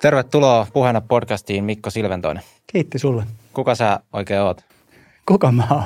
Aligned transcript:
Tervetuloa 0.00 0.66
puheena 0.72 1.00
podcastiin 1.00 1.64
Mikko 1.64 1.90
Silventoinen. 1.90 2.42
Kiitti 2.66 2.98
sulle. 2.98 3.24
Kuka 3.52 3.74
sä 3.74 4.00
oikein 4.12 4.40
oot? 4.40 4.64
Kuka 5.26 5.52
mä 5.52 5.66
oon? 5.70 5.82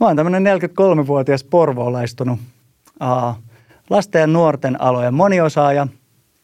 Mä 0.00 0.06
oon 0.06 0.16
tämmönen 0.16 0.44
43-vuotias 0.60 1.44
porvoolaistunut 1.44 2.38
uh, 3.02 3.34
lasten 3.90 4.20
ja 4.20 4.26
nuorten 4.26 4.80
alojen 4.80 5.14
moniosaaja, 5.14 5.86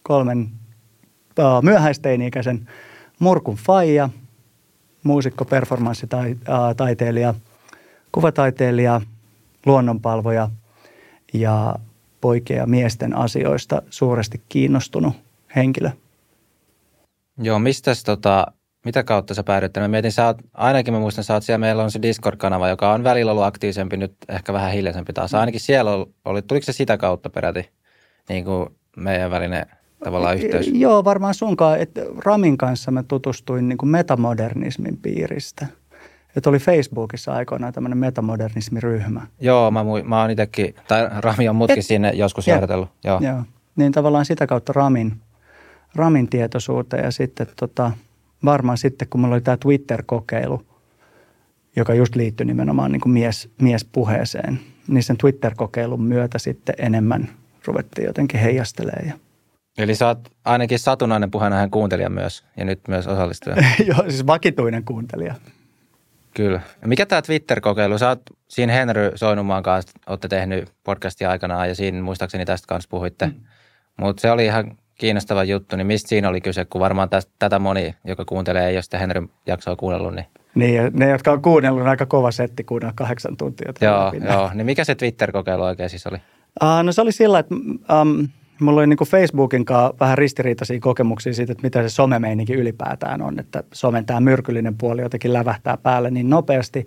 kolmen 0.03 0.41
uh, 0.41 1.63
myöhäisteini-ikäisen 1.63 2.69
Murkun 3.19 3.57
faija, 3.57 4.09
muusikko, 5.03 5.45
performanssitaiteilija, 5.45 7.35
kuvataiteilija, 8.13 9.01
luonnonpalvoja 9.67 10.49
ja 11.33 11.77
poikien 12.21 12.59
ja 12.59 12.67
miesten 12.67 13.17
asioista 13.17 13.83
suuresti 13.91 14.43
kiinnostunut 14.49 15.15
henkilö. 15.57 15.91
Joo, 17.41 17.59
mistä 17.59 17.93
tota, 18.07 18.47
mitä 18.85 19.03
kautta 19.03 19.35
sä 19.35 19.43
päädyit? 19.43 19.77
Mä 19.77 19.89
mietin, 19.89 20.13
sä 20.13 20.27
oot, 20.27 20.39
ainakin 20.55 20.95
mä 20.95 21.01
muistan, 21.01 21.25
sä 21.25 21.35
oot 21.35 21.43
siellä, 21.43 21.59
meillä 21.59 21.83
on 21.83 21.91
se 21.91 22.03
Discord-kanava, 22.03 22.69
joka 22.69 22.93
on 22.93 23.05
välillä 23.05 23.31
ollut 23.31 23.45
aktiivisempi, 23.45 23.97
nyt 23.97 24.15
ehkä 24.29 24.53
vähän 24.53 24.73
hiljaisempi 24.73 25.13
taas. 25.13 25.35
Ainakin 25.35 25.61
siellä 25.61 25.91
oli, 26.25 26.43
tuliko 26.43 26.65
se 26.65 26.73
sitä 26.73 26.97
kautta 26.97 27.31
peräti 27.31 27.71
niin 28.29 28.45
kuin 28.45 28.69
meidän 28.97 29.31
välinen 29.31 29.67
tavallaan 30.05 30.37
yhteys? 30.37 30.71
Joo, 30.75 31.05
varmaan 31.05 31.35
sunkaan, 31.35 31.81
että 31.81 32.01
Ramin 32.25 32.59
kanssa 32.59 32.91
mä 32.91 33.03
tutustuin 33.03 33.69
niin 33.69 33.79
kuin 33.79 33.91
metamodernismin 33.91 34.97
piiristä. 34.97 35.67
Että 36.37 36.51
oli 36.51 36.59
Facebookissa 36.59 37.33
aikoinaan 37.33 37.73
tämmöinen 37.73 37.99
metamodernismiryhmä. 37.99 39.27
Joo, 39.41 39.71
mä, 39.71 39.85
mä 40.05 40.21
oon 40.21 40.31
itsekin, 40.31 40.75
tai 40.89 41.09
Rami 41.19 41.49
on 41.49 41.57
mutkin 41.57 41.79
Et, 41.79 41.87
sinne 41.87 42.11
joskus 42.11 42.47
järjellyt. 42.47 42.89
Joo. 43.05 43.21
joo. 43.23 43.43
Niin 43.77 43.93
tavallaan 43.93 44.25
sitä 44.25 44.47
kautta 44.47 44.73
Ramin, 44.73 45.13
Ramin 45.95 46.29
tietoisuuteen 46.29 47.05
ja 47.05 47.11
sitten 47.11 47.47
tota, 47.57 47.93
varmaan 48.45 48.79
sitten, 48.79 49.09
kun 49.09 49.21
mulla 49.21 49.35
oli 49.35 49.41
tämä 49.41 49.57
Twitter-kokeilu, 49.57 50.63
joka 51.77 51.95
just 51.95 52.17
liittyi 52.17 52.47
nimenomaan 52.47 52.93
niin 52.93 53.01
kuin 53.01 53.13
mies, 53.13 53.49
miespuheeseen, 53.63 54.61
niin 54.89 55.03
sen 55.03 55.17
Twitter-kokeilun 55.17 56.03
myötä 56.03 56.39
sitten 56.39 56.75
enemmän 56.79 57.29
ruvettiin 57.67 58.07
jotenkin 58.07 58.41
heijastelemaan. 58.41 59.21
Eli 59.79 59.95
sä 59.95 60.07
oot 60.07 60.29
ainakin 60.45 60.79
satunnainen 60.79 61.31
puheenajan 61.31 61.71
kuuntelija 61.71 62.11
myös 62.11 62.45
ja 62.57 62.65
nyt 62.65 62.81
myös 62.89 63.07
osallistuja. 63.07 63.57
Joo, 63.89 64.03
siis 64.09 64.27
vakituinen 64.27 64.85
kuuntelija. 64.85 65.35
Kyllä. 66.35 66.61
Mikä 66.87 67.07
tämä 67.07 67.23
Twitter-kokeilu? 67.23 67.99
Sä 67.99 68.09
oot 68.09 68.23
siinä 68.49 68.73
Henry 68.73 69.13
Soinumaan 69.15 69.63
kanssa, 69.63 69.93
olette 70.07 70.29
tehnyt 70.29 70.73
podcastia 70.85 71.31
aikanaan 71.31 71.69
ja 71.69 71.75
siinä 71.75 72.03
muistaakseni 72.03 72.45
tästä 72.45 72.67
kanssa 72.67 72.89
puhuitte. 72.91 73.27
Mm. 73.27 73.35
Mutta 74.01 74.21
se 74.21 74.31
oli 74.31 74.45
ihan 74.45 74.77
kiinnostava 75.01 75.45
juttu, 75.45 75.77
niin 75.77 75.87
mistä 75.87 76.09
siinä 76.09 76.29
oli 76.29 76.41
kyse, 76.41 76.65
kun 76.65 76.81
varmaan 76.81 77.09
tästä, 77.09 77.33
tätä 77.39 77.59
moni, 77.59 77.95
joka 78.05 78.25
kuuntelee, 78.25 78.69
ei 78.69 78.77
ole 78.77 78.83
sitä 78.83 78.99
Henry 78.99 79.29
jaksoa 79.47 79.77
kuunnellut. 79.77 80.15
Niin... 80.15 80.27
niin, 80.55 80.91
ne, 80.93 81.11
jotka 81.11 81.33
on 81.33 81.43
kuunnellut, 81.43 81.83
on 81.83 81.89
aika 81.89 82.07
kova 82.07 82.31
setti 82.31 82.65
kuunnella 82.65 82.93
kahdeksan 82.97 83.37
tuntia. 83.37 83.73
Joo, 83.81 84.13
joo. 84.33 84.51
Niin 84.55 84.67
mikä 84.67 84.85
se 84.85 84.95
Twitter-kokeilu 84.95 85.63
oikein 85.63 85.91
siis 85.91 86.07
oli? 86.07 86.17
Uh, 86.63 86.83
no 86.83 86.93
se 86.93 87.01
oli 87.01 87.13
sillä, 87.13 87.39
että 87.39 87.55
um, 87.55 88.29
mulla 88.61 88.81
oli 88.81 88.87
niin 88.87 89.09
Facebookin 89.09 89.65
kanssa 89.65 89.95
vähän 90.01 90.19
ristiriitaisia 90.19 90.81
kokemuksia 90.81 91.35
siitä, 91.35 91.53
että 91.53 91.63
mitä 91.63 91.83
se 91.83 91.89
somemeininki 91.89 92.53
ylipäätään 92.53 93.23
on. 93.23 93.39
Että 93.39 93.65
somen 93.73 94.07
tämä 94.07 94.21
myrkyllinen 94.21 94.79
puoli 94.79 95.03
jotenkin 95.03 95.33
lävähtää 95.33 95.77
päälle 95.77 96.11
niin 96.11 96.31
nopeasti. 96.31 96.87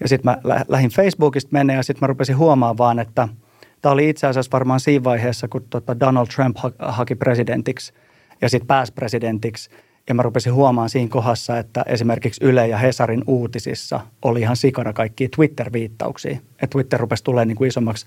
Ja 0.00 0.08
sitten 0.08 0.32
mä 0.32 0.62
lähdin 0.68 0.90
Facebookista 0.90 1.48
mennä 1.52 1.74
ja 1.74 1.82
sitten 1.82 2.00
mä 2.00 2.06
rupesin 2.06 2.36
huomaamaan 2.36 2.78
vaan, 2.78 2.98
että– 2.98 3.28
Tämä 3.82 3.92
oli 3.92 4.08
itse 4.08 4.26
asiassa 4.26 4.52
varmaan 4.52 4.80
siinä 4.80 5.04
vaiheessa, 5.04 5.48
kun 5.48 5.64
tota 5.70 6.00
Donald 6.00 6.26
Trump 6.26 6.56
haki 6.78 7.14
presidentiksi 7.14 7.92
ja 8.40 8.48
sitten 8.48 8.66
pääsi 8.66 8.92
presidentiksi. 8.92 9.70
Ja 10.08 10.14
mä 10.14 10.22
rupesin 10.22 10.54
huomaamaan 10.54 10.90
siinä 10.90 11.10
kohdassa, 11.10 11.58
että 11.58 11.84
esimerkiksi 11.86 12.44
Yle 12.44 12.68
ja 12.68 12.78
Hesarin 12.78 13.24
uutisissa 13.26 14.00
oli 14.22 14.40
ihan 14.40 14.56
sikana 14.56 14.92
kaikki 14.92 15.28
Twitter-viittauksia. 15.28 16.32
Että 16.32 16.66
Twitter 16.70 17.00
rupesi 17.00 17.24
tulemaan 17.24 17.48
niin 17.48 17.56
kuin 17.56 17.68
isommaksi, 17.68 18.06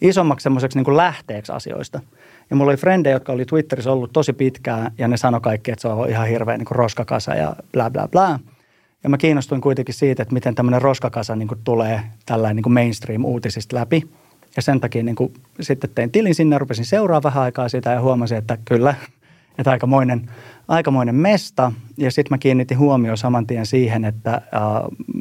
isommaksi 0.00 0.42
semmoiseksi 0.42 0.78
niin 0.78 0.84
kuin 0.84 0.96
lähteeksi 0.96 1.52
asioista. 1.52 2.00
Ja 2.50 2.56
mulla 2.56 2.70
oli 2.70 2.76
frendejä, 2.76 3.16
jotka 3.16 3.32
oli 3.32 3.44
Twitterissä 3.44 3.92
ollut 3.92 4.12
tosi 4.12 4.32
pitkään 4.32 4.92
ja 4.98 5.08
ne 5.08 5.16
sanoi 5.16 5.40
kaikki, 5.40 5.70
että 5.70 5.82
se 5.82 5.88
on 5.88 6.10
ihan 6.10 6.28
hirveä 6.28 6.56
niin 6.56 6.66
kuin 6.66 6.76
roskakasa 6.76 7.34
ja 7.34 7.56
bla 7.72 7.90
bla 7.90 8.08
bla. 8.08 8.38
Ja 9.02 9.10
mä 9.10 9.18
kiinnostuin 9.18 9.60
kuitenkin 9.60 9.94
siitä, 9.94 10.22
että 10.22 10.34
miten 10.34 10.54
tämmöinen 10.54 10.82
roskakasa 10.82 11.36
niin 11.36 11.48
kuin 11.48 11.60
tulee 11.64 12.02
tällainen 12.26 12.62
niin 12.62 12.72
mainstream-uutisista 12.72 13.76
läpi– 13.76 14.02
ja 14.56 14.62
sen 14.62 14.80
takia 14.80 15.02
niin 15.02 15.16
kuin, 15.16 15.34
sitten 15.60 15.90
tein 15.94 16.10
tilin 16.10 16.34
sinne, 16.34 16.58
rupesin 16.58 16.84
seuraa 16.84 17.22
vähän 17.22 17.42
aikaa 17.42 17.68
sitä 17.68 17.90
ja 17.90 18.00
huomasin, 18.00 18.38
että 18.38 18.58
kyllä, 18.64 18.94
että 19.58 19.70
aikamoinen, 19.70 20.30
aikamoinen 20.68 21.14
mesta. 21.14 21.72
Ja 21.96 22.10
sitten 22.10 22.34
mä 22.34 22.38
kiinnitin 22.38 22.78
huomioon 22.78 23.18
saman 23.18 23.46
tien 23.46 23.66
siihen, 23.66 24.04
että 24.04 24.34
äh, 24.34 24.42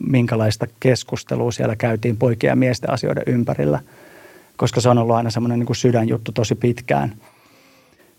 minkälaista 0.08 0.68
keskustelua 0.80 1.52
siellä 1.52 1.76
käytiin 1.76 2.18
poikien 2.18 2.52
ja 2.52 2.56
miesten 2.56 2.90
asioiden 2.90 3.24
ympärillä, 3.28 3.80
koska 4.58 4.82
se 4.82 4.90
on 4.90 4.98
ollut 4.98 5.16
aina 5.16 5.30
semmoinen 5.30 5.60
niin 5.60 5.76
sydänjuttu 5.76 6.32
tosi 6.32 6.56
pitkään. 6.56 7.16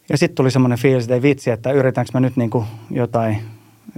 Ja 0.08 0.18
sitten 0.18 0.36
tuli 0.36 0.50
semmoinen 0.50 0.78
fiilis, 0.78 1.04
että 1.04 1.14
ei 1.14 1.22
vitsi, 1.22 1.50
että 1.50 1.72
yritänkö 1.72 2.10
mä 2.14 2.20
nyt 2.20 2.36
niin 2.36 2.50
kuin 2.50 2.66
jotain, 2.90 3.38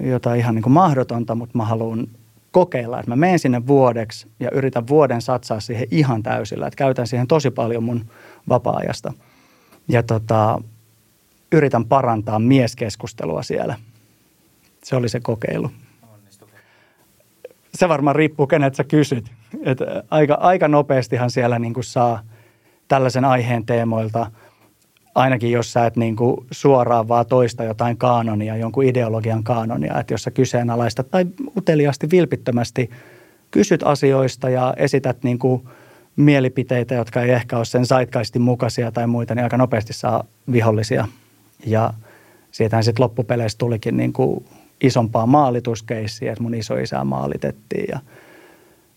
jotain 0.03 0.41
ihan 0.41 0.55
niin 0.55 0.63
kuin 0.63 0.73
mahdotonta, 0.73 1.35
mutta 1.35 1.59
mä 1.59 1.65
haluan 1.65 2.07
kokeilla, 2.53 2.99
että 2.99 3.11
mä 3.11 3.17
menen 3.17 3.39
sinne 3.39 3.67
vuodeksi 3.67 4.29
ja 4.41 4.51
yritän 4.53 4.89
vuoden 4.89 5.23
satsaa 5.23 5.61
siihen 5.61 5.89
ihan 5.91 6.23
täysillä, 6.23 6.67
että 6.67 6.77
käytän 6.77 7.07
siihen 7.07 7.27
tosi 7.27 7.51
paljon 7.51 7.83
mun 7.83 8.05
vapaa-ajasta. 8.49 9.13
Ja 9.89 10.03
tota, 10.03 10.63
yritän 11.53 11.85
parantaa 11.85 12.39
mieskeskustelua 12.39 13.43
siellä. 13.43 13.77
Se 14.85 14.97
oli 14.97 15.09
se 15.09 15.21
kokeilu. 15.21 15.71
Se 17.75 17.89
varmaan 17.89 18.17
riippuu, 18.17 18.47
kenet 18.47 18.75
sä 18.75 18.85
kysyt. 18.85 19.31
Et 19.65 19.79
aika, 20.11 20.35
aika 20.35 20.69
nopeastihan 20.69 21.31
siellä 21.31 21.59
niin 21.59 21.75
saa 21.81 22.21
tällaisen 22.89 23.25
aiheen 23.25 23.67
teemoilta– 23.67 24.31
ainakin 25.19 25.51
jos 25.51 25.73
sä 25.73 25.87
et 25.87 25.97
niin 25.97 26.17
kuin 26.17 26.47
suoraan 26.51 27.09
vaan 27.09 27.27
toista 27.27 27.65
jotain 27.65 27.97
kaanonia, 27.97 28.57
jonkun 28.57 28.85
ideologian 28.85 29.45
kaanonia, 29.45 30.01
että 30.01 30.15
jos 30.15 30.23
sä 30.23 30.31
kyseenalaistat 30.31 31.11
tai 31.11 31.27
uteliaasti 31.57 32.11
vilpittömästi 32.11 32.91
kysyt 33.51 33.83
asioista 33.83 34.51
ja 34.51 34.75
esität 34.77 35.23
niin 35.23 35.39
kuin 35.39 35.63
mielipiteitä, 36.17 36.95
jotka 36.95 37.23
ei 37.23 37.31
ehkä 37.31 37.57
ole 37.57 37.65
sen 37.65 37.87
saitkaistin 37.87 38.43
mukaisia 38.43 38.93
tai 38.93 39.07
muita, 39.07 39.35
niin 39.35 39.45
aika 39.45 39.57
nopeasti 39.57 39.93
saa 39.93 40.25
vihollisia. 40.53 41.09
Ja 41.67 41.95
siitähän 42.51 42.85
sitten 42.85 43.03
loppupeleissä 43.03 43.59
tulikin 43.59 43.97
niin 43.97 44.13
kuin 44.13 44.45
isompaa 44.81 45.27
maalituskeissiä, 45.27 46.33
että 46.33 46.43
mun 46.43 46.55
isoisää 46.55 47.05
maalitettiin 47.05 47.87
ja 47.93 48.01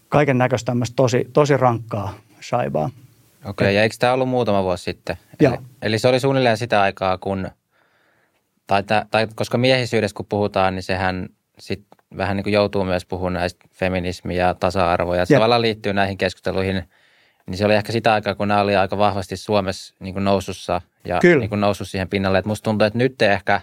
kaiken 0.10 0.38
näköistä 0.38 0.66
tämmöistä 0.66 0.96
tosi, 0.96 1.30
tosi 1.34 1.58
rankkaa 1.58 2.14
shaibaa. 2.42 2.90
Okei, 3.46 3.66
okay, 3.66 3.74
ja 3.74 3.84
eikö 3.84 3.96
tämä 4.00 4.14
ollut 4.14 4.30
muutama 4.30 4.64
vuosi 4.64 4.84
sitten? 4.84 5.18
Joo. 5.40 5.54
Eli, 5.54 5.62
eli 5.82 6.00
se 6.00 6.08
oli 6.08 6.20
suunnilleen 6.20 6.58
sitä 6.58 6.82
aikaa, 6.82 7.18
kun, 7.18 7.50
tai, 8.68 8.84
tai 9.12 9.28
koska 9.36 9.58
miehisyydessä 9.58 10.16
kun 10.16 10.26
puhutaan, 10.30 10.76
niin 10.76 10.84
sehän 10.84 11.30
sit 11.60 11.86
vähän 12.18 12.38
niin 12.38 12.44
kuin 12.44 12.54
joutuu 12.54 12.84
myös 12.84 13.06
puhumaan 13.06 13.34
näistä 13.34 13.66
feminismiä 13.74 14.48
ja 14.48 14.54
tasa-arvoa, 14.54 15.16
ja 15.16 15.26
se 15.26 15.34
tavallaan 15.34 15.62
liittyy 15.62 15.94
näihin 15.94 16.18
keskusteluihin, 16.18 16.84
niin 17.48 17.58
se 17.58 17.66
oli 17.66 17.76
ehkä 17.76 17.92
sitä 17.92 18.14
aikaa, 18.14 18.36
kun 18.36 18.48
nämä 18.48 18.62
oli 18.62 18.76
aika 18.76 18.98
vahvasti 18.98 19.38
Suomessa 19.38 19.96
niin 20.00 20.14
kuin 20.14 20.24
nousussa 20.24 20.82
ja 21.06 21.20
Kyllä. 21.20 21.40
niin 21.40 21.50
kuin 21.50 21.62
noussut 21.62 21.90
siihen 21.90 22.10
pinnalle. 22.10 22.38
Et 22.38 22.46
musta 22.46 22.64
tuntuu, 22.64 22.86
että 22.86 22.98
nyt 22.98 23.22
ehkä, 23.22 23.62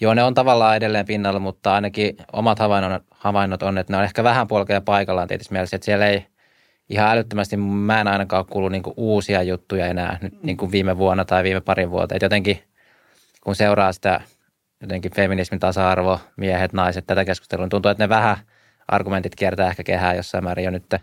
joo 0.00 0.14
ne 0.14 0.22
on 0.22 0.34
tavallaan 0.34 0.76
edelleen 0.76 1.06
pinnalla, 1.06 1.40
mutta 1.40 1.74
ainakin 1.74 2.16
omat 2.32 2.58
havainnot, 2.58 3.02
havainnot 3.10 3.62
on, 3.62 3.78
että 3.78 3.92
ne 3.92 3.96
on 3.96 4.04
ehkä 4.04 4.24
vähän 4.24 4.48
polkeja 4.48 4.80
paikallaan 4.80 5.28
tietysti 5.28 5.52
mielessä, 5.52 5.76
että 5.76 5.84
siellä 5.84 6.06
ei– 6.06 6.26
ihan 6.88 7.10
älyttömästi 7.10 7.56
mä 7.56 8.00
en 8.00 8.08
ainakaan 8.08 8.40
ole 8.40 8.46
kuullut 8.50 8.72
niin 8.72 8.82
uusia 8.96 9.42
juttuja 9.42 9.86
enää 9.86 10.18
nyt 10.22 10.42
niin 10.42 10.56
kuin 10.56 10.72
viime 10.72 10.98
vuonna 10.98 11.24
tai 11.24 11.44
viime 11.44 11.60
parin 11.60 11.90
vuotta. 11.90 12.14
Et 12.14 12.22
jotenkin 12.22 12.62
kun 13.40 13.56
seuraa 13.56 13.92
sitä 13.92 14.20
jotenkin 14.80 15.12
feminismin 15.14 15.60
tasa-arvo, 15.60 16.20
miehet, 16.36 16.72
naiset, 16.72 17.06
tätä 17.06 17.24
keskustelua, 17.24 17.64
niin 17.64 17.70
tuntuu, 17.70 17.90
että 17.90 18.04
ne 18.04 18.08
vähän 18.08 18.36
argumentit 18.88 19.36
kiertää 19.36 19.68
ehkä 19.68 19.82
kehää 19.82 20.14
jossain 20.14 20.44
määrin 20.44 20.64
jo 20.64 20.70
nyt. 20.70 20.94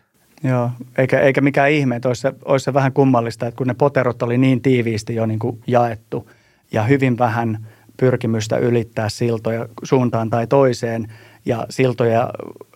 Joo, 0.44 0.72
eikä, 0.98 1.20
eikä 1.20 1.42
mikään 1.42 1.72
ihme, 1.72 1.96
että 1.96 2.08
olisi 2.08 2.22
se, 2.22 2.34
olisi 2.46 2.64
se 2.64 2.74
vähän 2.74 2.94
kummallista, 2.94 3.48
että 3.48 3.58
kun 3.58 3.68
ne 3.68 3.74
poterot 3.74 4.22
oli 4.22 4.38
niin 4.38 4.62
tiiviisti 4.62 5.16
jo 5.16 5.26
niin 5.26 5.40
kuin 5.40 5.62
jaettu 5.68 6.30
ja 6.72 6.84
hyvin 6.84 7.18
vähän 7.18 7.68
pyrkimystä 7.98 8.58
ylittää 8.58 9.10
siltoja 9.10 9.68
suuntaan 9.84 10.30
tai 10.30 10.48
toiseen– 10.48 11.08
ja 11.46 11.66
siltoja, 11.70 12.30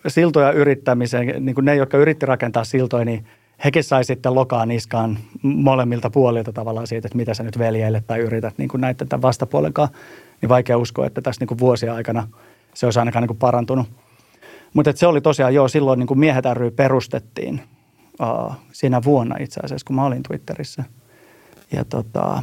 siltoja 0.08 0.52
yrittämiseen, 0.52 1.44
niin 1.46 1.54
kuin 1.54 1.64
ne, 1.64 1.74
jotka 1.74 1.98
yritti 1.98 2.26
rakentaa 2.26 2.64
siltoja, 2.64 3.04
niin 3.04 3.24
hekin 3.64 3.84
sai 3.84 4.04
sitten 4.04 4.34
lokaa 4.34 4.66
niskaan 4.66 5.18
molemmilta 5.42 6.10
puolilta 6.10 6.52
tavallaan 6.52 6.86
siitä, 6.86 7.08
että 7.08 7.16
mitä 7.16 7.34
sä 7.34 7.42
nyt 7.42 7.58
veljeille 7.58 8.02
tai 8.06 8.18
yrität 8.18 8.58
niin 8.58 8.68
kuin 8.68 8.80
näiden 8.80 9.08
tämän 9.08 9.22
vastapuolenkaan. 9.22 9.88
Niin 10.40 10.48
vaikea 10.48 10.78
uskoa, 10.78 11.06
että 11.06 11.20
tässä 11.20 11.40
niin 11.40 11.48
kuin 11.48 11.58
vuosien 11.58 11.92
aikana 11.92 12.28
se 12.74 12.86
olisi 12.86 12.98
ainakaan 12.98 13.22
niin 13.22 13.28
kuin 13.28 13.38
parantunut. 13.38 13.88
Mutta 14.74 14.92
se 14.94 15.06
oli 15.06 15.20
tosiaan, 15.20 15.54
joo, 15.54 15.68
silloin 15.68 15.98
niin 15.98 16.06
kuin 16.06 16.18
Miehet 16.18 16.44
ry 16.54 16.70
perustettiin 16.70 17.60
uh, 18.20 18.52
siinä 18.72 19.00
vuonna 19.04 19.36
itse 19.40 19.60
asiassa, 19.64 19.86
kun 19.86 19.96
mä 19.96 20.04
olin 20.04 20.22
Twitterissä. 20.22 20.84
Ja 21.72 21.84
tota, 21.84 22.42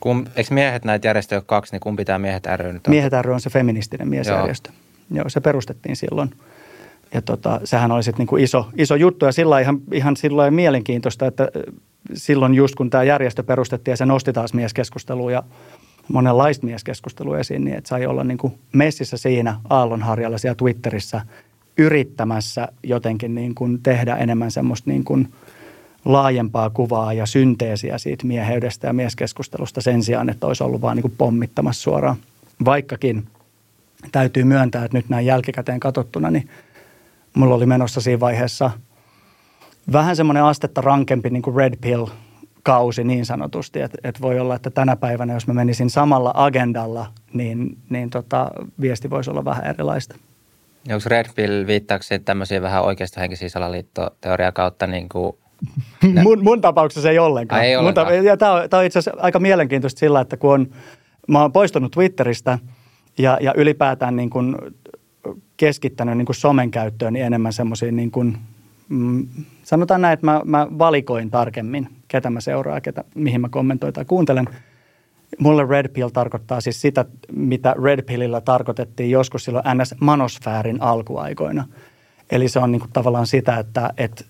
Kum, 0.00 0.24
eikö 0.36 0.54
miehet 0.54 0.84
näitä 0.84 1.08
järjestöjä 1.08 1.38
ole 1.38 1.44
kaksi, 1.46 1.72
niin 1.72 1.80
kumpi 1.80 2.04
tämä 2.04 2.18
Miehet 2.18 2.46
ry 2.56 2.72
nyt 2.72 2.86
on? 2.86 2.90
Miehet 2.90 3.12
ry 3.22 3.32
on 3.32 3.40
se 3.40 3.50
feministinen 3.50 4.08
miesjärjestö. 4.08 4.70
Joo, 4.70 4.89
Joo 5.10 5.28
se 5.28 5.40
perustettiin 5.40 5.96
silloin. 5.96 6.30
Ja 7.14 7.22
tota, 7.22 7.60
sehän 7.64 7.92
oli 7.92 8.02
sitten 8.02 8.18
niinku 8.18 8.36
iso, 8.36 8.66
iso 8.76 8.94
juttu 8.94 9.24
ja 9.24 9.32
sillä 9.32 9.60
ihan, 9.60 9.80
ihan 9.92 10.16
silloin 10.16 10.54
mielenkiintoista, 10.54 11.26
että 11.26 11.48
silloin 12.14 12.54
just 12.54 12.74
kun 12.74 12.90
tämä 12.90 13.04
järjestö 13.04 13.42
perustettiin 13.42 13.92
ja 13.92 13.96
se 13.96 14.06
nosti 14.06 14.32
taas 14.32 14.54
mieskeskustelua 14.54 15.32
ja 15.32 15.42
monenlaista 16.08 16.66
mieskeskustelua 16.66 17.38
esiin, 17.38 17.64
niin 17.64 17.76
että 17.76 17.88
sai 17.88 18.06
olla 18.06 18.24
niinku 18.24 18.58
messissä 18.72 19.16
siinä 19.16 19.56
aallonharjalla 19.70 20.38
siellä 20.38 20.54
Twitterissä 20.54 21.20
yrittämässä 21.78 22.68
jotenkin 22.82 23.34
niin 23.34 23.54
kuin 23.54 23.82
tehdä 23.82 24.16
enemmän 24.16 24.50
semmoista 24.50 24.90
niin 24.90 25.04
kuin 25.04 25.28
laajempaa 26.04 26.70
kuvaa 26.70 27.12
ja 27.12 27.26
synteesiä 27.26 27.98
siitä 27.98 28.26
mieheydestä 28.26 28.86
ja 28.86 28.92
mieskeskustelusta 28.92 29.80
sen 29.80 30.02
sijaan, 30.02 30.30
että 30.30 30.46
olisi 30.46 30.64
ollut 30.64 30.80
vaan 30.80 30.96
niin 30.96 31.02
kuin 31.02 31.14
pommittamassa 31.18 31.82
suoraan. 31.82 32.16
Vaikkakin 32.64 33.24
täytyy 34.12 34.44
myöntää, 34.44 34.84
että 34.84 34.98
nyt 34.98 35.08
näin 35.08 35.26
jälkikäteen 35.26 35.80
katsottuna, 35.80 36.30
niin 36.30 36.48
mulla 37.34 37.54
oli 37.54 37.66
menossa 37.66 38.00
siinä 38.00 38.20
vaiheessa 38.20 38.70
vähän 39.92 40.16
semmoinen 40.16 40.44
astetta 40.44 40.80
rankempi 40.80 41.30
niin 41.30 41.42
kuin 41.42 41.56
red 41.56 41.74
pill 41.80 42.06
kausi 42.62 43.04
niin 43.04 43.26
sanotusti, 43.26 43.80
että, 43.80 43.98
että 44.04 44.20
voi 44.20 44.40
olla, 44.40 44.54
että 44.54 44.70
tänä 44.70 44.96
päivänä, 44.96 45.34
jos 45.34 45.46
mä 45.46 45.54
menisin 45.54 45.90
samalla 45.90 46.32
agendalla, 46.34 47.06
niin, 47.32 47.78
niin 47.90 48.10
tota, 48.10 48.50
viesti 48.80 49.10
voisi 49.10 49.30
olla 49.30 49.44
vähän 49.44 49.66
erilaista. 49.66 50.16
Onko 50.88 51.04
Red 51.06 51.26
Pill 51.34 51.66
viittaakseni 51.66 52.24
tämmöisiä 52.24 52.62
vähän 52.62 52.82
oikeistohenkisiä 52.82 53.48
salaliittoteoria 53.48 54.52
kautta 54.52 54.86
niin 54.86 55.08
kuin 55.08 55.36
mun, 56.22 56.44
mun 56.44 56.60
tapauksessa 56.60 57.10
ei 57.10 57.18
ollenkaan. 57.18 57.60
Ai, 57.60 57.66
ei 57.66 57.76
ollenkaan. 57.76 58.06
Ta- 58.06 58.14
ja 58.14 58.36
tämä 58.36 58.52
on, 58.52 58.68
on 58.72 58.84
itse 58.84 58.98
asiassa 58.98 59.20
aika 59.22 59.38
mielenkiintoista 59.38 59.98
sillä, 59.98 60.20
että 60.20 60.36
kun 60.36 60.54
on, 60.54 60.70
mä 61.28 61.40
oon 61.42 61.52
poistunut 61.52 61.92
Twitteristä 61.92 62.58
ja, 63.22 63.38
ja 63.40 63.54
ylipäätään 63.56 64.16
niin 64.16 64.30
kuin 64.30 64.56
keskittänyt 65.56 66.16
niin 66.16 66.26
kuin 66.26 66.36
somen 66.36 66.70
käyttöön 66.70 67.12
niin 67.12 67.24
enemmän 67.24 67.52
semmoisiin 67.52 67.96
niin 67.96 68.12
mm, 68.88 69.26
sanotaan 69.62 70.00
näin, 70.00 70.12
että 70.12 70.26
mä, 70.26 70.40
mä 70.44 70.66
valikoin 70.78 71.30
tarkemmin, 71.30 71.88
ketä 72.08 72.30
mä 72.30 72.40
seuraan, 72.40 72.82
ketä, 72.82 73.04
mihin 73.14 73.40
mä 73.40 73.48
kommentoin 73.48 73.92
tai 73.92 74.04
kuuntelen. 74.04 74.48
Mulle 75.38 75.66
Red 75.68 75.88
Pill 75.88 76.08
tarkoittaa 76.08 76.60
siis 76.60 76.80
sitä, 76.80 77.04
mitä 77.32 77.74
Red 77.84 78.02
Pillillä 78.02 78.40
tarkoitettiin 78.40 79.10
joskus 79.10 79.44
silloin 79.44 79.64
NS-manosfäärin 79.64 80.78
alkuaikoina– 80.80 81.64
Eli 82.30 82.48
se 82.48 82.58
on 82.58 82.72
niin 82.72 82.80
kuin 82.80 82.92
tavallaan 82.92 83.26
sitä, 83.26 83.58
että, 83.58 83.90
että 83.96 84.24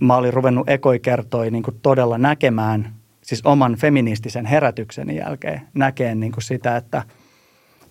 mä 0.00 0.16
olin 0.16 0.32
ruvennut 0.32 0.68
ekoi 0.68 0.98
kertoi 0.98 1.50
niin 1.50 1.62
kuin 1.62 1.76
todella 1.82 2.18
näkemään, 2.18 2.92
siis 3.22 3.46
oman 3.46 3.76
feministisen 3.76 4.46
herätykseni 4.46 5.16
jälkeen, 5.16 5.60
näkeen 5.74 6.20
niin 6.20 6.32
kuin 6.32 6.42
sitä, 6.42 6.76
että, 6.76 7.02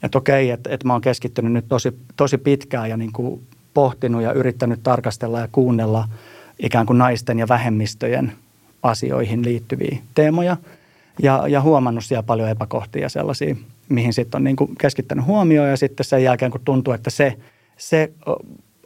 että 0.04 0.18
okei, 0.18 0.50
että, 0.50 0.70
että 0.70 0.88
mä 0.88 0.94
oon 0.94 1.02
keskittynyt 1.02 1.52
nyt 1.52 1.66
tosi, 1.68 1.98
tosi 2.16 2.38
pitkään 2.38 2.90
ja 2.90 2.98
niin 2.98 3.12
kuin 3.12 3.42
pohtinut 3.74 4.22
ja 4.22 4.34
yrittänyt 4.34 4.80
tarkastella 4.84 5.40
ja 5.40 5.48
kuunnella 5.52 6.08
ikään 6.60 6.86
kuin 6.86 6.98
naisten 6.98 7.40
ja 7.40 7.48
vähemmistöjen 7.48 8.32
asioihin 8.84 9.46
liittyviä 9.46 9.98
teemoja. 10.16 10.58
Ja, 11.22 11.48
ja 11.48 11.62
huomannut 11.62 12.06
siellä 12.06 12.24
paljon 12.24 12.50
epäkohtia 12.50 13.10
sellaisia, 13.10 13.56
mihin 13.90 14.14
sitten 14.14 14.40
on 14.40 14.44
niin 14.44 14.56
kuin 14.56 14.76
keskittänyt 14.76 15.26
huomioon 15.26 15.70
ja 15.70 15.78
sitten 15.78 16.06
sen 16.06 16.24
jälkeen, 16.24 16.52
kun 16.52 16.62
tuntuu, 16.66 16.94
että 16.94 17.10
se, 17.10 17.38
se 17.78 18.12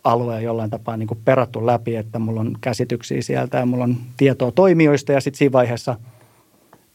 alue 0.03 0.41
jollain 0.41 0.69
tapaa 0.69 0.97
niin 0.97 1.07
kuin 1.07 1.19
perattu 1.25 1.65
läpi, 1.65 1.95
että 1.95 2.19
mulla 2.19 2.41
on 2.41 2.57
käsityksiä 2.61 3.21
sieltä 3.21 3.57
ja 3.57 3.65
mulla 3.65 3.83
on 3.83 3.97
tietoa 4.17 4.51
toimijoista 4.51 5.11
ja 5.11 5.21
sitten 5.21 5.37
siinä 5.37 5.51
vaiheessa 5.51 5.95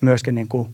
myöskin 0.01 0.35
niin 0.35 0.49
kuin 0.49 0.69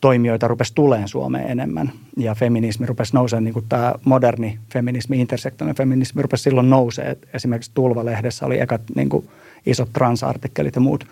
toimijoita 0.00 0.48
rupesi 0.48 0.74
tuleen 0.74 1.08
Suomeen 1.08 1.50
enemmän 1.50 1.92
ja 2.16 2.34
feminismi 2.34 2.86
rupesi 2.86 3.14
nousemaan, 3.14 3.44
niin 3.44 3.54
kuin 3.54 3.66
tämä 3.68 3.94
moderni 4.04 4.58
feminismi, 4.72 5.20
intersektionaalinen 5.20 5.76
feminismi 5.76 6.22
rupesi 6.22 6.42
silloin 6.42 6.70
nousee. 6.70 7.18
Esimerkiksi 7.34 7.70
Tulva-lehdessä 7.74 8.46
oli 8.46 8.60
ekat 8.60 8.82
niin 8.94 9.08
kuin 9.08 9.28
isot 9.66 9.92
transartikkelit 9.92 10.74
ja 10.74 10.80
muut. 10.80 11.04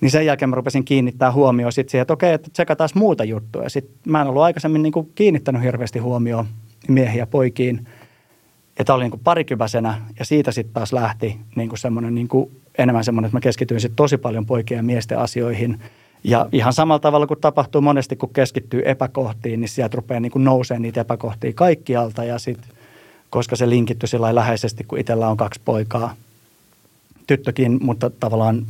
Niin 0.00 0.10
sen 0.10 0.26
jälkeen 0.26 0.48
mä 0.48 0.56
rupesin 0.56 0.84
kiinnittää 0.84 1.32
huomioon 1.32 1.72
sitten 1.72 1.90
siihen, 1.90 2.02
että 2.02 2.12
okei, 2.12 2.32
että 2.32 2.50
tsekataan 2.52 2.90
muuta 2.94 3.24
juttuja. 3.24 3.68
Sitten 3.68 4.12
mä 4.12 4.20
en 4.20 4.26
ollut 4.26 4.42
aikaisemmin 4.42 4.82
niin 4.82 4.92
kuin 4.92 5.10
kiinnittänyt 5.14 5.62
hirveästi 5.62 5.98
huomioon 5.98 6.46
miehiä 6.88 7.26
poikiin– 7.26 7.86
ja 8.80 8.84
tämä 8.84 8.94
oli 8.94 9.04
niin 9.04 9.10
kuin 9.10 9.20
parikyväsenä 9.24 10.00
ja 10.18 10.24
siitä 10.24 10.52
sitten 10.52 10.74
taas 10.74 10.92
lähti 10.92 11.36
niin 11.56 11.68
kuin 11.68 11.78
semmoinen 11.78 12.14
niin 12.14 12.28
kuin 12.28 12.50
enemmän 12.78 13.04
semmoinen, 13.04 13.26
että 13.26 13.36
mä 13.36 13.40
keskityin 13.40 13.80
sitten 13.80 13.96
tosi 13.96 14.16
paljon 14.16 14.46
poikien 14.46 14.78
ja 14.78 14.82
miesten 14.82 15.18
asioihin. 15.18 15.80
Ja 16.24 16.46
ihan 16.52 16.72
samalla 16.72 16.98
tavalla 16.98 17.26
kuin 17.26 17.40
tapahtuu 17.40 17.80
monesti, 17.80 18.16
kun 18.16 18.32
keskittyy 18.32 18.82
epäkohtiin, 18.84 19.60
niin 19.60 19.68
sieltä 19.68 19.96
rupeaa 19.96 20.20
niin 20.20 20.32
kuin 20.32 20.44
nousemaan 20.44 20.82
niitä 20.82 21.00
epäkohtia 21.00 21.52
kaikkialta. 21.52 22.24
Ja 22.24 22.38
sitten, 22.38 22.70
koska 23.30 23.56
se 23.56 23.68
linkitty 23.68 24.06
sillä 24.06 24.34
läheisesti, 24.34 24.84
kun 24.84 24.98
itsellä 24.98 25.28
on 25.28 25.36
kaksi 25.36 25.60
poikaa, 25.64 26.14
tyttökin, 27.26 27.78
mutta 27.82 28.10
tavallaan 28.10 28.66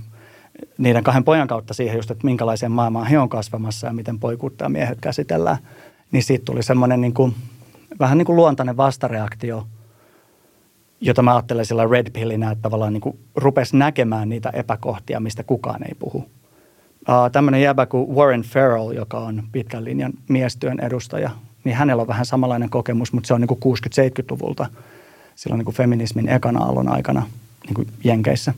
niiden 0.78 1.04
kahden 1.04 1.24
pojan 1.24 1.48
kautta 1.48 1.74
siihen 1.74 1.96
just, 1.96 2.10
että 2.10 2.24
minkälaiseen 2.24 2.72
maailmaan 2.72 3.06
he 3.06 3.18
on 3.18 3.28
kasvamassa 3.28 3.86
ja 3.86 3.92
miten 3.92 4.18
poikuutta 4.18 4.64
ja 4.64 4.68
miehet 4.68 4.98
käsitellään, 5.00 5.58
niin 6.12 6.22
siitä 6.22 6.44
tuli 6.44 6.62
semmoinen 6.62 7.00
niin 7.00 7.14
kuin, 7.14 7.34
vähän 7.98 8.18
niin 8.18 8.26
kuin 8.26 8.36
luontainen 8.36 8.76
vastareaktio– 8.76 9.66
jota 11.00 11.22
mä 11.22 11.34
ajattelen 11.34 11.66
sillä 11.66 11.86
red 11.90 12.10
pillinä, 12.10 12.50
että 12.50 12.62
tavallaan 12.62 12.92
niin 12.92 13.18
rupesi 13.36 13.76
näkemään 13.76 14.28
niitä 14.28 14.50
epäkohtia, 14.50 15.20
mistä 15.20 15.42
kukaan 15.42 15.82
ei 15.82 15.94
puhu. 15.98 16.30
Uh, 17.08 17.30
tämmöinen 17.32 17.62
jäbä 17.62 17.86
kuin 17.86 18.14
Warren 18.14 18.42
Farrell, 18.42 18.92
joka 18.92 19.18
on 19.18 19.42
pitkän 19.52 19.84
linjan 19.84 20.12
miestyön 20.28 20.80
edustaja, 20.80 21.30
niin 21.64 21.76
hänellä 21.76 22.00
on 22.00 22.08
vähän 22.08 22.26
samanlainen 22.26 22.70
kokemus, 22.70 23.12
mutta 23.12 23.26
se 23.26 23.34
on 23.34 23.40
niin 23.40 23.48
60-70-luvulta, 23.50 24.66
silloin 25.34 25.58
niin 25.58 25.64
kuin 25.64 25.74
feminismin 25.74 26.28
ekana 26.28 26.64
aallon 26.64 26.88
aikana 26.88 27.26
niin 27.66 27.74
kuin 27.74 27.88
Jenkeissä. 28.04 28.54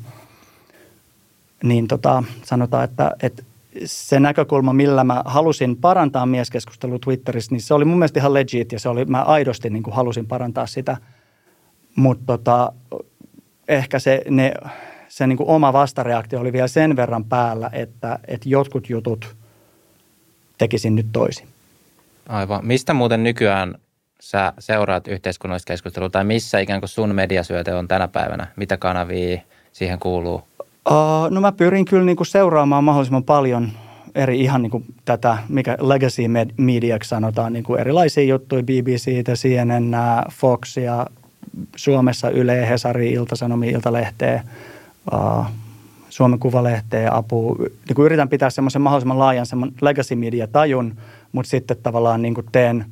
Niin 1.63 1.89
tota, 1.89 2.25
sanotaan, 2.43 2.85
että, 2.85 3.11
että 3.23 3.43
se 3.85 4.21
näkökulma, 4.21 4.73
millä 4.73 5.05
mä 5.05 5.23
halusin 5.25 5.77
parantaa 5.77 6.27
mieskeskustelua 6.27 6.99
Twitterissä, 6.99 7.53
niin 7.53 7.63
se 7.63 7.75
oli 7.75 7.85
mun 7.85 7.99
mielestä 7.99 8.21
ihan 8.21 8.35
legit 8.35 8.73
ja 8.73 8.81
se 8.81 8.89
oli, 8.89 9.05
mä 9.05 9.23
aidosti 9.23 9.71
niin 9.71 9.83
kuin 9.83 9.95
halusin 9.95 10.27
parantaa 10.27 10.67
sitä– 10.67 10.97
mutta 11.97 12.25
tota, 12.27 12.73
ehkä 13.69 13.99
se, 13.99 14.23
ne, 14.31 14.55
se 15.13 15.27
niin 15.27 15.37
kuin 15.37 15.49
oma 15.49 15.73
vastareaktio 15.73 16.41
oli 16.41 16.53
vielä 16.53 16.69
sen 16.69 16.97
verran 16.97 17.25
päällä, 17.25 17.71
että, 17.73 18.19
että 18.29 18.49
jotkut 18.49 18.91
jutut 18.91 19.37
tekisin 20.59 20.95
nyt 20.95 21.07
toisin. 21.13 21.49
Aivan. 22.29 22.67
Mistä 22.67 22.95
muuten 22.95 23.23
nykyään 23.23 23.75
sä 24.21 24.53
seuraat 24.59 25.09
yhteiskunnallista 25.09 25.73
keskustelua 25.73 26.11
tai 26.11 26.25
missä 26.25 26.59
ikään 26.59 26.81
kuin 26.81 26.89
sun 26.89 27.15
mediasyöte 27.15 27.75
on 27.75 27.89
tänä 27.89 28.09
päivänä? 28.09 28.47
Mitä 28.57 28.77
kanavia 28.77 29.41
siihen 29.73 29.99
kuuluu? 29.99 30.43
Uh, 30.91 31.31
no 31.31 31.41
mä 31.41 31.53
pyrin 31.53 31.85
kyllä 31.85 32.05
niin 32.05 32.17
kuin 32.17 32.27
seuraamaan 32.27 32.85
mahdollisimman 32.85 33.25
paljon 33.25 33.69
eri 34.15 34.41
ihan 34.41 34.63
niin 34.63 34.71
kuin 34.71 34.85
tätä, 35.05 35.39
mikä 35.49 35.77
legacy 35.81 36.23
mediaksi 36.57 37.09
sanotaan, 37.09 37.53
niin 37.53 37.65
kuin 37.65 37.81
erilaisia 37.81 38.25
juttuja, 38.25 38.63
BBCtä, 38.63 39.33
CNN, 39.33 39.93
Foxia, 40.31 41.07
Suomessa 41.77 42.31
Yle, 42.31 42.69
Hesari, 42.69 43.13
Ilta-Sanomi, 43.13 43.69
Iltalehteä, 43.69 44.45
uh, 44.45 44.72
Suomen 46.09 46.39
Kuvalehteä, 46.39 47.11
apu. 47.13 47.57
Niin 47.89 47.95
kuin 47.95 48.07
yritän 48.07 48.29
pitää 48.29 48.51
semmoisen 48.51 48.83
mahdollisimman 48.83 49.19
laajan 49.19 49.47
semmoinen 49.47 49.77
legacy 49.81 50.15
media 50.15 50.47
tajun, 50.47 50.97
mutta 51.33 51.51
sitten 51.51 51.77
tavallaan 51.83 52.23
niin 52.23 52.35
kuin 52.35 52.47
teen 52.53 52.85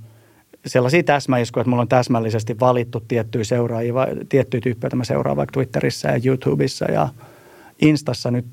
sellaisia 0.67 1.02
täsmäiskuja, 1.02 1.61
että 1.61 1.71
mulla 1.71 1.83
on 1.83 1.88
täsmällisesti 1.88 2.61
valittu 2.61 3.00
tiettyjä 3.09 3.45
seuraajia, 3.45 3.95
tiettyjä 4.29 4.61
tyyppejä, 4.61 4.87
joita 4.87 4.97
mä 4.97 5.05
seuraan 5.05 5.37
vaikka 5.37 5.52
Twitterissä 5.52 6.09
ja 6.09 6.21
YouTubessa 6.25 6.90
ja 6.90 7.09
Instassa 7.83 8.31
nyt 8.31 8.47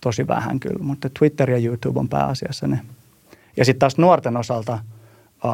tosi 0.00 0.26
vähän 0.26 0.60
kyllä, 0.60 0.84
mutta 0.84 1.10
Twitter 1.18 1.50
ja 1.50 1.58
YouTube 1.58 2.00
on 2.00 2.08
pääasiassa 2.08 2.66
ne. 2.66 2.80
Ja 3.56 3.64
sitten 3.64 3.78
taas 3.80 3.98
nuorten 3.98 4.36
osalta– 4.36 4.78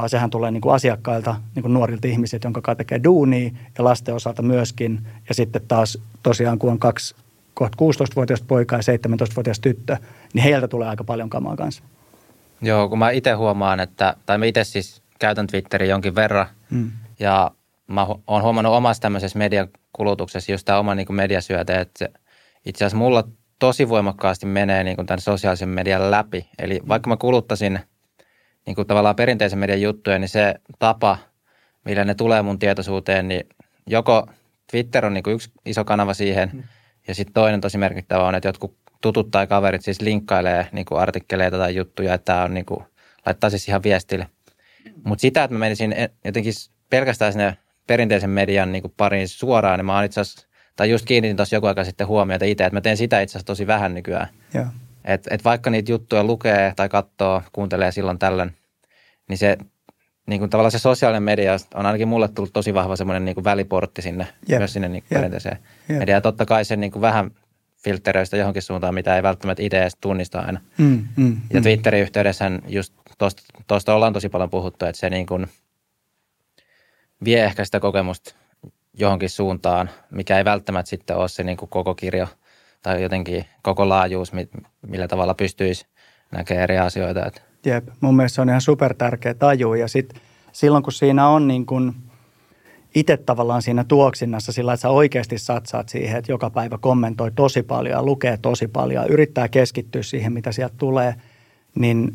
sehän 0.07 0.31
tulee 0.31 0.51
niin 0.51 0.61
kuin 0.61 0.75
asiakkailta, 0.75 1.37
niin 1.55 1.63
kuin 1.63 1.75
nuorilta 1.75 2.09
ihmisiltä, 2.09 2.47
jonka 2.47 2.75
tekee 2.75 3.01
duunia 3.05 3.51
ja 3.79 3.85
lasten 3.85 4.15
osalta 4.15 4.43
myöskin. 4.43 5.07
Ja 5.29 5.35
sitten 5.35 5.63
taas 5.69 5.99
tosiaan, 6.23 6.59
kun 6.59 6.71
on 6.71 6.79
kaksi 6.79 7.15
kohta 7.55 7.77
16-vuotias 7.81 8.43
poika 8.43 8.77
ja 8.77 8.83
17-vuotias 8.83 9.61
tyttö, 9.61 9.97
niin 10.33 10.45
heiltä 10.45 10.69
tulee 10.69 10.89
aika 10.89 11.05
paljon 11.05 11.31
kamaa 11.31 11.57
kanssa. 11.57 11.83
Joo, 12.63 12.89
kun 12.89 12.99
mä 12.99 13.11
itse 13.11 13.33
huomaan, 13.33 13.81
että, 13.81 14.15
tai 14.27 14.39
mä 14.39 14.45
itse 14.45 14.65
siis 14.65 15.03
käytän 15.19 15.47
Twitteriä 15.47 15.89
jonkin 15.89 16.15
verran, 16.15 16.47
mm. 16.71 16.91
ja 17.19 17.51
mä 17.87 18.07
oon 18.27 18.43
huomannut 18.43 18.75
omassa 18.75 19.03
tämmöisessä 19.03 19.39
mediakulutuksessa 19.39 20.53
just 20.53 20.65
tämä 20.65 20.79
oma 20.79 20.95
niin 20.95 21.15
mediasyöte, 21.15 21.81
että 21.81 22.09
itse 22.67 22.85
asiassa 22.85 22.99
mulla 22.99 23.29
tosi 23.59 23.89
voimakkaasti 23.89 24.47
menee 24.47 24.85
niin 24.85 24.97
kuin 24.97 25.07
tämän 25.07 25.21
sosiaalisen 25.21 25.69
median 25.69 26.11
läpi. 26.11 26.49
Eli 26.59 26.81
vaikka 26.89 27.11
mä 27.11 27.17
kuluttaisin– 27.17 27.81
niin 28.67 28.75
kuin 28.75 28.87
tavallaan 28.87 29.17
perinteisen 29.17 29.59
median 29.59 29.81
juttuja, 29.81 30.19
niin 30.19 30.29
se 30.29 30.55
tapa, 30.79 31.19
millä 31.85 32.05
ne 32.05 32.15
tulee 32.15 32.43
mun 32.43 32.59
tietoisuuteen, 32.59 33.29
niin 33.29 33.49
joko 33.87 34.27
Twitter 34.71 35.07
on 35.07 35.15
niin 35.15 35.25
kuin 35.25 35.35
yksi 35.35 35.51
iso 35.67 35.85
kanava 35.85 36.15
siihen, 36.15 36.51
mm. 36.53 36.63
Ja 37.09 37.15
sitten 37.15 37.35
toinen 37.35 37.61
tosi 37.61 37.79
merkittävä 37.79 38.25
on, 38.25 38.35
että 38.35 38.49
jotkut 38.49 38.77
tutut 39.01 39.31
tai 39.31 39.47
kaverit 39.47 39.83
siis 39.83 40.01
linkkailee 40.01 40.67
niin 40.73 40.85
kuin 40.85 41.01
artikkeleita 41.01 41.59
tai 41.59 41.77
juttuja, 41.77 42.15
että 42.15 42.25
tämä 42.25 42.43
on 42.43 42.55
niin 42.55 42.67
kuin 42.67 42.85
laittaa 43.27 43.51
siis 43.51 43.69
ihan 43.69 43.83
viestille. 43.83 44.27
Mutta 45.05 45.21
sitä, 45.21 45.45
että 45.45 45.55
mä 45.55 45.59
menisin 45.59 45.95
jotenkin 46.25 46.53
pelkästään 46.91 47.33
sinne 47.33 47.57
perinteisen 47.87 48.31
median 48.31 48.73
niin 48.73 48.83
kuin 48.83 48.95
pariin 48.97 49.29
suoraan, 49.29 49.79
niin 49.79 49.87
mä 49.87 49.95
oon 49.95 50.05
itse 50.05 50.21
asiassa, 50.21 50.47
tai 50.77 50.91
just 50.91 51.07
kiinnitin 51.07 51.37
tuossa 51.37 51.57
joku 51.57 51.67
aika 51.67 51.85
sitten 51.85 52.07
huomiota 52.07 52.45
itse, 52.45 52.65
että 52.65 52.77
mä 52.77 52.81
teen 52.81 52.97
sitä 52.97 53.21
itse 53.21 53.33
asiassa 53.33 53.47
tosi 53.47 53.67
vähän 53.67 53.95
nykyään. 53.95 54.29
Et, 55.05 55.27
et 55.31 55.45
vaikka 55.45 55.71
niitä 55.71 55.93
juttuja 55.93 56.25
lukee 56.25 56.73
tai 56.77 56.89
katsoo, 56.89 57.43
kuuntelee 57.53 57.93
silloin 57.93 58.19
tällöin, 58.19 58.57
niin 59.29 59.39
se 59.39 59.57
niin 60.31 60.41
kuin 60.41 60.51
tavallaan 60.51 60.73
se 60.73 60.79
sosiaalinen 60.79 61.23
media 61.23 61.57
on 61.75 61.87
ainakin 61.87 62.09
mulle 62.09 62.29
tullut 62.29 62.53
tosi 62.53 62.75
vahva 62.75 62.97
semmoinen 62.97 63.25
niin 63.25 63.35
kuin 63.35 63.45
väliportti 63.45 64.03
sinne, 64.03 64.27
yep. 64.51 64.59
myös 64.59 64.73
sinne 64.73 64.89
niin 64.89 65.03
kuin 65.03 65.17
perinteiseen 65.17 65.59
yep. 65.91 65.99
mediaan. 65.99 66.17
Ja 66.17 66.21
totta 66.21 66.47
kai 66.47 66.65
se 66.65 66.77
niin 66.77 66.93
kuin 66.93 67.03
vähän 67.03 67.31
filtteröistä 67.85 68.37
johonkin 68.37 68.63
suuntaan, 68.63 68.95
mitä 68.95 69.17
ei 69.17 69.23
välttämättä 69.23 69.63
itse 69.63 69.81
edes 69.81 69.97
tunnista 70.01 70.41
aina. 70.41 70.61
Mm, 70.79 71.05
mm, 71.17 71.41
ja 71.53 71.61
mm. 71.61 71.63
Twitterin 71.63 72.03
yhteydessä 72.03 72.51
just 72.69 72.95
tuosta 73.67 73.95
ollaan 73.95 74.13
tosi 74.13 74.29
paljon 74.29 74.51
puhuttu, 74.51 74.85
että 74.85 75.01
se 75.01 75.11
niin 75.11 75.27
kuin 75.27 75.47
vie 77.25 77.45
ehkä 77.45 77.65
sitä 77.65 77.81
kokemusta 77.81 78.35
johonkin 78.95 79.31
suuntaan, 79.31 79.91
mikä 80.11 80.39
ei 80.39 80.45
välttämättä 80.45 80.91
sitten 80.91 81.17
ole 81.17 81.29
se 81.29 81.45
niin 81.45 81.57
kuin 81.57 81.69
koko 81.69 81.95
kirjo 81.95 82.29
tai 82.83 83.03
jotenkin 83.03 83.45
koko 83.63 83.89
laajuus, 83.89 84.33
millä 84.87 85.09
tavalla 85.09 85.35
pystyisi 85.35 85.87
näkemään 86.33 86.63
eri 86.63 86.79
asioita. 86.79 87.27
Että. 87.27 87.50
Jep, 87.65 87.89
mun 88.01 88.17
mielestä 88.17 88.35
se 88.35 88.41
on 88.41 88.49
ihan 88.49 88.61
super 88.61 88.95
tärkeä 88.95 89.35
taju. 89.35 89.75
Ja 89.75 89.89
sitten 89.89 90.21
silloin 90.53 90.83
kun 90.83 90.93
siinä 90.93 91.29
on 91.29 91.49
niin 91.49 91.67
kuin 91.67 91.95
itse 92.95 93.17
tavallaan 93.17 93.63
siinä 93.63 93.85
tuoksinnassa 93.85 94.53
sillä, 94.53 94.73
että 94.73 94.83
sä 94.83 94.91
oikeasti 94.91 95.39
satsaat 95.39 95.89
siihen, 95.89 96.19
että 96.19 96.33
joka 96.33 96.51
päivä 96.51 96.79
kommentoi 96.79 97.31
tosi 97.31 97.63
paljon 97.63 97.93
ja 97.93 98.03
lukee 98.03 98.37
tosi 98.43 98.69
paljon 98.69 99.05
ja 99.05 99.13
yrittää 99.13 99.49
keskittyä 99.49 100.03
siihen, 100.03 100.33
mitä 100.33 100.53
sieltä 100.53 100.75
tulee, 100.79 101.15
niin 101.75 102.15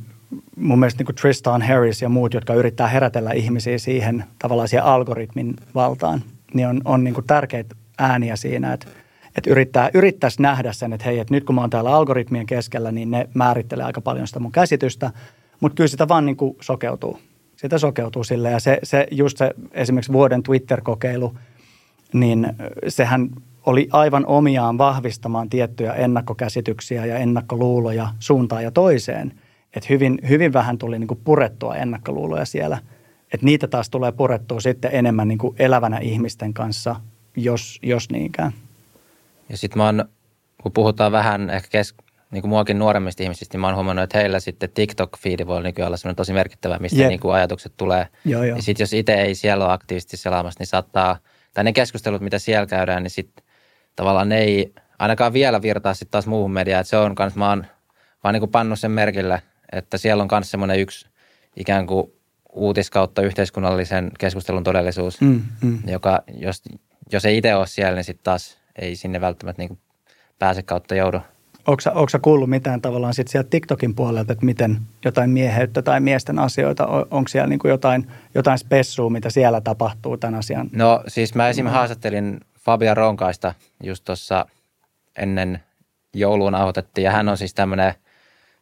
mun 0.55 0.79
mielestä 0.79 0.99
niin 0.99 1.05
kuin 1.05 1.15
Tristan 1.15 1.61
Harris 1.61 2.01
ja 2.01 2.09
muut, 2.09 2.33
jotka 2.33 2.53
yrittää 2.53 2.87
herätellä 2.87 3.31
ihmisiä 3.31 3.77
siihen 3.77 4.23
tavallaan 4.39 4.67
siihen 4.67 4.85
algoritmin 4.85 5.55
valtaan, 5.75 6.23
niin 6.53 6.67
on, 6.67 6.81
on 6.85 7.03
niin 7.03 7.13
kuin 7.13 7.27
tärkeitä 7.27 7.75
ääniä 7.99 8.35
siinä, 8.35 8.73
että, 8.73 8.87
että 9.37 9.49
yrittää, 9.49 9.89
yrittäisi 9.93 10.41
nähdä 10.41 10.73
sen, 10.73 10.93
että 10.93 11.05
hei, 11.05 11.19
että 11.19 11.33
nyt 11.33 11.43
kun 11.43 11.55
mä 11.55 11.61
oon 11.61 11.69
täällä 11.69 11.95
algoritmien 11.95 12.45
keskellä, 12.45 12.91
niin 12.91 13.11
ne 13.11 13.29
määrittelee 13.33 13.85
aika 13.85 14.01
paljon 14.01 14.27
sitä 14.27 14.39
mun 14.39 14.51
käsitystä, 14.51 15.11
mutta 15.59 15.75
kyllä 15.75 15.87
sitä 15.87 16.07
vaan 16.07 16.25
niin 16.25 16.37
kuin 16.37 16.57
sokeutuu. 16.61 17.19
Sitä 17.55 17.77
sokeutuu 17.77 18.23
sille 18.23 18.51
ja 18.51 18.59
se, 18.59 18.79
se 18.83 19.07
just 19.11 19.37
se 19.37 19.51
esimerkiksi 19.71 20.13
vuoden 20.13 20.43
Twitter-kokeilu, 20.43 21.37
niin 22.13 22.47
sehän 22.87 23.29
oli 23.65 23.87
aivan 23.91 24.25
omiaan 24.25 24.77
vahvistamaan 24.77 25.49
tiettyjä 25.49 25.93
ennakkokäsityksiä 25.93 27.05
ja 27.05 27.17
ennakkoluuloja 27.17 28.07
suuntaan 28.19 28.63
ja 28.63 28.71
toiseen– 28.71 29.33
että 29.75 29.87
hyvin, 29.89 30.19
hyvin 30.29 30.53
vähän 30.53 30.77
tuli 30.77 30.99
niin 30.99 31.07
kuin 31.07 31.19
purettua 31.23 31.75
ennakkoluuloja 31.75 32.45
siellä. 32.45 32.77
Että 33.33 33.45
niitä 33.45 33.67
taas 33.67 33.89
tulee 33.89 34.11
purettua 34.11 34.59
sitten 34.59 34.91
enemmän 34.93 35.27
niin 35.27 35.37
kuin 35.37 35.55
elävänä 35.59 35.97
ihmisten 35.97 36.53
kanssa, 36.53 36.95
jos, 37.35 37.79
jos 37.83 38.09
niinkään. 38.09 38.51
Ja 39.49 39.57
sitten 39.57 39.81
mä 39.81 40.05
kun 40.63 40.71
puhutaan 40.71 41.11
vähän 41.11 41.49
ehkä 41.49 41.69
kes, 41.71 41.95
niin 42.35 42.41
kuin 42.41 42.49
muakin 42.49 42.79
nuoremmista 42.79 43.23
ihmisistä, 43.23 43.53
niin 43.53 43.61
mä 43.61 43.67
oon 43.67 43.75
huomannut, 43.75 44.03
että 44.03 44.17
heillä 44.17 44.39
sitten 44.39 44.69
TikTok-fiidi 44.69 45.47
voi 45.47 45.63
nykyään 45.63 45.87
olla 45.87 46.13
tosi 46.13 46.33
merkittävä, 46.33 46.77
mistä 46.79 46.99
yep. 46.99 47.07
niin 47.07 47.19
kuin 47.19 47.33
ajatukset 47.35 47.73
tulee. 47.77 48.07
Joo, 48.25 48.43
joo. 48.43 48.55
Ja 48.55 48.61
sitten 48.61 48.83
jos 48.83 48.93
itse 48.93 49.13
ei 49.13 49.35
siellä 49.35 49.65
ole 49.65 49.73
aktiivisesti 49.73 50.17
selaamassa, 50.17 50.59
niin 50.59 50.67
saattaa, 50.67 51.17
tai 51.53 51.63
ne 51.63 51.73
keskustelut, 51.73 52.21
mitä 52.21 52.39
siellä 52.39 52.65
käydään, 52.65 53.03
niin 53.03 53.11
sitten 53.11 53.45
tavallaan 53.95 54.29
ne 54.29 54.37
ei 54.37 54.73
ainakaan 54.99 55.33
vielä 55.33 55.61
virtaa 55.61 55.93
sitten 55.93 56.11
taas 56.11 56.27
muuhun 56.27 56.51
mediaan. 56.51 56.81
Että 56.81 56.89
se 56.89 56.97
on 56.97 57.15
kanssa, 57.15 57.39
mä 57.39 57.49
oon 57.49 57.65
vaan 58.23 58.33
niin 58.33 58.41
kuin 58.41 58.51
pannut 58.51 58.79
sen 58.79 58.91
merkille– 58.91 59.41
että 59.71 59.97
siellä 59.97 60.23
on 60.23 60.29
myös 60.31 60.51
semmoinen 60.51 60.79
yksi 60.79 61.07
ikään 61.55 61.87
kuin 61.87 62.11
uutiskautta 62.53 63.21
yhteiskunnallisen 63.21 64.11
keskustelun 64.19 64.63
todellisuus, 64.63 65.21
mm, 65.21 65.41
mm. 65.61 65.79
joka 65.87 66.23
jos, 66.33 66.61
jos 67.11 67.25
ei 67.25 67.37
itse 67.37 67.55
ole 67.55 67.67
siellä, 67.67 67.95
niin 67.95 68.03
sitten 68.03 68.23
taas 68.23 68.57
ei 68.81 68.95
sinne 68.95 69.21
välttämättä 69.21 69.61
niin 69.61 69.79
pääse 70.39 70.63
kautta 70.63 70.95
joudu. 70.95 71.19
Onko 71.67 72.09
sä 72.09 72.19
kuullut 72.19 72.49
mitään 72.49 72.81
tavallaan 72.81 73.13
sit 73.13 73.27
sieltä 73.27 73.49
TikTokin 73.49 73.95
puolelta, 73.95 74.33
että 74.33 74.45
miten 74.45 74.77
jotain 75.05 75.29
mieheyttä 75.29 75.81
tai 75.81 75.99
miesten 75.99 76.39
asioita, 76.39 76.87
onko 76.87 77.27
siellä 77.27 77.47
niin 77.47 77.59
jotain, 77.63 78.07
jotain 78.35 78.57
spessua, 78.57 79.09
mitä 79.09 79.29
siellä 79.29 79.61
tapahtuu 79.61 80.17
tämän 80.17 80.35
asian? 80.35 80.69
No 80.71 81.03
siis 81.07 81.35
mä 81.35 81.49
esimerkiksi 81.49 81.77
haastattelin 81.77 82.39
Fabia 82.59 82.93
Ronkaista 82.93 83.53
just 83.83 84.03
tuossa 84.03 84.45
ennen 85.17 85.59
jouluun 86.13 86.51
nauhoitettiin 86.51 87.05
ja 87.05 87.11
hän 87.11 87.29
on 87.29 87.37
siis 87.37 87.53
tämmöinen– 87.53 87.93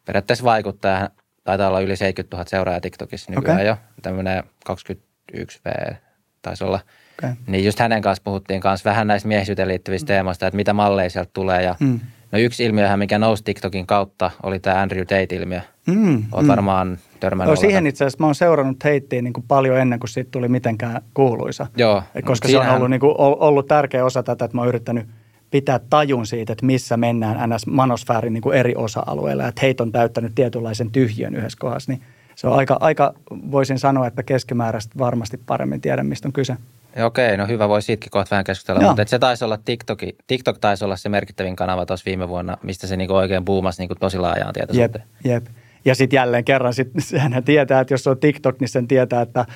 periaatteessa 0.04 0.44
vaikuttaja. 0.44 1.10
Taitaa 1.44 1.68
olla 1.68 1.80
yli 1.80 1.96
70 1.96 2.36
000 2.36 2.48
seuraajaa 2.48 2.80
TikTokissa 2.80 3.32
nykyään 3.32 3.56
okay. 3.56 3.66
jo. 3.66 3.76
Tämmöinen 4.02 4.44
21V 4.70 5.94
taisi 6.42 6.64
olla. 6.64 6.80
Okay. 7.18 7.34
Niin 7.46 7.64
just 7.64 7.78
hänen 7.78 8.02
kanssa 8.02 8.22
puhuttiin 8.24 8.60
kanssa 8.60 8.90
vähän 8.90 9.06
näistä 9.06 9.28
miehisyyteen 9.28 9.68
liittyvistä 9.68 10.04
mm. 10.04 10.06
teemoista, 10.06 10.46
että 10.46 10.56
mitä 10.56 10.72
malleja 10.72 11.10
sieltä 11.10 11.30
tulee. 11.32 11.62
Ja 11.62 11.74
mm. 11.80 12.00
No 12.34 12.40
yksi 12.40 12.64
ilmiöhän, 12.64 12.98
mikä 12.98 13.18
nousi 13.18 13.44
TikTokin 13.44 13.86
kautta, 13.86 14.30
oli 14.42 14.60
tämä 14.60 14.80
Andrew 14.80 15.02
Tate-ilmiö. 15.02 15.60
Mm. 15.86 16.24
Olet 16.32 16.46
mm. 16.46 16.48
varmaan 16.48 16.98
törmännyt. 17.20 17.50
No, 17.50 17.56
siihen 17.56 17.86
itse 17.86 18.04
asiassa 18.04 18.22
mä 18.22 18.26
oon 18.26 18.34
seurannut 18.34 18.78
Tatea 18.78 19.22
niin 19.22 19.32
kuin 19.32 19.44
paljon 19.48 19.78
ennen 19.78 20.00
kuin 20.00 20.10
siitä 20.10 20.30
tuli 20.30 20.48
mitenkään 20.48 21.02
kuuluisa. 21.14 21.66
Joo. 21.76 22.02
Koska 22.24 22.48
se 22.48 22.58
on 22.58 22.68
ollut, 22.68 22.90
niin 22.90 23.00
kuin, 23.00 23.14
ollut 23.18 23.66
tärkeä 23.66 24.04
osa 24.04 24.22
tätä, 24.22 24.44
että 24.44 24.56
mä 24.56 24.60
oon 24.60 24.68
yrittänyt– 24.68 25.06
pitää 25.54 25.80
tajun 25.90 26.26
siitä, 26.26 26.52
että 26.52 26.66
missä 26.66 26.96
mennään 26.96 27.50
NS-manosfäärin 27.50 28.32
niin 28.32 28.42
kuin 28.42 28.56
eri 28.56 28.74
osa-alueilla, 28.76 29.48
että 29.48 29.60
heitä 29.62 29.82
on 29.82 29.92
täyttänyt 29.92 30.34
tietynlaisen 30.34 30.90
tyhjön 30.90 31.34
yhdessä 31.34 31.58
kohdassa, 31.60 31.92
niin 31.92 32.02
se 32.34 32.46
on 32.46 32.52
aika, 32.52 32.76
aika, 32.80 33.14
voisin 33.30 33.78
sanoa, 33.78 34.06
että 34.06 34.22
keskimääräistä 34.22 34.98
varmasti 34.98 35.40
paremmin 35.46 35.80
tiedän, 35.80 36.06
mistä 36.06 36.28
on 36.28 36.32
kyse. 36.32 36.56
Okei, 37.02 37.36
no 37.36 37.46
hyvä, 37.46 37.68
voi 37.68 37.82
siitäkin 37.82 38.10
kohta 38.10 38.30
vähän 38.30 38.44
keskustella, 38.44 38.80
Joo. 38.80 38.90
mutta 38.90 39.04
se 39.06 39.18
taisi 39.18 39.44
olla 39.44 39.58
TikTok, 39.64 39.98
TikTok 40.26 40.58
taisi 40.58 40.84
olla 40.84 40.96
se 40.96 41.08
merkittävin 41.08 41.56
kanava 41.56 41.86
tuossa 41.86 42.04
viime 42.06 42.28
vuonna, 42.28 42.56
mistä 42.62 42.86
se 42.86 42.96
niinku 42.96 43.14
oikein 43.14 43.44
buumasi 43.44 43.82
niinku 43.82 43.94
tosi 43.94 44.18
laajaan 44.18 44.52
tietoisuuteen. 44.52 45.04
Jep, 45.24 45.44
jep. 45.44 45.46
Ja 45.84 45.94
sitten 45.94 46.16
jälleen 46.16 46.44
kerran, 46.44 46.74
sit, 46.74 46.88
sehän 46.98 47.44
tietää, 47.44 47.80
että 47.80 47.94
jos 47.94 48.06
on 48.06 48.18
TikTok, 48.18 48.60
niin 48.60 48.68
sen 48.68 48.88
tietää, 48.88 49.22
että 49.22 49.46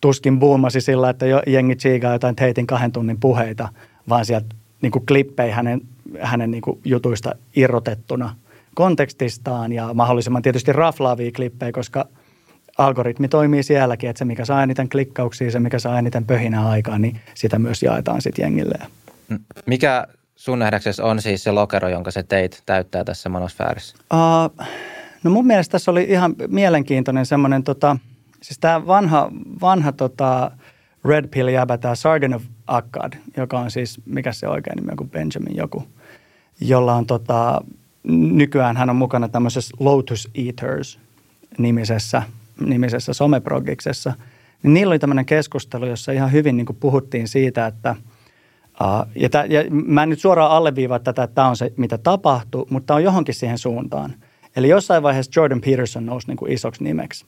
tuskin 0.00 0.38
buumasi 0.38 0.80
sillä, 0.80 1.10
että 1.10 1.26
jengi 1.46 1.76
tsiigaa 1.76 2.12
jotain 2.12 2.36
teitin 2.36 2.66
kahden 2.66 2.92
tunnin 2.92 3.20
puheita, 3.20 3.68
vaan 4.08 4.24
sieltä 4.24 4.46
niin 4.82 4.92
kuin 4.92 5.06
klippejä 5.06 5.54
hänen, 5.54 5.80
hänen 6.20 6.50
niin 6.50 6.62
kuin 6.62 6.80
jutuista 6.84 7.34
irrotettuna 7.56 8.34
kontekstistaan 8.74 9.72
ja 9.72 9.94
mahdollisimman 9.94 10.42
tietysti 10.42 10.72
raflaavia 10.72 11.32
klippejä, 11.32 11.72
koska 11.72 12.08
algoritmi 12.78 13.28
toimii 13.28 13.62
sielläkin, 13.62 14.10
että 14.10 14.18
se 14.18 14.24
mikä 14.24 14.44
saa 14.44 14.62
eniten 14.62 14.88
klikkauksia, 14.88 15.50
se 15.50 15.60
mikä 15.60 15.78
saa 15.78 15.98
eniten 15.98 16.24
pöhinää 16.24 16.68
aikaan, 16.68 17.02
niin 17.02 17.20
sitä 17.34 17.58
myös 17.58 17.82
jaetaan 17.82 18.22
sitten 18.22 18.42
jengille. 18.42 18.78
Mikä 19.66 20.06
sun 20.36 20.58
nähdäksesi 20.58 21.02
on 21.02 21.22
siis 21.22 21.44
se 21.44 21.52
lokero, 21.52 21.88
jonka 21.88 22.10
se 22.10 22.22
teit 22.22 22.62
täyttää 22.66 23.04
tässä 23.04 23.28
monosfäärissä? 23.28 23.96
Uh, 24.12 24.66
no 25.22 25.30
mun 25.30 25.46
mielestä 25.46 25.72
tässä 25.72 25.90
oli 25.90 26.06
ihan 26.08 26.34
mielenkiintoinen 26.48 27.26
semmoinen, 27.26 27.62
tota, 27.62 27.96
siis 28.42 28.58
tämä 28.58 28.86
vanha, 28.86 29.30
vanha 29.60 29.92
tota, 29.92 30.50
Red 31.04 31.26
Pill 31.28 31.48
jäbä, 31.48 31.78
tämä 31.78 31.94
Sergeant 31.94 32.34
of 32.34 32.42
Akkad, 32.66 33.12
joka 33.36 33.58
on 33.58 33.70
siis, 33.70 34.00
mikä 34.04 34.32
se 34.32 34.48
oikein 34.48 34.76
nimi 34.76 34.90
on 34.90 34.96
kuin 34.96 35.10
Benjamin 35.10 35.56
joku, 35.56 35.84
jolla 36.60 36.94
on 36.94 37.06
tota, 37.06 37.60
nykyään 38.08 38.76
hän 38.76 38.90
on 38.90 38.96
mukana 38.96 39.28
tämmöisessä 39.28 39.76
Lotus 39.80 40.28
Eaters 40.34 40.98
nimisessä, 41.58 42.22
nimisessä 42.60 43.12
someprogiksessa. 43.12 44.12
Niin 44.62 44.74
niillä 44.74 44.92
oli 44.92 44.98
tämmöinen 44.98 45.26
keskustelu, 45.26 45.86
jossa 45.86 46.12
ihan 46.12 46.32
hyvin 46.32 46.56
niin 46.56 46.66
kuin 46.66 46.76
puhuttiin 46.76 47.28
siitä, 47.28 47.66
että 47.66 47.96
uh, 48.80 49.06
ja, 49.14 49.30
tä, 49.30 49.44
ja 49.48 49.64
mä 49.70 50.02
en 50.02 50.08
nyt 50.08 50.20
suoraan 50.20 50.50
alleviivaa 50.50 50.98
tätä, 50.98 51.22
että 51.22 51.34
tämä 51.34 51.48
on 51.48 51.56
se, 51.56 51.72
mitä 51.76 51.98
tapahtuu, 51.98 52.66
mutta 52.70 52.94
on 52.94 53.04
johonkin 53.04 53.34
siihen 53.34 53.58
suuntaan. 53.58 54.14
Eli 54.56 54.68
jossain 54.68 55.02
vaiheessa 55.02 55.40
Jordan 55.40 55.60
Peterson 55.60 56.06
nousi 56.06 56.26
niin 56.26 56.36
kuin 56.36 56.52
isoksi 56.52 56.84
nimeksi. 56.84 57.26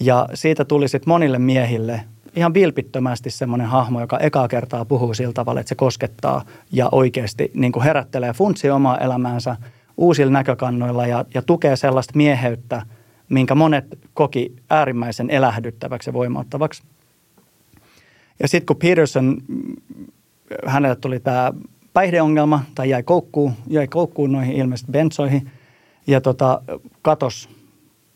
Ja 0.00 0.28
siitä 0.34 0.64
tuli 0.64 0.88
sitten 0.88 1.08
monille 1.08 1.38
miehille 1.38 2.00
ihan 2.36 2.54
vilpittömästi 2.54 3.30
semmoinen 3.30 3.66
hahmo, 3.66 4.00
joka 4.00 4.18
ekaa 4.18 4.48
kertaa 4.48 4.84
puhuu 4.84 5.14
sillä 5.14 5.32
tavalla, 5.32 5.60
että 5.60 5.68
se 5.68 5.74
koskettaa 5.74 6.44
ja 6.72 6.88
oikeasti 6.92 7.50
niin 7.54 7.72
kuin 7.72 7.82
herättelee 7.82 8.32
funtsi 8.32 8.70
omaa 8.70 8.98
elämäänsä 8.98 9.56
uusilla 9.96 10.32
näkökannoilla 10.32 11.06
ja, 11.06 11.24
ja 11.34 11.42
tukee 11.42 11.76
sellaista 11.76 12.12
mieheyttä, 12.16 12.82
minkä 13.34 13.54
monet 13.54 13.84
koki 14.14 14.56
äärimmäisen 14.70 15.30
elähdyttäväksi 15.30 16.10
ja 16.10 16.14
voimauttavaksi. 16.14 16.82
Ja 18.40 18.48
sitten 18.48 18.66
kun 18.66 18.76
Peterson, 18.76 19.38
hänelle 20.66 20.96
tuli 20.96 21.20
tämä 21.20 21.52
päihdeongelma 21.92 22.64
tai 22.74 22.90
jäi 22.90 23.02
koukkuun, 23.02 23.52
jäi 23.68 23.88
koukkuun 23.88 24.32
noihin 24.32 24.56
ilmeisesti 24.56 24.92
bensoihin 24.92 25.50
ja 26.06 26.20
tota, 26.20 26.62
katos 27.02 27.48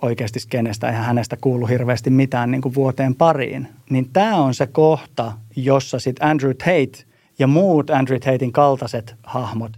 oikeasti 0.02 0.40
skenestä, 0.40 0.88
eihän 0.88 1.04
hänestä 1.04 1.36
kuulu 1.40 1.66
hirveästi 1.66 2.10
mitään 2.10 2.50
niin 2.50 2.62
kuin 2.62 2.74
vuoteen 2.74 3.14
pariin. 3.14 3.68
Niin 3.90 4.10
tämä 4.12 4.36
on 4.36 4.54
se 4.54 4.66
kohta, 4.66 5.32
jossa 5.56 5.98
sitten 5.98 6.28
Andrew 6.28 6.52
Tate 6.52 7.04
ja 7.38 7.46
muut 7.46 7.90
Andrew 7.90 8.18
Tatein 8.18 8.52
kaltaiset 8.52 9.14
hahmot, 9.22 9.72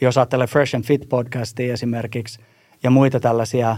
jos 0.00 0.18
ajattelee 0.18 0.46
Fresh 0.46 0.74
and 0.74 0.84
Fit 0.84 1.08
podcastia 1.08 1.72
esimerkiksi 1.72 2.40
ja 2.82 2.90
muita 2.90 3.20
tällaisia 3.20 3.76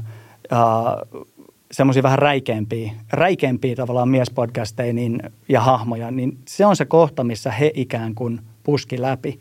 uh, 0.52 1.26
semmoisia 1.72 2.02
vähän 2.02 2.18
räikeämpiä, 2.18 2.92
räikeämpiä 3.12 3.76
tavallaan 3.76 4.08
miespodcasteja 4.08 4.92
niin, 4.92 5.22
ja 5.48 5.60
hahmoja, 5.60 6.10
niin 6.10 6.38
se 6.48 6.66
on 6.66 6.76
se 6.76 6.84
kohta, 6.84 7.24
missä 7.24 7.50
he 7.50 7.70
ikään 7.74 8.14
kuin 8.14 8.40
puski 8.62 9.02
läpi. 9.02 9.40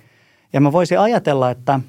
Ja 0.53 0.61
mä 0.61 0.71
voisin 0.71 0.99
ajatella, 0.99 1.51
että 1.51 1.79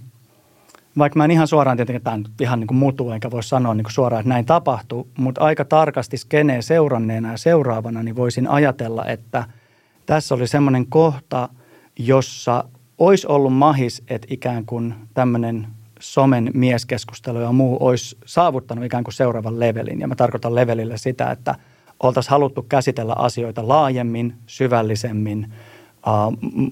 vaikka 0.98 1.16
mä 1.16 1.24
en 1.24 1.30
ihan 1.30 1.48
suoraan 1.48 1.76
tietenkin 1.76 2.02
tämän 2.02 2.24
ihan 2.40 2.60
niin 2.60 2.66
kuin 2.66 2.78
mutu, 2.78 3.10
enkä 3.10 3.30
voi 3.30 3.42
sanoa 3.42 3.74
niin 3.74 3.84
kuin 3.84 3.92
suoraan, 3.92 4.20
että 4.20 4.28
näin 4.28 4.44
tapahtuu, 4.44 5.08
mutta 5.18 5.40
aika 5.40 5.64
tarkasti 5.64 6.16
skeneen 6.16 6.62
seuranneena 6.62 7.30
ja 7.30 7.36
seuraavana, 7.36 8.02
niin 8.02 8.16
voisin 8.16 8.48
ajatella, 8.48 9.04
että 9.04 9.44
tässä 10.06 10.34
oli 10.34 10.46
semmoinen 10.46 10.86
kohta, 10.86 11.48
jossa 11.98 12.64
olisi 12.98 13.26
ollut 13.26 13.54
mahis, 13.54 14.02
että 14.08 14.26
ikään 14.30 14.66
kuin 14.66 14.94
tämmöinen 15.14 15.66
somen 16.00 16.50
mieskeskustelu 16.54 17.40
ja 17.40 17.52
muu 17.52 17.76
olisi 17.80 18.16
saavuttanut 18.26 18.84
ikään 18.84 19.04
kuin 19.04 19.14
seuraavan 19.14 19.60
levelin. 19.60 20.00
Ja 20.00 20.08
mä 20.08 20.14
tarkoitan 20.14 20.54
levelillä 20.54 20.96
sitä, 20.96 21.30
että 21.30 21.54
oltaisiin 22.00 22.30
haluttu 22.30 22.62
käsitellä 22.62 23.14
asioita 23.18 23.68
laajemmin, 23.68 24.34
syvällisemmin, 24.46 25.52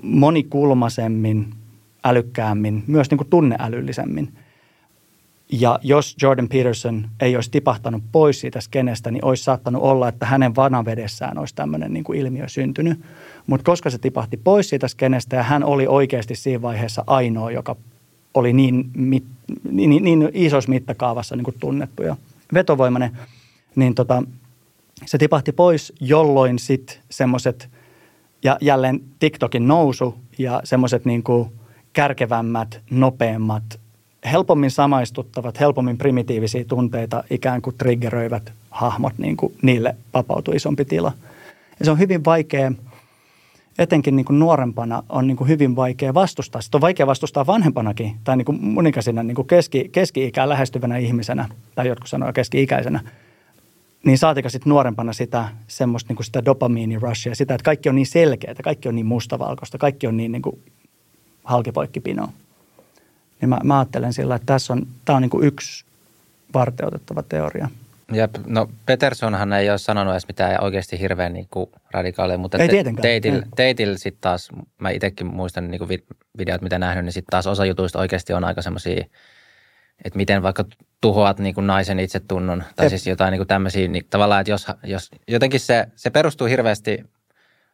monikulmaisemmin, 0.02 1.54
älykkäämmin, 2.04 2.84
myös 2.86 3.10
niin 3.10 3.18
kuin 3.18 3.30
tunneälyllisemmin. 3.30 4.32
Ja 5.52 5.78
jos 5.82 6.16
Jordan 6.22 6.48
Peterson 6.48 7.08
ei 7.20 7.36
olisi 7.36 7.50
tipahtanut 7.50 8.02
pois 8.12 8.40
siitä 8.40 8.60
skenestä, 8.60 9.10
niin 9.10 9.24
olisi 9.24 9.44
saattanut 9.44 9.82
olla, 9.82 10.08
että 10.08 10.26
hänen 10.26 10.56
vanavedessään 10.56 11.38
olisi 11.38 11.54
tämmöinen 11.54 11.92
niin 11.92 12.04
kuin 12.04 12.18
ilmiö 12.18 12.48
syntynyt. 12.48 13.00
Mutta 13.46 13.64
koska 13.64 13.90
se 13.90 13.98
tipahti 13.98 14.36
pois 14.36 14.68
siitä 14.68 14.88
skenestä 14.88 15.36
ja 15.36 15.42
hän 15.42 15.64
oli 15.64 15.86
oikeasti 15.86 16.34
siinä 16.34 16.62
vaiheessa 16.62 17.04
ainoa, 17.06 17.50
joka 17.50 17.76
oli 18.34 18.52
niin, 18.52 18.90
mit, 18.96 19.24
niin, 19.70 20.04
niin 20.04 20.30
isossa 20.34 20.70
mittakaavassa 20.70 21.36
niin 21.36 21.44
kuin 21.44 21.56
tunnettu 21.60 22.02
ja 22.02 22.16
vetovoimainen, 22.54 23.18
niin 23.76 23.94
tota, 23.94 24.22
se 25.06 25.18
tipahti 25.18 25.52
pois, 25.52 25.92
jolloin 26.00 26.58
sitten 26.58 26.96
semmoiset, 27.10 27.68
ja 28.44 28.58
jälleen 28.60 29.00
TikTokin 29.18 29.68
nousu 29.68 30.14
ja 30.38 30.60
semmoiset 30.64 31.04
niin 31.04 31.24
kärkevämmät, 31.92 32.80
nopeammat, 32.90 33.80
helpommin 34.32 34.70
samaistuttavat, 34.70 35.60
helpommin 35.60 35.98
primitiivisiä 35.98 36.64
tunteita 36.64 37.24
ikään 37.30 37.62
kuin 37.62 37.76
triggeröivät 37.78 38.52
hahmot, 38.70 39.18
niin 39.18 39.36
kuin 39.36 39.54
niille 39.62 39.96
vapautui 40.14 40.56
isompi 40.56 40.84
tila. 40.84 41.12
Ja 41.78 41.84
se 41.84 41.90
on 41.90 41.98
hyvin 41.98 42.24
vaikea– 42.24 42.72
etenkin 43.78 44.16
niin 44.16 44.24
kuin 44.24 44.38
nuorempana 44.38 45.02
on 45.08 45.26
niin 45.26 45.36
kuin 45.36 45.48
hyvin 45.48 45.76
vaikea 45.76 46.14
vastustaa. 46.14 46.62
Sitä 46.62 46.76
on 46.76 46.80
vaikea 46.80 47.06
vastustaa 47.06 47.46
vanhempanakin 47.46 48.16
tai 48.24 48.36
niin 48.36 48.44
kuin 48.44 48.64
monikäisenä 48.64 49.22
niin 49.22 49.34
kuin 49.34 49.48
keski, 49.48 49.88
keski-ikään 49.92 50.48
lähestyvänä 50.48 50.96
ihmisenä 50.96 51.48
tai 51.74 51.88
jotkut 51.88 52.08
sanoo 52.08 52.32
keski-ikäisenä. 52.32 53.00
Niin 54.04 54.18
saatika 54.18 54.48
sitten 54.48 54.70
nuorempana 54.70 55.12
sitä 55.12 55.48
semmoista 55.66 56.08
niin 56.08 56.16
kuin 56.16 56.26
sitä 56.26 56.44
dopamiinirushia, 56.44 57.34
sitä, 57.34 57.54
että 57.54 57.64
kaikki 57.64 57.88
on 57.88 57.94
niin 57.94 58.06
selkeää, 58.06 58.54
kaikki 58.62 58.88
on 58.88 58.94
niin 58.94 59.06
mustavalkoista, 59.06 59.78
kaikki 59.78 60.06
on 60.06 60.16
niin, 60.16 60.32
niin 60.32 60.42
kuin 60.42 60.58
halkipoikkipinoa. 61.44 62.32
Niin 63.40 63.48
mä, 63.48 63.58
mä 63.64 63.78
ajattelen 63.78 64.12
sillä, 64.12 64.34
että 64.34 64.46
tässä 64.46 64.72
on, 64.72 64.86
tämä 65.04 65.16
on 65.16 65.22
niin 65.22 65.30
kuin 65.30 65.44
yksi 65.44 65.84
varteutettava 66.54 67.22
teoria– 67.22 67.68
Jep, 68.14 68.34
no 68.46 68.68
Petersonhan 68.86 69.52
ei 69.52 69.70
ole 69.70 69.78
sanonut 69.78 70.14
edes 70.14 70.28
mitään 70.28 70.64
oikeasti 70.64 71.00
hirveän 71.00 71.32
niin 71.32 71.46
kuin 71.50 71.70
radikaaleja, 71.90 72.38
mutta 72.38 72.58
ei 72.58 72.68
tietenkään. 72.68 73.02
Teitil, 73.02 73.42
teitil 73.56 73.96
sitten 73.96 74.20
taas, 74.20 74.48
mä 74.80 74.90
itsekin 74.90 75.26
muistan 75.26 75.70
niin 75.70 75.78
kuin 75.78 75.90
videot, 76.38 76.62
mitä 76.62 76.78
nähnyt, 76.78 77.04
niin 77.04 77.12
sitten 77.12 77.30
taas 77.30 77.46
osa 77.46 77.64
jutuista 77.64 77.98
oikeasti 77.98 78.32
on 78.32 78.44
aika 78.44 78.62
semmoisia, 78.62 79.04
että 80.04 80.16
miten 80.16 80.42
vaikka 80.42 80.64
tuhoat 81.00 81.38
niin 81.38 81.54
kuin 81.54 81.66
naisen 81.66 81.98
itsetunnon, 81.98 82.64
tai 82.76 82.86
Jep. 82.86 82.90
siis 82.90 83.06
jotain 83.06 83.32
niin 83.32 83.38
kuin 83.38 83.48
tämmöisiä, 83.48 83.88
niin 83.88 84.06
tavallaan, 84.10 84.40
että 84.40 84.50
jos, 84.50 84.66
jos 84.84 85.10
jotenkin 85.28 85.60
se, 85.60 85.86
se 85.96 86.10
perustuu 86.10 86.46
hirveästi, 86.46 87.04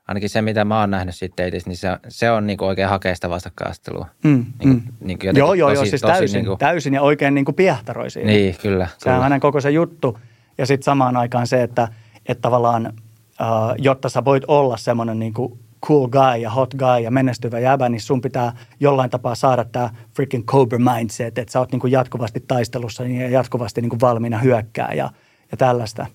ainakin 0.08 0.30
se 0.30 0.42
mitä 0.42 0.64
mä 0.64 0.80
oon 0.80 0.90
nähnyt 0.90 1.14
siitä 1.14 1.36
teitissä, 1.36 1.70
niin 1.70 1.76
se, 1.76 1.88
se 2.08 2.30
on 2.30 2.46
niin 2.46 2.58
kuin 2.58 2.68
oikein 2.68 2.88
hakeista 2.88 3.30
vastakkainastelua. 3.30 4.06
Mm, 4.24 4.30
niin 4.30 4.44
kuin, 4.58 4.72
mm. 4.72 5.06
niin 5.06 5.18
kuin 5.18 5.36
joo, 5.36 5.54
joo, 5.54 5.68
tosi, 5.68 5.78
joo, 5.78 5.84
siis 5.84 6.00
tosi, 6.00 6.12
täysin, 6.12 6.38
niin 6.38 6.46
kuin, 6.46 6.58
täysin 6.58 6.94
ja 6.94 7.02
oikein 7.02 7.34
niin 7.34 7.44
kuin 7.44 7.54
piehtaroi. 7.54 8.06
Niin, 8.24 8.56
kyllä. 8.62 8.88
Sehän 8.98 9.18
on 9.18 9.22
hänen 9.22 9.40
koko 9.40 9.60
se 9.60 9.70
juttu– 9.70 10.18
ja 10.60 10.66
sitten 10.66 10.84
samaan 10.84 11.16
aikaan 11.16 11.46
se, 11.46 11.62
että, 11.62 11.88
että 12.26 12.42
tavallaan, 12.42 12.92
uh, 13.40 13.74
jotta 13.78 14.08
sä 14.08 14.24
voit 14.24 14.42
olla 14.48 14.76
semmoinen 14.76 15.18
niin 15.18 15.34
kuin 15.34 15.58
cool 15.86 16.08
guy 16.08 16.36
ja 16.40 16.50
hot 16.50 16.74
guy 16.74 17.00
ja 17.02 17.10
menestyvä 17.10 17.58
jäbä, 17.58 17.88
niin 17.88 18.00
sun 18.00 18.20
pitää 18.20 18.52
jollain 18.80 19.10
tapaa 19.10 19.34
saada 19.34 19.64
tämä 19.64 19.90
freaking 20.16 20.44
cobra 20.44 20.78
mindset, 20.78 21.38
että 21.38 21.52
sä 21.52 21.58
oot 21.58 21.72
niin 21.72 21.80
kuin 21.80 21.92
jatkuvasti 21.92 22.44
taistelussa 22.48 23.04
ja 23.04 23.28
jatkuvasti 23.28 23.80
niin 23.80 23.90
kuin 23.90 24.00
valmiina 24.00 24.38
hyökkää 24.38 24.92
ja, 24.94 25.10
ja 25.50 25.56
tällaista. 25.56 26.06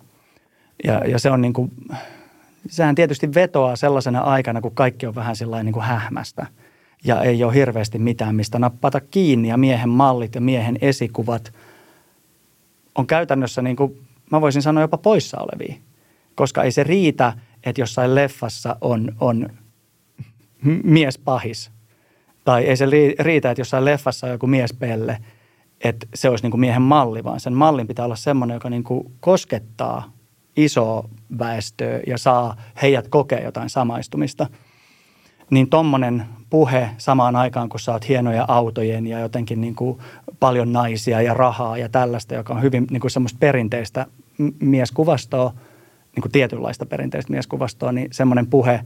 Ja, 0.83 1.01
ja 1.07 1.19
se 1.19 1.31
on 1.31 1.41
niin 1.41 1.53
kuin, 1.53 1.71
sehän 2.67 2.95
tietysti 2.95 3.33
vetoaa 3.33 3.75
sellaisena 3.75 4.21
aikana, 4.21 4.61
kun 4.61 4.75
kaikki 4.75 5.05
on 5.05 5.15
vähän 5.15 5.35
sellainen 5.35 5.65
niin 5.65 5.73
kuin 5.73 5.85
hähmästä 5.85 6.47
ja 7.03 7.21
ei 7.21 7.43
ole 7.43 7.53
hirveästi 7.53 7.99
mitään, 7.99 8.35
mistä 8.35 8.59
nappata 8.59 9.01
kiinni 9.01 9.47
ja 9.47 9.57
miehen 9.57 9.89
mallit 9.89 10.35
ja 10.35 10.41
miehen 10.41 10.77
esikuvat 10.81 11.53
on 12.95 13.07
käytännössä 13.07 13.61
niin 13.61 13.75
kuin 13.75 14.04
mä 14.31 14.41
voisin 14.41 14.61
sanoa 14.61 14.83
jopa 14.83 14.97
poissa 14.97 15.37
olevia. 15.39 15.75
Koska 16.35 16.63
ei 16.63 16.71
se 16.71 16.83
riitä, 16.83 17.33
että 17.63 17.81
jossain 17.81 18.15
leffassa 18.15 18.75
on, 18.81 19.11
on 19.19 19.49
mies 20.83 21.17
pahis. 21.17 21.71
Tai 22.43 22.63
ei 22.63 22.77
se 22.77 22.85
riitä, 23.19 23.51
että 23.51 23.61
jossain 23.61 23.85
leffassa 23.85 24.27
on 24.27 24.33
joku 24.33 24.47
miespelle, 24.47 25.17
että 25.83 26.07
se 26.13 26.29
olisi 26.29 26.43
niin 26.43 26.51
kuin 26.51 26.61
miehen 26.61 26.81
malli, 26.81 27.23
vaan 27.23 27.39
sen 27.39 27.53
mallin 27.53 27.87
pitää 27.87 28.05
olla 28.05 28.15
semmoinen, 28.15 28.55
joka 28.55 28.69
niin 28.69 28.83
kuin 28.83 29.11
koskettaa 29.19 30.13
isoa 30.57 31.09
väestöä 31.39 31.99
ja 32.07 32.17
saa 32.17 32.57
heidät 32.81 33.07
kokea 33.07 33.39
jotain 33.39 33.69
samaistumista. 33.69 34.47
Niin 35.49 35.69
tommonen 35.69 36.25
puhe 36.55 36.89
samaan 36.97 37.35
aikaan, 37.35 37.69
kun 37.69 37.79
saat 37.79 38.09
hienoja 38.09 38.45
autojen 38.47 39.07
ja 39.07 39.19
jotenkin 39.19 39.61
niin 39.61 39.75
kuin 39.75 39.97
paljon 40.39 40.73
naisia 40.73 41.21
ja 41.21 41.33
rahaa 41.33 41.77
ja 41.77 41.89
tällaista, 41.89 42.35
joka 42.35 42.53
on 42.53 42.61
hyvin 42.61 42.87
niin 42.91 43.01
kuin 43.01 43.11
semmoista 43.11 43.37
perinteistä 43.39 44.05
mieskuvastoa, 44.59 45.53
niin 46.15 46.21
kuin 46.21 46.31
tietynlaista 46.31 46.85
perinteistä 46.85 47.31
mieskuvastoa, 47.31 47.91
niin 47.91 48.07
semmoinen 48.11 48.47
puhe 48.47 48.81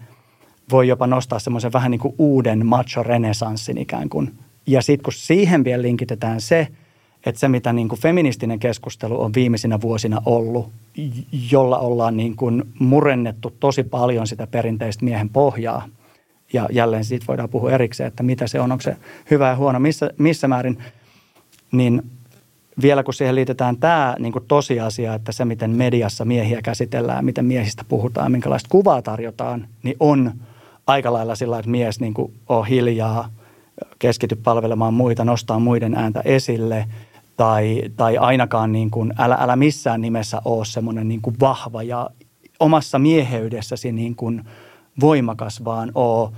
voi 0.71 0.87
jopa 0.87 1.07
nostaa 1.07 1.39
semmoisen 1.39 1.73
vähän 1.73 1.91
niin 1.91 1.99
kuin 1.99 2.15
uuden 2.17 2.65
macho-renesanssin 2.65 3.77
ikään 3.77 4.09
kuin. 4.09 4.33
Ja 4.67 4.81
sitten 4.81 5.03
kun 5.03 5.13
siihen 5.13 5.63
vielä 5.63 5.81
linkitetään 5.81 6.41
se, 6.41 6.67
että 7.25 7.39
se 7.39 7.47
mitä 7.47 7.73
niin 7.73 7.89
kuin 7.89 8.01
feministinen 8.01 8.59
keskustelu 8.59 9.21
on 9.21 9.33
viimeisinä 9.33 9.81
vuosina 9.81 10.21
ollut, 10.25 10.71
jolla 11.51 11.77
ollaan 11.77 12.17
niin 12.17 12.35
kuin 12.35 12.63
murennettu 12.79 13.53
tosi 13.59 13.83
paljon 13.83 14.27
sitä 14.27 14.47
perinteistä 14.47 15.05
miehen 15.05 15.29
pohjaa, 15.29 15.85
ja 16.53 16.67
jälleen 16.71 17.05
siitä 17.05 17.25
voidaan 17.27 17.49
puhua 17.49 17.71
erikseen, 17.71 18.07
että 18.07 18.23
mitä 18.23 18.47
se 18.47 18.59
on, 18.59 18.71
onko 18.71 18.81
se 18.81 18.97
hyvä 19.31 19.47
ja 19.47 19.55
huono, 19.55 19.79
missä, 19.79 20.09
missä 20.17 20.47
määrin, 20.47 20.77
niin 21.71 22.03
vielä 22.81 23.03
kun 23.03 23.13
siihen 23.13 23.35
liitetään 23.35 23.77
tämä 23.77 24.15
niin 24.19 24.33
kuin 24.33 24.45
tosiasia, 24.47 25.13
että 25.13 25.31
se 25.31 25.45
miten 25.45 25.71
mediassa 25.71 26.25
miehiä 26.25 26.61
käsitellään, 26.61 27.25
miten 27.25 27.45
miehistä 27.45 27.85
puhutaan, 27.87 28.31
minkälaista 28.31 28.69
kuvaa 28.71 29.01
tarjotaan, 29.01 29.67
niin 29.83 29.95
on 29.99 30.31
aika 30.87 31.13
lailla 31.13 31.35
sillä, 31.35 31.59
että 31.59 31.71
mies 31.71 31.99
niin 31.99 32.13
kuin 32.13 32.33
on 32.49 32.65
hiljaa, 32.65 33.29
keskity 33.99 34.35
palvelemaan 34.35 34.93
muita, 34.93 35.25
nostaa 35.25 35.59
muiden 35.59 35.95
ääntä 35.95 36.21
esille 36.25 36.85
tai, 37.37 37.83
tai 37.97 38.17
ainakaan 38.17 38.71
niin 38.71 38.91
kuin, 38.91 39.13
älä, 39.17 39.37
älä 39.39 39.55
missään 39.55 40.01
nimessä 40.01 40.41
ole 40.45 40.65
semmoinen 40.65 41.07
niin 41.07 41.21
kuin 41.21 41.35
vahva 41.39 41.83
ja 41.83 42.09
omassa 42.59 42.99
mieheydessäsi 42.99 43.91
niin 43.91 44.15
kuin 44.15 44.43
voimakas, 44.99 45.65
vaan 45.65 45.91
oo 45.95 46.33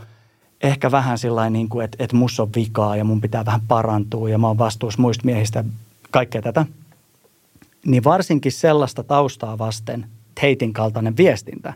ehkä 0.63 0.91
vähän 0.91 1.17
sillä 1.17 1.49
niin 1.49 1.69
kuin, 1.69 1.85
että, 1.85 2.03
että 2.03 2.15
mus 2.15 2.39
on 2.39 2.49
vikaa 2.55 2.95
ja 2.95 3.03
mun 3.03 3.21
pitää 3.21 3.45
vähän 3.45 3.61
parantua 3.67 4.29
ja 4.29 4.37
mä 4.37 4.47
oon 4.47 4.57
vastuussa 4.57 5.01
muista 5.01 5.25
miehistä 5.25 5.63
kaikkea 6.11 6.41
tätä, 6.41 6.65
niin 7.85 8.03
varsinkin 8.03 8.51
sellaista 8.51 9.03
taustaa 9.03 9.57
vasten 9.57 10.05
Teitin 10.41 10.73
kaltainen 10.73 11.17
viestintä, 11.17 11.73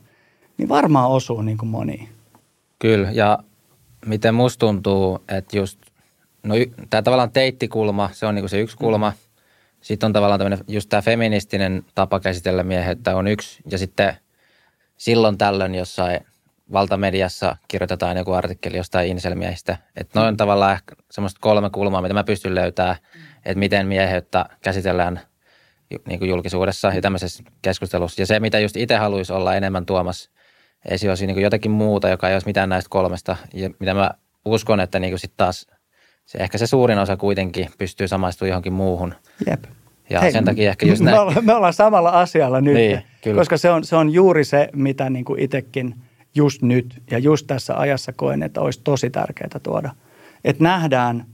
niin 0.57 0.69
varmaan 0.69 1.09
osuu 1.11 1.41
niin 1.41 1.57
kuin 1.57 1.69
moniin. 1.69 2.09
Kyllä, 2.79 3.11
ja 3.11 3.39
miten 4.05 4.35
musta 4.35 4.59
tuntuu, 4.59 5.19
että 5.27 5.57
just, 5.57 5.79
no 6.43 6.55
tämä 6.89 7.01
tavallaan 7.01 7.31
teittikulma, 7.31 8.09
se 8.13 8.25
on 8.25 8.35
niin 8.35 8.41
kuin 8.41 8.49
se 8.49 8.59
yksi 8.59 8.77
kulma. 8.77 9.09
Mm. 9.09 9.15
Sitten 9.81 10.07
on 10.07 10.13
tavallaan 10.13 10.39
tämmöinen, 10.39 10.65
just 10.67 10.89
tämä 10.89 11.01
feministinen 11.01 11.85
tapa 11.95 12.19
käsitellä 12.19 12.63
mieheyttä 12.63 13.15
on 13.15 13.27
yksi, 13.27 13.61
ja 13.71 13.77
sitten 13.77 14.15
silloin 14.97 15.37
tällöin 15.37 15.75
jossain 15.75 16.19
valtamediassa 16.71 17.57
kirjoitetaan 17.67 18.17
joku 18.17 18.33
artikkeli 18.33 18.77
jostain 18.77 19.09
inselmiehistä. 19.09 19.77
Että 19.95 20.19
noin 20.19 20.27
on 20.27 20.37
tavallaan 20.37 20.73
ehkä 20.73 20.95
semmoista 21.11 21.39
kolme 21.41 21.69
kulmaa, 21.69 22.01
mitä 22.01 22.13
mä 22.13 22.23
pystyn 22.23 22.55
löytämään, 22.55 22.95
että 23.35 23.59
miten 23.59 23.87
mieheyttä 23.87 24.45
käsitellään 24.63 25.19
niin 26.07 26.19
kuin 26.19 26.29
julkisuudessa 26.29 26.87
ja 26.87 27.01
tämmöisessä 27.01 27.43
keskustelussa. 27.61 28.21
Ja 28.21 28.25
se, 28.25 28.39
mitä 28.39 28.59
just 28.59 28.77
itse 28.77 28.95
haluaisi 28.95 29.33
olla 29.33 29.55
enemmän 29.55 29.85
tuomassa 29.85 30.29
esiin, 30.85 31.11
olisi 31.11 31.27
niin 31.27 31.41
jotakin 31.41 31.71
muuta, 31.71 32.09
joka 32.09 32.29
ei 32.29 32.35
olisi 32.35 32.47
mitään 32.47 32.69
näistä 32.69 32.89
kolmesta. 32.89 33.35
Ja 33.53 33.69
mitä 33.79 33.93
mä 33.93 34.11
uskon, 34.45 34.79
että 34.79 34.99
niin 34.99 35.19
sitten 35.19 35.37
taas 35.37 35.67
se, 36.25 36.37
ehkä 36.37 36.57
se 36.57 36.67
suurin 36.67 36.99
osa 36.99 37.17
kuitenkin 37.17 37.69
pystyy 37.77 38.07
samaistumaan 38.07 38.49
johonkin 38.49 38.73
muuhun. 38.73 39.13
Jep. 39.49 39.63
Ja 40.09 40.21
Hei, 40.21 40.31
sen 40.31 40.45
takia 40.45 40.69
ehkä 40.69 40.85
just 40.85 41.01
me, 41.01 41.11
näin. 41.11 41.21
Ollaan, 41.21 41.45
me 41.45 41.53
ollaan 41.53 41.73
samalla 41.73 42.09
asialla 42.09 42.61
nyt, 42.61 42.73
niin, 42.73 43.03
kyllä. 43.23 43.37
koska 43.37 43.57
se 43.57 43.69
on, 43.69 43.83
se 43.83 43.95
on 43.95 44.09
juuri 44.09 44.43
se, 44.43 44.69
mitä 44.73 45.09
niin 45.09 45.25
kuin 45.25 45.39
itsekin 45.39 45.95
just 46.35 46.61
nyt 46.61 47.01
ja 47.11 47.19
just 47.19 47.47
tässä 47.47 47.77
ajassa 47.77 48.13
koen, 48.13 48.43
että 48.43 48.61
olisi 48.61 48.81
tosi 48.83 49.09
tärkeää 49.09 49.59
tuoda. 49.63 49.89
Että 50.43 50.63
nähdään, 50.63 51.25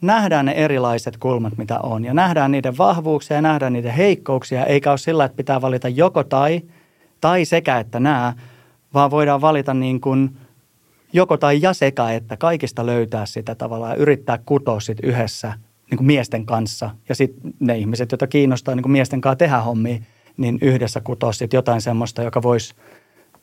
nähdään 0.00 0.46
ne 0.46 0.52
erilaiset 0.52 1.16
kulmat, 1.16 1.58
mitä 1.58 1.78
on 1.78 2.04
ja 2.04 2.14
nähdään 2.14 2.52
niiden 2.52 2.78
vahvuuksia 2.78 3.36
ja 3.36 3.42
nähdään 3.42 3.72
niiden 3.72 3.92
heikkouksia, 3.92 4.66
eikä 4.66 4.90
ole 4.90 4.98
sillä, 4.98 5.24
että 5.24 5.36
pitää 5.36 5.60
valita 5.60 5.88
joko 5.88 6.24
tai, 6.24 6.62
tai 7.20 7.44
sekä 7.44 7.78
että 7.78 8.00
nämä, 8.00 8.34
vaan 8.94 9.10
voidaan 9.10 9.40
valita 9.40 9.74
niin 9.74 10.00
kuin 10.00 10.36
joko 11.12 11.36
tai 11.36 11.58
ja 11.62 11.72
sekä, 11.72 12.12
että 12.12 12.36
kaikista 12.36 12.86
löytää 12.86 13.26
sitä 13.26 13.54
tavallaan 13.54 13.92
ja 13.92 13.96
yrittää 13.96 14.38
kutoa 14.46 14.80
sit 14.80 14.98
yhdessä 15.02 15.52
niin 15.90 15.96
kuin 15.96 16.06
miesten 16.06 16.46
kanssa. 16.46 16.90
Ja 17.08 17.14
sitten 17.14 17.54
ne 17.60 17.78
ihmiset, 17.78 18.12
joita 18.12 18.26
kiinnostaa 18.26 18.74
niin 18.74 18.82
kuin 18.82 18.92
miesten 18.92 19.20
kanssa 19.20 19.36
tehdä 19.36 19.60
hommia, 19.60 19.98
niin 20.36 20.58
yhdessä 20.60 21.00
kutoa 21.00 21.32
sit 21.32 21.52
jotain 21.52 21.80
semmoista, 21.80 22.22
joka 22.22 22.42
voisi 22.42 22.74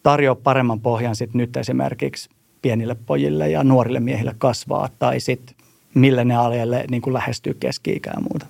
tarjoa 0.03 0.35
paremman 0.35 0.79
pohjan 0.79 1.15
sit 1.15 1.33
nyt 1.33 1.57
esimerkiksi 1.57 2.29
pienille 2.61 2.95
pojille 3.05 3.49
ja 3.49 3.63
nuorille 3.63 3.99
miehille 3.99 4.35
kasvaa 4.37 4.89
tai 4.99 5.19
sitten 5.19 5.55
milleniaaleille 5.93 6.85
niin 6.89 7.01
kuin 7.01 7.13
lähestyy 7.13 7.53
keski-ikää 7.53 8.13
ja 8.15 8.21
muuta. 8.21 8.45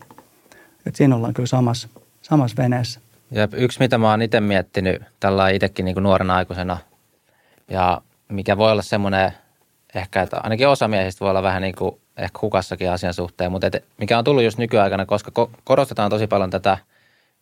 Et 0.85 0.95
siinä 0.95 1.15
ollaan 1.15 1.33
kyllä 1.33 1.47
samassa, 1.47 1.89
samassa 2.21 2.57
veneessä. 2.57 2.99
Ja 3.31 3.47
yksi, 3.53 3.79
mitä 3.79 3.97
mä 3.97 4.09
oon 4.09 4.21
itse 4.21 4.39
miettinyt 4.39 5.01
tällä 5.19 5.49
itsekin 5.49 5.85
niin 5.85 6.03
nuorena 6.03 6.35
aikuisena 6.35 6.77
ja 7.69 8.01
mikä 8.27 8.57
voi 8.57 8.71
olla 8.71 8.81
semmoinen 8.81 9.31
ehkä, 9.95 10.21
että 10.21 10.37
ainakin 10.43 10.67
osa 10.67 10.87
miehistä 10.87 11.19
voi 11.19 11.29
olla 11.29 11.43
vähän 11.43 11.61
niin 11.61 11.75
kuin 11.75 11.95
ehkä 12.17 12.39
hukassakin 12.41 12.91
asian 12.91 13.13
suhteen, 13.13 13.51
mutta 13.51 13.67
et, 13.67 13.85
mikä 13.97 14.17
on 14.17 14.23
tullut 14.23 14.43
just 14.43 14.57
nykyaikana, 14.57 15.05
koska 15.05 15.31
ko- 15.39 15.59
korostetaan 15.63 16.09
tosi 16.09 16.27
paljon 16.27 16.49
tätä 16.49 16.77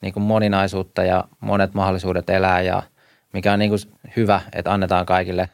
niin 0.01 0.13
kuin 0.13 0.23
moninaisuutta 0.23 1.03
ja 1.03 1.23
monet 1.39 1.73
mahdollisuudet 1.73 2.29
elää 2.29 2.61
ja 2.61 2.83
mikä 3.33 3.53
on 3.53 3.59
niin 3.59 3.69
kuin 3.69 3.79
hyvä, 4.15 4.41
että 4.53 4.73
annetaan 4.73 5.05
kaikille, 5.05 5.49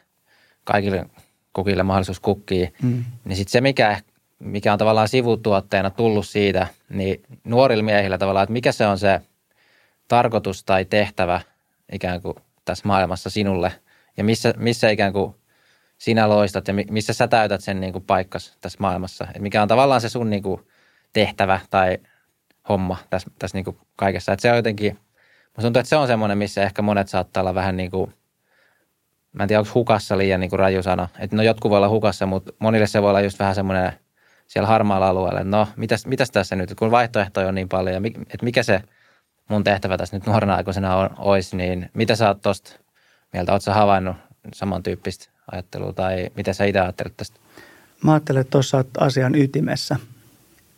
kaikille 0.63 1.05
kukille 1.53 1.83
mahdollisuus 1.83 2.19
kukkii, 2.19 2.73
mm. 2.81 3.03
niin 3.25 3.35
sitten 3.35 3.51
se, 3.51 3.61
mikä, 3.61 3.99
mikä 4.39 4.73
on 4.73 4.79
tavallaan 4.79 5.07
sivutuotteena 5.07 5.89
tullut 5.89 6.27
siitä, 6.27 6.67
niin 6.89 7.23
nuorilla 7.43 7.83
miehillä 7.83 8.17
tavallaan, 8.17 8.43
että 8.43 8.53
mikä 8.53 8.71
se 8.71 8.87
on 8.87 8.97
se 8.97 9.21
tarkoitus 10.07 10.63
tai 10.63 10.85
tehtävä 10.85 11.41
ikään 11.91 12.21
kuin 12.21 12.35
tässä 12.65 12.87
maailmassa 12.87 13.29
sinulle 13.29 13.71
ja 14.17 14.23
missä, 14.23 14.53
missä 14.57 14.89
ikään 14.89 15.13
kuin 15.13 15.35
sinä 15.97 16.29
loistat 16.29 16.67
ja 16.67 16.73
missä 16.73 17.13
sä 17.13 17.27
täytät 17.27 17.61
sen 17.61 17.79
niin 17.79 17.93
kuin 17.93 18.03
paikkas 18.03 18.57
tässä 18.61 18.77
maailmassa. 18.81 19.27
Et 19.35 19.41
mikä 19.41 19.61
on 19.61 19.67
tavallaan 19.67 20.01
se 20.01 20.09
sun 20.09 20.29
niin 20.29 20.43
kuin 20.43 20.61
tehtävä 21.13 21.59
tai 21.69 21.97
homma 22.69 22.97
tässä, 23.09 23.31
tässä 23.39 23.57
niin 23.57 23.65
kuin 23.65 23.77
kaikessa. 23.95 24.33
Et 24.33 24.39
se 24.39 24.51
on 24.51 24.57
jotenkin, 24.57 24.99
musta 25.57 25.61
tuntuu, 25.61 25.79
että 25.79 25.89
se 25.89 25.95
on 25.95 26.07
semmoinen, 26.07 26.37
missä 26.37 26.63
ehkä 26.63 26.81
monet 26.81 27.07
saattaa 27.07 27.41
olla 27.41 27.55
vähän 27.55 27.77
niin 27.77 27.91
kuin, 27.91 28.13
mä 29.33 29.43
en 29.43 29.47
tiedä, 29.47 29.59
onko 29.59 29.71
hukassa 29.75 30.17
liian 30.17 30.39
niin 30.39 30.49
kuin 30.49 30.59
raju 30.59 30.83
sana. 30.83 31.09
Että 31.19 31.35
no 31.35 31.43
jotkut 31.43 31.69
voi 31.69 31.77
olla 31.77 31.89
hukassa, 31.89 32.25
mutta 32.25 32.53
monille 32.59 32.87
se 32.87 33.01
voi 33.01 33.09
olla 33.09 33.21
just 33.21 33.39
vähän 33.39 33.55
semmoinen 33.55 33.93
siellä 34.47 34.67
harmaalla 34.67 35.07
alueella. 35.07 35.43
No, 35.43 35.67
mitäs, 35.75 36.05
mitäs 36.05 36.31
tässä 36.31 36.55
nyt, 36.55 36.73
kun 36.79 36.91
vaihtoehtoja 36.91 37.47
on 37.47 37.55
niin 37.55 37.69
paljon, 37.69 38.05
että 38.05 38.43
mikä 38.43 38.63
se 38.63 38.81
mun 39.49 39.63
tehtävä 39.63 39.97
tässä 39.97 40.17
nyt 40.17 40.25
nuorena 40.25 40.55
aikuisena 40.55 40.95
on, 40.95 41.09
olisi, 41.17 41.55
niin 41.55 41.89
mitä 41.93 42.15
sä 42.15 42.27
oot 42.27 42.41
tosta 42.41 42.79
mieltä? 43.33 43.51
Oletko 43.51 43.71
havainnut 43.71 44.15
samantyyppistä 44.53 45.29
ajattelua 45.51 45.93
tai 45.93 46.29
mitä 46.35 46.53
sä 46.53 46.65
itse 46.65 46.79
ajattelet 46.79 47.17
tästä? 47.17 47.39
Mä 48.03 48.13
ajattelen, 48.13 48.41
että 48.41 48.51
tuossa 48.51 48.85
asian 48.99 49.35
ytimessä 49.35 49.95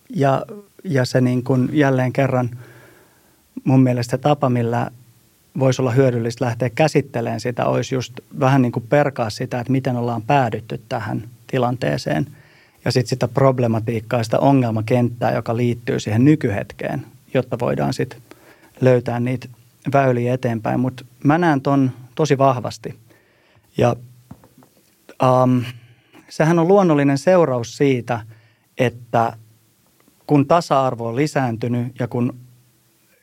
ja, 0.10 0.46
ja 0.84 1.06
se 1.06 1.22
niin 1.22 1.44
kuin 1.44 1.70
jälleen 1.74 2.14
kerran 2.14 2.50
mun 3.66 3.84
mielestä 3.84 4.18
tapa, 4.18 4.50
millä 4.50 4.92
voisi 5.60 5.82
olla 5.82 5.92
hyödyllistä 5.92 6.46
lähteä 6.46 6.70
käsittelemään 6.70 7.40
sitä, 7.40 7.66
olisi 7.66 7.96
just 7.96 8.14
vähän 8.40 8.62
niin 8.62 8.72
kuin 8.72 8.86
perkaa 8.90 9.30
sitä, 9.30 9.60
että 9.60 9.72
miten 9.72 9.96
ollaan 9.96 10.22
päädytty 10.22 10.82
tähän 10.90 11.24
tilanteeseen 11.48 12.28
ja 12.86 12.92
sitten 12.92 13.10
sitä 13.10 13.28
problematiikkaa, 13.28 14.24
sitä 14.24 14.40
ongelmakenttää, 14.40 15.34
joka 15.34 15.58
liittyy 15.58 16.00
siihen 16.00 16.26
nykyhetkeen, 16.26 17.06
jotta 17.34 17.60
voidaan 17.60 17.94
sitten 17.94 18.22
löytää 18.82 19.20
niitä 19.20 19.48
väyliä 19.94 20.34
eteenpäin. 20.34 20.80
Mutta 20.80 21.06
mä 21.24 21.38
näen 21.38 21.62
ton 21.62 21.92
tosi 22.16 22.38
vahvasti. 22.38 22.96
Ja 23.78 23.96
um, 25.24 25.64
sehän 26.30 26.60
on 26.60 26.68
luonnollinen 26.68 27.18
seuraus 27.18 27.78
siitä, 27.78 28.22
että 28.78 29.34
kun 30.28 30.48
tasa-arvo 30.48 31.08
on 31.08 31.16
lisääntynyt 31.16 32.00
ja 32.00 32.08
kun 32.08 32.45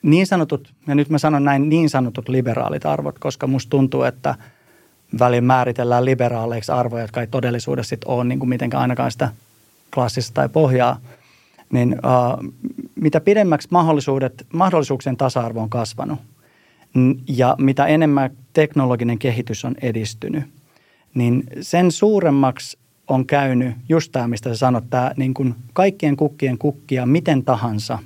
niin 0.03 0.27
sanotut, 0.27 0.73
ja 0.87 0.95
nyt 0.95 1.09
mä 1.09 1.19
sanon 1.19 1.45
näin 1.45 1.69
niin 1.69 1.91
sanotut 1.91 2.29
liberaalit 2.29 2.87
arvot, 2.87 3.19
koska 3.19 3.47
musta 3.47 3.71
tuntuu, 3.71 4.03
että 4.03 4.35
välin 5.19 5.45
määritellään 5.45 6.05
liberaaleiksi 6.05 6.73
arvoja, 6.73 7.05
jotka 7.05 7.21
ei 7.21 7.27
todellisuudessa 7.27 7.89
sit 7.89 8.05
ole 8.05 8.25
niin 8.25 8.39
kuin 8.39 8.49
mitenkään 8.49 8.83
ainakaan 8.83 9.13
sitä 9.13 9.29
klassista 9.95 10.35
tai 10.35 10.49
pohjaa, 10.49 11.01
niin 11.73 11.93
uh, 11.93 12.53
mitä 12.95 13.21
pidemmäksi 13.21 13.69
mahdollisuudet, 13.71 14.47
mahdollisuuksien 14.53 15.17
tasa-arvo 15.17 15.61
on 15.61 15.71
kasvanut 15.71 16.19
ja 17.29 17.57
mitä 17.59 17.87
enemmän 17.87 18.31
teknologinen 18.53 19.19
kehitys 19.19 19.65
on 19.65 19.75
edistynyt– 19.83 20.45
niin 21.15 21.45
sen 21.61 21.91
suuremmaksi 21.91 22.79
on 23.09 23.27
käynyt 23.27 23.75
just 23.89 24.13
tämä, 24.13 24.29
mistä 24.29 24.49
sä 24.49 24.57
sanot, 24.57 24.85
tämä 24.91 25.13
niin 25.17 25.35
kuin 25.35 25.55
kaikkien 25.73 26.17
kukkien 26.17 26.59
kukkia 26.59 27.07
miten 27.07 27.45
tahansa 27.45 27.99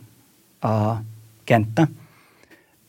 ää, 0.62 1.04
kenttä. 1.46 1.86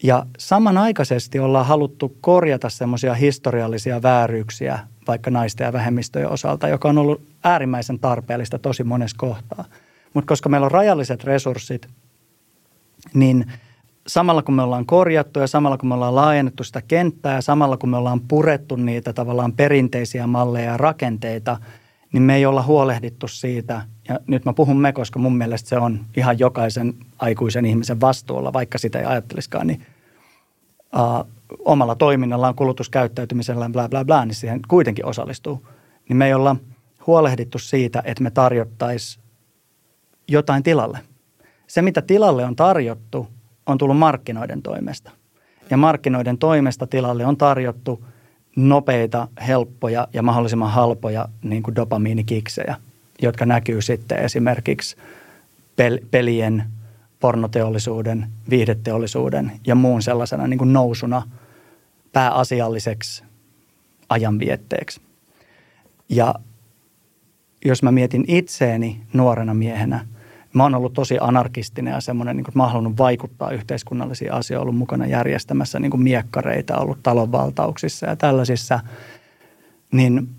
Ja 0.04 0.26
samanaikaisesti 0.38 1.40
ollaan 1.40 1.66
haluttu 1.66 2.18
korjata 2.22 2.70
semmoisia 2.70 3.14
historiallisia 3.14 4.02
vääryyksiä 4.02 4.80
vaikka 5.08 5.32
naisten 5.32 5.66
ja 5.66 5.74
vähemmistöjen 5.74 6.30
osalta, 6.30 6.68
joka 6.68 6.90
on 6.90 6.98
ollut 6.98 7.22
äärimmäisen 7.44 8.00
tarpeellista 8.00 8.60
tosi 8.60 8.84
monessa 8.84 9.18
kohtaa. 9.20 9.66
Mutta 10.14 10.28
koska 10.28 10.50
meillä 10.50 10.66
on 10.66 10.72
rajalliset 10.72 11.24
resurssit, 11.24 11.88
niin– 13.14 13.46
samalla 14.08 14.42
kun 14.42 14.56
me 14.56 14.62
ollaan 14.62 14.86
korjattu 14.86 15.40
ja 15.40 15.48
samalla 15.48 15.78
kun 15.78 15.90
me 15.90 15.96
ollaan 15.96 16.16
laajennettu 16.16 16.64
sitä 16.64 16.82
kenttää 16.82 17.36
ja 17.36 17.42
samalla 17.42 17.78
kun 17.78 17.90
me 17.90 17.98
ollaan 17.98 18.22
purettu 18.22 18.76
niitä 18.76 19.14
tavallaan 19.14 19.54
perinteisiä 19.54 20.28
malleja 20.28 20.72
ja 20.72 20.78
rakenteita, 20.78 21.58
niin 22.14 22.24
me 22.24 22.36
ei 22.36 22.46
olla 22.46 22.64
huolehdittu 22.64 23.28
siitä, 23.28 23.82
ja 24.08 24.20
nyt 24.28 24.46
mä 24.46 24.54
puhun 24.54 24.78
me, 24.78 24.94
koska 24.94 25.20
mun 25.20 25.38
mielestä 25.38 25.70
se 25.70 25.78
on 25.78 26.06
ihan 26.18 26.40
jokaisen 26.40 26.94
aikuisen 27.20 27.66
ihmisen 27.66 28.02
vastuulla, 28.02 28.54
vaikka 28.54 28.78
sitä 28.78 29.00
ei 29.00 29.06
ajattelisikaan, 29.06 29.68
niin 29.68 29.86
uh, 30.96 31.28
omalla 31.60 31.96
toiminnallaan, 31.96 32.56
kulutuskäyttäytymisellä, 32.56 33.70
bla 33.70 33.90
bla 33.90 34.06
bla, 34.06 34.26
niin 34.26 34.36
siihen 34.36 34.60
kuitenkin 34.68 35.06
osallistuu. 35.06 35.68
Niin 36.10 36.18
me 36.18 36.26
ei 36.26 36.34
olla 36.34 36.56
huolehdittu 37.08 37.60
siitä, 37.60 38.04
että 38.06 38.24
me 38.24 38.32
tarjottaisiin 38.32 39.24
jotain 40.28 40.64
tilalle. 40.64 41.00
Se, 41.68 41.82
mitä 41.82 42.02
tilalle 42.02 42.46
on 42.46 42.56
tarjottu, 42.56 43.28
on 43.66 43.78
tullut 43.78 43.98
markkinoiden 43.98 44.62
toimesta. 44.62 45.12
Ja 45.70 45.78
markkinoiden 45.78 46.38
toimesta 46.38 46.88
tilalle 46.88 47.26
on 47.26 47.38
tarjottu 47.38 48.06
nopeita, 48.58 49.28
helppoja 49.48 50.08
ja 50.14 50.22
mahdollisimman 50.24 50.72
halpoja 50.72 51.28
niin 51.44 51.64
kuin 51.64 51.76
dopamiinikiksejä, 51.76 52.76
jotka 53.22 53.46
näkyy 53.46 53.82
sitten 53.82 54.20
esimerkiksi 54.20 54.96
pel- 55.82 56.06
pelien, 56.12 56.64
pornoteollisuuden, 57.20 58.28
viihdeteollisuuden 58.50 59.52
ja 59.68 59.76
muun 59.76 60.02
sellaisena 60.02 60.48
niin 60.48 60.58
kuin 60.58 60.74
nousuna 60.74 61.22
pääasialliseksi 62.14 63.24
ajanvietteeksi. 64.10 65.02
Ja 66.10 66.36
jos 67.66 67.84
mä 67.84 67.92
mietin 67.92 68.26
itseeni 68.28 69.02
nuorena 69.14 69.54
miehenä– 69.54 70.06
Mä 70.54 70.64
oon 70.64 70.76
ollut 70.76 70.94
tosi 70.94 71.18
anarkistinen 71.22 71.92
ja 71.92 72.02
semmoinen, 72.02 72.36
niin 72.36 72.44
kuin, 72.44 72.52
että 72.52 72.60
mä 72.60 72.68
halunnut 72.68 72.98
vaikuttaa 72.98 73.52
yhteiskunnallisiin 73.52 74.34
asioihin, 74.34 74.62
ollut 74.62 74.78
mukana 74.78 75.08
järjestämässä 75.08 75.80
niin 75.80 75.92
kuin 75.92 76.04
miekkareita, 76.04 76.78
ollut 76.78 77.04
talonvaltauksissa 77.04 78.06
ja 78.06 78.16
tällaisissa. 78.16 78.80
Niin 79.92 80.30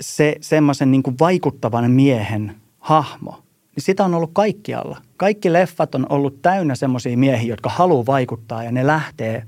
se 0.00 0.36
semmoisen 0.40 0.90
niin 0.90 1.02
vaikuttavan 1.20 1.90
miehen 1.90 2.54
hahmo, 2.78 3.42
niin 3.76 3.84
sitä 3.84 4.04
on 4.04 4.14
ollut 4.14 4.30
kaikkialla. 4.32 4.98
Kaikki 5.16 5.52
leffat 5.52 5.94
on 5.94 6.06
ollut 6.08 6.42
täynnä 6.42 6.74
semmoisia 6.74 7.18
miehiä, 7.18 7.52
jotka 7.52 7.70
haluaa 7.70 8.06
vaikuttaa 8.06 8.64
ja 8.64 8.72
ne 8.72 8.86
lähtee 8.86 9.44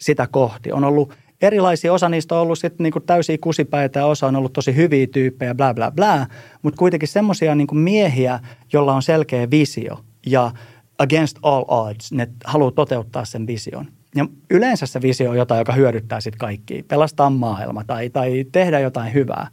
sitä 0.00 0.26
kohti. 0.26 0.72
On 0.72 0.84
ollut 0.84 1.14
erilaisia, 1.42 1.92
osa 1.92 2.08
niistä 2.08 2.34
on 2.34 2.40
ollut 2.40 2.58
sitten 2.58 2.84
niin 2.84 3.02
täysiä 3.06 3.38
kusipäitä 3.40 3.98
ja 3.98 4.06
osa 4.06 4.26
on 4.26 4.36
ollut 4.36 4.52
tosi 4.52 4.76
hyviä 4.76 5.06
tyyppejä, 5.06 5.54
bla 5.54 5.74
bla 5.74 5.90
bla, 5.90 6.26
mutta 6.62 6.78
kuitenkin 6.78 7.08
semmoisia 7.08 7.54
niin 7.54 7.68
miehiä, 7.72 8.40
jolla 8.72 8.94
on 8.94 9.02
selkeä 9.02 9.50
visio 9.50 10.04
ja 10.26 10.52
against 10.98 11.38
all 11.42 11.64
odds, 11.68 12.12
ne 12.12 12.28
haluaa 12.44 12.70
toteuttaa 12.70 13.24
sen 13.24 13.46
vision. 13.46 13.86
Ja 14.14 14.26
yleensä 14.50 14.86
se 14.86 15.02
visio 15.02 15.30
on 15.30 15.36
jotain, 15.36 15.58
joka 15.58 15.72
hyödyttää 15.72 16.20
sitten 16.20 16.38
kaikkia, 16.38 16.82
pelastaa 16.88 17.30
maailma 17.30 17.84
tai, 17.84 18.10
tai 18.10 18.44
tehdä 18.52 18.80
jotain 18.80 19.14
hyvää. 19.14 19.48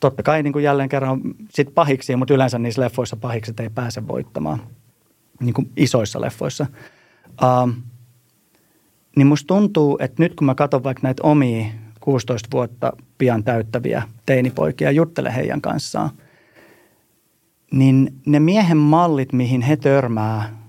Totta 0.00 0.22
kai 0.22 0.42
niin 0.42 0.52
kuin 0.52 0.62
jälleen 0.62 0.88
kerran 0.88 1.20
sit 1.50 1.74
pahiksi, 1.74 2.16
mutta 2.16 2.34
yleensä 2.34 2.58
niissä 2.58 2.82
leffoissa 2.82 3.16
pahikset 3.16 3.60
ei 3.60 3.70
pääse 3.70 4.08
voittamaan. 4.08 4.60
niin 5.40 5.54
kuin 5.54 5.70
isoissa 5.76 6.20
leffoissa. 6.20 6.66
Uh, 7.42 7.72
niin 9.16 9.26
musta 9.26 9.46
tuntuu, 9.46 9.98
että 10.00 10.22
nyt 10.22 10.34
kun 10.34 10.46
mä 10.46 10.54
katson 10.54 10.84
vaikka 10.84 11.00
näitä 11.02 11.22
omia 11.22 11.66
16 12.00 12.48
vuotta 12.52 12.92
pian 13.18 13.44
täyttäviä 13.44 14.02
teinipoikia 14.26 14.88
ja 14.88 14.92
juttelen 14.92 15.32
heidän 15.32 15.60
kanssaan, 15.60 16.10
niin 17.72 18.14
ne 18.26 18.40
miehen 18.40 18.76
mallit, 18.76 19.32
mihin 19.32 19.62
he 19.62 19.76
törmää 19.76 20.64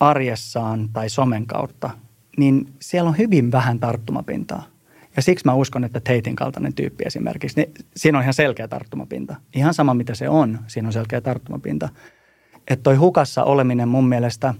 arjessaan 0.00 0.88
tai 0.92 1.08
somen 1.08 1.46
kautta, 1.46 1.90
niin 2.36 2.72
siellä 2.80 3.08
on 3.08 3.18
hyvin 3.18 3.52
vähän 3.52 3.80
tarttumapintaa. 3.80 4.64
Ja 5.16 5.22
siksi 5.22 5.44
mä 5.44 5.54
uskon, 5.54 5.84
että 5.84 6.00
Teitin 6.00 6.36
kaltainen 6.36 6.74
tyyppi 6.74 7.04
esimerkiksi, 7.06 7.60
niin 7.60 7.72
siinä 7.96 8.18
on 8.18 8.22
ihan 8.22 8.34
selkeä 8.34 8.68
tarttumapinta. 8.68 9.36
Ihan 9.54 9.74
sama 9.74 9.94
mitä 9.94 10.14
se 10.14 10.28
on, 10.28 10.58
siinä 10.66 10.88
on 10.88 10.92
selkeä 10.92 11.20
tarttumapinta. 11.20 11.88
Että 12.68 12.82
toi 12.82 12.96
hukassa 12.96 13.44
oleminen 13.44 13.88
mun 13.88 14.08
mielestä, 14.08 14.54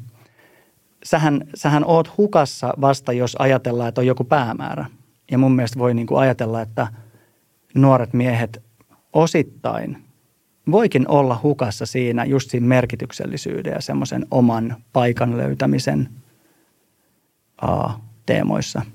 sähän, 1.03 1.45
sähän 1.55 1.85
oot 1.87 2.17
hukassa 2.17 2.75
vasta, 2.81 3.13
jos 3.13 3.37
ajatellaan, 3.39 3.89
että 3.89 4.01
on 4.01 4.07
joku 4.07 4.25
päämäärä. 4.25 4.87
Ja 5.31 5.39
mun 5.39 5.53
mielestä 5.53 5.79
voi 5.79 5.95
niin 5.95 6.07
kuin 6.07 6.21
ajatella, 6.21 6.63
että 6.63 6.87
nuoret 7.75 8.13
miehet 8.13 8.63
osittain 9.13 10.05
voikin 10.71 11.09
olla 11.09 11.41
hukassa 11.43 11.87
siinä 11.87 12.25
just 12.25 12.51
siinä 12.51 12.67
merkityksellisyyden 12.67 13.73
ja 13.73 13.81
semmoisen 13.81 14.27
oman 14.31 14.77
paikan 14.93 15.37
löytämisen 15.37 16.09
uh, 17.63 17.91
teemoissa– 18.27 18.83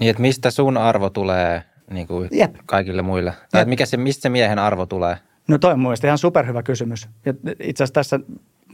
niin, 0.00 0.10
että 0.10 0.20
mistä 0.20 0.50
sun 0.50 0.76
arvo 0.76 1.10
tulee 1.10 1.62
niin 1.90 2.06
kuin 2.06 2.28
Jep. 2.32 2.54
kaikille 2.66 3.02
muille? 3.02 3.32
Tai 3.50 3.64
mikä 3.64 3.86
se, 3.86 3.96
mistä 3.96 4.22
se 4.22 4.28
miehen 4.28 4.58
arvo 4.58 4.86
tulee? 4.86 5.16
No 5.48 5.58
toi 5.58 5.72
on 5.72 5.80
mielestäni 5.80 6.08
ihan 6.08 6.18
superhyvä 6.18 6.62
kysymys. 6.62 7.08
Ja 7.26 7.34
itse 7.60 7.84
asiassa 7.84 7.94
tässä 7.94 8.20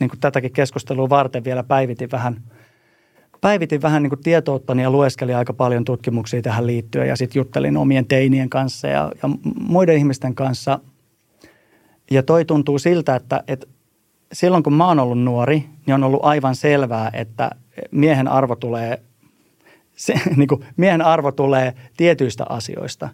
niin 0.00 0.10
kuin 0.10 0.20
tätäkin 0.20 0.52
keskustelua 0.52 1.08
varten 1.08 1.44
vielä 1.44 1.62
päivitin 1.62 2.10
vähän, 2.10 2.42
päivitin 3.40 3.82
vähän 3.82 4.02
niin 4.02 4.10
kuin 4.10 4.22
tietouttani 4.22 4.82
ja 4.82 4.90
lueskelin 4.90 5.36
aika 5.36 5.52
paljon 5.52 5.84
tutkimuksia 5.84 6.42
tähän 6.42 6.66
liittyen 6.66 7.08
ja 7.08 7.16
sitten 7.16 7.40
juttelin 7.40 7.76
omien 7.76 8.06
teinien 8.06 8.50
kanssa 8.50 8.88
ja, 8.88 9.12
ja 9.22 9.28
muiden 9.60 9.96
ihmisten 9.96 10.34
kanssa. 10.34 10.78
Ja 12.10 12.22
toi 12.22 12.44
tuntuu 12.44 12.78
siltä, 12.78 13.16
että, 13.16 13.44
että 13.48 13.66
silloin 14.32 14.62
kun 14.62 14.72
mä 14.72 14.88
oon 14.88 14.98
ollut 14.98 15.22
nuori, 15.22 15.64
niin 15.86 15.94
on 15.94 16.04
ollut 16.04 16.24
aivan 16.24 16.54
selvää, 16.54 17.10
että 17.12 17.50
miehen 17.90 18.28
arvo 18.28 18.56
tulee 18.56 19.02
se, 19.96 20.14
niin 20.36 20.48
kuin 20.48 20.64
miehen 20.76 21.02
arvo 21.02 21.32
tulee 21.32 21.74
tietyistä 21.96 22.44
asioista, 22.48 23.08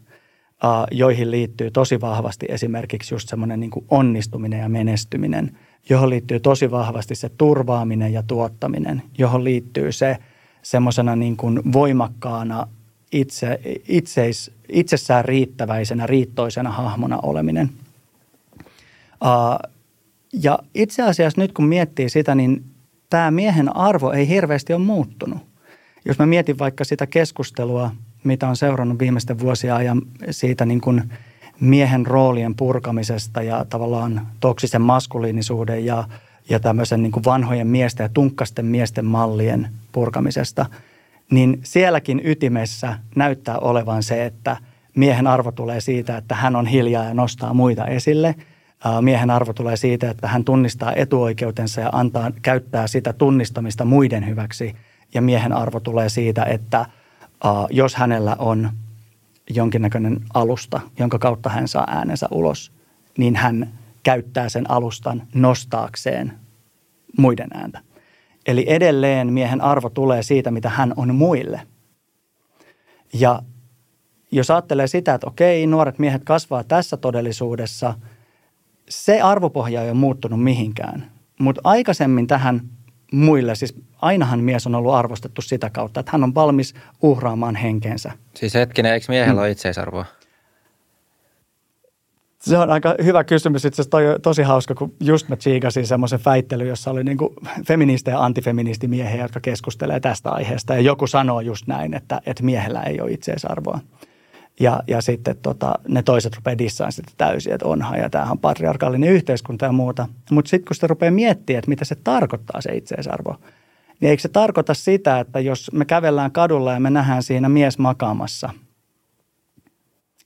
joihin 0.90 1.31
liittyy 1.31 1.71
tosi 1.71 2.01
vahvasti 2.01 2.47
esimerkiksi 2.49 3.14
just 3.14 3.29
semmoinen 3.29 3.61
niin 3.61 3.71
onnistuminen 3.88 4.61
ja 4.61 4.68
menestyminen, 4.68 5.59
johon 5.88 6.11
liittyy 6.11 6.40
tosi 6.40 6.71
vahvasti 6.71 7.14
se 7.14 7.29
turvaaminen 7.29 8.12
ja 8.12 8.23
tuottaminen, 8.23 9.03
johon 9.18 9.45
liittyy 9.45 9.92
se 9.92 10.16
semmoisena 10.62 11.16
niin 11.16 11.37
kuin 11.37 11.73
voimakkaana 11.73 12.68
itse, 13.12 13.61
itseis, 13.88 14.51
itsessään 14.68 15.25
riittäväisenä, 15.25 16.07
riittoisena 16.07 16.71
hahmona 16.71 17.18
oleminen. 17.23 17.71
Ja 20.33 20.59
itse 20.75 21.03
asiassa 21.03 21.40
nyt 21.40 21.53
kun 21.53 21.64
miettii 21.64 22.09
sitä, 22.09 22.35
niin 22.35 22.64
tämä 23.11 23.31
miehen 23.31 23.77
arvo 23.77 24.12
ei 24.12 24.29
hirveästi 24.29 24.73
ole 24.73 24.83
muuttunut 24.83 25.53
jos 26.05 26.18
mä 26.18 26.27
mietin 26.27 26.59
vaikka 26.59 26.85
sitä 26.85 27.07
keskustelua, 27.07 27.90
mitä 28.25 28.49
on 28.49 28.57
seurannut 28.57 28.99
viimeisten 28.99 29.38
vuosien 29.38 29.75
ajan 29.75 30.03
siitä 30.31 30.66
niin 30.66 30.81
kuin 30.81 31.12
miehen 31.62 32.07
roolien 32.07 32.55
purkamisesta 32.55 33.42
ja 33.42 33.64
tavallaan 33.68 34.27
toksisen 34.40 34.83
maskuliinisuuden 34.83 35.85
ja, 35.85 36.05
ja 36.48 36.61
tämmöisen 36.61 37.03
niin 37.03 37.12
kuin 37.12 37.25
vanhojen 37.25 37.66
miesten 37.66 38.05
ja 38.05 38.09
tunkkasten 38.09 38.66
miesten 38.66 39.05
mallien 39.05 39.68
purkamisesta, 39.92 40.66
niin 41.31 41.61
sielläkin 41.62 42.20
ytimessä 42.25 42.98
näyttää 43.16 43.59
olevan 43.59 44.03
se, 44.03 44.25
että 44.25 44.57
miehen 44.96 45.27
arvo 45.27 45.53
tulee 45.53 45.81
siitä, 45.81 46.16
että 46.16 46.35
hän 46.35 46.57
on 46.57 46.66
hiljaa 46.66 47.05
ja 47.05 47.14
nostaa 47.14 47.55
muita 47.55 47.87
esille. 47.87 48.35
Miehen 49.01 49.31
arvo 49.31 49.53
tulee 49.53 49.77
siitä, 49.77 50.11
että 50.11 50.29
hän 50.29 50.44
tunnistaa 50.44 50.92
etuoikeutensa 50.96 51.81
ja 51.81 51.88
antaa, 51.92 52.31
käyttää 52.42 52.87
sitä 52.87 53.12
tunnistamista 53.12 53.85
muiden 53.85 54.27
hyväksi– 54.27 54.75
ja 55.14 55.22
miehen 55.22 55.53
arvo 55.53 55.81
tulee 55.81 56.09
siitä, 56.09 56.44
että 56.44 56.87
jos 57.70 57.94
hänellä 57.94 58.37
on 58.38 58.70
jonkinnäköinen 59.50 60.20
alusta, 60.35 60.81
jonka 60.98 61.18
kautta 61.18 61.48
hän 61.48 61.68
saa 61.68 61.87
äänensä 61.88 62.28
ulos, 62.31 62.72
niin 63.18 63.37
hän 63.37 63.72
käyttää 64.02 64.48
sen 64.48 64.70
alustan 64.70 65.22
nostaakseen 65.35 66.33
muiden 67.18 67.48
ääntä. 67.55 67.81
Eli 68.46 68.64
edelleen 68.68 69.33
miehen 69.33 69.61
arvo 69.61 69.90
tulee 69.90 70.22
siitä, 70.22 70.50
mitä 70.50 70.68
hän 70.68 70.94
on 70.96 71.14
muille. 71.14 71.61
Ja 73.12 73.42
jos 74.33 74.50
ajattelee 74.50 74.87
sitä, 74.87 75.14
että 75.14 75.26
okei, 75.26 75.66
nuoret 75.66 75.98
miehet 75.98 76.24
kasvaa 76.24 76.64
tässä 76.64 76.96
todellisuudessa, 76.96 77.94
se 78.88 79.20
arvopohja 79.20 79.83
ei 79.83 79.90
ole 79.90 79.98
muuttunut 79.98 80.42
mihinkään. 80.42 81.11
Mutta 81.40 81.61
aikaisemmin 81.64 82.26
tähän 82.26 82.61
muille. 83.12 83.55
Siis 83.55 83.75
ainahan 84.03 84.40
mies 84.40 84.66
on 84.66 84.75
ollut 84.75 84.94
arvostettu 84.94 85.42
sitä 85.42 85.70
kautta, 85.70 86.01
että 86.01 86.12
hän 86.12 86.25
on 86.25 86.35
valmis 86.35 86.75
uhraamaan 87.03 87.57
henkensä. 87.57 88.12
Siis 88.35 88.55
hetkinen, 88.55 88.92
eikö 88.92 89.07
miehellä 89.09 89.33
mm. 89.33 89.38
ole 89.38 89.51
itseisarvoa? 89.51 90.05
Se 92.42 92.59
on 92.59 92.70
aika 92.70 92.94
hyvä 93.05 93.25
kysymys. 93.25 93.64
Itse 93.64 93.75
asiassa 93.75 93.90
toi 93.90 94.05
tosi 94.22 94.42
hauska, 94.42 94.75
kun 94.75 94.94
just 95.01 95.29
mä 95.29 95.37
tsiikasin 95.37 95.87
semmoisen 95.87 96.20
väittelyn, 96.25 96.68
jossa 96.68 96.90
oli 96.90 97.05
niin 97.05 97.18
feministi 97.66 98.11
ja 98.11 98.25
antifeministimiehiä, 98.25 99.22
jotka 99.22 99.40
keskustelee 99.40 100.01
tästä 100.01 100.31
aiheesta. 100.31 100.75
Ja 100.75 100.81
joku 100.81 101.07
sanoo 101.07 101.40
just 101.40 101.66
näin, 101.66 101.94
että, 101.94 102.20
että 102.27 102.42
miehellä 102.42 102.83
ei 102.83 103.01
ole 103.01 103.12
itseisarvoa. 103.12 103.81
Ja, 104.62 104.83
ja 104.87 105.01
sitten 105.01 105.37
tota, 105.42 105.75
ne 105.88 106.03
toiset 106.03 106.37
rupeaa 106.37 106.59
dissaan 106.59 106.92
sitten 106.92 107.14
täysin, 107.18 107.53
että 107.53 107.68
onhan 107.68 107.98
ja 107.98 108.11
tämähän 108.11 108.33
on 108.33 108.38
patriarkaalinen 108.38 109.11
yhteiskunta 109.11 109.64
ja 109.64 109.72
muuta. 109.72 110.09
Mutta 110.31 110.48
sitten 110.48 110.64
kun 110.64 110.75
sitä 110.75 110.87
rupeaa 110.87 111.12
miettimään, 111.12 111.59
että 111.59 111.68
mitä 111.68 111.85
se 111.85 111.94
tarkoittaa 111.94 112.61
se 112.61 112.72
itseisarvo, 112.72 113.37
niin 114.01 114.11
eikö 114.11 114.22
se 114.22 114.29
tarkoita 114.29 114.75
sitä, 114.75 115.20
että 115.20 115.40
jos 115.40 115.70
me 115.72 115.85
kävellään 115.85 116.33
kadulla 116.33 116.72
ja 116.72 116.81
me 116.81 116.90
nähdään 116.90 117.22
siinä 117.22 117.48
mies 117.48 117.79
makaamassa, 117.79 118.51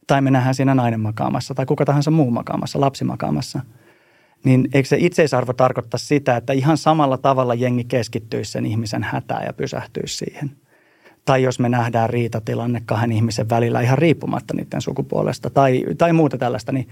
tai 0.07 0.21
me 0.21 0.31
nähdään 0.31 0.55
siinä 0.55 0.75
nainen 0.75 1.01
makaamassa, 1.01 1.55
tai 1.55 1.67
kuka 1.67 1.85
tahansa 1.85 2.11
muu 2.11 2.31
makaamassa, 2.31 2.81
lapsi 2.81 3.05
makaamassa, 3.05 3.61
niin 4.45 4.69
eikö 4.75 4.89
se 4.89 4.97
itseisarvo 5.01 5.53
tarkoittaa 5.53 5.99
sitä, 5.99 6.37
että 6.37 6.53
ihan 6.53 6.79
samalla 6.79 7.19
tavalla 7.19 7.55
jengi 7.55 7.85
keskittyisi 7.85 8.53
sen 8.53 8.67
ihmisen 8.67 9.03
hätään 9.03 9.47
ja 9.47 9.53
pysähtyisi 9.53 10.17
siihen– 10.17 10.51
tai 11.27 11.43
jos 11.43 11.59
me 11.59 11.69
nähdään 11.69 12.11
riitatilanne 12.11 12.83
kahden 12.87 13.13
ihmisen 13.13 13.49
välillä 13.49 13.81
ihan 13.81 13.99
riippumatta 13.99 14.55
niiden 14.55 14.81
sukupuolesta 14.81 15.51
tai, 15.51 15.85
tai 15.99 16.13
muuta 16.13 16.39
tällaista, 16.39 16.73
niin 16.73 16.89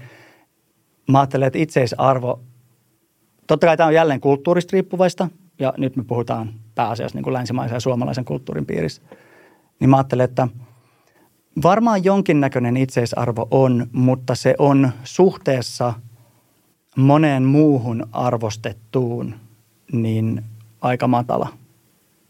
mä 1.09 1.19
ajattelen, 1.19 1.47
että 1.47 1.59
itseisarvo, 1.59 2.43
totta 3.47 3.67
kai 3.67 3.77
tämä 3.77 3.87
on 3.87 3.93
jälleen 3.93 4.21
kulttuurista 4.21 4.73
riippuvaista, 4.73 5.29
ja 5.59 5.73
nyt 5.77 5.95
me 5.95 6.03
puhutaan 6.03 6.53
pääasiassa 6.75 7.17
niin 7.17 7.23
kuin 7.23 7.33
länsimaisen 7.33 7.75
ja 7.75 7.79
suomalaisen 7.79 8.25
kulttuurin 8.25 8.65
piirissä, 8.65 9.01
niin 9.79 9.89
mä 9.89 9.97
ajattelen, 9.97 10.23
että 10.23 10.47
varmaan 11.63 12.03
jonkinnäköinen 12.03 12.77
itseisarvo 12.77 13.47
on, 13.51 13.87
mutta 13.91 14.35
se 14.35 14.55
on 14.59 14.91
suhteessa 15.03 15.93
moneen 16.97 17.43
muuhun 17.43 18.07
arvostettuun 18.11 19.35
niin 19.91 20.43
aika 20.81 21.07
matala, 21.07 21.49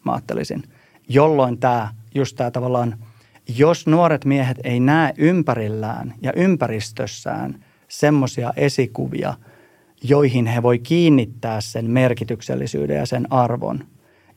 mä 0.03 0.11
ajattelisin– 0.11 0.63
jolloin 1.09 1.57
tämä, 1.57 1.89
just 2.15 2.35
tämä 2.35 2.51
tavallaan, 2.51 2.97
jos 3.57 3.87
nuoret 3.87 4.25
miehet 4.25 4.57
ei 4.63 4.79
näe 4.79 5.13
ympärillään 5.17 6.13
ja 6.21 6.33
ympäristössään 6.35 7.65
semmoisia 7.87 8.53
esikuvia, 8.55 9.33
joihin 10.03 10.45
he 10.45 10.63
voi 10.63 10.79
kiinnittää 10.79 11.61
sen 11.61 11.89
merkityksellisyyden 11.91 12.97
ja 12.97 13.05
sen 13.05 13.27
arvon, 13.29 13.85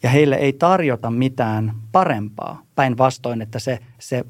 ja 0.03 0.11
heille 0.11 0.37
ei 0.37 0.53
tarjota 0.53 1.11
mitään 1.11 1.73
parempaa. 1.93 2.63
Päinvastoin, 2.75 3.43
että 3.43 3.59
se, 3.59 3.79
se 3.99 4.25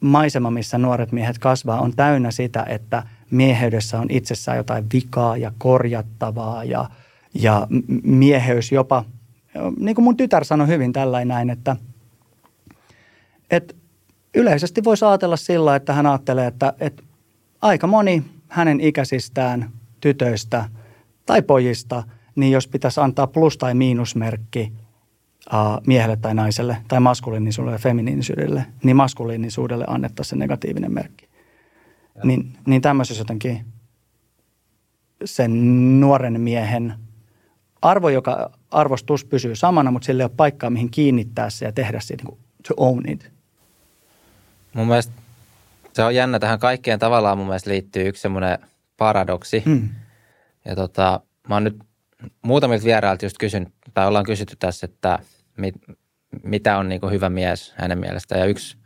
maisema, 0.00 0.50
missä 0.50 0.78
nuoret 0.78 1.12
miehet 1.12 1.38
kasvaa, 1.38 1.80
on 1.80 1.92
täynnä 1.96 2.30
sitä, 2.30 2.66
että 2.68 3.02
mieheydessä 3.30 4.00
on 4.00 4.06
itsessään 4.10 4.56
jotain 4.56 4.84
vikaa 4.92 5.36
ja 5.36 5.52
korjattavaa 5.58 6.64
ja, 6.64 6.90
ja 7.34 7.66
mieheys 8.02 8.72
jopa– 8.72 9.04
niin 9.78 9.94
kuin 9.94 10.04
mun 10.04 10.16
tytär 10.16 10.44
sanoi 10.44 10.66
hyvin 10.66 10.92
tällainen 10.92 11.28
näin, 11.28 11.50
että, 11.50 11.76
että 13.50 13.74
yleisesti 14.34 14.84
voisi 14.84 15.04
ajatella 15.04 15.36
sillä, 15.36 15.76
että 15.76 15.92
hän 15.92 16.06
ajattelee, 16.06 16.46
että, 16.46 16.72
että 16.80 17.02
aika 17.62 17.86
moni 17.86 18.24
hänen 18.48 18.80
ikäisistään 18.80 19.70
tytöistä 20.00 20.68
tai 21.26 21.42
pojista, 21.42 22.02
niin 22.36 22.52
jos 22.52 22.68
pitäisi 22.68 23.00
antaa 23.00 23.26
plus- 23.26 23.58
tai 23.58 23.74
miinusmerkki 23.74 24.72
uh, 25.52 25.86
miehelle 25.86 26.16
tai 26.16 26.34
naiselle 26.34 26.76
tai 26.88 27.00
maskuliinisuudelle 27.00 27.74
ja 27.74 27.78
feminiinisyydelle, 27.78 28.66
niin 28.84 28.96
maskuliinisuudelle 28.96 29.84
annettaisiin 29.88 30.30
se 30.30 30.36
negatiivinen 30.36 30.92
merkki. 30.92 31.28
Niin, 32.24 32.56
niin 32.66 32.82
tämmöisessä 32.82 33.20
jotenkin 33.20 33.64
sen 35.24 36.00
nuoren 36.00 36.40
miehen 36.40 36.94
arvo, 37.82 38.08
joka 38.08 38.50
arvostus 38.72 39.24
pysyy 39.24 39.56
samana, 39.56 39.90
mutta 39.90 40.06
sillä 40.06 40.22
ei 40.22 40.24
ole 40.24 40.32
paikkaa, 40.36 40.70
mihin 40.70 40.90
kiinnittää 40.90 41.50
se 41.50 41.64
ja 41.64 41.72
tehdä 41.72 42.00
se 42.00 42.14
niin 42.16 42.26
kuin, 42.26 42.38
to 42.68 42.74
own 42.76 43.08
it. 43.08 43.30
Mun 44.74 44.86
mielestä 44.86 45.12
se 45.92 46.02
on 46.02 46.14
jännä. 46.14 46.38
Tähän 46.38 46.58
kaikkeen 46.58 46.98
tavallaan 46.98 47.38
mun 47.38 47.46
mielestä 47.46 47.70
liittyy 47.70 48.08
yksi 48.08 48.22
semmoinen 48.22 48.58
paradoksi. 48.96 49.62
Hmm. 49.66 49.88
Ja 50.64 50.76
tota, 50.76 51.20
mä 51.48 51.54
oon 51.54 51.64
nyt 51.64 51.78
muutamilta 52.42 52.84
vierailta 52.84 53.24
just 53.24 53.38
kysynyt, 53.38 53.68
tai 53.94 54.06
ollaan 54.06 54.24
kysytty 54.24 54.56
tässä, 54.58 54.84
että 54.84 55.18
mit, 55.56 55.74
mitä 56.42 56.78
on 56.78 56.88
niin 56.88 57.00
kuin 57.00 57.12
hyvä 57.12 57.30
mies 57.30 57.74
hänen 57.76 57.98
mielestään. 57.98 58.40
Ja 58.40 58.46
yksi, 58.46 58.76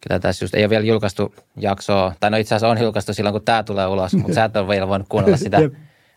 ketä 0.00 0.18
tässä 0.18 0.44
just 0.44 0.54
ei 0.54 0.62
ole 0.62 0.70
vielä 0.70 0.84
julkaistu 0.84 1.34
jaksoa, 1.56 2.14
tai 2.20 2.30
no 2.30 2.36
itse 2.36 2.54
asiassa 2.54 2.68
on 2.68 2.82
julkaistu 2.82 3.14
silloin, 3.14 3.32
kun 3.32 3.44
tämä 3.44 3.62
tulee 3.62 3.86
ulos, 3.86 4.14
mutta 4.14 4.34
sä 4.34 4.44
et 4.44 4.56
ole 4.56 4.68
vielä 4.68 4.88
voinut 4.88 5.08
kuunnella 5.08 5.36
sitä. 5.46 5.58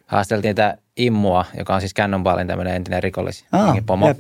Haasteltiin 0.10 0.56
tämä 0.56 0.76
Immua, 0.98 1.46
joka 1.58 1.76
on 1.76 1.82
siis 1.82 1.94
Cannonballin 1.94 2.48
tämmöinen 2.48 2.76
entinen 2.76 3.04
rikollis, 3.04 3.46
ah, 3.52 3.76
pomo. 3.86 4.08
Jep. 4.08 4.20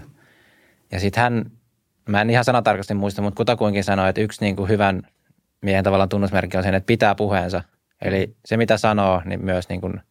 Ja 0.91 0.99
sitten 0.99 1.23
hän, 1.23 1.51
mä 2.07 2.21
en 2.21 2.29
ihan 2.29 2.45
sanatarkasti 2.45 2.93
muista, 2.93 3.21
mutta 3.21 3.37
kutakuinkin 3.37 3.83
sanoi, 3.83 4.09
että 4.09 4.21
yksi 4.21 4.41
niin 4.41 4.55
kuin 4.55 4.69
hyvän 4.69 5.01
miehen 5.61 5.83
tavallaan 5.83 6.09
tunnusmerkki 6.09 6.57
on 6.57 6.63
sen, 6.63 6.75
että 6.75 6.87
pitää 6.87 7.15
puheensa. 7.15 7.61
Eli 8.01 8.35
se, 8.45 8.57
mitä 8.57 8.77
sanoo, 8.77 9.21
niin 9.25 9.45
myös 9.45 9.69
niin 9.69 9.81
kuin 9.81 10.01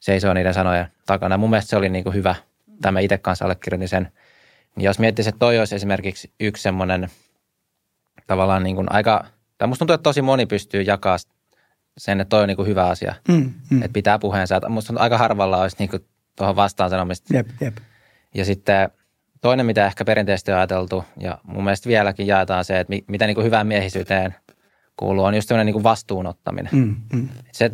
seisoo 0.00 0.34
niiden 0.34 0.54
sanojen 0.54 0.86
takana. 1.06 1.38
Mun 1.38 1.50
mielestä 1.50 1.70
se 1.70 1.76
oli 1.76 1.88
niin 1.88 2.04
kuin 2.04 2.14
hyvä. 2.14 2.34
Tämä 2.82 3.00
itse 3.00 3.18
kanssa 3.18 3.44
allekirjoitin 3.44 3.88
sen. 3.88 4.12
Niin 4.76 4.84
jos 4.84 4.98
miettisit, 4.98 5.28
että 5.28 5.38
toi 5.38 5.58
olisi 5.58 5.74
esimerkiksi 5.74 6.32
yksi 6.40 6.62
semmoinen 6.62 7.08
tavallaan 8.26 8.62
niin 8.62 8.76
kuin 8.76 8.92
aika, 8.92 9.24
tai 9.58 9.68
musta 9.68 9.78
tuntuu, 9.78 9.94
että 9.94 10.02
tosi 10.02 10.22
moni 10.22 10.46
pystyy 10.46 10.82
jakaa 10.82 11.16
sen, 11.98 12.20
että 12.20 12.28
toi 12.28 12.42
on 12.42 12.48
niin 12.48 12.56
kuin 12.56 12.68
hyvä 12.68 12.86
asia. 12.86 13.14
Mm, 13.28 13.52
mm. 13.70 13.82
Että 13.82 13.92
pitää 13.92 14.18
puheensa. 14.18 14.60
Musta 14.68 14.94
aika 14.96 15.18
harvalla 15.18 15.62
olisi 15.62 15.76
niin 15.78 15.90
kuin 15.90 16.04
tuohon 16.36 16.56
vastaan 16.56 16.90
sanomista. 16.90 17.36
Jep, 17.36 17.48
jep. 17.60 17.76
Ja 18.34 18.44
sitten 18.44 18.90
toinen, 19.40 19.66
mitä 19.66 19.86
ehkä 19.86 20.04
perinteisesti 20.04 20.52
on 20.52 20.58
ajateltu, 20.58 21.04
ja 21.20 21.38
mun 21.42 21.64
mielestä 21.64 21.88
vieläkin 21.88 22.26
jaetaan 22.26 22.64
se, 22.64 22.80
että 22.80 22.94
mitä 23.08 23.26
niin 23.26 23.34
kuin 23.34 23.44
hyvään 23.44 23.66
miehisyyteen– 23.66 24.34
kuuluu, 24.98 25.24
on 25.24 25.34
just 25.34 25.48
tämmöinen 25.48 25.74
niin 25.74 25.82
vastuunottaminen. 25.82 26.72
Mm, 26.72 26.96
mm. 27.12 27.28
Se, 27.52 27.70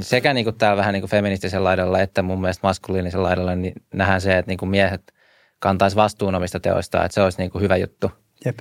sekä 0.00 0.34
niin 0.34 0.44
kuin 0.44 0.56
täällä 0.56 0.76
vähän 0.76 0.92
niin 0.92 1.00
kuin 1.00 1.10
feministisen 1.10 1.64
laidalla 1.64 2.00
että 2.00 2.22
mun 2.22 2.40
mielestä 2.40 2.66
maskuliinisen 2.66 3.22
laidalla 3.22 3.54
niin 3.54 3.74
nähdään 3.94 4.20
se, 4.20 4.38
että 4.38 4.50
niin 4.50 4.58
kuin 4.58 4.68
miehet 4.68 5.12
kantaisi 5.58 5.96
vastuun 5.96 6.34
omista 6.34 6.60
teoistaan, 6.60 7.04
että 7.04 7.14
se 7.14 7.22
olisi 7.22 7.38
niin 7.38 7.50
kuin 7.50 7.62
hyvä 7.62 7.76
juttu. 7.76 8.10
Jep. 8.44 8.58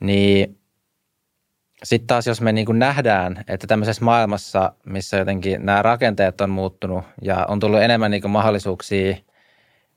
Niin 0.00 0.58
sitten 1.84 2.06
taas 2.06 2.26
jos 2.26 2.40
me 2.40 2.52
niin 2.52 2.66
kuin 2.66 2.78
nähdään, 2.78 3.44
että 3.48 3.66
tämmöisessä 3.66 4.04
maailmassa, 4.04 4.72
missä 4.86 5.16
jotenkin 5.16 5.66
nämä 5.66 5.82
rakenteet 5.82 6.40
on 6.40 6.50
muuttunut 6.50 7.04
ja 7.22 7.46
on 7.48 7.60
tullut 7.60 7.80
enemmän 7.80 8.10
niin 8.10 8.20
kuin 8.20 8.30
mahdollisuuksia, 8.30 9.16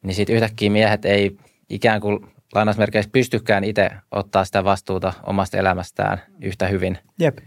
niin 0.01 0.15
sitten 0.15 0.35
yhtäkkiä 0.35 0.69
miehet 0.69 1.05
ei 1.05 1.37
ikään 1.69 2.01
kuin 2.01 2.27
lainausmerkeissä 2.55 3.11
pystykään 3.11 3.63
itse 3.63 3.91
ottaa 4.11 4.45
sitä 4.45 4.63
vastuuta 4.63 5.13
omasta 5.23 5.57
elämästään 5.57 6.21
yhtä 6.41 6.67
hyvin. 6.67 6.97
Jep. 7.19 7.37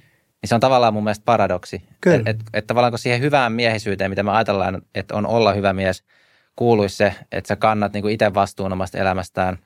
Niin 0.43 0.49
se 0.49 0.55
on 0.55 0.61
tavallaan 0.61 0.95
mun 0.95 1.05
mielestä 1.05 1.25
paradoksi. 1.25 1.83
Että 2.07 2.31
et, 2.31 2.41
et 2.55 2.67
tavallaan 2.67 2.93
kun 2.93 2.99
siihen 2.99 3.21
hyvään 3.21 3.53
miehisyyteen, 3.53 4.11
mitä 4.11 4.23
me 4.23 4.31
ajatellaan, 4.31 4.83
että 4.95 5.15
on 5.15 5.27
olla 5.27 5.53
hyvä 5.53 5.73
mies, 5.73 6.05
kuuluisi 6.57 6.97
se, 6.97 7.15
että 7.33 7.49
sä 7.49 7.57
kannat 7.57 7.93
niin 7.93 8.03
kuin 8.03 8.15
itse 8.15 8.35
vastuun 8.35 8.73
omasta 8.73 8.99
elämästään, 8.99 9.59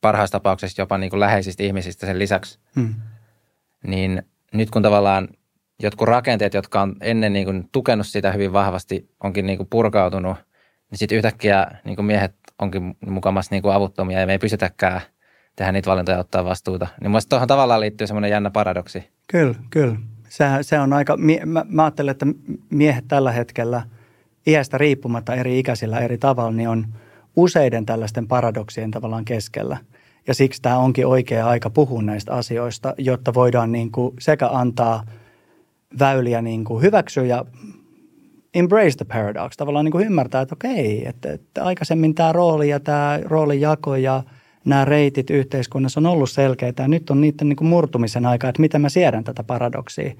parhaassa 0.00 0.32
tapauksessa 0.32 0.82
jopa 0.82 0.98
niin 0.98 1.10
kuin 1.10 1.20
läheisistä 1.20 1.62
ihmisistä 1.62 2.06
sen 2.06 2.18
lisäksi. 2.18 2.58
Hmm. 2.74 2.94
Niin 3.86 4.22
nyt 4.54 4.70
kun 4.70 4.82
tavallaan 4.82 5.28
jotkut 5.82 6.08
rakenteet, 6.08 6.54
jotka 6.54 6.80
on 6.80 6.96
ennen 7.00 7.32
niin 7.32 7.44
kuin 7.44 7.68
tukenut 7.72 8.06
sitä 8.06 8.32
hyvin 8.32 8.52
vahvasti, 8.52 9.10
onkin 9.24 9.46
niin 9.46 9.56
kuin 9.56 9.68
purkautunut, 9.70 10.36
niin 10.90 10.98
sitten 10.98 11.18
yhtäkkiä 11.18 11.66
niin 11.84 11.96
kuin 11.96 12.06
miehet 12.06 12.34
onkin 12.58 12.96
mukamassa 13.06 13.54
niin 13.54 13.62
kuin 13.62 13.74
avuttomia 13.74 14.20
ja 14.20 14.26
me 14.26 14.32
ei 14.32 14.38
pystytäkään 14.38 15.00
tehdä 15.56 15.72
niitä 15.72 15.90
valintoja 15.90 16.16
ja 16.16 16.20
ottaa 16.20 16.44
vastuuta. 16.44 16.86
Niin 17.00 17.10
mielestäni 17.10 17.30
tuohon 17.30 17.48
tavallaan 17.48 17.80
liittyy 17.80 18.06
semmoinen 18.06 18.30
jännä 18.30 18.50
paradoksi. 18.50 19.10
Kyllä, 19.26 19.54
kyllä. 19.70 19.96
Se, 20.28 20.44
se 20.60 20.78
on 20.78 20.92
aika, 20.92 21.16
mä, 21.16 21.64
mä 21.68 21.84
ajattelen, 21.84 22.12
että 22.12 22.26
miehet 22.70 23.04
tällä 23.08 23.32
hetkellä 23.32 23.82
iästä 24.46 24.78
riippumatta 24.78 25.34
eri 25.34 25.58
ikäisillä 25.58 25.98
eri 25.98 26.18
tavalla, 26.18 26.52
niin 26.52 26.68
on 26.68 26.86
useiden 27.36 27.86
tällaisten 27.86 28.28
paradoksien 28.28 28.90
tavallaan 28.90 29.24
keskellä. 29.24 29.76
Ja 30.28 30.34
siksi 30.34 30.62
tämä 30.62 30.78
onkin 30.78 31.06
oikea 31.06 31.46
aika 31.46 31.70
puhua 31.70 32.02
näistä 32.02 32.32
asioista, 32.32 32.94
jotta 32.98 33.34
voidaan 33.34 33.72
niin 33.72 33.92
kuin 33.92 34.14
sekä 34.20 34.48
antaa 34.48 35.04
väyliä 35.98 36.42
niin 36.42 36.64
kuin 36.64 36.82
hyväksyä 36.82 37.24
ja 37.24 37.44
embrace 38.54 38.96
the 38.96 39.04
paradox, 39.04 39.56
tavallaan 39.56 39.84
niin 39.84 39.92
kuin 39.92 40.06
ymmärtää, 40.06 40.42
että 40.42 40.54
okei, 40.54 41.08
että, 41.08 41.32
että 41.32 41.64
aikaisemmin 41.64 42.14
tämä 42.14 42.32
rooli 42.32 42.68
ja 42.68 42.80
tämä 42.80 43.20
roolijako 43.24 43.96
ja 43.96 44.22
nämä 44.64 44.84
reitit 44.84 45.30
yhteiskunnassa 45.30 46.00
on 46.00 46.06
ollut 46.06 46.30
selkeitä 46.30 46.82
ja 46.82 46.88
nyt 46.88 47.10
on 47.10 47.20
niiden 47.20 47.48
niin 47.48 47.56
kuin 47.56 47.68
murtumisen 47.68 48.26
aika, 48.26 48.48
että 48.48 48.60
miten 48.60 48.80
mä 48.80 48.88
siedän 48.88 49.24
tätä 49.24 49.44
paradoksia. 49.44 50.12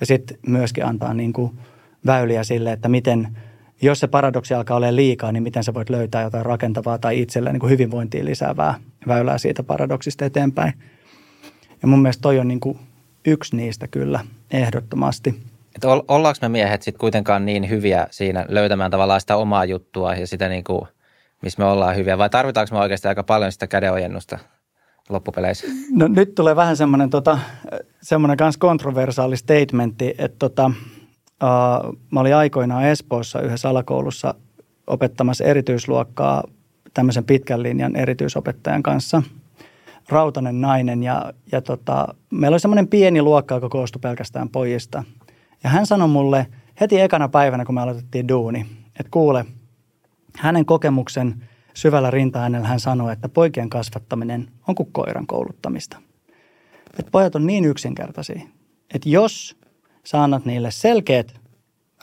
Ja 0.00 0.06
sitten 0.06 0.38
myöskin 0.46 0.84
antaa 0.84 1.14
niin 1.14 1.32
kuin 1.32 1.58
väyliä 2.06 2.44
sille, 2.44 2.72
että 2.72 2.88
miten, 2.88 3.38
jos 3.82 4.00
se 4.00 4.06
paradoksi 4.06 4.54
alkaa 4.54 4.76
olla 4.76 4.96
liikaa, 4.96 5.32
niin 5.32 5.42
miten 5.42 5.64
sä 5.64 5.74
voit 5.74 5.90
löytää 5.90 6.22
jotain 6.22 6.46
rakentavaa 6.46 6.98
tai 6.98 7.20
itselle 7.20 7.52
niin 7.52 7.60
kuin 7.60 7.70
hyvinvointiin 7.70 8.24
lisäävää 8.24 8.74
väylää 9.06 9.38
siitä 9.38 9.62
paradoksista 9.62 10.24
eteenpäin. 10.24 10.72
Ja 11.82 11.88
mun 11.88 12.02
mielestä 12.02 12.22
toi 12.22 12.38
on 12.38 12.48
niin 12.48 12.60
kuin 12.60 12.78
yksi 13.26 13.56
niistä 13.56 13.88
kyllä 13.88 14.24
ehdottomasti– 14.50 15.34
että 15.74 15.88
ollaanko 15.88 16.38
me 16.42 16.48
miehet 16.48 16.82
sitten 16.82 17.00
kuitenkaan 17.00 17.46
niin 17.46 17.68
hyviä 17.68 18.06
siinä 18.10 18.46
löytämään 18.48 18.90
tavallaan 18.90 19.20
sitä 19.20 19.36
omaa 19.36 19.64
juttua 19.64 20.14
ja 20.14 20.26
sitä 20.26 20.48
niin 20.48 20.64
kuin, 20.64 20.82
missä 21.42 21.62
me 21.62 21.68
ollaan 21.68 21.96
hyviä, 21.96 22.18
vai 22.18 22.30
tarvitaanko 22.30 22.74
me 22.74 22.80
oikeasti 22.80 23.08
aika 23.08 23.22
paljon 23.22 23.52
sitä 23.52 23.66
kädenojennusta 23.66 24.38
loppupeleissä? 25.08 25.66
No 25.90 26.08
nyt 26.08 26.34
tulee 26.34 26.56
vähän 26.56 26.76
semmoinen 26.76 27.10
tota, 27.10 27.38
semmoinen 28.02 28.36
kans 28.36 28.56
kontroversaali 28.56 29.36
statementti, 29.36 30.14
että 30.18 30.38
tota, 30.38 30.70
uh, 31.44 31.96
mä 32.10 32.20
olin 32.20 32.36
aikoinaan 32.36 32.84
Espoossa 32.84 33.40
yhdessä 33.40 33.68
alakoulussa 33.68 34.34
opettamassa 34.86 35.44
erityisluokkaa 35.44 36.44
tämmöisen 36.94 37.24
pitkän 37.24 37.62
linjan 37.62 37.96
erityisopettajan 37.96 38.82
kanssa. 38.82 39.22
Rautainen 40.08 40.60
nainen 40.60 41.02
ja, 41.02 41.32
ja 41.52 41.62
tota, 41.62 42.14
meillä 42.30 42.54
oli 42.54 42.60
semmoinen 42.60 42.88
pieni 42.88 43.22
luokka, 43.22 43.54
joka 43.54 43.68
koostui 43.68 44.00
pelkästään 44.00 44.48
pojista– 44.48 45.04
ja 45.64 45.70
hän 45.70 45.86
sanoi 45.86 46.08
mulle 46.08 46.46
heti 46.80 47.00
ekana 47.00 47.28
päivänä, 47.28 47.64
kun 47.64 47.74
me 47.74 47.80
aloitettiin 47.80 48.28
duuni, 48.28 48.66
että 49.00 49.10
kuule, 49.10 49.44
hänen 50.36 50.66
kokemuksen 50.66 51.48
syvällä 51.74 52.10
rinta 52.10 52.38
hän 52.38 52.80
sanoi, 52.80 53.12
että 53.12 53.28
poikien 53.28 53.70
kasvattaminen 53.70 54.48
on 54.68 54.74
kuin 54.74 54.92
koiran 54.92 55.26
kouluttamista. 55.26 55.96
Että 56.98 57.10
pojat 57.10 57.34
on 57.34 57.46
niin 57.46 57.64
yksinkertaisia, 57.64 58.40
että 58.94 59.08
jos 59.08 59.56
sä 60.04 60.22
annat 60.22 60.44
niille 60.44 60.70
selkeät 60.70 61.40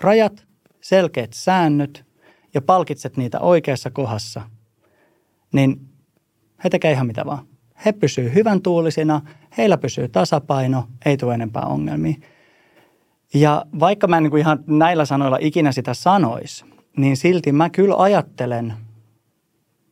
rajat, 0.02 0.46
selkeät 0.82 1.34
säännöt 1.34 2.06
ja 2.54 2.62
palkitset 2.62 3.18
niitä 3.18 3.40
oikeassa 3.40 3.90
kohdassa, 3.90 4.42
niin 5.54 5.82
he 6.64 6.70
tekee 6.70 6.92
ihan 6.92 7.08
mitä 7.08 7.26
vaan. 7.26 7.46
He 7.86 7.92
pysyy 7.92 8.34
hyvän 8.34 8.62
tuulisina, 8.62 9.22
heillä 9.58 9.78
pysyy 9.78 10.08
tasapaino, 10.08 10.88
ei 11.06 11.18
tule 11.18 11.34
enempää 11.34 11.64
ongelmia. 11.64 12.16
Ja 13.34 13.66
vaikka 13.80 14.08
mä 14.08 14.18
en 14.18 14.24
niin 14.24 14.32
kuin 14.32 14.42
ihan 14.42 14.64
näillä 14.68 15.06
sanoilla 15.06 15.38
ikinä 15.42 15.72
sitä 15.72 15.94
sanois, 15.94 16.66
niin 16.98 17.18
silti 17.18 17.52
mä 17.52 17.70
kyllä 17.70 17.96
ajattelen, 17.98 18.74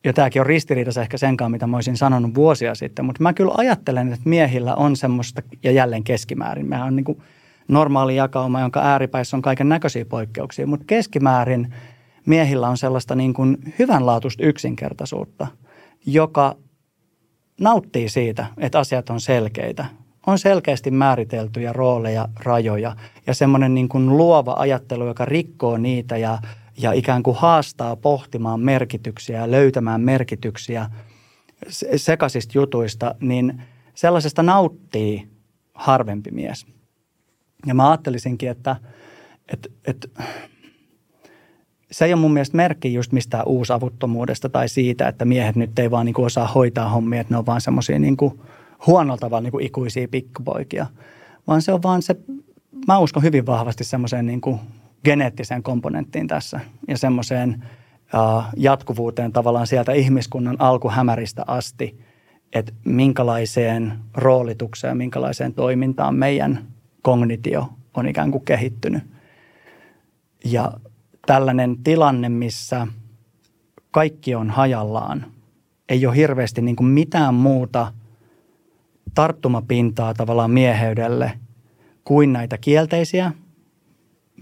ja 0.04 0.14
tämäkin 0.14 0.40
on 0.40 0.46
ristiriidassa 0.46 1.02
ehkä 1.02 1.18
senkaan, 1.18 1.52
mitä 1.52 1.68
mä 1.68 1.78
olisin 1.78 1.98
sanonut 1.98 2.36
vuosia 2.36 2.76
sitten, 2.76 3.06
mutta 3.06 3.24
mä 3.24 3.34
kyllä 3.34 3.54
ajattelen, 3.58 4.14
että 4.14 4.30
miehillä 4.30 4.76
on 4.76 4.96
semmoista, 4.96 5.42
ja 5.64 5.72
jälleen 5.72 6.04
keskimäärin, 6.04 6.70
mehän 6.70 6.88
on 6.88 6.96
niin 6.96 7.04
kuin 7.04 7.22
normaali 7.70 8.16
jakauma, 8.16 8.62
jonka 8.62 8.80
ääripäissä 8.80 9.38
on 9.38 9.42
kaiken 9.42 9.70
näköisiä 9.70 10.06
poikkeuksia, 10.06 10.68
mutta 10.68 10.86
keskimäärin 10.86 11.74
miehillä 12.26 12.70
on 12.70 12.78
sellaista 12.78 13.16
niin 13.16 13.34
kuin 13.34 13.58
hyvänlaatuista 13.80 14.44
yksinkertaisuutta, 14.44 15.48
joka 16.06 16.56
nauttii 17.60 18.10
siitä, 18.10 18.46
että 18.58 18.80
asiat 18.80 19.10
on 19.10 19.22
selkeitä 19.22 19.86
on 20.28 20.40
selkeästi 20.40 20.92
määriteltyjä 20.92 21.74
rooleja, 21.74 22.28
rajoja 22.44 22.96
ja 23.28 23.34
semmoinen 23.34 23.74
niin 23.74 23.90
kuin 23.90 24.18
luova 24.18 24.56
ajattelu, 24.58 25.08
joka 25.08 25.26
rikkoo 25.26 25.78
niitä 25.78 26.18
ja, 26.18 26.40
ja 26.78 26.92
ikään 26.92 27.24
kuin 27.24 27.38
haastaa 27.38 27.96
pohtimaan 27.96 28.60
merkityksiä 28.60 29.40
ja 29.40 29.52
löytämään 29.52 30.02
merkityksiä 30.02 30.90
sekaisista 31.96 32.52
jutuista, 32.56 33.16
niin 33.20 33.62
sellaisesta 33.96 34.44
nauttii 34.44 35.28
harvempi 35.74 36.32
mies. 36.32 36.66
Ja 37.66 37.74
mä 37.74 37.90
ajattelisinkin, 37.90 38.50
että, 38.50 38.76
että, 39.54 39.70
että 39.88 40.08
se 41.92 42.06
ei 42.06 42.14
ole 42.14 42.22
mun 42.22 42.34
mielestä 42.34 42.58
merkki 42.58 42.94
just 42.94 43.12
mistään 43.12 43.48
uusavuttomuudesta 43.48 44.50
tai 44.50 44.70
siitä, 44.70 45.08
että 45.08 45.26
miehet 45.26 45.56
nyt 45.56 45.80
ei 45.80 45.92
vaan 45.92 46.06
niin 46.06 46.14
kuin 46.14 46.26
osaa 46.26 46.48
hoitaa 46.48 46.90
hommia, 46.90 47.22
että 47.22 47.34
ne 47.34 47.38
on 47.38 47.46
vaan 47.46 47.62
semmoisia 47.62 48.00
niin 48.00 48.18
huonolla 48.88 49.18
tavalla 49.18 49.50
niin 49.50 49.62
ikuisia 49.62 50.08
pikkupoikia, 50.08 50.86
vaan 51.48 51.62
se 51.62 51.74
on 51.74 51.84
vaan 51.84 52.02
se, 52.02 52.16
mä 52.88 53.00
uskon 53.00 53.24
hyvin 53.24 53.46
vahvasti 53.46 53.84
semmoiseen 53.84 54.26
niin 54.26 54.42
geneettiseen 55.04 55.64
komponenttiin 55.64 56.28
tässä 56.28 56.60
ja 56.88 56.98
semmoiseen 56.98 57.64
jatkuvuuteen 58.58 59.32
tavallaan 59.32 59.68
sieltä 59.68 59.94
ihmiskunnan 59.94 60.56
alkuhämäristä 60.60 61.44
asti, 61.48 62.00
että 62.54 62.74
minkälaiseen 62.86 63.94
roolitukseen, 64.14 64.98
minkälaiseen 64.98 65.54
toimintaan 65.54 66.16
meidän 66.16 66.68
kognitio 67.02 67.70
on 67.94 68.08
ikään 68.08 68.32
kuin 68.32 68.46
kehittynyt. 68.46 69.04
Ja 70.46 70.72
tällainen 71.26 71.78
tilanne, 71.84 72.30
missä 72.30 72.88
kaikki 73.92 74.36
on 74.36 74.50
hajallaan, 74.50 75.26
ei 75.90 76.06
ole 76.06 76.16
hirveästi 76.16 76.62
niin 76.62 76.76
kuin 76.76 76.88
mitään 76.88 77.34
muuta 77.34 77.94
tarttumapintaa 79.14 80.14
tavallaan 80.14 80.52
mieheydelle 80.52 81.40
kuin 82.04 82.34
näitä 82.34 82.58
kielteisiä 82.58 83.32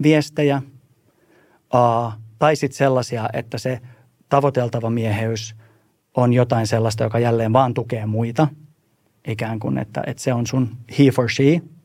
viestejä, 0.02 0.62
a, 1.70 2.12
tai 2.38 2.56
sitten 2.56 2.76
sellaisia, 2.76 3.28
että 3.32 3.58
se 3.58 3.80
tavoiteltava 4.28 4.90
mieheys 4.90 5.56
on 6.14 6.32
jotain 6.32 6.66
sellaista, 6.66 7.04
joka 7.04 7.18
jälleen 7.18 7.52
vaan 7.52 7.74
tukee 7.74 8.06
muita, 8.06 8.48
ikään 9.28 9.58
kuin, 9.58 9.78
että, 9.78 10.02
että 10.06 10.22
se 10.22 10.32
on 10.32 10.46
sun 10.46 10.76
he 10.98 11.10
for 11.10 11.30
she– 11.30 11.60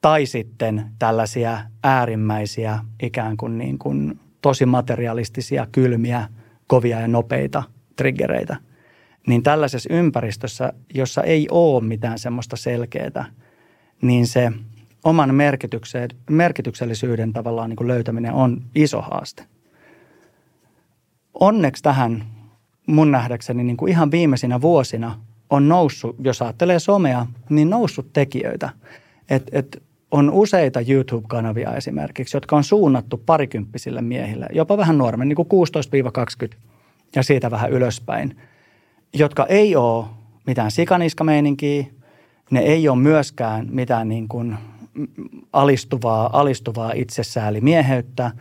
tai 0.00 0.26
sitten 0.26 0.84
tällaisia 0.98 1.58
äärimmäisiä 1.84 2.78
ikään 3.02 3.36
kuin, 3.36 3.58
niin 3.58 3.78
kuin 3.78 4.20
tosi 4.42 4.66
materialistisia, 4.66 5.66
kylmiä, 5.72 6.28
kovia 6.66 7.00
ja 7.00 7.08
nopeita 7.08 7.62
triggereitä. 7.96 8.56
Niin 9.26 9.42
tällaisessa 9.42 9.94
ympäristössä, 9.94 10.72
jossa 10.94 11.22
ei 11.22 11.48
ole 11.50 11.84
mitään 11.84 12.18
semmoista 12.18 12.56
selkeää, 12.56 13.24
niin 14.02 14.26
se 14.26 14.52
oman 15.04 15.34
merkityksellisyyden 16.30 17.32
tavallaan 17.32 17.70
niin 17.70 17.76
kuin 17.76 17.88
löytäminen 17.88 18.32
on 18.32 18.62
iso 18.74 19.02
haaste. 19.02 19.44
Onneksi 21.34 21.82
tähän 21.82 22.24
mun 22.86 23.10
nähdäkseni 23.10 23.64
niin 23.64 23.76
kuin 23.76 23.92
ihan 23.92 24.10
viimeisinä 24.10 24.60
vuosina 24.60 25.20
on 25.50 25.68
noussut, 25.68 26.16
jos 26.24 26.42
ajattelee 26.42 26.78
somea, 26.78 27.26
niin 27.48 27.70
noussut 27.70 28.12
tekijöitä. 28.12 28.70
Et, 29.30 29.42
et 29.52 29.82
on 30.10 30.30
useita 30.30 30.80
YouTube-kanavia 30.80 31.76
esimerkiksi, 31.76 32.36
jotka 32.36 32.56
on 32.56 32.64
suunnattu 32.64 33.22
parikymppisille 33.26 34.02
miehille, 34.02 34.46
jopa 34.52 34.76
vähän 34.76 34.98
nuoremmin, 34.98 35.28
niin 35.28 35.36
kuin 35.36 35.48
16-20 36.52 36.56
ja 37.16 37.22
siitä 37.22 37.50
vähän 37.50 37.70
ylöspäin, 37.70 38.36
jotka 39.14 39.46
ei 39.46 39.76
ole 39.76 40.04
mitään 40.46 40.70
sikaniska-meininkiä, 40.70 41.86
ne 42.50 42.60
ei 42.60 42.88
ole 42.88 42.98
myöskään 42.98 43.66
mitään 43.70 44.08
niin 44.08 44.28
kuin 44.28 44.56
alistuvaa, 45.52 46.30
alistuvaa 46.32 46.92
itsessäälimieheyttä– 46.92 48.30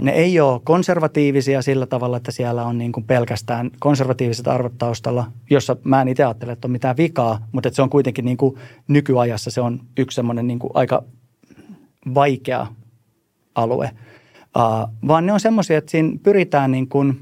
Ne 0.00 0.10
ei 0.10 0.40
ole 0.40 0.60
konservatiivisia 0.64 1.62
sillä 1.62 1.86
tavalla, 1.86 2.16
että 2.16 2.32
siellä 2.32 2.64
on 2.64 2.78
niin 2.78 2.92
kuin 2.92 3.04
pelkästään 3.04 3.70
konservatiiviset 3.78 4.48
arvot 4.48 4.78
taustalla, 4.78 5.32
jossa 5.50 5.76
mä 5.84 6.02
en 6.02 6.08
itse 6.08 6.24
ajattele, 6.24 6.52
että 6.52 6.68
on 6.68 6.72
mitään 6.72 6.96
vikaa, 6.96 7.46
mutta 7.52 7.68
että 7.68 7.76
se 7.76 7.82
on 7.82 7.90
kuitenkin 7.90 8.24
niin 8.24 8.36
kuin 8.36 8.56
nykyajassa 8.88 9.50
se 9.50 9.60
on 9.60 9.80
yksi 9.96 10.14
semmoinen 10.14 10.46
niin 10.46 10.58
kuin 10.58 10.70
aika 10.74 11.02
vaikea 12.14 12.66
alue. 13.54 13.90
Uh, 14.56 15.08
vaan 15.08 15.26
ne 15.26 15.32
on 15.32 15.40
semmoisia, 15.40 15.78
että 15.78 15.90
siinä 15.90 16.18
pyritään, 16.22 16.70
niin 16.70 16.88
kuin, 16.88 17.20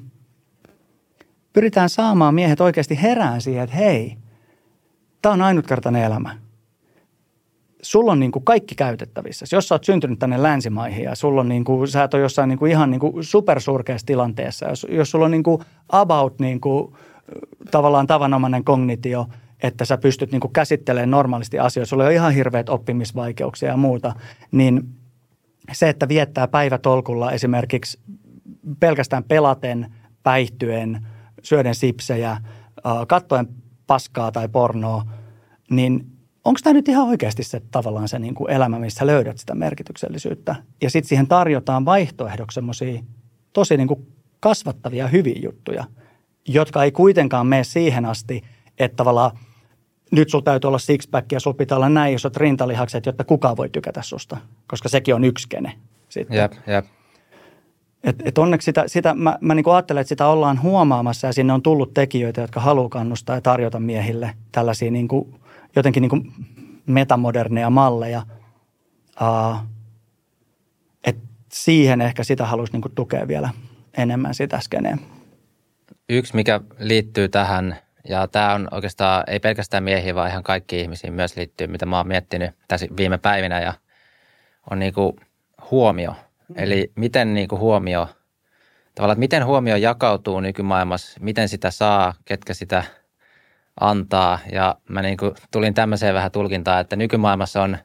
pyritään 1.53 1.91
saamaan 1.91 2.35
miehet 2.35 2.61
oikeasti 2.61 3.03
herään 3.03 3.41
siihen, 3.41 3.65
että 3.65 3.77
hei, 3.77 4.17
tämä 5.23 5.33
on 5.33 5.43
ainutkertainen 5.43 6.05
elämä– 6.05 6.39
sulla 7.83 8.13
on 8.13 8.21
niin 8.21 8.33
kuin 8.33 8.45
kaikki 8.45 8.75
käytettävissä. 8.75 9.47
Jos 9.53 9.69
sä 9.69 9.75
oot 9.75 9.85
syntynyt 9.85 10.19
tänne 10.19 10.43
länsimaihin 10.43 11.05
ja 11.05 11.15
sulla 11.15 11.41
on 11.41 11.49
niin 11.49 11.65
kuin, 11.65 11.89
sä 11.89 12.05
et 12.05 12.15
ole 12.15 12.23
jossain 12.23 12.49
niin 12.49 12.59
kuin 12.59 12.71
ihan 12.71 12.91
niin 12.91 13.01
kuin 13.01 13.25
supersurkeassa 13.25 14.07
tilanteessa, 14.07 14.69
jos, 14.69 14.87
jos 14.91 15.11
sulla 15.11 15.25
on 15.25 15.31
niin 15.31 15.43
kuin 15.43 15.63
about 15.89 16.39
niin 16.39 16.61
kuin, 16.61 16.93
tavallaan 17.71 18.07
tavanomainen 18.07 18.65
kognitio, 18.65 19.27
että 19.63 19.85
sä 19.85 19.99
pystyt 19.99 20.33
niin 20.33 20.41
kuin 20.41 20.53
käsittelemään 20.53 21.11
normaalisti 21.11 21.59
asioita, 21.59 21.89
sulla 21.89 22.05
on 22.05 22.13
ihan 22.13 22.33
hirveät 22.33 22.69
oppimisvaikeuksia 22.69 23.69
ja 23.69 23.77
muuta, 23.77 24.15
niin 24.51 24.89
se, 25.73 25.89
että 25.89 26.09
viettää 26.09 26.49
päivätolkulla 26.49 27.33
esimerkiksi 27.33 28.01
pelkästään 28.81 29.25
pelaten, 29.25 29.95
päihtyen, 30.23 31.07
syöden 31.43 31.75
sipsejä, 31.75 32.37
kattoen 33.09 33.49
paskaa 33.87 34.33
tai 34.33 34.49
pornoa, 34.49 35.05
niin– 35.71 36.01
onko 36.49 36.61
tämä 36.65 36.75
nyt 36.75 36.89
ihan 36.89 37.09
oikeasti 37.09 37.43
se 37.43 37.63
tavallaan 37.71 38.09
se 38.09 38.19
niin 38.19 38.35
kuin 38.35 38.51
elämä, 38.51 38.79
missä 38.79 39.07
löydät 39.07 39.39
sitä 39.39 39.55
merkityksellisyyttä. 39.55 40.55
Ja 40.83 40.91
sitten 40.91 41.09
siihen 41.09 41.27
tarjotaan 41.27 41.85
vaihtoehdoksi 41.85 42.55
semmoisia 42.55 43.03
tosi 43.53 43.77
niin 43.77 43.89
kuin 43.89 44.07
kasvattavia 44.41 45.09
hyviä 45.09 45.41
juttuja, 45.43 45.85
jotka 46.49 46.85
ei 46.85 46.93
kuitenkaan 46.93 47.47
mene 47.47 47.65
siihen 47.65 48.05
asti, 48.05 48.43
että 48.79 48.97
tavallaan 48.97 49.39
nyt 50.13 50.31
sulla 50.31 50.45
täytyy 50.45 50.69
olla 50.69 50.79
sixpack 50.79 51.33
ja 51.33 51.41
sulla 51.41 51.57
pitää 51.57 51.77
olla 51.77 51.89
näin 51.89 52.15
isot 52.15 52.37
rintalihakset, 52.37 53.07
jotta 53.07 53.25
kukaan 53.25 53.57
voi 53.57 53.69
tykätä 53.69 54.03
susta, 54.03 54.37
koska 54.67 54.89
sekin 54.89 55.15
on 55.15 55.25
yksi 55.25 55.49
kene 55.49 55.73
sitten. 56.09 56.37
Jep, 56.37 56.53
jep. 56.67 56.87
Et, 58.05 58.17
et 58.25 58.39
onneksi 58.39 58.65
sitä, 58.65 58.85
sitä 58.87 59.15
mä, 59.15 59.39
mä 59.41 59.55
niin 59.55 59.69
ajattelen, 59.69 60.01
että 60.01 60.09
sitä 60.09 60.27
ollaan 60.27 60.63
huomaamassa 60.63 61.27
ja 61.27 61.33
sinne 61.33 61.53
on 61.53 61.63
tullut 61.63 61.95
tekijöitä, 61.95 62.41
jotka 62.41 62.61
haluaa 62.61 62.89
kannustaa 62.89 63.37
ja 63.37 63.41
tarjota 63.41 63.81
miehille 63.81 64.31
tällaisia 64.53 64.91
niin 64.91 65.09
kuin 65.09 65.35
jotenkin 65.77 66.01
niin 66.01 66.11
kuin 66.11 66.33
metamoderneja 66.87 67.71
malleja. 67.71 68.23
Uh, 69.21 69.57
et 71.05 71.17
siihen 71.53 72.01
ehkä 72.01 72.25
sitä 72.25 72.47
haluaisi 72.47 72.73
niin 72.73 72.83
kuin 72.83 72.95
tukea 72.95 73.29
vielä 73.29 73.51
enemmän 73.97 74.35
sitä 74.35 74.61
skeneen. 74.61 75.01
Yksi, 76.09 76.37
mikä 76.37 76.61
liittyy 76.79 77.29
tähän, 77.29 77.77
ja 78.09 78.29
tämä 78.29 78.55
on 78.55 78.69
oikeastaan 78.71 79.25
ei 79.27 79.41
pelkästään 79.41 79.85
miehiä, 79.85 80.15
vaan 80.15 80.31
ihan 80.31 80.43
kaikki 80.43 80.81
ihmisiin 80.81 81.13
myös 81.13 81.37
liittyy, 81.37 81.67
mitä 81.67 81.87
mä 81.87 81.97
oon 81.97 82.09
miettinyt 82.09 82.51
tässä 82.69 82.87
viime 82.97 83.19
päivinä, 83.19 83.61
ja 83.61 83.75
on 84.71 84.79
niin 84.79 84.95
kuin 84.95 85.13
huomio. 85.71 86.11
Mm. 86.11 86.55
Eli 86.57 86.93
miten 86.95 87.35
niin 87.35 87.49
kuin 87.49 87.61
huomio, 87.61 88.09
tavallaan, 88.95 89.15
että 89.15 89.21
miten 89.21 89.47
huomio 89.47 89.77
jakautuu 89.77 90.41
nykymaailmassa, 90.41 91.21
miten 91.21 91.49
sitä 91.49 91.71
saa, 91.71 92.15
ketkä 92.25 92.55
sitä– 92.55 92.85
antaa. 93.81 94.39
Ja 94.53 94.77
mä 94.89 95.03
niin 95.03 95.17
kuin 95.17 95.35
tulin 95.51 95.75
tämmöiseen 95.75 96.15
vähän 96.15 96.31
tulkintaan, 96.31 96.81
että 96.81 96.97
nykymaailmassa 96.97 97.63
on 97.63 97.79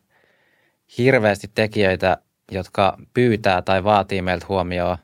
hirveästi 0.97 1.51
tekijöitä, 1.55 2.17
jotka 2.51 2.97
pyytää 3.13 3.61
tai 3.61 3.83
vaatii 3.83 4.21
meiltä 4.21 4.45
huomioon, 4.49 4.97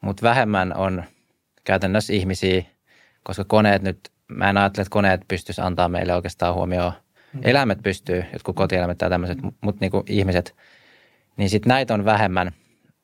mutta 0.00 0.22
vähemmän 0.22 0.76
on 0.76 1.04
käytännössä 1.64 2.12
ihmisiä, 2.12 2.62
koska 3.22 3.44
koneet 3.44 3.82
nyt, 3.82 4.10
mä 4.28 4.50
en 4.50 4.56
ajattele, 4.56 4.82
että 4.82 4.92
koneet 4.92 5.20
pystyisi 5.28 5.60
antaa 5.60 5.88
meille 5.88 6.14
oikeastaan 6.14 6.54
huomioon. 6.54 6.92
Mm. 7.32 7.40
Eläimet 7.42 7.82
pystyy, 7.82 8.24
jotkut 8.32 8.56
kotieläimet 8.56 8.98
tai 8.98 9.10
tämmöiset, 9.10 9.38
mutta 9.60 9.80
niin 9.80 9.90
kuin 9.90 10.04
ihmiset, 10.06 10.56
niin 11.36 11.50
sitten 11.50 11.68
näitä 11.68 11.94
on 11.94 12.04
vähemmän 12.04 12.52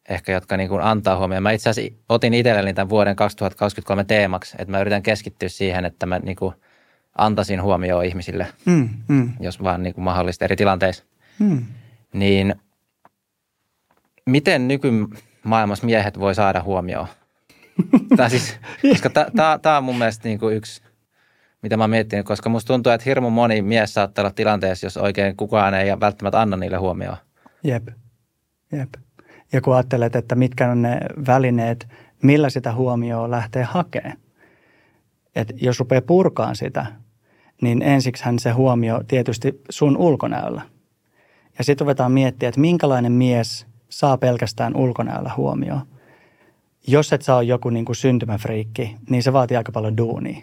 ehkä, 0.09 0.33
jotka 0.33 0.57
niin 0.57 0.69
kuin 0.69 0.83
antaa 0.83 1.19
huomioon. 1.19 1.43
Mä 1.43 1.51
itse 1.51 1.71
asiassa 1.71 1.95
otin 2.09 2.35
itselleni 2.35 2.75
tämän 2.75 2.89
vuoden 2.89 3.17
2023 3.17 4.05
teemaksi, 4.05 4.57
että 4.59 4.73
mä 4.73 4.81
yritän 4.81 5.03
keskittyä 5.03 5.49
siihen, 5.49 5.85
että 5.85 6.07
mä 6.07 6.19
niin 6.19 6.37
kuin– 6.37 6.55
antaisin 7.19 7.63
huomioon 7.63 8.05
ihmisille, 8.05 8.47
mm, 8.65 8.89
mm. 9.09 9.33
jos 9.41 9.63
vaan 9.63 9.83
niin 9.83 9.95
kuin 9.95 10.05
mahdollista 10.05 10.45
eri 10.45 10.57
tilanteissa. 10.57 11.05
Mm. 11.39 11.65
Niin 12.13 12.55
miten 14.27 14.69
nykymaailmassa 14.69 15.87
miehet 15.87 16.19
voi 16.19 16.35
saada 16.35 16.63
huomioon? 16.63 17.07
Tämä 18.17 18.29
siis, 18.29 18.57
koska 18.89 19.11
tämä 19.63 19.77
on 19.79 19.85
mun 19.85 19.99
mielestä 19.99 20.29
niin 20.29 20.39
kuin 20.39 20.57
yksi, 20.57 20.83
mitä 21.63 21.77
mä 21.77 21.83
oon 21.83 21.91
miettinyt, 21.91 22.27
koska 22.27 22.49
musta 22.49 22.67
tuntuu, 22.75 22.93
että 22.93 23.05
hirmu 23.05 23.31
moni 23.31 23.63
mies 23.63 23.95
saattaa 23.95 24.23
olla 24.23 24.33
tilanteessa, 24.33 24.87
jos 24.87 24.97
oikein 24.97 25.37
kukaan 25.37 25.75
ei 25.75 26.01
välttämättä 26.01 26.41
anna 26.41 26.57
niille 26.57 26.77
huomioon. 26.77 27.17
Jep, 27.65 27.89
jep. 28.73 28.89
Ja 29.53 29.61
kun 29.61 29.75
ajattelet, 29.75 30.17
että 30.17 30.35
mitkä 30.35 30.71
on 30.71 30.83
ne 30.83 31.01
välineet, 31.27 31.89
millä 32.23 32.51
sitä 32.51 32.73
huomioon 32.73 33.31
lähtee 33.31 33.63
hakemaan. 33.63 34.17
Että 35.35 35.55
jos 35.57 35.79
rupeaa 35.79 36.03
purkaan 36.03 36.57
sitä, 36.57 36.87
niin 37.63 37.83
ensiksihän 37.83 38.39
se 38.39 38.51
huomio 38.51 39.01
tietysti 39.09 39.63
sun 39.71 39.97
ulkonäöllä. 39.97 40.63
Ja 41.59 41.65
sitten 41.65 41.85
ruvetaan 41.85 42.13
miettiä, 42.13 42.49
että 42.49 42.61
minkälainen 42.61 43.13
mies 43.13 43.67
saa 43.89 44.19
pelkästään 44.19 44.77
ulkonäöllä 44.77 45.31
huomioon. 45.37 45.81
Jos 46.87 47.13
et 47.13 47.23
saa 47.23 47.43
joku 47.43 47.71
niin 47.71 47.85
kuin 47.85 47.97
syntymäfriikki, 47.97 48.97
niin 49.11 49.23
se 49.23 49.33
vaatii 49.33 49.57
aika 49.57 49.73
paljon 49.73 49.97
duunia. 49.97 50.43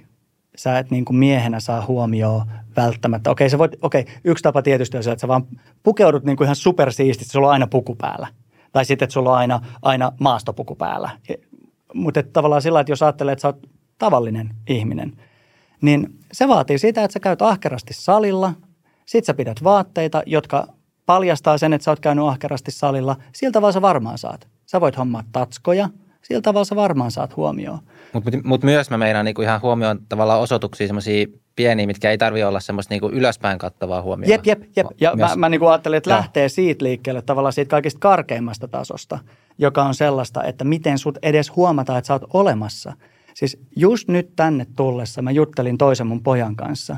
Sä 0.55 0.79
et 0.79 0.91
niin 0.91 1.05
kuin 1.05 1.17
miehenä 1.17 1.59
saa 1.59 1.85
huomioon 1.85 2.45
välttämättä. 2.75 3.31
Okei, 3.31 3.49
se 3.49 3.57
voit, 3.57 3.71
okei, 3.81 4.05
yksi 4.23 4.41
tapa 4.41 4.61
tietysti 4.61 4.97
on 4.97 5.03
se, 5.03 5.11
että 5.11 5.21
sä 5.21 5.27
vaan 5.27 5.47
pukeudut 5.83 6.23
niin 6.23 6.37
kuin 6.37 6.45
ihan 6.45 6.55
supersiististi, 6.55 7.31
sulla 7.31 7.47
on 7.47 7.53
aina 7.53 7.67
puku 7.67 7.95
päällä. 7.95 8.27
Tai 8.71 8.85
sitten, 8.85 9.05
että 9.05 9.13
sulla 9.13 9.31
on 9.31 9.37
aina, 9.37 9.61
aina 9.81 10.11
maastopuku 10.19 10.75
päällä. 10.75 11.09
Mutta 11.93 12.23
tavallaan 12.23 12.61
sillä, 12.61 12.79
että 12.79 12.91
jos 12.91 13.03
ajattelee, 13.03 13.31
että 13.31 13.41
sä 13.41 13.47
oot 13.47 13.69
tavallinen 13.97 14.49
ihminen– 14.67 15.13
niin 15.81 16.19
se 16.31 16.47
vaatii 16.47 16.77
sitä, 16.77 17.03
että 17.03 17.13
sä 17.13 17.19
käyt 17.19 17.41
ahkerasti 17.41 17.93
salilla, 17.93 18.53
sit 19.05 19.25
sä 19.25 19.33
pidät 19.33 19.63
vaatteita, 19.63 20.23
jotka 20.25 20.67
paljastaa 21.05 21.57
sen, 21.57 21.73
että 21.73 21.83
sä 21.83 21.91
oot 21.91 21.99
käynyt 21.99 22.25
ahkerasti 22.25 22.71
salilla. 22.71 23.15
Siltä 23.33 23.61
vaan 23.61 23.73
sä 23.73 23.81
varmaan 23.81 24.17
saat. 24.17 24.47
Sä 24.65 24.81
voit 24.81 24.97
hommaa 24.97 25.23
tatskoja, 25.31 25.89
Sillä 26.27 26.41
tavalla 26.41 26.65
sä 26.65 26.75
varmaan 26.75 27.11
saat 27.11 27.35
huomioon. 27.35 27.79
Mutta 28.13 28.31
mut 28.43 28.63
myös 28.63 28.89
mä 28.89 28.97
meinaan 28.97 29.25
niinku 29.25 29.41
ihan 29.41 29.61
huomioon 29.61 29.99
tavallaan 30.09 30.39
osoituksia 30.39 30.87
semmoisia 30.87 31.27
pieniä, 31.55 31.87
mitkä 31.87 32.11
ei 32.11 32.17
tarvi 32.17 32.43
olla 32.43 32.59
semmoista 32.59 32.93
niinku 32.93 33.09
ylöspäin 33.09 33.57
kattavaa 33.57 34.01
huomioon. 34.01 34.31
Jep, 34.31 34.45
jep, 34.45 34.63
jep. 34.75 34.87
Ja 35.01 35.15
myös... 35.15 35.29
mä, 35.29 35.35
mä 35.35 35.49
niinku 35.49 35.67
ajattelin, 35.67 35.97
että 35.97 36.09
lähtee 36.09 36.49
siitä 36.49 36.85
liikkeelle 36.85 37.21
tavallaan 37.21 37.53
siitä 37.53 37.69
kaikista 37.69 37.99
karkeimmasta 37.99 38.67
tasosta, 38.67 39.19
joka 39.57 39.83
on 39.83 39.95
sellaista, 39.95 40.43
että 40.43 40.63
miten 40.63 40.97
sut 40.97 41.17
edes 41.21 41.55
huomataan, 41.55 41.99
että 41.99 42.07
sä 42.07 42.13
oot 42.13 42.25
olemassa. 42.33 42.93
Siis 43.35 43.57
just 43.75 44.07
nyt 44.07 44.35
tänne 44.35 44.67
tullessa 44.75 45.21
mä 45.21 45.31
juttelin 45.31 45.77
toisen 45.77 46.07
mun 46.07 46.23
pojan 46.23 46.55
kanssa 46.55 46.97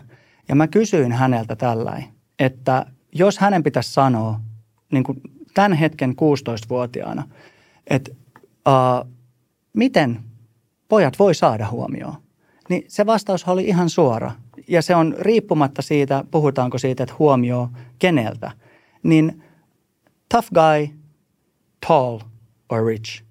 ja 0.50 0.56
mä 0.56 0.68
kysyin 0.68 1.12
häneltä 1.12 1.56
tällainen, 1.56 2.10
että 2.40 2.86
jos 3.12 3.40
hänen 3.40 3.64
pitäisi 3.64 3.94
sanoa 3.94 4.40
niin 4.92 5.04
kuin 5.04 5.22
tämän 5.54 5.74
hetken 5.74 6.12
16-vuotiaana, 6.12 7.28
että 7.88 8.12
uh, 8.68 9.12
miten 9.74 10.20
pojat 10.88 11.20
voi 11.20 11.36
saada 11.36 11.70
huomioon, 11.70 12.16
niin 12.70 12.84
se 12.88 13.06
vastaus 13.06 13.48
oli 13.48 13.66
ihan 13.66 13.90
suora. 13.90 14.32
Ja 14.68 14.82
se 14.82 14.96
on 14.96 15.16
riippumatta 15.20 15.82
siitä, 15.82 16.24
puhutaanko 16.32 16.78
siitä, 16.78 17.04
että 17.04 17.16
huomio 17.20 17.70
keneltä, 18.00 18.52
niin 19.04 19.44
tough 20.32 20.48
guy, 20.54 20.88
tall 21.88 22.20
or 22.70 22.86
rich. 22.86 23.24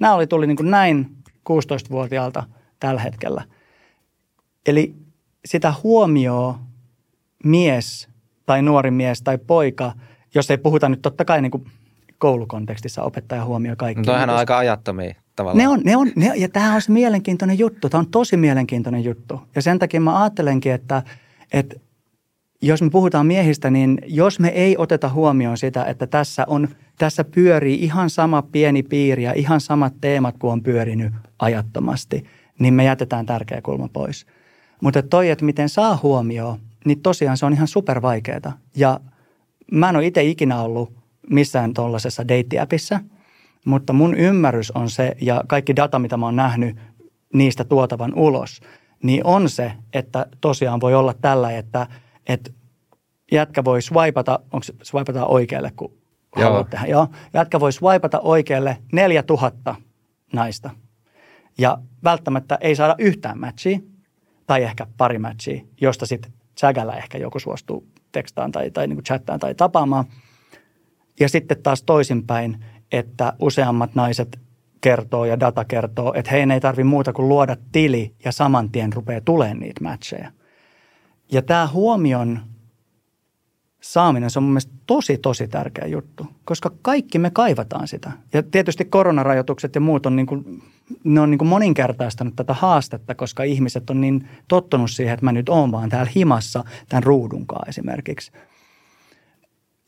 Nämä 0.00 0.14
oli 0.14 0.26
tuli 0.26 0.46
niin 0.46 0.56
kuin 0.56 0.70
näin 0.70 1.19
16-vuotiaalta 1.50 2.42
tällä 2.80 3.00
hetkellä. 3.00 3.44
Eli 4.66 4.94
sitä 5.44 5.74
huomioa 5.82 6.58
mies 7.44 8.08
tai 8.46 8.62
nuori 8.62 8.90
mies 8.90 9.22
tai 9.22 9.38
poika, 9.38 9.92
jos 10.34 10.50
ei 10.50 10.58
puhuta 10.58 10.88
nyt 10.88 11.02
totta 11.02 11.24
kai 11.24 11.42
niin 11.42 11.50
kuin 11.50 11.64
koulukontekstissa 12.18 13.02
opettaja 13.02 13.44
huomio 13.44 13.76
kaikki. 13.76 14.02
No 14.02 14.12
on 14.12 14.30
aika 14.30 14.58
ajattomia 14.58 15.14
tavallaan. 15.36 15.58
Ne 15.58 15.68
on, 15.68 15.80
ne 15.84 15.96
on, 15.96 16.12
ne, 16.16 16.32
ja 16.36 16.48
tämä 16.48 16.74
on 16.74 16.82
se 16.82 16.92
mielenkiintoinen 16.92 17.58
juttu. 17.58 17.88
Tämä 17.88 17.98
on 17.98 18.10
tosi 18.10 18.36
mielenkiintoinen 18.36 19.04
juttu. 19.04 19.40
Ja 19.54 19.62
sen 19.62 19.78
takia 19.78 20.00
mä 20.00 20.22
ajattelenkin, 20.22 20.72
että, 20.72 21.02
että 21.52 21.76
jos 22.62 22.82
me 22.82 22.90
puhutaan 22.90 23.26
miehistä, 23.26 23.70
niin 23.70 23.98
jos 24.06 24.40
me 24.40 24.48
ei 24.48 24.76
oteta 24.78 25.08
huomioon 25.08 25.58
sitä, 25.58 25.84
että 25.84 26.06
tässä, 26.06 26.44
on, 26.48 26.68
tässä 26.98 27.24
pyörii 27.24 27.84
ihan 27.84 28.10
sama 28.10 28.42
pieni 28.42 28.82
piiri 28.82 29.22
ja 29.22 29.32
ihan 29.32 29.60
samat 29.60 29.94
teemat 30.00 30.34
kuin 30.38 30.52
on 30.52 30.62
pyörinyt 30.62 31.12
ajattomasti, 31.38 32.24
niin 32.58 32.74
me 32.74 32.84
jätetään 32.84 33.26
tärkeä 33.26 33.62
kulma 33.62 33.88
pois. 33.92 34.26
Mutta 34.82 35.02
toi, 35.02 35.30
että 35.30 35.44
miten 35.44 35.68
saa 35.68 35.98
huomioon, 36.02 36.58
niin 36.84 37.00
tosiaan 37.00 37.36
se 37.36 37.46
on 37.46 37.52
ihan 37.52 37.68
super 37.68 38.02
vaikeaa. 38.02 38.58
Ja 38.76 39.00
mä 39.72 39.88
en 39.88 39.96
ole 39.96 40.06
itse 40.06 40.22
ikinä 40.22 40.62
ollut 40.62 40.92
missään 41.30 41.74
tuollaisessa 41.74 42.28
deittiäpissä, 42.28 43.00
mutta 43.64 43.92
mun 43.92 44.14
ymmärrys 44.14 44.70
on 44.70 44.90
se, 44.90 45.16
ja 45.20 45.44
kaikki 45.46 45.76
data, 45.76 45.98
mitä 45.98 46.16
mä 46.16 46.26
oon 46.26 46.36
nähnyt 46.36 46.76
niistä 47.34 47.64
tuotavan 47.64 48.14
ulos, 48.14 48.60
niin 49.02 49.26
on 49.26 49.48
se, 49.48 49.72
että 49.92 50.26
tosiaan 50.40 50.80
voi 50.80 50.94
olla 50.94 51.14
tällä, 51.14 51.50
että, 51.58 51.86
että 52.28 52.50
jätkä 53.32 53.64
voi 53.64 53.82
swipata, 53.82 54.40
onko 54.52 54.62
se 54.62 54.72
swipata 54.82 55.26
oikealle, 55.26 55.72
kun 55.76 55.92
Joo. 56.36 56.44
haluat 56.44 56.70
tehdä. 56.70 56.86
Joo. 56.86 57.08
Jätkä 57.34 57.60
voi 57.60 57.72
swipata 57.72 58.20
oikealle 58.20 58.76
4000 58.92 59.74
naista. 60.32 60.70
Ja 61.58 61.78
välttämättä 62.04 62.58
ei 62.60 62.76
saada 62.76 62.94
yhtään 62.98 63.38
matchia, 63.40 63.78
tai 64.46 64.62
ehkä 64.62 64.86
pari 64.96 65.18
matchia, 65.18 65.62
josta 65.80 66.06
sitten 66.06 66.32
sägällä 66.58 66.92
ehkä 66.92 67.18
joku 67.18 67.38
suostuu 67.38 67.86
tekstaan 68.12 68.52
tai, 68.52 68.70
tai 68.70 68.86
niin 68.86 68.96
kuin 68.96 69.04
chattaan 69.04 69.40
tai 69.40 69.54
tapaamaan. 69.54 70.04
Ja 71.20 71.28
sitten 71.28 71.62
taas 71.62 71.82
toisinpäin, 71.82 72.64
että 72.92 73.32
useammat 73.38 73.94
naiset 73.94 74.40
kertoo 74.80 75.24
ja 75.24 75.40
data 75.40 75.64
kertoo, 75.64 76.14
että 76.16 76.30
heidän 76.30 76.50
ei 76.50 76.60
tarvi 76.60 76.84
muuta 76.84 77.12
kuin 77.12 77.28
luoda 77.28 77.56
tili 77.72 78.14
ja 78.24 78.32
saman 78.32 78.70
tien 78.70 78.92
rupeaa 78.92 79.20
tulemaan 79.20 79.58
niitä 79.58 79.84
matcheja. 79.84 80.32
Ja 81.32 81.42
tämä 81.42 81.66
huomion 81.66 82.40
saaminen, 83.80 84.30
se 84.30 84.38
on 84.38 84.42
mun 84.42 84.52
mielestä 84.52 84.72
tosi, 84.86 85.18
tosi 85.18 85.48
tärkeä 85.48 85.86
juttu, 85.86 86.26
koska 86.44 86.70
kaikki 86.82 87.18
me 87.18 87.30
kaivataan 87.30 87.88
sitä. 87.88 88.12
Ja 88.32 88.42
tietysti 88.42 88.84
koronarajoitukset 88.84 89.74
ja 89.74 89.80
muut 89.80 90.06
on, 90.06 90.16
niin 90.16 90.26
kuin, 90.26 90.62
ne 91.04 91.20
on 91.20 91.30
niin 91.30 91.38
kuin 91.38 91.48
moninkertaistanut 91.48 92.36
tätä 92.36 92.54
haastetta, 92.54 93.14
koska 93.14 93.42
ihmiset 93.42 93.90
on 93.90 94.00
niin 94.00 94.28
tottunut 94.48 94.90
siihen, 94.90 95.14
että 95.14 95.24
mä 95.24 95.32
nyt 95.32 95.48
oon 95.48 95.72
vaan 95.72 95.88
täällä 95.88 96.12
himassa 96.16 96.64
tämän 96.88 97.02
ruudunkaan 97.02 97.68
esimerkiksi. 97.68 98.32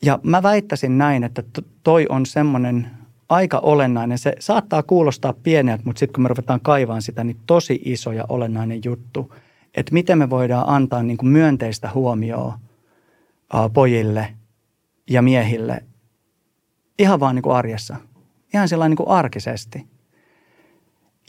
Ja 0.01 0.19
mä 0.23 0.43
väittäisin 0.43 0.97
näin, 0.97 1.23
että 1.23 1.43
toi 1.83 2.05
on 2.09 2.25
semmoinen 2.25 2.87
aika 3.29 3.59
olennainen. 3.59 4.17
Se 4.17 4.35
saattaa 4.39 4.83
kuulostaa 4.83 5.33
pieneltä, 5.33 5.83
mutta 5.85 5.99
sitten 5.99 6.13
kun 6.13 6.23
me 6.23 6.29
ruvetaan 6.29 6.59
kaivaan 6.61 7.01
sitä, 7.01 7.23
niin 7.23 7.37
tosi 7.45 7.81
iso 7.85 8.11
ja 8.11 8.25
olennainen 8.29 8.81
juttu, 8.85 9.33
että 9.75 9.93
miten 9.93 10.17
me 10.17 10.29
voidaan 10.29 10.69
antaa 10.69 11.03
niin 11.03 11.17
kuin 11.17 11.29
myönteistä 11.29 11.89
huomioon– 11.93 12.53
pojille 13.73 14.33
ja 15.09 15.21
miehille 15.21 15.83
ihan 16.99 17.19
vaan 17.19 17.35
niin 17.35 17.43
kuin 17.43 17.55
arjessa. 17.55 17.95
Ihan 18.53 18.69
sellainen 18.69 18.91
niin 18.91 19.05
kuin 19.05 19.17
arkisesti. 19.17 19.87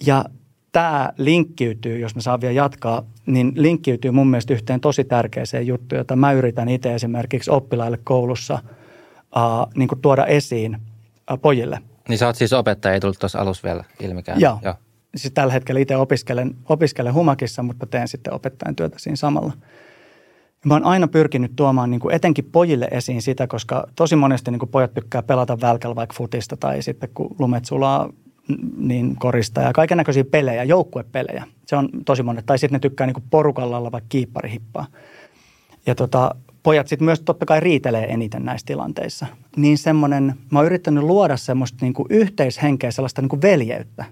Ja 0.06 0.24
tämä 0.72 1.12
linkkiytyy, 1.16 1.98
jos 1.98 2.14
mä 2.14 2.20
saan 2.20 2.40
vielä 2.40 2.52
jatkaa, 2.52 3.02
niin 3.26 3.52
linkkiytyy 3.54 4.10
mun 4.10 4.26
mielestä 4.26 4.54
yhteen 4.54 4.80
tosi 4.80 5.04
tärkeäseen 5.04 5.66
juttuun, 5.66 5.98
jota 5.98 6.16
mä 6.16 6.32
yritän 6.32 6.68
itse 6.68 6.94
esimerkiksi 6.94 7.50
oppilaille 7.50 7.98
koulussa 8.04 8.58
uh, 9.36 9.72
niin 9.74 9.88
kuin 9.88 10.00
tuoda 10.00 10.26
esiin 10.26 10.74
uh, 11.32 11.40
pojille. 11.40 11.78
Niin 12.08 12.18
sä 12.18 12.26
oot 12.26 12.36
siis 12.36 12.52
opettaja, 12.52 12.94
ei 12.94 13.00
tullut 13.00 13.18
tuossa 13.18 13.38
alussa 13.38 13.62
vielä 13.64 13.84
ilmikään. 14.00 14.40
Joo. 14.40 14.58
Joo. 14.62 14.74
Siis 15.16 15.34
tällä 15.34 15.52
hetkellä 15.52 15.80
itse 15.80 15.96
opiskelen, 15.96 16.56
opiskelen 16.68 17.14
humakissa, 17.14 17.62
mutta 17.62 17.86
teen 17.86 18.08
sitten 18.08 18.32
opettajan 18.32 18.76
työtä 18.76 18.98
siinä 18.98 19.16
samalla– 19.16 19.52
Mä 20.64 20.74
oon 20.74 20.84
aina 20.84 21.08
pyrkinyt 21.08 21.52
tuomaan 21.56 21.90
niin 21.90 22.00
kuin 22.00 22.14
etenkin 22.14 22.44
pojille 22.52 22.88
esiin 22.90 23.22
sitä, 23.22 23.46
koska 23.46 23.86
tosi 23.96 24.16
monesti 24.16 24.50
niin 24.50 24.58
kuin 24.58 24.70
pojat 24.70 24.94
tykkää 24.94 25.22
pelata 25.22 25.60
välkällä 25.60 25.96
vaikka 25.96 26.14
futista 26.16 26.56
tai 26.56 26.82
sitten 26.82 27.08
kun 27.14 27.36
lumet 27.38 27.64
sulaa 27.64 28.12
niin 28.76 29.16
korista 29.16 29.60
ja 29.60 29.72
kaiken 29.72 29.98
näköisiä 29.98 30.24
pelejä, 30.24 30.64
joukkuepelejä. 30.64 31.44
Se 31.66 31.76
on 31.76 31.88
tosi 32.04 32.22
monet. 32.22 32.46
Tai 32.46 32.58
sitten 32.58 32.74
ne 32.76 32.80
tykkää 32.80 33.06
niin 33.06 33.24
porukalla 33.30 33.78
olla 33.78 33.92
vaikka 33.92 34.08
kiipparihippaa. 34.08 34.86
Ja 35.86 35.94
tota, 35.94 36.34
pojat 36.62 36.88
sitten 36.88 37.04
myös 37.04 37.20
totta 37.20 37.46
kai 37.46 37.60
riitelee 37.60 38.12
eniten 38.12 38.44
näissä 38.44 38.66
tilanteissa. 38.66 39.26
Niin 39.56 39.78
semmoinen, 39.78 40.34
mä 40.50 40.58
oon 40.58 40.66
yrittänyt 40.66 41.04
luoda 41.04 41.36
semmoista 41.36 41.78
niin 41.80 41.94
yhteishenkeä, 42.10 42.90
sellaista 42.90 43.22
niin 43.22 43.42
veljeyttä. 43.42 44.04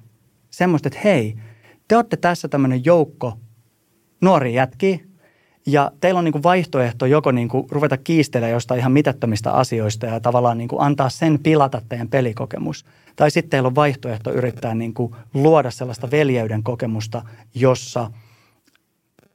Semmoista, 0.52 0.88
että 0.88 1.00
hei, 1.04 1.34
te 1.88 1.96
olette 1.96 2.16
tässä 2.16 2.48
tämmöinen 2.48 2.84
joukko 2.84 3.38
nuoria 4.20 4.54
jätkiä, 4.54 4.98
ja 5.66 5.92
teillä 6.00 6.18
on 6.18 6.24
niin 6.24 6.32
kuin 6.32 6.42
vaihtoehto 6.42 7.06
joko 7.06 7.32
niin 7.32 7.48
kuin 7.48 7.66
ruveta 7.70 7.96
kiistelemään 7.96 8.52
jostain 8.52 8.78
ihan 8.78 8.92
mitättömistä 8.92 9.52
asioista 9.52 10.06
ja 10.06 10.20
tavallaan 10.20 10.58
niin 10.58 10.68
kuin 10.68 10.82
antaa 10.82 11.08
sen 11.08 11.38
pilata 11.42 11.82
teidän 11.88 12.08
pelikokemus. 12.08 12.84
Tai 13.16 13.30
sitten 13.30 13.50
teillä 13.50 13.66
on 13.66 13.74
vaihtoehto 13.74 14.32
yrittää 14.32 14.74
niin 14.74 14.94
kuin 14.94 15.14
luoda 15.34 15.70
sellaista 15.70 16.10
veljeyden 16.10 16.62
kokemusta, 16.62 17.22
jossa 17.54 18.10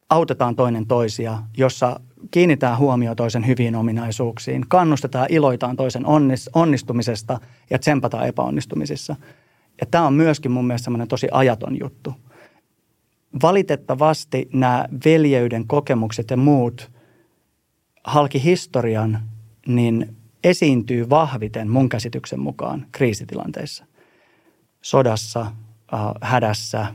autetaan 0.09 0.55
toinen 0.55 0.87
toisia, 0.87 1.37
jossa 1.57 1.99
kiinnitään 2.31 2.77
huomio 2.77 3.15
toisen 3.15 3.47
hyviin 3.47 3.75
ominaisuuksiin, 3.75 4.65
kannustetaan, 4.67 5.27
iloitaan 5.29 5.75
toisen 5.75 6.03
onnistumisesta 6.53 7.39
ja 7.69 7.79
tsempataan 7.79 8.27
epäonnistumisissa. 8.27 9.15
Ja 9.81 9.85
tämä 9.85 10.07
on 10.07 10.13
myöskin 10.13 10.51
mun 10.51 10.67
mielestä 10.67 10.83
semmoinen 10.83 11.07
tosi 11.07 11.27
ajaton 11.31 11.79
juttu– 11.79 12.13
valitettavasti 13.41 14.49
nämä 14.53 14.85
veljeyden 15.05 15.67
kokemukset 15.67 16.29
ja 16.29 16.37
muut 16.37 16.91
halki 18.03 18.43
historian, 18.43 19.19
niin 19.67 20.15
esiintyy 20.43 21.09
vahviten 21.09 21.69
mun 21.69 21.89
käsityksen 21.89 22.39
mukaan 22.39 22.85
kriisitilanteissa. 22.91 23.85
Sodassa, 24.81 25.41
äh, 25.41 25.99
hädässä, 26.21 26.85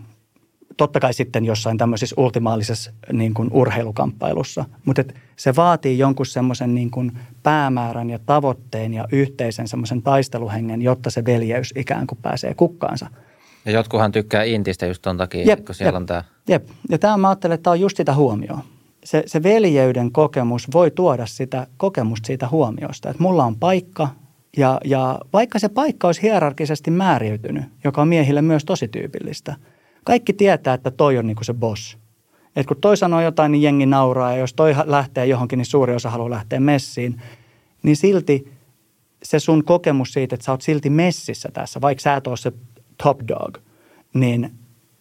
totta 0.77 1.01
kai 1.01 1.15
sitten 1.15 1.45
jossain 1.45 1.79
tämmöisessä 1.79 2.15
ultimaalisessa 2.19 2.93
niin 3.13 3.35
kuin 3.35 3.49
urheilukamppailussa, 3.53 4.65
mutta 4.85 5.05
se 5.37 5.57
vaatii 5.57 5.99
jonkun 5.99 6.27
semmoisen 6.27 6.75
niin 6.75 6.91
kuin 6.91 7.13
päämäärän 7.43 8.11
ja 8.11 8.19
tavoitteen 8.27 8.95
ja 8.95 9.09
yhteisen 9.13 9.69
semmoisen 9.69 10.03
taisteluhengen, 10.03 10.83
jotta 10.83 11.11
se 11.11 11.25
veljeys 11.25 11.75
ikään 11.77 12.07
kuin 12.07 12.19
pääsee 12.23 12.55
kukkaansa– 12.55 13.11
ja 13.65 13.73
jotkuhan 13.73 14.13
tykkää 14.13 14.43
Intistä 14.43 14.87
just 14.87 15.03
ton 15.03 15.17
takia, 15.17 15.45
jep, 15.45 15.65
kun 15.65 15.75
siellä 15.75 15.89
jep, 15.89 15.97
on 15.97 16.07
tämä. 16.07 16.25
Jep, 16.49 16.69
ja 16.91 16.99
tämä 16.99 17.17
mä 17.17 17.29
ajattelen, 17.29 17.55
että 17.55 17.63
tämä 17.63 17.73
on 17.73 17.81
just 17.81 17.97
sitä 17.97 18.15
huomioon. 18.15 18.63
Se, 19.05 19.23
se 19.27 19.43
veljeyden 19.43 20.13
kokemus 20.13 20.73
voi 20.73 20.91
tuoda 20.91 21.27
sitä 21.27 21.67
kokemusta 21.77 22.27
siitä 22.27 22.49
huomiosta, 22.49 23.11
että 23.11 23.23
mulla 23.23 23.45
on 23.45 23.57
paikka 23.57 24.09
ja, 24.57 24.81
ja 24.85 25.19
vaikka 25.33 25.59
se 25.59 25.69
paikka 25.69 26.09
olisi 26.09 26.23
hierarkisesti 26.23 26.91
määriytynyt, 26.91 27.65
joka 27.85 28.03
on 28.03 28.09
miehille 28.09 28.43
myös 28.43 28.65
tosi 28.65 28.89
tyypillistä, 28.89 29.57
kaikki 30.05 30.33
tietää, 30.33 30.75
että 30.75 30.91
toi 30.91 31.19
on 31.19 31.27
niinku 31.27 31.45
se 31.45 31.55
boss. 31.55 31.99
Et 32.57 32.67
kun 32.67 32.77
toi 32.81 32.97
sanoo 32.97 33.21
jotain, 33.21 33.53
niin 33.53 33.63
jengi 33.63 33.87
nauraa 33.87 34.33
ja 34.33 34.39
jos 34.39 34.55
toi 34.55 34.75
lähtee 34.85 35.27
johonkin, 35.27 35.57
niin 35.57 35.67
suuri 35.67 35.95
osa 35.95 36.11
haluaa 36.11 36.31
lähteä 36.31 36.61
messiin, 36.61 37.23
niin 37.83 37.97
silti 37.97 38.53
se 39.23 39.39
sun 39.39 39.65
kokemus 39.65 40.13
siitä, 40.13 40.35
että 40.35 40.45
sä 40.45 40.53
oot 40.53 40.63
silti 40.63 40.91
messissä 40.91 41.49
tässä, 41.53 41.81
vaikka 41.81 42.03
sä 42.03 42.15
et 42.15 42.27
ole 42.27 42.37
se 42.37 42.53
top 43.03 43.21
dog, 43.29 43.59
niin 44.15 44.53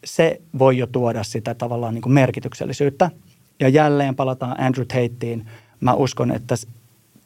se 0.04 0.42
voi 0.60 0.78
jo 0.78 0.88
tuoda 0.88 1.24
sitä 1.24 1.54
tavallaan 1.54 1.94
niin 1.94 2.02
kuin 2.02 2.14
merkityksellisyyttä. 2.14 3.12
Ja 3.60 3.70
jälleen 3.70 4.16
palataan 4.16 4.60
Andrew 4.60 4.86
Tateen. 4.88 5.50
Mä 5.80 5.94
uskon, 5.94 6.32
että 6.32 6.56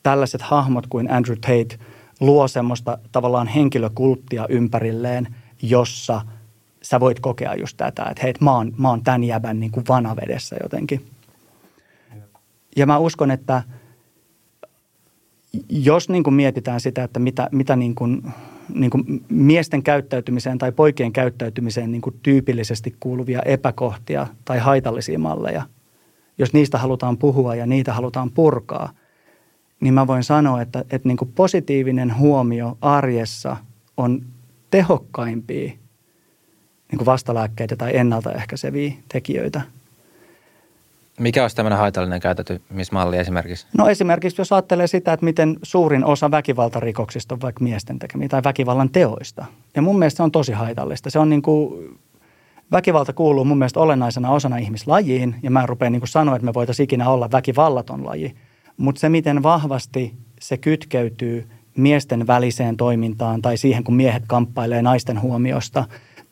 tällaiset 0.04 0.42
hahmot 0.42 0.88
kuin 0.88 1.12
Andrew 1.12 1.38
Tate 1.38 1.80
luo 2.20 2.48
semmoista 2.48 2.98
tavallaan 3.12 3.48
henkilökulttia 3.48 4.46
ympärilleen, 4.50 5.36
jossa 5.62 6.22
sä 6.86 7.00
voit 7.00 7.20
kokea 7.20 7.56
just 7.56 7.78
tätä, 7.78 8.04
että 8.04 8.24
hei, 8.24 8.34
mä 8.40 8.52
oon, 8.52 8.74
mä 8.78 8.90
oon 8.90 9.04
tämän 9.04 9.24
jäbän 9.24 9.60
niin 9.60 9.72
kuin 9.72 9.86
vanavedessä 9.90 10.56
jotenkin. 10.64 11.06
Ja 12.76 12.86
mä 12.86 12.98
uskon, 12.98 13.32
että 13.32 13.64
jos 15.70 16.10
niin 16.10 16.24
kuin 16.24 16.34
mietitään 16.34 16.82
sitä, 16.82 17.04
että 17.04 17.20
mitä, 17.20 17.50
mitä 17.52 17.76
niin 17.76 17.96
kuin 17.96 18.22
niin 18.74 18.90
kuin 18.90 19.26
miesten 19.30 19.84
käyttäytymiseen 19.84 20.58
tai 20.58 20.72
poikien 20.72 21.14
käyttäytymiseen 21.14 21.92
niin 21.92 22.02
kuin 22.02 22.20
tyypillisesti 22.24 22.96
kuuluvia 23.00 23.42
epäkohtia 23.42 24.28
tai 24.46 24.60
haitallisia 24.60 25.20
malleja, 25.20 25.64
jos 26.38 26.54
niistä 26.54 26.78
halutaan 26.78 27.18
puhua 27.18 27.56
ja 27.56 27.66
niitä 27.66 27.94
halutaan 27.94 28.32
purkaa, 28.32 28.90
niin 29.80 29.94
mä 29.94 30.08
voin 30.08 30.24
sanoa, 30.24 30.62
että, 30.62 30.80
että 30.80 31.08
niin 31.08 31.18
kuin 31.18 31.32
positiivinen 31.36 32.18
huomio 32.18 32.78
arjessa 32.82 33.58
on 33.98 34.26
tehokkaimpia 34.72 35.72
niin 36.92 36.98
kuin 36.98 37.06
vastalääkkeitä 37.06 37.76
tai 37.76 37.98
ennaltaehkäiseviä 37.98 38.94
tekijöitä– 39.10 39.62
mikä 41.20 41.42
olisi 41.42 41.56
tämmöinen 41.56 41.80
haitallinen 41.80 42.20
käyttäytymismalli 42.20 43.18
esimerkiksi? 43.18 43.68
No 43.78 43.90
esimerkiksi 43.90 44.42
jos 44.42 44.52
ajattelee 44.52 44.88
sitä, 44.88 45.14
että 45.14 45.26
miten 45.26 45.58
suurin 45.64 46.06
osa 46.06 46.32
väkivaltarikoksista 46.32 47.36
on 47.36 47.42
vaikka 47.42 47.64
miesten 47.64 48.00
tekemiä 48.00 48.30
tai 48.30 48.44
väkivallan 48.44 48.90
teoista. 48.90 49.46
Ja 49.76 49.82
mun 49.82 50.00
mielestä 50.00 50.18
se 50.18 50.24
on 50.24 50.32
tosi 50.32 50.52
haitallista. 50.52 51.10
Se 51.10 51.20
on 51.20 51.30
niin 51.30 51.42
kuin, 51.42 51.90
väkivalta 52.72 53.14
kuuluu 53.14 53.46
mun 53.46 53.58
mielestä 53.58 53.80
olennaisena 53.80 54.32
osana 54.32 54.58
ihmislajiin 54.58 55.36
ja 55.44 55.52
mä 55.52 55.62
en 55.62 55.70
rupea 55.70 55.90
niin 55.90 56.02
kuin 56.02 56.10
sanoa, 56.10 56.36
että 56.36 56.46
me 56.46 56.54
voitaisiin 56.54 56.84
ikinä 56.84 57.10
olla 57.10 57.32
väkivallaton 57.32 58.06
laji. 58.06 58.36
Mutta 58.78 59.00
se, 59.00 59.10
miten 59.10 59.44
vahvasti 59.44 60.14
se 60.40 60.58
kytkeytyy 60.58 61.48
miesten 61.78 62.28
väliseen 62.28 62.78
toimintaan 62.78 63.42
tai 63.42 63.58
siihen, 63.58 63.84
kun 63.84 63.96
miehet 63.96 64.24
kamppailee 64.28 64.82
naisten 64.82 65.22
huomiosta 65.22 65.86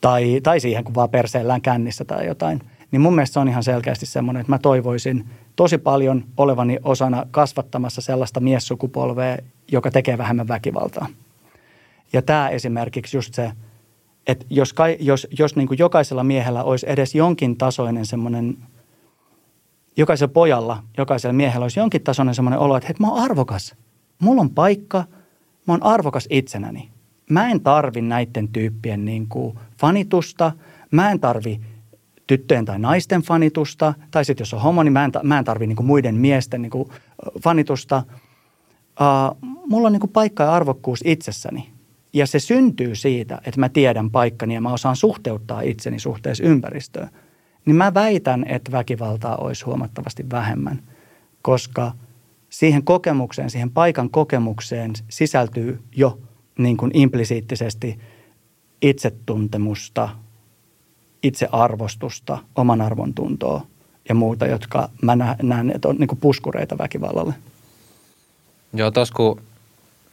tai, 0.04 0.40
tai 0.42 0.60
siihen, 0.60 0.84
kun 0.84 0.94
vaan 0.94 1.10
perseellään 1.10 1.62
kännissä 1.62 2.04
tai 2.04 2.26
jotain– 2.26 2.60
niin 2.94 3.00
mun 3.00 3.14
mielestä 3.14 3.34
se 3.34 3.40
on 3.40 3.48
ihan 3.48 3.62
selkeästi 3.62 4.06
semmoinen, 4.06 4.40
että 4.40 4.52
mä 4.52 4.58
toivoisin 4.58 5.26
tosi 5.56 5.78
paljon 5.78 6.24
olevani 6.36 6.78
osana 6.82 7.26
kasvattamassa 7.30 8.00
sellaista 8.00 8.40
miessukupolvea, 8.40 9.38
joka 9.72 9.90
tekee 9.90 10.18
vähemmän 10.18 10.48
väkivaltaa. 10.48 11.06
Ja 12.12 12.22
tämä 12.22 12.48
esimerkiksi 12.48 13.16
just 13.16 13.34
se, 13.34 13.52
että 14.26 14.46
jos, 14.50 14.74
jos, 14.98 15.26
jos 15.38 15.56
niin 15.56 15.68
kuin 15.68 15.78
jokaisella 15.78 16.24
miehellä 16.24 16.64
olisi 16.64 16.86
edes 16.88 17.14
jonkin 17.14 17.56
tasoinen 17.56 18.06
semmoinen, 18.06 18.56
jokaisella 19.96 20.32
pojalla, 20.32 20.82
jokaisella 20.98 21.32
miehellä 21.32 21.64
olisi 21.64 21.80
jonkin 21.80 22.02
tasoinen 22.02 22.34
semmoinen 22.34 22.60
olo, 22.60 22.76
että 22.76 22.86
hei, 22.86 22.96
mä 22.98 23.10
oon 23.10 23.22
arvokas. 23.22 23.74
Mulla 24.18 24.40
on 24.40 24.50
paikka, 24.50 25.04
mä 25.66 25.72
oon 25.72 25.82
arvokas 25.82 26.26
itsenäni. 26.30 26.88
Mä 27.30 27.50
en 27.50 27.60
tarvi 27.60 28.02
näiden 28.02 28.48
tyyppien 28.48 29.04
niin 29.04 29.28
kuin 29.28 29.58
fanitusta, 29.80 30.52
mä 30.90 31.10
en 31.10 31.20
tarvi– 31.20 31.60
tyttöjen 32.26 32.64
tai 32.64 32.78
naisten 32.78 33.22
fanitusta, 33.22 33.94
tai 34.10 34.24
sitten 34.24 34.42
jos 34.42 34.54
on 34.54 34.60
homo, 34.60 34.82
niin 34.82 34.92
mä 34.92 35.04
en, 35.04 35.12
mä 35.22 35.38
en 35.38 35.44
tarvi 35.44 35.66
niin 35.66 35.84
muiden 35.84 36.14
miesten 36.14 36.62
niin 36.62 36.72
fanitusta. 37.42 38.02
Uh, 39.00 39.50
mulla 39.66 39.86
on 39.86 39.92
niin 39.92 40.08
paikka 40.12 40.42
ja 40.42 40.52
arvokkuus 40.52 41.00
itsessäni. 41.04 41.68
Ja 42.12 42.26
se 42.26 42.38
syntyy 42.38 42.94
siitä, 42.94 43.40
että 43.46 43.60
mä 43.60 43.68
tiedän 43.68 44.10
paikkani 44.10 44.54
ja 44.54 44.60
mä 44.60 44.72
osaan 44.72 44.96
suhteuttaa 44.96 45.60
itseni 45.60 45.98
suhteessa 45.98 46.44
ympäristöön. 46.44 47.08
Niin 47.66 47.76
mä 47.76 47.94
väitän, 47.94 48.44
että 48.48 48.72
väkivaltaa 48.72 49.36
olisi 49.36 49.64
huomattavasti 49.64 50.30
vähemmän, 50.30 50.82
koska 51.42 51.92
siihen 52.48 52.84
kokemukseen, 52.84 53.50
siihen 53.50 53.70
paikan 53.70 54.10
kokemukseen 54.10 54.92
sisältyy 55.08 55.82
jo 55.96 56.18
niin 56.58 56.76
kuin 56.76 56.90
implisiittisesti 56.94 57.98
itsetuntemusta, 58.82 60.08
itsearvostusta, 61.22 62.38
oman 62.56 62.80
arvon 62.80 63.14
tuntoa 63.14 63.66
ja 64.08 64.14
muuta, 64.14 64.46
jotka 64.46 64.88
mä 65.02 65.16
näen, 65.42 65.70
että 65.74 65.88
on 65.88 65.96
niin 65.96 66.18
puskureita 66.20 66.78
väkivallalle. 66.78 67.34
Joo, 68.72 68.90
tuossa 68.90 69.14
kun 69.14 69.40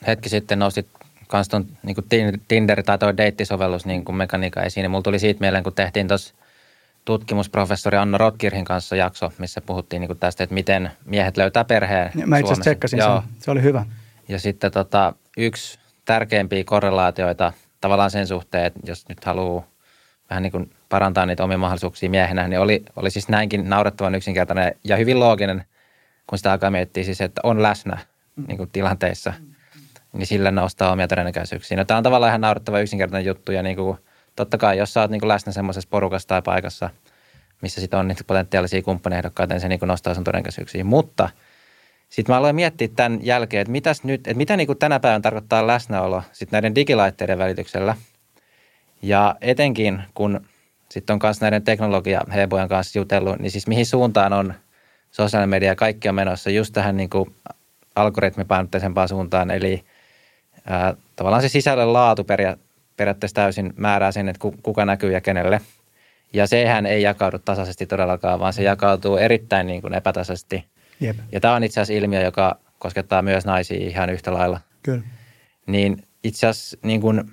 hetki 0.07 0.29
sitten 0.29 0.59
nostit 0.59 0.87
kans 1.27 1.47
ton 1.47 1.65
niin 1.83 2.41
Tinder 2.47 2.83
tai 2.83 2.97
tuo 2.97 3.17
deittisovellus 3.17 3.85
niin 3.85 4.05
kuin 4.05 4.15
mekaniikka 4.15 4.63
esiin, 4.63 4.83
niin 4.83 4.91
mulla 4.91 5.03
tuli 5.03 5.19
siitä 5.19 5.39
mieleen, 5.39 5.63
kun 5.63 5.73
tehtiin 5.73 6.07
tuossa 6.07 6.33
tutkimusprofessori 7.05 7.97
Anna 7.97 8.17
Rotkirhin 8.17 8.65
kanssa 8.65 8.95
jakso, 8.95 9.31
missä 9.37 9.61
puhuttiin 9.61 9.99
niin 9.99 10.17
tästä, 10.17 10.43
että 10.43 10.53
miten 10.53 10.91
miehet 11.05 11.37
löytää 11.37 11.63
perheen 11.63 12.11
Mä 12.25 12.37
itse 12.37 12.47
asiassa 12.47 12.61
tsekkasin 12.61 13.01
sen. 13.01 13.21
Se 13.39 13.51
oli 13.51 13.61
hyvä. 13.61 13.85
Ja 14.27 14.39
sitten 14.39 14.71
tota, 14.71 15.13
yksi 15.37 15.79
tärkeimpiä 16.05 16.63
korrelaatioita 16.63 17.53
tavallaan 17.81 18.11
sen 18.11 18.27
suhteen, 18.27 18.65
että 18.65 18.79
jos 18.85 19.09
nyt 19.09 19.25
haluaa 19.25 19.67
vähän 20.29 20.43
niin 20.43 20.51
kuin 20.51 20.71
parantaa 20.89 21.25
niitä 21.25 21.43
omia 21.43 21.57
mahdollisuuksia 21.57 22.09
miehenä, 22.09 22.47
niin 22.47 22.59
oli, 22.59 22.83
oli 22.95 23.11
siis 23.11 23.29
näinkin 23.29 23.69
naurettavan 23.69 24.15
yksinkertainen 24.15 24.75
ja 24.83 24.97
hyvin 24.97 25.19
looginen, 25.19 25.65
kun 26.27 26.37
sitä 26.37 26.51
alkaa 26.51 26.71
miettiä 26.71 27.03
siis, 27.03 27.21
että 27.21 27.41
on 27.43 27.63
läsnä 27.63 27.97
niin 28.47 28.57
kuin 28.57 28.69
tilanteissa, 28.71 29.33
niin 30.13 30.27
sillä 30.27 30.51
nostaa 30.51 30.91
omia 30.91 31.07
todennäköisyyksiä. 31.07 31.77
No, 31.77 31.85
tämä 31.85 31.97
on 31.97 32.03
tavallaan 32.03 32.29
ihan 32.29 32.41
naurettava 32.41 32.79
yksinkertainen 32.79 33.25
juttu 33.25 33.51
ja 33.51 33.63
niin 33.63 33.75
kuin, 33.75 33.97
totta 34.35 34.57
kai, 34.57 34.77
jos 34.77 34.93
sä 34.93 35.01
oot 35.01 35.11
niin 35.11 35.19
kuin 35.19 35.27
läsnä 35.27 35.51
semmoisessa 35.51 35.89
porukassa 35.89 36.27
tai 36.27 36.41
paikassa, 36.41 36.89
missä 37.61 37.81
sitten 37.81 37.99
on 37.99 38.07
niitä 38.07 38.23
potentiaalisia 38.27 38.81
kumppanehdokkaita, 38.81 39.53
niin 39.53 39.61
se 39.61 39.67
niin 39.67 39.79
kuin 39.79 39.87
nostaa 39.87 40.13
sun 40.13 40.23
todennäköisyyksiä. 40.23 40.83
Mutta 40.83 41.29
sitten 42.11 42.33
mä 42.33 42.37
aloin 42.37 42.55
miettiä 42.55 42.87
tämän 42.95 43.19
jälkeen, 43.23 43.61
että, 43.61 43.71
mitäs 43.71 44.03
nyt, 44.03 44.27
että 44.27 44.33
mitä 44.37 44.57
niin 44.57 44.67
kuin 44.67 44.77
tänä 44.77 44.99
päivänä 44.99 45.21
tarkoittaa 45.21 45.67
läsnäolo 45.67 46.23
sitten 46.31 46.57
näiden 46.57 46.75
digilaitteiden 46.75 47.37
välityksellä. 47.37 47.95
Ja 49.01 49.35
etenkin, 49.41 50.03
kun 50.13 50.41
sitten 50.89 51.13
on 51.13 51.19
myös 51.23 51.41
näiden 51.41 51.63
teknologia 51.63 52.21
hebojen 52.33 52.67
kanssa 52.67 52.99
jutellut, 52.99 53.39
niin 53.39 53.51
siis 53.51 53.67
mihin 53.67 53.85
suuntaan 53.85 54.33
on 54.33 54.53
sosiaalinen 55.11 55.49
media 55.49 55.69
ja 55.69 55.75
kaikki 55.75 56.09
on 56.09 56.15
menossa 56.15 56.49
just 56.49 56.73
tähän 56.73 56.97
niin 56.97 57.09
kuin 57.09 57.35
algoritmipainotteisempaan 57.95 59.09
suuntaan. 59.09 59.51
Eli 59.51 59.83
ää, 60.65 60.93
tavallaan 61.15 61.41
se 61.41 61.49
sisällön 61.49 61.93
laatu 61.93 62.23
peria, 62.23 62.57
periaatteessa 62.97 63.35
täysin 63.35 63.73
määrää 63.77 64.11
sen, 64.11 64.29
että 64.29 64.47
kuka 64.63 64.85
näkyy 64.85 65.11
ja 65.11 65.21
kenelle. 65.21 65.61
Ja 66.33 66.47
sehän 66.47 66.85
ei 66.85 67.01
jakaudu 67.01 67.39
tasaisesti 67.39 67.85
todellakaan, 67.85 68.39
vaan 68.39 68.53
se 68.53 68.63
jakautuu 68.63 69.17
erittäin 69.17 69.67
niin 69.67 69.81
kuin 69.81 69.93
epätasaisesti. 69.93 70.65
Jep. 71.01 71.17
Ja 71.31 71.39
tämä 71.39 71.55
on 71.55 71.63
itse 71.63 71.81
asiassa 71.81 72.03
ilmiö, 72.03 72.21
joka 72.21 72.59
koskettaa 72.79 73.21
myös 73.21 73.45
naisia 73.45 73.87
ihan 73.87 74.09
yhtä 74.09 74.33
lailla. 74.33 74.59
Kyllä. 74.83 75.03
Niin 75.67 76.03
itse 76.23 76.47
asiassa 76.47 76.77
niin 76.83 77.01
kuin– 77.01 77.23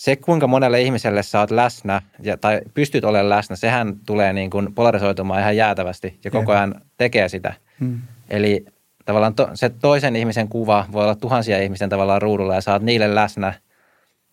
se, 0.00 0.16
kuinka 0.16 0.46
monelle 0.46 0.80
ihmiselle 0.80 1.22
sä 1.22 1.40
oot 1.40 1.50
läsnä 1.50 2.02
ja, 2.22 2.36
tai 2.36 2.60
pystyt 2.74 3.04
olemaan 3.04 3.28
läsnä, 3.28 3.56
sehän 3.56 3.96
tulee 4.06 4.32
niin 4.32 4.50
kuin 4.50 4.74
polarisoitumaan 4.74 5.40
ihan 5.40 5.56
jäätävästi 5.56 6.18
ja 6.24 6.30
koko 6.30 6.52
ajan 6.52 6.74
tekee 6.96 7.28
sitä. 7.28 7.54
Hmm. 7.80 7.98
Eli 8.30 8.66
tavallaan 9.04 9.34
to, 9.34 9.50
se 9.54 9.68
toisen 9.68 10.16
ihmisen 10.16 10.48
kuva 10.48 10.86
voi 10.92 11.02
olla 11.02 11.14
tuhansia 11.14 11.62
ihmisten 11.62 11.88
tavallaan 11.88 12.22
ruudulla 12.22 12.54
ja 12.54 12.60
sä 12.60 12.72
oot 12.72 12.82
niille 12.82 13.14
läsnä 13.14 13.52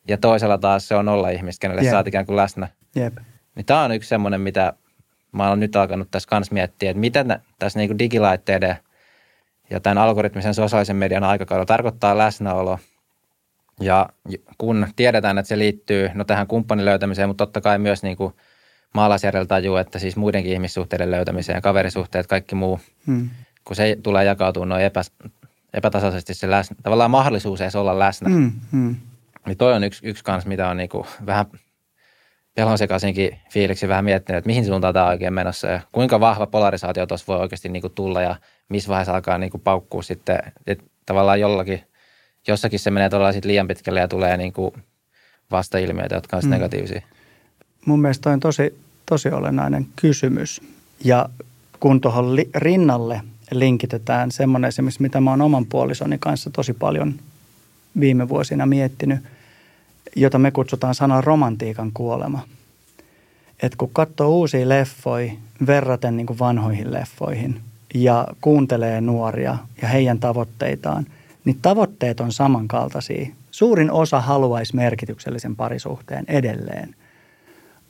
ja 0.08 0.18
toisella 0.18 0.58
taas 0.58 0.88
se 0.88 0.96
on 0.96 1.06
nolla 1.06 1.30
ihmistä, 1.30 1.62
kenelle 1.62 1.82
Jep. 1.82 1.92
sä 1.92 1.98
oot 1.98 2.08
ikään 2.08 2.26
kuin 2.26 2.36
läsnä. 2.36 2.68
Jep. 2.96 3.18
Niin 3.56 3.66
tämä 3.66 3.84
on 3.84 3.92
yksi 3.92 4.10
semmoinen, 4.10 4.42
mitä 4.42 4.74
mä 5.32 5.50
oon 5.50 5.60
nyt 5.60 5.76
alkanut 5.76 6.12
tässä 6.12 6.30
kanssa 6.30 6.54
miettiä, 6.54 6.90
että 6.90 7.00
mitä 7.00 7.26
tässä 7.60 7.80
niin 7.80 7.90
kuin 7.90 8.00
digilaitteiden 8.00 8.78
ja 9.70 9.80
tämän 9.80 9.98
algoritmisen 9.98 10.54
sosiaalisen 10.54 10.96
median 10.96 11.24
aikakaudella 11.24 11.66
tarkoittaa 11.66 12.18
läsnäolo– 12.18 12.80
ja 13.80 14.10
kun 14.58 14.88
tiedetään, 14.96 15.38
että 15.38 15.48
se 15.48 15.58
liittyy 15.58 16.10
no 16.14 16.24
tähän 16.24 16.48
kumppanin 16.48 16.86
löytämiseen, 16.86 17.30
mutta 17.30 17.46
totta 17.46 17.62
kai 17.62 17.80
myös 17.80 18.04
niin 18.04 18.18
kuin 18.18 18.34
maalaisjärjellä 18.94 19.48
tajuu, 19.48 19.76
että 19.76 20.00
siis 20.00 20.16
muidenkin 20.16 20.54
ihmissuhteiden 20.54 21.12
löytämiseen 21.12 21.58
ja 21.58 21.62
kaverisuhteet, 21.62 22.28
kaikki 22.28 22.56
muu, 22.56 22.80
hmm. 23.08 23.30
kun 23.66 23.76
se 23.76 23.98
tulee 24.04 24.26
jakautua 24.26 24.66
noin 24.66 24.84
epä, 24.84 25.02
epätasaisesti 25.74 26.34
se 26.34 26.50
läsnä, 26.50 26.76
tavallaan 26.84 27.12
mahdollisuus 27.12 27.62
edes 27.62 27.76
olla 27.76 28.00
läsnä. 28.00 28.30
Hmm. 28.30 28.52
Hmm. 28.72 28.96
Niin 29.46 29.58
toi 29.58 29.74
on 29.74 29.84
yksi, 29.84 30.08
yksi 30.08 30.24
kans, 30.24 30.46
mitä 30.46 30.70
on 30.70 30.78
niin 30.78 30.90
kuin 30.90 31.08
vähän 31.26 31.46
pelon 32.58 32.78
sekaisinkin 32.78 33.40
fiiliksi 33.50 33.88
vähän 33.88 34.06
miettinyt, 34.06 34.38
että 34.38 34.48
mihin 34.48 34.66
suuntaan 34.66 34.94
tämä 34.94 35.06
on 35.06 35.12
oikein 35.12 35.34
menossa 35.34 35.68
ja 35.68 35.82
kuinka 35.92 36.20
vahva 36.20 36.48
polarisaatio 36.48 37.06
tuossa 37.06 37.26
voi 37.28 37.40
oikeasti 37.40 37.70
niin 37.70 37.82
kuin 37.82 37.94
tulla 37.94 38.22
ja 38.22 38.36
missä 38.70 38.90
vaiheessa 38.90 39.14
alkaa 39.14 39.38
niin 39.38 39.52
kuin 39.52 39.62
paukkua 39.62 40.02
sitten, 40.02 40.40
että 40.68 40.84
tavallaan 41.06 41.40
jollakin– 41.40 41.84
jossakin 42.48 42.80
se 42.80 42.92
menee 42.92 43.10
todella 43.10 43.34
liian 43.44 43.68
pitkälle 43.68 44.00
ja 44.00 44.08
tulee 44.08 44.38
niin 44.38 44.54
kuin 44.54 44.74
vastailmiöitä, 45.52 46.16
jotka 46.16 46.38
on 46.38 46.44
mm. 46.44 46.50
negatiivisia. 46.50 47.02
Mun 47.86 48.02
mielestä 48.02 48.30
on 48.30 48.40
tosi, 48.40 48.80
tosi 49.06 49.30
olennainen 49.30 49.88
kysymys. 49.96 50.62
Ja 51.04 51.30
kun 51.80 52.02
tuohon 52.02 52.36
li- 52.36 52.50
rinnalle 52.56 53.22
linkitetään 53.52 54.32
semmoinen 54.32 54.68
esimerkiksi, 54.68 55.02
mitä 55.02 55.22
mä 55.22 55.30
oon 55.30 55.42
oman 55.42 55.66
puolisoni 55.66 56.18
kanssa 56.20 56.50
tosi 56.50 56.74
paljon 56.74 57.14
viime 58.00 58.30
vuosina 58.30 58.66
miettinyt. 58.66 59.20
Jota 60.18 60.40
me 60.40 60.52
kutsutaan 60.52 60.96
sanan 60.96 61.24
romantiikan 61.24 61.92
kuolema. 61.94 62.42
Et 63.62 63.76
kun 63.76 63.90
katsoo 63.94 64.30
uusia 64.30 64.70
leffoja 64.70 65.32
verraten 65.68 66.18
niin 66.18 66.28
kuin 66.28 66.40
vanhoihin 66.40 66.94
leffoihin 66.94 67.62
ja 67.94 68.28
kuuntelee 68.42 69.02
nuoria 69.02 69.58
ja 69.82 69.88
heidän 69.88 70.20
tavoitteitaan, 70.20 71.06
niin 71.46 71.60
tavoitteet 71.62 72.20
on 72.20 72.32
samankaltaisia. 72.32 73.28
Suurin 73.52 73.92
osa 73.92 74.22
haluaisi 74.22 74.76
merkityksellisen 74.76 75.56
parisuhteen 75.56 76.26
edelleen. 76.28 76.96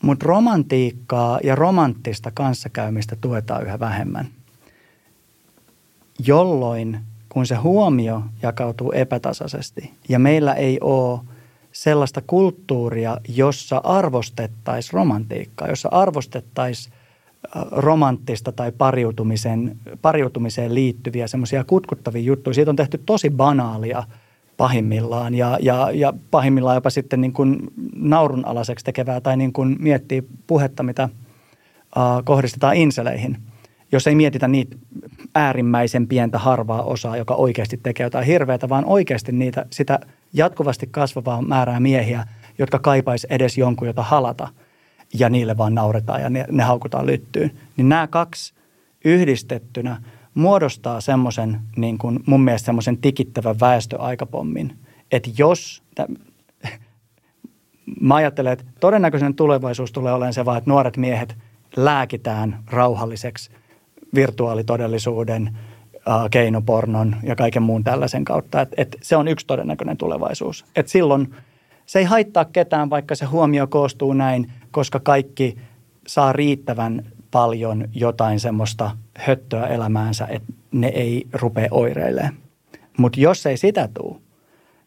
Mutta 0.02 0.26
romantiikkaa 0.26 1.40
ja 1.44 1.56
romanttista 1.56 2.32
kanssakäymistä 2.34 3.16
tuetaan 3.22 3.64
yhä 3.64 3.80
vähemmän, 3.80 4.28
jolloin 6.28 7.00
kun 7.30 7.46
se 7.46 7.56
huomio 7.56 8.24
jakautuu 8.42 8.92
epätasaisesti 8.92 9.94
ja 10.10 10.20
meillä 10.20 10.54
ei 10.54 10.78
ole– 10.82 11.20
sellaista 11.78 12.22
kulttuuria, 12.28 13.18
jossa 13.28 13.78
arvostettaisiin 13.78 14.94
romantiikkaa, 14.94 15.68
jossa 15.68 15.90
arvostettaisiin 15.92 16.94
romanttista 17.72 18.52
tai 18.52 18.72
pariutumiseen, 18.72 19.78
pariutumiseen 20.02 20.76
liittyviä 20.76 21.28
semmoisia 21.28 21.64
kutkuttavia 21.64 22.22
juttuja. 22.22 22.54
Siitä 22.54 22.72
on 22.72 22.76
tehty 22.76 23.02
tosi 23.06 23.30
banaalia 23.30 24.04
pahimmillaan 24.58 25.36
ja, 25.36 25.58
ja, 25.62 25.92
ja 25.94 26.14
pahimmillaan 26.32 26.76
jopa 26.76 26.90
sitten 26.90 27.22
niin 27.22 27.34
kuin 27.34 27.60
naurunalaiseksi 27.96 28.86
tekevää 28.86 29.22
tai 29.22 29.38
niin 29.38 29.54
kuin 29.54 29.76
miettii 29.80 30.28
puhetta, 30.48 30.84
mitä 30.84 31.04
äh, 31.04 31.12
kohdistetaan 32.26 32.76
inseleihin, 32.76 33.38
jos 33.92 34.08
ei 34.08 34.16
mietitä 34.16 34.48
niitä 34.48 34.78
äärimmäisen 35.36 36.08
pientä 36.08 36.40
harvaa 36.40 36.82
osaa, 36.82 37.18
joka 37.18 37.36
oikeasti 37.36 37.80
tekee 37.84 38.06
jotain 38.06 38.26
hirveätä, 38.26 38.70
vaan 38.70 38.86
oikeasti 38.86 39.32
niitä, 39.32 39.66
sitä– 39.72 40.00
jatkuvasti 40.34 40.88
kasvavaa 40.92 41.42
määrää 41.42 41.80
miehiä, 41.80 42.28
jotka 42.58 42.80
kaipais 42.80 43.26
edes 43.30 43.58
jonkun, 43.58 43.88
jota 43.88 44.04
halata 44.04 44.48
ja 45.20 45.30
niille 45.30 45.58
vaan 45.58 45.76
nauretaan 45.76 46.22
ja 46.22 46.30
ne, 46.30 46.46
ne 46.52 46.64
haukutaan 46.64 47.06
lyttyyn. 47.06 47.52
Niin 47.78 47.90
nämä 47.90 48.08
kaksi 48.08 48.54
yhdistettynä 49.06 50.02
muodostaa 50.34 51.02
semmoisen 51.02 51.62
niin 51.76 51.98
kuin 51.98 52.20
mun 52.26 52.42
mielestä 52.42 52.66
semmoisen 52.66 52.98
tikittävän 52.98 53.60
väestöaikapommin, 53.60 54.78
että 55.12 55.30
jos, 55.38 55.84
mä 58.02 58.16
ajattelen, 58.16 58.54
että 58.54 58.66
todennäköisen 58.80 59.36
tulevaisuus 59.36 59.92
tulee 59.92 60.14
olemaan 60.14 60.34
se 60.34 60.46
vaan, 60.46 60.58
että 60.58 60.70
nuoret 60.70 60.98
miehet 60.98 61.38
lääkitään 61.76 62.64
rauhalliseksi 62.72 63.52
virtuaalitodellisuuden– 64.14 65.50
keinopornon 66.32 67.16
ja 67.24 67.36
kaiken 67.36 67.64
muun 67.64 67.84
tällaisen 67.84 68.26
kautta. 68.26 68.62
Et, 68.62 68.70
et 68.78 68.98
se 69.02 69.16
on 69.16 69.28
yksi 69.28 69.48
todennäköinen 69.48 69.98
tulevaisuus. 69.98 70.66
Et 70.76 70.88
silloin 70.88 71.36
se 71.86 72.00
ei 72.00 72.06
haittaa 72.06 72.46
ketään, 72.46 72.90
vaikka 72.90 73.16
se 73.16 73.26
huomio 73.26 73.68
koostuu 73.68 74.14
näin, 74.14 74.52
koska 74.72 75.00
kaikki 75.00 75.58
saa 76.08 76.34
riittävän 76.34 77.06
paljon 77.32 77.88
jotain 77.94 78.40
semmoista 78.40 78.92
höttöä 79.18 79.68
elämäänsä, 79.68 80.28
että 80.30 80.54
ne 80.72 80.88
ei 80.88 81.28
rupea 81.34 81.68
oireilemaan. 81.72 82.34
Mutta 82.98 83.20
jos 83.20 83.46
ei 83.46 83.58
sitä 83.58 83.90
tule 83.94 84.16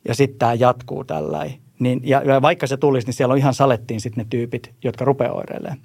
ja 0.08 0.14
sitten 0.14 0.38
tämä 0.38 0.54
jatkuu 0.54 1.04
tällä 1.04 1.46
niin, 1.78 2.00
ja, 2.04 2.22
ja 2.22 2.42
vaikka 2.42 2.66
se 2.66 2.76
tulisi, 2.76 3.06
niin 3.06 3.14
siellä 3.14 3.32
on 3.32 3.38
ihan 3.38 3.54
salettiin 3.54 4.00
sitten 4.00 4.24
ne 4.24 4.26
tyypit, 4.30 4.74
jotka 4.84 5.04
rupeaa 5.04 5.32
oireilemaan. 5.32 5.78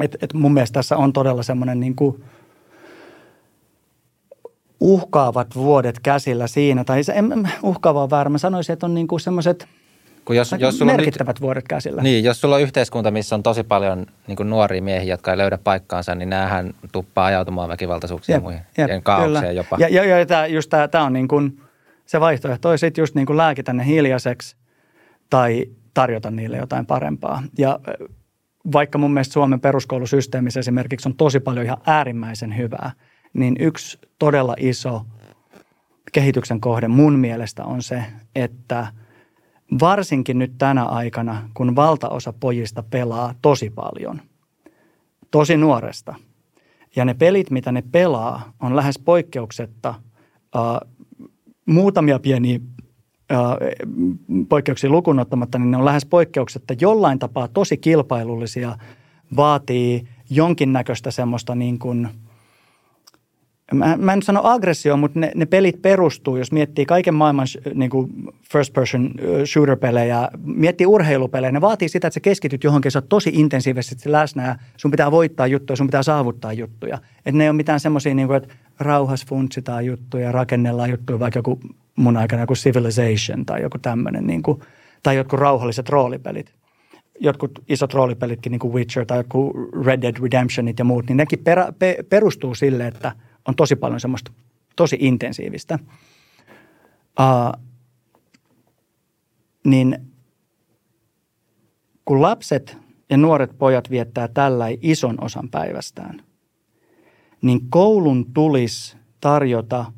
Et, 0.00 0.16
et 0.22 0.34
mun 0.34 0.54
mielestä 0.54 0.74
tässä 0.74 0.96
on 0.96 1.12
todella 1.12 1.42
semmoinen 1.42 1.80
niin 1.80 1.96
kuin– 1.96 2.24
uhkaavat 4.80 5.54
vuodet 5.54 6.00
käsillä 6.00 6.46
siinä, 6.46 6.84
tai 6.84 7.04
se, 7.04 7.12
en, 7.12 7.50
uhkaava 7.62 8.02
on 8.02 8.10
väärä, 8.10 8.30
mä 8.30 8.38
sanoisin, 8.38 8.72
että 8.72 8.86
on 8.86 8.94
niin 8.94 9.08
kuin 9.08 9.20
semmoiset 9.20 9.68
kun 10.24 10.36
jos, 10.36 10.54
jos 10.58 10.78
sulla 10.78 10.92
merkittävät 10.92 11.36
nyt, 11.36 11.40
vuodet 11.40 11.68
käsillä. 11.68 12.02
Niin, 12.02 12.24
jos 12.24 12.40
sulla 12.40 12.54
on 12.54 12.62
yhteiskunta, 12.62 13.10
missä 13.10 13.34
on 13.34 13.42
tosi 13.42 13.62
paljon 13.62 14.06
niin 14.26 14.36
kuin 14.36 14.50
nuoria 14.50 14.82
miehiä, 14.82 15.12
jotka 15.12 15.30
ei 15.30 15.38
löydä 15.38 15.58
paikkaansa, 15.58 16.14
niin 16.14 16.30
näähän 16.30 16.74
tuppaa 16.92 17.26
ajautumaan 17.26 17.68
väkivaltaisuuksiin 17.68 18.34
ja 18.34 18.40
muihin, 18.40 18.60
jep, 18.78 18.90
kaaukseen 19.02 19.56
jopa. 19.56 19.76
Ja, 19.80 19.88
ja, 19.88 20.18
ja 20.18 20.26
tämä, 20.26 20.46
just 20.46 20.70
tämä, 20.70 20.88
tämä 20.88 21.04
on 21.04 21.12
niin 21.12 21.28
kuin 21.28 21.60
se 22.06 22.20
vaihtoehto, 22.20 22.68
on 22.68 22.78
sitten 22.78 23.02
just 23.02 23.14
niin 23.14 23.26
kuin 23.26 23.36
lääkitä 23.36 23.72
ne 23.72 23.86
hiljaiseksi 23.86 24.56
tai 25.30 25.66
tarjota 25.94 26.30
niille 26.30 26.56
jotain 26.56 26.86
parempaa. 26.86 27.42
Ja 27.58 27.80
vaikka 28.72 28.98
mun 28.98 29.12
mielestä 29.12 29.32
Suomen 29.32 29.60
peruskoulusysteemissä 29.60 30.60
esimerkiksi 30.60 31.08
on 31.08 31.16
tosi 31.16 31.40
paljon 31.40 31.66
ihan 31.66 31.78
äärimmäisen 31.86 32.56
hyvää– 32.56 32.92
niin 33.36 33.56
yksi 33.60 33.98
todella 34.18 34.54
iso 34.58 35.02
kehityksen 36.12 36.60
kohde 36.60 36.88
mun 36.88 37.18
mielestä 37.18 37.64
on 37.64 37.82
se, 37.82 38.04
että 38.34 38.86
varsinkin 39.80 40.38
nyt 40.38 40.52
tänä 40.58 40.84
aikana, 40.84 41.50
kun 41.54 41.76
valtaosa 41.76 42.32
pojista 42.32 42.82
pelaa 42.82 43.34
tosi 43.42 43.70
paljon, 43.70 44.20
tosi 45.30 45.56
nuoresta, 45.56 46.14
ja 46.96 47.04
ne 47.04 47.14
pelit, 47.14 47.50
mitä 47.50 47.72
ne 47.72 47.82
pelaa, 47.92 48.52
on 48.60 48.76
lähes 48.76 48.98
poikkeuksetta 48.98 49.94
uh, 50.56 50.90
muutamia 51.66 52.18
pieniä 52.18 52.58
poikkeuksia 54.48 54.90
lukunottamatta, 54.90 55.58
niin 55.58 55.70
ne 55.70 55.76
on 55.76 55.84
lähes 55.84 56.06
poikkeuksetta 56.06 56.74
jollain 56.80 57.18
tapaa 57.18 57.48
tosi 57.48 57.76
kilpailullisia, 57.76 58.78
vaatii 59.36 60.08
jonkinnäköistä 60.30 61.10
semmoista 61.10 61.54
niin 61.54 61.78
kuin– 61.78 62.08
mä, 63.74 63.96
mä 63.96 64.12
en 64.12 64.22
sano 64.22 64.40
aggressio, 64.44 64.96
mutta 64.96 65.20
ne, 65.20 65.32
ne 65.34 65.46
pelit 65.46 65.82
perustuu, 65.82 66.36
jos 66.36 66.52
miettii 66.52 66.86
kaiken 66.86 67.14
maailman 67.14 67.46
niin 67.74 67.90
kuin 67.90 68.10
first 68.52 68.72
person 68.72 69.10
shooter-pelejä, 69.44 70.28
miettii 70.44 70.86
urheilupelejä, 70.86 71.52
ne 71.52 71.60
vaatii 71.60 71.88
sitä, 71.88 72.06
että 72.06 72.14
sä 72.14 72.20
keskityt 72.20 72.64
johonkin, 72.64 72.90
sä 72.92 72.98
oot 72.98 73.08
tosi 73.08 73.30
intensiivisesti 73.34 74.12
läsnä 74.12 74.46
ja 74.46 74.56
sun 74.76 74.90
pitää 74.90 75.10
voittaa 75.10 75.46
juttuja, 75.46 75.76
sun 75.76 75.86
pitää 75.86 76.02
saavuttaa 76.02 76.52
juttuja. 76.52 76.98
Että 77.18 77.38
ne 77.38 77.44
ei 77.44 77.50
ole 77.50 77.56
mitään 77.56 77.80
semmoisia, 77.80 78.14
niin 78.14 78.28
kuin, 78.28 78.36
että 78.36 78.54
rauhas 78.80 79.26
funtsitaan 79.26 79.86
juttuja, 79.86 80.32
rakennellaan 80.32 80.90
juttuja, 80.90 81.20
vaikka 81.20 81.38
joku 81.38 81.60
mun 81.96 82.16
aikana 82.16 82.42
joku 82.42 82.54
Civilization 82.54 83.46
tai 83.46 83.62
joku 83.62 83.78
tämmöinen, 83.78 84.26
niin 84.26 84.42
tai 85.02 85.16
jotkut 85.16 85.40
rauhalliset 85.40 85.88
roolipelit 85.88 86.54
jotkut 87.20 87.62
isot 87.68 87.94
roolipelitkin, 87.94 88.50
niin 88.50 88.60
kuin 88.60 88.74
Witcher 88.74 89.06
tai 89.06 89.18
joku 89.18 89.52
Red 89.84 90.02
Dead 90.02 90.16
Redemptionit 90.22 90.78
ja 90.78 90.84
muut, 90.84 91.06
niin 91.08 91.16
nekin 91.16 91.38
perä, 91.38 91.72
pe, 91.78 91.96
perustuu 92.08 92.54
sille, 92.54 92.86
että– 92.86 93.12
on 93.48 93.56
tosi 93.56 93.76
paljon 93.76 94.00
semmoista 94.00 94.32
tosi 94.76 94.96
intensiivistä. 95.00 95.78
Uh, 97.20 97.62
niin 99.64 99.98
kun 102.04 102.22
lapset 102.22 102.78
ja 103.10 103.16
nuoret 103.16 103.58
pojat 103.58 103.90
viettää 103.90 104.28
tällä 104.28 104.66
ison 104.82 105.24
osan 105.24 105.48
päivästään, 105.48 106.22
niin 107.42 107.60
koulun 107.70 108.32
tulisi 108.32 108.96
tarjota 109.20 109.92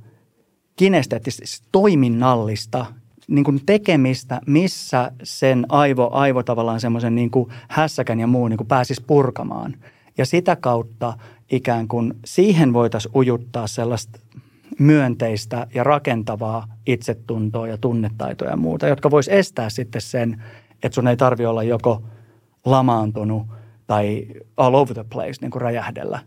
kinesteettisesti 0.77 1.69
toiminnallista 1.73 2.87
niin 3.29 3.45
kuin 3.45 3.61
tekemistä, 3.67 4.41
missä 4.47 5.13
sen 5.23 5.67
aivo, 5.69 6.11
aivo 6.13 6.43
tavallaan 6.43 6.81
semmoisen 6.81 7.15
niin 7.15 7.31
kuin 7.31 7.51
hässäkän 7.69 8.21
ja 8.21 8.27
muun 8.27 8.51
niin 8.51 8.59
kuin 8.59 8.69
pääsisi 8.69 9.03
purkamaan. 9.07 9.77
Ja 10.19 10.27
sitä 10.27 10.57
kautta 10.57 11.19
ikään 11.51 11.89
kuin 11.89 12.15
siihen 12.25 12.73
voitaisiin 12.73 13.17
ujuttaa 13.17 13.67
sellaista 13.67 14.19
myönteistä 14.79 15.67
ja 15.75 15.85
rakentavaa 15.85 16.67
itsetuntoa 16.87 17.69
ja 17.69 17.79
tunnetaitoja 17.79 18.51
ja 18.51 18.57
muuta, 18.57 18.89
jotka 18.89 19.11
vois 19.11 19.29
estää 19.29 19.71
sitten 19.71 20.01
sen, 20.01 20.43
että 20.83 20.95
sun 20.95 21.09
ei 21.09 21.17
tarvi 21.17 21.47
olla 21.47 21.63
joko 21.63 22.03
lamaantunut 22.65 23.47
tai 23.87 24.27
all 24.57 24.75
over 24.75 24.95
the 24.95 25.05
place 25.13 25.33
niin 25.41 25.51
kuin 25.51 25.63
räjähdellä. 25.63 26.19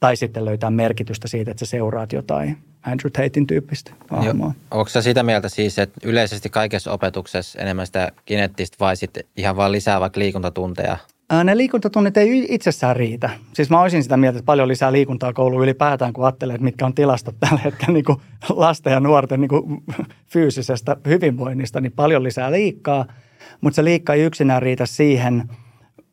Tai 0.00 0.16
sitten 0.16 0.44
löytää 0.44 0.70
merkitystä 0.70 1.28
siitä, 1.28 1.50
että 1.50 1.66
sä 1.66 1.70
seuraat 1.70 2.12
jotain 2.12 2.58
Andrew 2.82 3.12
Tatein 3.12 3.46
tyyppistä 3.46 3.92
hahmoa. 4.10 4.54
Onko 4.70 4.88
sä 4.88 5.02
sitä 5.02 5.22
mieltä 5.22 5.48
siis, 5.48 5.78
että 5.78 6.00
yleisesti 6.04 6.50
kaikessa 6.50 6.92
opetuksessa 6.92 7.58
enemmän 7.58 7.86
sitä 7.86 8.12
kinettistä 8.24 8.76
vai 8.80 8.96
sitten 8.96 9.24
ihan 9.36 9.56
vaan 9.56 9.72
lisää 9.72 10.00
vaikka 10.00 10.20
liikuntatunteja– 10.20 10.96
ne 11.44 11.56
liikuntatunnit 11.56 12.16
ei 12.16 12.46
itsessään 12.48 12.96
riitä. 12.96 13.30
Siis 13.52 13.70
mä 13.70 13.80
olisin 13.80 14.02
sitä 14.02 14.16
mieltä, 14.16 14.38
että 14.38 14.46
paljon 14.46 14.68
lisää 14.68 14.92
liikuntaa 14.92 15.32
kouluun 15.32 15.62
ylipäätään, 15.62 16.12
kun 16.12 16.24
ajattelee, 16.24 16.54
että 16.54 16.64
mitkä 16.64 16.86
on 16.86 16.94
tilastot 16.94 17.36
tällä 17.40 17.60
hetkellä 17.64 17.92
niin 17.92 18.04
kuin 18.04 18.18
lasten 18.48 18.92
ja 18.92 19.00
nuorten 19.00 19.40
niin 19.40 19.48
kuin 19.48 19.82
fyysisestä 20.32 20.96
hyvinvoinnista, 21.06 21.80
niin 21.80 21.92
paljon 21.92 22.22
lisää 22.22 22.50
liikkaa. 22.50 23.06
Mutta 23.60 23.74
se 23.74 23.84
liikka 23.84 24.14
ei 24.14 24.22
yksinään 24.22 24.62
riitä 24.62 24.86
siihen, 24.86 25.48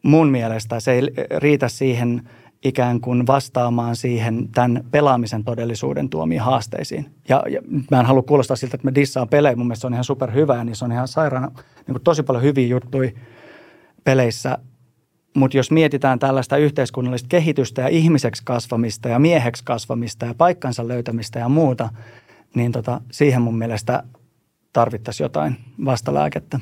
mun 0.03 0.29
mielestä 0.29 0.79
se 0.79 0.91
ei 0.91 1.01
riitä 1.37 1.67
siihen 1.67 2.29
ikään 2.63 3.01
kuin 3.01 3.27
vastaamaan 3.27 3.95
siihen 3.95 4.49
tämän 4.49 4.83
pelaamisen 4.91 5.43
todellisuuden 5.43 6.09
tuomiin 6.09 6.41
haasteisiin. 6.41 7.05
Ja, 7.29 7.43
ja 7.49 7.61
mä 7.91 7.99
en 7.99 8.05
halua 8.05 8.23
kuulostaa 8.23 8.55
siltä, 8.57 8.75
että 8.75 8.85
me 8.85 8.95
dissaan 8.95 9.29
pelejä. 9.29 9.55
Mun 9.55 9.67
mielestä 9.67 9.81
se 9.81 9.87
on 9.87 9.93
ihan 9.93 10.03
superhyvä 10.03 10.55
ja 10.55 10.63
niin 10.63 10.75
se 10.75 10.85
on 10.85 10.91
ihan 10.91 11.07
sairaana. 11.07 11.51
Niin 11.87 12.01
tosi 12.03 12.23
paljon 12.23 12.43
hyviä 12.43 12.67
juttuja 12.67 13.11
peleissä– 14.03 14.57
mutta 15.33 15.57
jos 15.57 15.71
mietitään 15.71 16.19
tällaista 16.19 16.57
yhteiskunnallista 16.57 17.27
kehitystä 17.27 17.81
ja 17.81 17.87
ihmiseksi 17.87 18.41
kasvamista 18.45 19.09
ja 19.09 19.19
mieheksi 19.19 19.63
kasvamista 19.63 20.25
ja 20.25 20.33
paikkansa 20.33 20.87
löytämistä 20.87 21.39
ja 21.39 21.49
muuta, 21.49 21.89
niin 22.55 22.71
tota, 22.71 23.01
siihen 23.11 23.41
mun 23.41 23.57
mielestä 23.57 24.03
tarvittaisiin 24.73 25.25
jotain 25.25 25.55
vastalääkettä. 25.85 26.59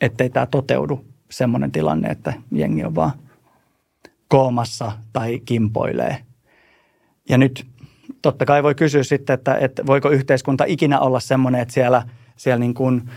ettei 0.00 0.30
tämä 0.30 0.46
toteudu 0.46 1.04
semmoinen 1.30 1.72
tilanne, 1.72 2.08
että 2.08 2.32
jengi 2.50 2.84
on 2.84 2.94
vaan 2.94 3.12
koomassa 4.28 4.92
tai 5.12 5.40
kimpoilee. 5.44 6.18
Ja 7.28 7.38
nyt 7.38 7.66
totta 8.22 8.44
kai 8.44 8.62
voi 8.62 8.74
kysyä 8.74 9.02
sitten, 9.02 9.34
että, 9.34 9.54
että 9.54 9.86
voiko 9.86 10.10
yhteiskunta 10.10 10.64
ikinä 10.66 11.00
olla 11.00 11.20
semmoinen, 11.20 11.60
että 11.60 11.74
siellä, 11.74 12.02
siellä 12.36 12.58
niin 12.58 12.74
kuin 12.74 13.10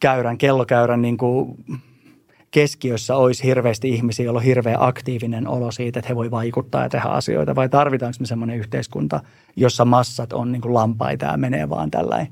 käyrän, 0.00 0.38
kellokäyrän 0.38 1.02
niin 1.02 1.16
kuin 1.16 1.64
keskiössä 2.50 3.16
olisi 3.16 3.44
hirveästi 3.44 3.88
ihmisiä, 3.88 4.24
joilla 4.24 4.38
on 4.38 4.44
hirveä 4.44 4.76
aktiivinen 4.80 5.48
olo 5.48 5.70
siitä, 5.70 5.98
että 5.98 6.08
he 6.08 6.16
voi 6.16 6.30
vaikuttaa 6.30 6.82
ja 6.82 6.88
tehdä 6.88 7.08
asioita, 7.08 7.54
vai 7.54 7.68
tarvitaanko 7.68 8.16
me 8.20 8.26
semmoinen 8.26 8.58
yhteiskunta, 8.58 9.20
jossa 9.56 9.84
massat 9.84 10.32
on 10.32 10.52
niin 10.52 10.62
kuin 10.62 10.74
lampaita 10.74 11.26
ja 11.26 11.36
menee 11.36 11.68
vaan 11.68 11.90
tällainen. 11.90 12.28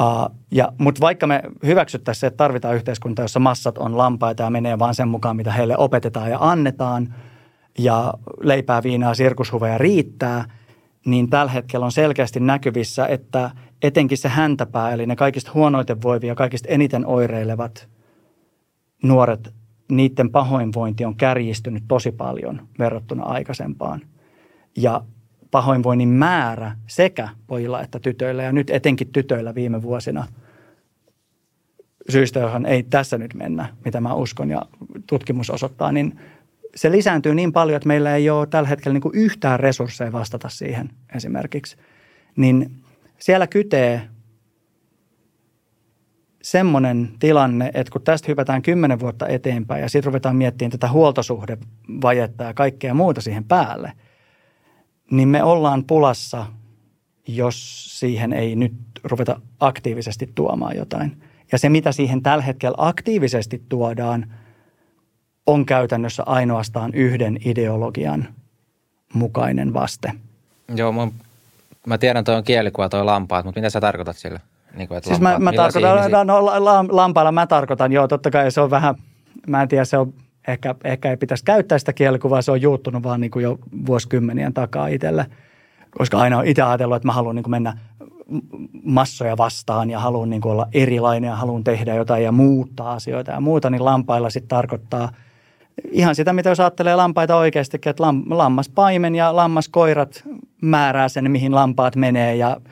Uh, 0.00 0.36
ja, 0.50 0.72
mutta 0.78 1.00
vaikka 1.00 1.26
me 1.26 1.42
hyväksyttäisiin 1.66 2.20
se, 2.20 2.26
että 2.26 2.36
tarvitaan 2.36 2.74
yhteiskunta, 2.74 3.22
jossa 3.22 3.40
massat 3.40 3.78
on 3.78 3.98
lampaita 3.98 4.42
ja 4.42 4.50
menee 4.50 4.78
vaan 4.78 4.94
sen 4.94 5.08
mukaan, 5.08 5.36
mitä 5.36 5.52
heille 5.52 5.76
opetetaan 5.78 6.30
ja 6.30 6.38
annetaan, 6.40 7.14
ja 7.78 8.14
leipää, 8.40 8.82
viinaa, 8.82 9.14
sirkushuveja 9.14 9.78
riittää, 9.78 10.44
niin 11.06 11.30
tällä 11.30 11.52
hetkellä 11.52 11.86
on 11.86 11.92
selkeästi 11.92 12.40
näkyvissä, 12.40 13.06
että 13.06 13.50
etenkin 13.82 14.18
se 14.18 14.28
häntäpää, 14.28 14.92
eli 14.92 15.06
ne 15.06 15.16
kaikista 15.16 15.50
huonoiten 15.54 16.02
voivia, 16.02 16.34
kaikista 16.34 16.68
eniten 16.68 17.06
oireilevat 17.06 17.88
nuoret, 19.02 19.54
niiden 19.90 20.30
pahoinvointi 20.30 21.04
on 21.04 21.16
kärjistynyt 21.16 21.84
tosi 21.88 22.12
paljon 22.12 22.68
verrattuna 22.78 23.24
aikaisempaan. 23.24 24.00
Ja 24.76 25.04
pahoinvoinnin 25.50 26.08
määrä 26.08 26.76
sekä 26.86 27.28
pojilla 27.46 27.82
että 27.82 27.98
tytöillä 27.98 28.42
ja 28.42 28.52
nyt 28.52 28.70
etenkin 28.70 29.12
tytöillä 29.12 29.54
viime 29.54 29.82
vuosina 29.82 30.26
syystä, 32.08 32.40
johon 32.40 32.66
ei 32.66 32.82
tässä 32.82 33.18
nyt 33.18 33.34
mennä, 33.34 33.68
mitä 33.84 34.00
mä 34.00 34.14
uskon 34.14 34.50
ja 34.50 34.62
tutkimus 35.06 35.50
osoittaa, 35.50 35.92
niin 35.92 36.20
se 36.74 36.90
lisääntyy 36.90 37.34
niin 37.34 37.52
paljon, 37.52 37.76
että 37.76 37.88
meillä 37.88 38.16
ei 38.16 38.30
ole 38.30 38.46
tällä 38.46 38.68
hetkellä 38.68 38.92
niin 38.92 39.02
kuin 39.02 39.14
yhtään 39.14 39.60
resursseja 39.60 40.12
vastata 40.12 40.48
siihen 40.48 40.90
esimerkiksi. 41.16 41.76
Niin 42.36 42.70
siellä 43.18 43.46
kytee 43.46 44.08
semmoinen 46.42 47.10
tilanne, 47.18 47.70
että 47.74 47.90
kun 47.92 48.02
tästä 48.02 48.28
hypätään 48.28 48.62
kymmenen 48.62 49.00
vuotta 49.00 49.28
eteenpäin 49.28 49.82
ja 49.82 49.88
sitten 49.88 50.04
ruvetaan 50.04 50.36
miettimään 50.36 50.70
tätä 50.70 50.88
huoltosuhdevajetta 50.88 52.44
ja 52.44 52.54
kaikkea 52.54 52.94
muuta 52.94 53.20
siihen 53.20 53.44
päälle, 53.44 53.92
niin 55.10 55.28
me 55.28 55.42
ollaan 55.42 55.84
pulassa, 55.84 56.46
jos 57.28 57.86
siihen 57.98 58.32
ei 58.32 58.56
nyt 58.56 58.72
ruveta 59.04 59.40
aktiivisesti 59.60 60.32
tuomaan 60.34 60.76
jotain. 60.76 61.22
Ja 61.52 61.58
se, 61.58 61.68
mitä 61.68 61.92
siihen 61.92 62.22
tällä 62.22 62.44
hetkellä 62.44 62.76
aktiivisesti 62.78 63.62
tuodaan, 63.68 64.32
on 65.46 65.66
käytännössä 65.66 66.22
ainoastaan 66.26 66.94
yhden 66.94 67.38
ideologian 67.44 68.28
mukainen 69.14 69.74
vaste. 69.74 70.12
Joo, 70.74 70.92
mun, 70.92 71.12
mä 71.86 71.98
tiedän, 71.98 72.24
toi 72.24 72.36
on 72.36 72.44
kielikuva, 72.44 72.88
toi 72.88 73.04
lampaat, 73.04 73.44
mutta 73.44 73.60
mitä 73.60 73.70
sä 73.70 73.80
tarkoitat 73.80 74.16
sillä? 74.16 74.40
Niin 74.74 74.88
kuin, 74.88 74.98
että 74.98 75.08
siis 75.08 75.20
lampaat, 75.20 75.42
mä, 75.42 75.50
mä 75.50 75.56
tarkoitan, 75.56 76.26
no, 76.26 76.46
lampailla 76.90 77.32
mä 77.32 77.46
tarkoitan, 77.46 77.92
joo, 77.92 78.08
totta 78.08 78.30
kai 78.30 78.50
se 78.50 78.60
on 78.60 78.70
vähän, 78.70 78.94
mä 79.46 79.62
en 79.62 79.68
tiedä, 79.68 79.84
se 79.84 79.98
on, 79.98 80.12
ehkä, 80.48 80.74
ehkä 80.84 81.10
ei 81.10 81.16
pitäisi 81.16 81.44
käyttää 81.44 81.78
sitä 81.78 81.92
kielikuvaa, 81.92 82.42
se 82.42 82.50
on 82.50 82.62
juuttunut 82.62 83.02
vaan 83.02 83.20
niin 83.20 83.30
kuin 83.30 83.42
jo 83.42 83.58
vuosikymmenien 83.86 84.54
takaa 84.54 84.86
itselle. 84.86 85.26
Koska 85.90 86.18
aina 86.18 86.38
on 86.38 86.46
itse 86.46 86.62
ajatellut, 86.62 86.96
että 86.96 87.08
mä 87.08 87.12
haluan 87.12 87.36
niin 87.36 87.42
kuin 87.42 87.50
mennä 87.50 87.78
massoja 88.84 89.36
vastaan 89.36 89.90
ja 89.90 90.00
haluan 90.00 90.30
niin 90.30 90.40
kuin 90.40 90.52
olla 90.52 90.68
erilainen 90.72 91.28
ja 91.28 91.36
haluan 91.36 91.64
tehdä 91.64 91.94
jotain 91.94 92.24
ja 92.24 92.32
muuttaa 92.32 92.92
asioita 92.92 93.30
ja 93.30 93.40
muuta, 93.40 93.70
niin 93.70 93.84
lampailla 93.84 94.30
sitten 94.30 94.48
tarkoittaa 94.48 95.12
ihan 95.90 96.14
sitä, 96.14 96.32
mitä 96.32 96.48
jos 96.48 96.60
ajattelee 96.60 96.96
lampaita 96.96 97.36
oikeasti, 97.36 97.78
että 97.86 98.02
lam, 98.02 98.22
lammaspaimen 98.30 99.14
ja 99.14 99.36
lammaskoirat 99.36 100.24
määrää 100.62 101.08
sen, 101.08 101.30
mihin 101.30 101.54
lampaat 101.54 101.96
menee 101.96 102.36
ja– 102.36 102.56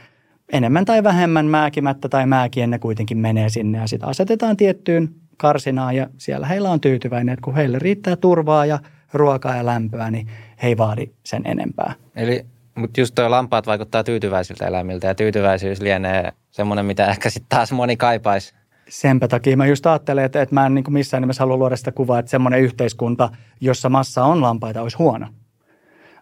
enemmän 0.53 0.85
tai 0.85 1.03
vähemmän 1.03 1.47
määkimättä 1.47 2.09
tai 2.09 2.27
määkien 2.27 2.71
ne 2.71 2.79
kuitenkin 2.79 3.19
menee 3.19 3.49
sinne 3.49 3.79
ja 3.79 3.87
sitten 3.87 4.09
asetetaan 4.09 4.57
tiettyyn 4.57 5.09
karsinaan 5.37 5.97
ja 5.97 6.07
siellä 6.19 6.47
heillä 6.47 6.71
on 6.71 6.81
tyytyväinen, 6.81 7.33
että 7.33 7.45
kun 7.45 7.55
heille 7.55 7.79
riittää 7.79 8.17
turvaa 8.17 8.67
ja 8.67 8.79
ruokaa 9.13 9.57
ja 9.57 9.67
lämpöä, 9.67 10.11
niin 10.11 10.27
he 10.63 10.69
ei 10.69 10.77
vaadi 10.77 11.11
sen 11.25 11.43
enempää. 11.45 11.93
Eli, 12.17 12.47
mutta 12.75 13.01
just 13.01 13.15
tuo 13.15 13.31
lampaat 13.31 13.67
vaikuttaa 13.67 14.05
tyytyväisiltä 14.05 14.67
eläimiltä 14.67 15.07
ja 15.07 15.15
tyytyväisyys 15.15 15.81
lienee 15.81 16.33
semmoinen, 16.51 16.87
mitä 16.87 17.07
ehkä 17.07 17.31
sitten 17.31 17.49
taas 17.49 17.73
moni 17.73 17.97
kaipaisi. 17.97 18.55
Senpä 18.89 19.29
takia 19.29 19.57
mä 19.57 19.67
just 19.67 19.87
ajattelen, 19.87 20.25
että, 20.25 20.43
että 20.43 20.55
mä 20.55 20.67
en 20.67 20.75
niin 20.75 20.85
missään 20.89 21.21
nimessä 21.21 21.43
halua 21.43 21.57
luoda 21.57 21.77
sitä 21.77 21.93
kuvaa, 21.93 22.19
että 22.19 22.31
semmoinen 22.31 22.61
yhteiskunta, 22.61 23.31
jossa 23.61 23.89
massa 23.89 24.25
on 24.25 24.43
lampaita, 24.43 24.83
olisi 24.83 24.97
huono. 24.97 25.27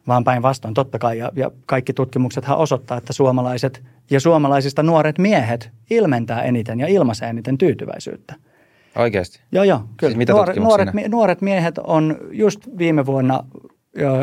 Vaan 0.09 0.25
päinvastoin 0.25 0.75
totta 0.75 0.99
kai, 0.99 1.19
ja, 1.19 1.33
ja 1.37 1.51
kaikki 1.67 1.93
tutkimuksethan 1.93 2.59
osoittaa, 2.59 2.99
että 2.99 3.13
suomalaiset– 3.13 3.83
ja 4.11 4.21
suomalaisista 4.21 4.83
nuoret 4.83 5.19
miehet 5.19 5.71
ilmentää 5.91 6.43
eniten 6.43 6.81
ja 6.81 6.87
ilmaisee 6.87 7.29
eniten 7.29 7.59
tyytyväisyyttä. 7.59 8.35
Oikeasti? 8.97 9.41
Joo, 9.53 9.65
joo. 9.65 9.79
Kyllä. 9.79 10.11
Siis 10.11 10.17
mitä 10.17 10.33
nuoret, 10.33 10.57
nuoret, 10.57 10.89
nuoret 11.09 11.41
miehet 11.41 11.79
on 11.79 12.19
just 12.31 12.61
viime 12.79 13.07
vuonna 13.07 13.45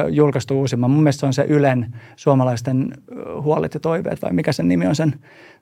julkaistu 0.10 0.60
uusimman. 0.60 0.92
Mun 0.92 1.04
mielestä 1.04 1.20
se 1.20 1.26
on 1.26 1.34
se 1.34 1.46
Ylen 1.50 1.96
suomalaisten 2.16 2.88
huolet 3.42 3.74
ja 3.74 3.80
toiveet, 3.80 4.22
vai 4.22 4.34
mikä 4.34 4.52
sen 4.52 4.68
nimi 4.68 4.88
on 4.88 4.96
sen 4.96 5.14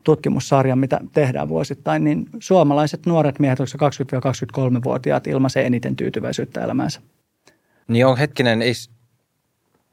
tutkimussarja, 0.03 0.75
mitä 0.75 0.99
tehdään 1.13 1.49
vuosittain, 1.49 2.03
niin 2.03 2.25
suomalaiset 2.39 3.05
nuoret 3.05 3.39
miehet, 3.39 3.59
onko 3.59 3.67
se 3.67 3.77
20-23-vuotiaat, 3.77 5.27
ilmaisee 5.27 5.65
eniten 5.65 5.95
tyytyväisyyttä 5.95 6.63
elämäänsä. 6.63 7.01
Niin 7.87 8.05
on 8.05 8.17
hetkinen, 8.17 8.61
ei, 8.61 8.73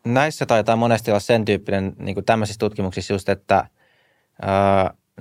näissä 0.07 0.47
taitaa 0.47 0.77
monesti 0.77 1.11
olla 1.11 1.21
sen 1.21 1.45
tyyppinen 1.45 1.93
niin 1.99 2.15
kuin 2.15 2.25
tämmöisissä 2.25 2.59
tutkimuksissa 2.59 3.15
just, 3.15 3.29
että 3.29 3.65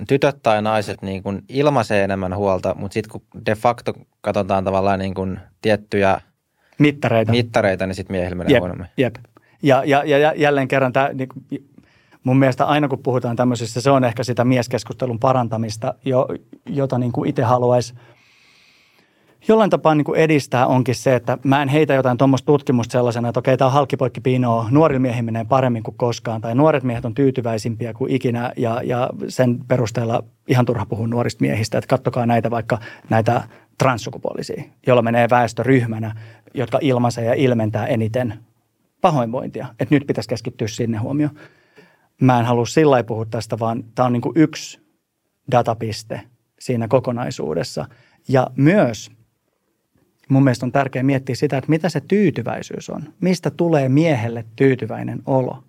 tytöt 0.08 0.42
tai 0.42 0.62
naiset 0.62 1.02
niin 1.02 1.22
kuin 1.22 1.42
ilmaisee 1.48 2.04
enemmän 2.04 2.36
huolta, 2.36 2.74
mutta 2.78 2.94
sitten 2.94 3.10
kun 3.10 3.44
de 3.46 3.54
facto 3.54 3.92
katsotaan 4.20 4.64
tavallaan 4.64 4.98
niin 4.98 5.14
kuin 5.14 5.40
tiettyjä 5.62 6.20
mittareita, 6.78 7.32
mittareita 7.32 7.86
niin 7.86 7.94
sitten 7.94 8.16
miehillä 8.16 8.36
menee 8.36 8.52
jep, 8.52 8.60
huonommin. 8.60 8.86
Jep. 8.96 9.14
Ja, 9.62 9.84
ja, 9.84 10.04
ja 10.04 10.32
jälleen 10.36 10.68
kerran 10.68 10.92
tämä, 10.92 11.10
niin 11.12 11.28
mun 12.24 12.38
mielestä 12.38 12.64
aina 12.64 12.88
kun 12.88 13.02
puhutaan 13.02 13.36
tämmöisistä, 13.36 13.80
se 13.80 13.90
on 13.90 14.04
ehkä 14.04 14.24
sitä 14.24 14.44
mieskeskustelun 14.44 15.18
parantamista, 15.18 15.94
jo, 16.04 16.28
jota 16.66 16.98
niin 16.98 17.12
kuin 17.12 17.28
itse 17.28 17.42
haluaisi– 17.42 17.94
jollain 19.48 19.70
tapaa 19.70 19.94
niin 19.94 20.04
kuin 20.04 20.20
edistää 20.20 20.66
onkin 20.66 20.94
se, 20.94 21.14
että 21.14 21.38
mä 21.44 21.62
en 21.62 21.68
heitä 21.68 21.94
jotain 21.94 22.18
tuommoista 22.18 22.46
tutkimusta 22.46 22.92
sellaisena, 22.92 23.28
että 23.28 23.40
okei, 23.40 23.56
tämä 23.56 23.66
on 23.66 23.72
halkipoikki 23.72 24.20
pinoa, 24.20 24.66
nuorilla 24.70 25.00
miehillä 25.00 25.22
menee 25.22 25.44
paremmin 25.44 25.82
kuin 25.82 25.96
koskaan, 25.96 26.40
tai 26.40 26.54
nuoret 26.54 26.82
miehet 26.82 27.04
on 27.04 27.14
tyytyväisimpiä 27.14 27.94
kuin 27.94 28.12
ikinä, 28.12 28.52
ja, 28.56 28.80
ja 28.84 29.10
sen 29.28 29.58
perusteella 29.68 30.24
ihan 30.48 30.66
turha 30.66 30.86
puhua 30.86 31.06
nuorista 31.06 31.40
miehistä, 31.40 31.78
että 31.78 31.88
kattokaa 31.88 32.26
näitä 32.26 32.50
vaikka 32.50 32.78
näitä 33.10 33.42
transsukupuolisia, 33.78 34.62
joilla 34.86 35.02
menee 35.02 35.30
väestöryhmänä, 35.30 36.14
jotka 36.54 36.78
ilmaisee 36.80 37.24
ja 37.24 37.34
ilmentää 37.34 37.86
eniten 37.86 38.34
pahoinvointia, 39.00 39.66
että 39.80 39.94
nyt 39.94 40.06
pitäisi 40.06 40.28
keskittyä 40.28 40.68
sinne 40.68 40.98
huomioon. 40.98 41.34
Mä 42.20 42.40
en 42.40 42.46
halua 42.46 42.66
sillä 42.66 43.04
puhua 43.04 43.24
tästä, 43.24 43.58
vaan 43.58 43.84
tämä 43.94 44.06
on 44.06 44.12
niin 44.12 44.20
kuin 44.20 44.32
yksi 44.36 44.80
datapiste 45.50 46.20
siinä 46.58 46.88
kokonaisuudessa. 46.88 47.86
Ja 48.28 48.50
myös 48.56 49.15
mun 50.28 50.44
mielestä 50.44 50.66
on 50.66 50.72
tärkeää 50.72 51.02
miettiä 51.02 51.34
sitä, 51.34 51.58
että 51.58 51.70
mitä 51.70 51.88
se 51.88 52.00
tyytyväisyys 52.00 52.90
on. 52.90 53.02
Mistä 53.20 53.50
tulee 53.50 53.88
miehelle 53.88 54.44
tyytyväinen 54.56 55.22
olo? 55.26 55.64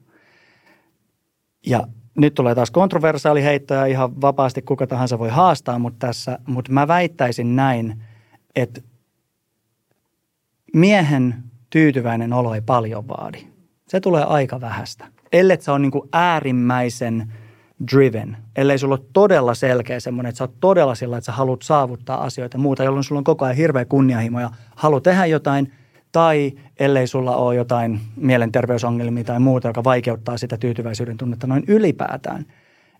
Ja 1.65 1.87
nyt 2.17 2.33
tulee 2.33 2.55
taas 2.55 2.71
kontroversaali 2.71 3.43
heitto 3.43 3.73
ja 3.73 3.85
ihan 3.85 4.21
vapaasti 4.21 4.61
kuka 4.61 4.87
tahansa 4.87 5.19
voi 5.19 5.29
haastaa, 5.29 5.79
mutta 5.79 6.07
tässä, 6.07 6.39
mutta 6.45 6.71
mä 6.71 6.87
väittäisin 6.87 7.55
näin, 7.55 8.03
että 8.55 8.81
miehen 10.73 11.35
tyytyväinen 11.69 12.33
olo 12.33 12.53
ei 12.53 12.61
paljon 12.61 13.07
vaadi. 13.07 13.47
Se 13.87 13.99
tulee 13.99 14.23
aika 14.23 14.61
vähästä. 14.61 15.07
Ellei 15.31 15.61
se 15.61 15.71
on 15.71 15.81
niin 15.81 15.91
äärimmäisen– 16.13 17.25
driven, 17.91 18.37
ellei 18.55 18.77
sulla 18.77 18.95
ole 18.95 19.05
todella 19.13 19.53
selkeä 19.53 19.99
semmoinen, 19.99 20.29
että 20.29 20.37
sä 20.37 20.43
oot 20.43 20.59
todella 20.59 20.95
sillä, 20.95 21.17
että 21.17 21.25
sä 21.25 21.31
haluat 21.31 21.61
saavuttaa 21.61 22.23
asioita 22.23 22.57
muuta, 22.57 22.83
jolloin 22.83 23.03
sulla 23.03 23.19
on 23.19 23.23
koko 23.23 23.45
ajan 23.45 23.57
hirveä 23.57 23.85
kunnianhimo 23.85 24.39
ja 24.39 24.49
halu 24.75 25.01
tehdä 25.01 25.25
jotain, 25.25 25.71
tai 26.11 26.53
ellei 26.79 27.07
sulla 27.07 27.35
ole 27.35 27.55
jotain 27.55 27.99
mielenterveysongelmia 28.15 29.23
tai 29.23 29.39
muuta, 29.39 29.67
joka 29.67 29.83
vaikeuttaa 29.83 30.37
sitä 30.37 30.57
tyytyväisyyden 30.57 31.17
tunnetta 31.17 31.47
noin 31.47 31.63
ylipäätään, 31.67 32.45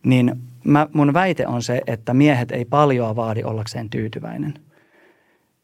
niin 0.04 0.42
mä, 0.64 0.88
mun 0.94 1.14
väite 1.14 1.48
on 1.48 1.64
se, 1.64 1.82
että 1.88 2.14
miehet 2.14 2.52
ei 2.52 2.66
paljoa 2.66 3.16
vaadi 3.16 3.44
ollakseen 3.44 3.90
tyytyväinen. 3.90 4.54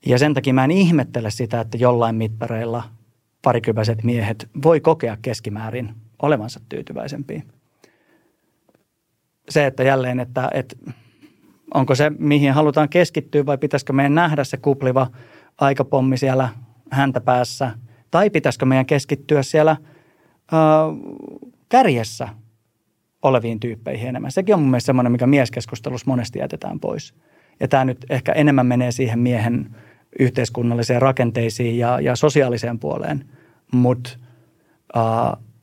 Ja 0.05 0.18
sen 0.18 0.34
takia 0.34 0.53
mä 0.53 0.64
en 0.64 0.72
ihmettele 0.72 1.32
sitä, 1.32 1.61
että 1.61 1.78
jollain 1.78 2.16
mittareilla 2.16 2.84
parikypäiset 3.41 4.03
miehet 4.03 4.49
voi 4.64 4.80
kokea 4.80 5.18
keskimäärin 5.22 5.93
olevansa 6.22 6.59
tyytyväisempiä 6.70 7.43
se, 9.49 9.65
että 9.65 9.83
jälleen, 9.83 10.19
että, 10.19 10.49
että 10.53 10.75
onko 11.73 11.95
se, 11.95 12.11
mihin 12.19 12.53
halutaan 12.53 12.89
keskittyä 12.89 13.45
vai 13.45 13.57
pitäisikö 13.57 13.93
meidän 13.93 14.15
nähdä 14.15 14.43
se 14.43 14.57
kupliva 14.57 15.07
aikapommi 15.57 16.17
siellä 16.17 16.49
häntä 16.91 17.21
päässä 17.21 17.71
tai 18.11 18.29
pitäisikö 18.29 18.65
meidän 18.65 18.85
keskittyä 18.85 19.43
siellä 19.43 19.71
äh, 19.71 19.79
kärjessä 21.69 22.29
oleviin 23.21 23.59
tyyppeihin 23.59 24.09
enemmän. 24.09 24.31
Sekin 24.31 24.55
on 24.55 24.61
mun 24.61 24.69
mielestä 24.69 24.85
semmoinen, 24.85 25.11
mikä 25.11 25.27
mieskeskustelussa 25.27 26.07
monesti 26.07 26.39
jätetään 26.39 26.79
pois. 26.79 27.13
Ja 27.59 27.67
tämä 27.67 27.85
nyt 27.85 28.05
ehkä 28.09 28.31
enemmän 28.31 28.65
menee 28.65 28.91
siihen 28.91 29.19
miehen 29.19 29.75
yhteiskunnalliseen 30.19 31.01
rakenteisiin 31.01 31.77
ja, 31.77 31.99
ja 31.99 32.15
sosiaaliseen 32.15 32.79
puoleen, 32.79 33.25
mutta 33.71 34.17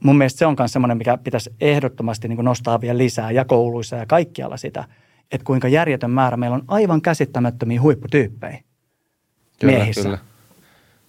mun 0.04 0.18
mielestä 0.18 0.38
se 0.38 0.46
on 0.46 0.56
myös 0.58 0.72
semmoinen, 0.72 0.98
mikä 0.98 1.16
pitäisi 1.16 1.54
ehdottomasti 1.60 2.28
niin 2.28 2.44
nostaa 2.44 2.80
vielä 2.80 2.98
lisää 2.98 3.30
ja 3.30 3.44
kouluissa 3.44 3.96
ja 3.96 4.06
kaikkialla 4.06 4.56
sitä, 4.56 4.84
että 5.32 5.44
kuinka 5.44 5.68
järjetön 5.68 6.10
määrä 6.10 6.36
meillä 6.36 6.54
on 6.54 6.64
aivan 6.68 7.02
käsittämättömiä 7.02 7.80
huipputyyppejä 7.80 8.60
kyllä, 9.60 9.72
miehissä. 9.72 10.02
Kyllä. 10.02 10.18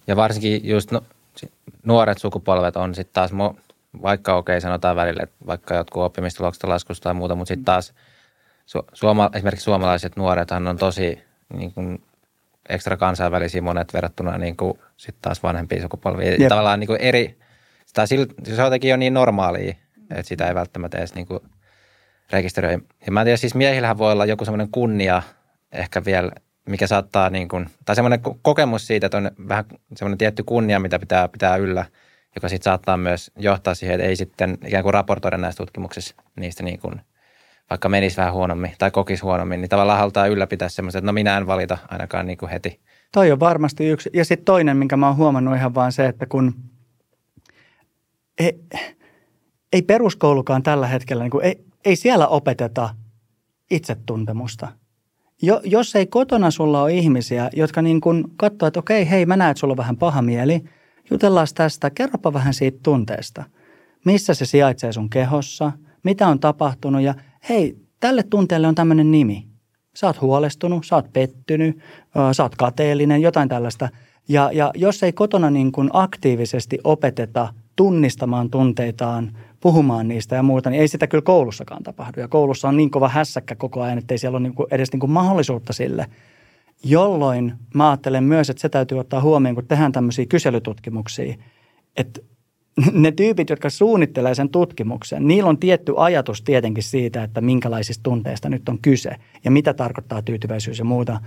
Ja 0.06 0.16
varsinkin 0.16 0.68
just 0.68 0.90
no, 0.90 1.02
nuoret 1.84 2.18
sukupolvet 2.18 2.76
on 2.76 2.94
sitten 2.94 3.14
taas, 3.14 3.30
vaikka 4.02 4.36
okei 4.36 4.52
okay, 4.52 4.60
sanotaan 4.60 4.96
välillä, 4.96 5.22
että 5.22 5.36
vaikka 5.46 5.74
jotkut 5.74 6.02
oppimistulokset 6.02 6.64
laskusta 6.64 7.04
tai 7.04 7.14
muuta, 7.14 7.34
mutta 7.34 7.48
sitten 7.48 7.64
taas 7.64 7.94
su, 8.66 8.86
suoma, 8.92 9.30
esimerkiksi 9.34 9.64
suomalaiset 9.64 10.16
nuorethan 10.16 10.68
on 10.68 10.76
tosi 10.76 11.18
niin 11.54 11.72
kuin, 11.72 12.02
ekstra 12.68 12.96
kansainvälisiä 12.96 13.62
monet 13.62 13.94
verrattuna 13.94 14.38
niin 14.38 14.56
kuin, 14.56 14.78
sit 14.96 15.14
taas 15.22 15.42
vanhempiin 15.42 15.82
sukupolviin. 15.82 16.40
Jep. 16.40 16.48
Tavallaan 16.48 16.80
niin 16.80 16.86
kuin 16.88 17.00
eri, 17.00 17.38
tai 17.94 18.06
se 18.06 18.16
on 18.58 18.64
jotenkin 18.64 18.90
jo 18.90 18.96
niin 18.96 19.14
normaalia, 19.14 19.74
että 20.10 20.28
sitä 20.28 20.48
ei 20.48 20.54
välttämättä 20.54 20.98
edes 20.98 21.14
niin 21.14 21.26
rekisteröi. 22.32 22.78
Ja 23.06 23.12
mä 23.12 23.20
en 23.20 23.24
tiedä, 23.24 23.36
siis 23.36 23.54
miehillähän 23.54 23.98
voi 23.98 24.12
olla 24.12 24.24
joku 24.24 24.44
semmoinen 24.44 24.68
kunnia 24.70 25.22
ehkä 25.72 26.04
vielä, 26.04 26.32
mikä 26.68 26.86
saattaa 26.86 27.30
niin 27.30 27.48
kuin, 27.48 27.66
tai 27.84 27.96
semmoinen 27.96 28.20
kokemus 28.42 28.86
siitä, 28.86 29.06
että 29.06 29.18
on 29.18 29.30
vähän 29.48 29.64
semmoinen 29.96 30.18
tietty 30.18 30.42
kunnia, 30.42 30.80
mitä 30.80 30.98
pitää 30.98 31.28
pitää 31.28 31.56
yllä, 31.56 31.84
joka 32.34 32.48
sitten 32.48 32.64
saattaa 32.64 32.96
myös 32.96 33.30
johtaa 33.38 33.74
siihen, 33.74 33.94
että 33.94 34.08
ei 34.08 34.16
sitten 34.16 34.58
ikään 34.66 34.82
kuin 34.82 34.94
raportoida 34.94 35.36
näistä 35.36 35.62
tutkimuksissa 35.62 36.14
niistä 36.36 36.62
niin 36.62 36.78
kuin, 36.78 37.00
vaikka 37.70 37.88
menisi 37.88 38.16
vähän 38.16 38.32
huonommin 38.32 38.72
tai 38.78 38.90
kokisi 38.90 39.22
huonommin, 39.22 39.60
niin 39.60 39.68
tavallaan 39.68 39.98
halutaan 39.98 40.30
ylläpitää 40.30 40.68
semmoista, 40.68 40.98
että 40.98 41.06
no 41.06 41.12
minä 41.12 41.36
en 41.36 41.46
valita 41.46 41.78
ainakaan 41.88 42.26
niin 42.26 42.38
kuin 42.38 42.50
heti. 42.50 42.80
Toi 43.12 43.32
on 43.32 43.40
varmasti 43.40 43.88
yksi. 43.88 44.10
Ja 44.12 44.24
sitten 44.24 44.44
toinen, 44.44 44.76
minkä 44.76 44.96
mä 44.96 45.06
oon 45.06 45.16
huomannut 45.16 45.56
ihan 45.56 45.74
vaan 45.74 45.92
se, 45.92 46.06
että 46.06 46.26
kun– 46.26 46.54
ei, 48.38 48.60
ei 49.72 49.82
peruskoulukaan 49.82 50.62
tällä 50.62 50.86
hetkellä, 50.86 51.24
niin 51.24 51.30
kuin, 51.30 51.44
ei, 51.44 51.64
ei 51.84 51.96
siellä 51.96 52.28
opeteta 52.28 52.94
itsetuntemusta. 53.70 54.68
Jo, 55.42 55.60
jos 55.64 55.96
ei 55.96 56.06
kotona 56.06 56.50
sulla 56.50 56.82
ole 56.82 56.92
ihmisiä, 56.92 57.50
jotka 57.56 57.82
niin 57.82 58.00
kuin 58.00 58.24
katsoo, 58.36 58.66
että 58.66 58.80
okei, 58.80 59.10
hei, 59.10 59.26
mä 59.26 59.36
näen, 59.36 59.50
että 59.50 59.60
sulla 59.60 59.72
on 59.72 59.76
vähän 59.76 59.96
paha 59.96 60.22
mieli, 60.22 60.64
jutellaan 61.10 61.46
tästä, 61.54 61.90
kerropa 61.90 62.32
vähän 62.32 62.54
siitä 62.54 62.78
tunteesta. 62.82 63.44
Missä 64.04 64.34
se 64.34 64.46
sijaitsee 64.46 64.92
sun 64.92 65.10
kehossa, 65.10 65.72
mitä 66.02 66.28
on 66.28 66.40
tapahtunut 66.40 67.02
ja 67.02 67.14
hei, 67.48 67.76
tälle 68.00 68.22
tunteelle 68.22 68.66
on 68.66 68.74
tämmöinen 68.74 69.10
nimi. 69.10 69.48
Sä 69.96 70.06
oot 70.06 70.20
huolestunut, 70.20 70.86
sä 70.86 70.96
oot 70.96 71.12
pettynyt, 71.12 71.78
sä 72.32 72.42
oot 72.42 72.56
kateellinen, 72.56 73.22
jotain 73.22 73.48
tällaista. 73.48 73.88
Ja, 74.28 74.50
ja 74.52 74.70
jos 74.74 75.02
ei 75.02 75.12
kotona 75.12 75.50
niin 75.50 75.72
kuin 75.72 75.90
aktiivisesti 75.92 76.78
opeteta 76.84 77.54
tunnistamaan 77.76 78.50
tunteitaan, 78.50 79.38
puhumaan 79.60 80.08
niistä 80.08 80.36
ja 80.36 80.42
muuta, 80.42 80.70
niin 80.70 80.80
ei 80.80 80.88
sitä 80.88 81.06
kyllä 81.06 81.22
koulussakaan 81.22 81.82
tapahdu. 81.82 82.20
Ja 82.20 82.28
koulussa 82.28 82.68
on 82.68 82.76
niin 82.76 82.90
kova 82.90 83.08
hässäkkä 83.08 83.54
koko 83.54 83.82
ajan, 83.82 83.98
että 83.98 84.14
ei 84.14 84.18
siellä 84.18 84.36
ole 84.36 84.42
niin 84.42 84.54
kuin 84.54 84.66
edes 84.70 84.92
niin 84.92 85.00
kuin 85.00 85.10
mahdollisuutta 85.10 85.72
sille. 85.72 86.06
Jolloin 86.84 87.52
mä 87.74 87.90
ajattelen 87.90 88.24
myös, 88.24 88.50
että 88.50 88.60
se 88.60 88.68
täytyy 88.68 88.98
ottaa 88.98 89.20
huomioon, 89.20 89.54
kun 89.54 89.66
tehdään 89.66 89.92
tämmöisiä 89.92 90.26
kyselytutkimuksia, 90.26 91.34
että 91.96 92.20
ne 92.92 93.12
tyypit, 93.12 93.50
jotka 93.50 93.70
suunnittelee 93.70 94.34
sen 94.34 94.48
tutkimuksen, 94.48 95.28
niillä 95.28 95.48
on 95.50 95.58
tietty 95.58 95.94
ajatus 95.96 96.42
tietenkin 96.42 96.84
siitä, 96.84 97.22
että 97.22 97.40
minkälaisista 97.40 98.02
tunteista 98.02 98.48
nyt 98.48 98.68
on 98.68 98.78
kyse 98.78 99.16
ja 99.44 99.50
mitä 99.50 99.74
tarkoittaa 99.74 100.22
tyytyväisyys 100.22 100.78
ja 100.78 100.84
muuta. 100.84 101.20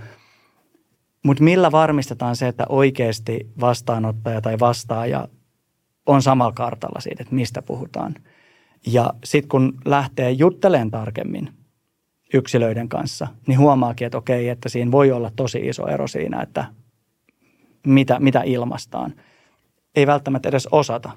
Mutta 1.24 1.44
millä 1.44 1.72
varmistetaan 1.72 2.36
se, 2.36 2.48
että 2.48 2.66
oikeasti 2.68 3.50
vastaanottaja 3.60 4.40
tai 4.40 4.58
vastaaja 4.60 5.28
on 6.06 6.22
samalla 6.22 6.52
kartalla 6.52 7.00
siitä, 7.00 7.22
että 7.22 7.34
mistä 7.34 7.62
puhutaan. 7.62 8.14
Ja 8.86 9.14
sitten 9.24 9.48
kun 9.48 9.78
lähtee 9.84 10.30
juttelemaan 10.30 10.90
tarkemmin 10.90 11.48
yksilöiden 12.34 12.88
kanssa, 12.88 13.26
niin 13.46 13.58
huomaakin, 13.58 14.06
että 14.06 14.18
okei, 14.18 14.48
että 14.48 14.68
siinä 14.68 14.90
voi 14.90 15.12
olla 15.12 15.30
tosi 15.36 15.58
iso 15.58 15.86
ero 15.86 16.06
siinä, 16.06 16.42
että 16.42 16.64
mitä, 17.86 18.20
mitä 18.20 18.42
ilmastaan. 18.44 19.14
Ei 19.96 20.06
välttämättä 20.06 20.48
edes 20.48 20.68
osata. 20.72 21.10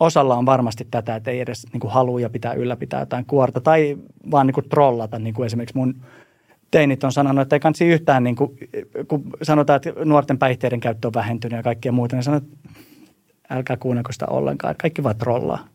Osalla 0.00 0.34
on 0.34 0.46
varmasti 0.46 0.86
tätä, 0.90 1.16
että 1.16 1.30
ei 1.30 1.40
edes 1.40 1.66
niin 1.72 1.80
kuin 1.80 2.32
pitää 2.32 2.52
ylläpitää 2.52 3.00
jotain 3.00 3.26
kuorta 3.26 3.60
tai 3.60 3.98
vaan 4.30 4.46
niin 4.46 4.54
kuin 4.54 4.68
trollata, 4.68 5.18
niin 5.18 5.34
kuin 5.34 5.46
esimerkiksi 5.46 5.76
mun 5.76 6.02
teinit 6.70 7.04
on 7.04 7.12
sanonut, 7.12 7.42
että 7.42 7.56
ei 7.56 7.60
kansi 7.60 7.84
yhtään, 7.84 8.24
niin 8.24 8.36
kuin, 8.36 8.58
kun 9.08 9.30
sanotaan, 9.42 9.76
että 9.76 10.04
nuorten 10.04 10.38
päihteiden 10.38 10.80
käyttö 10.80 11.08
on 11.08 11.14
vähentynyt 11.14 11.56
ja 11.56 11.62
kaikkea 11.62 11.92
muuta, 11.92 12.16
niin 12.16 12.34
että 12.34 12.58
älkää 13.50 13.76
kuunnelko 13.76 14.12
sitä 14.12 14.26
ollenkaan. 14.26 14.74
Kaikki 14.80 15.02
vaan 15.02 15.16
trollaa. 15.16 15.68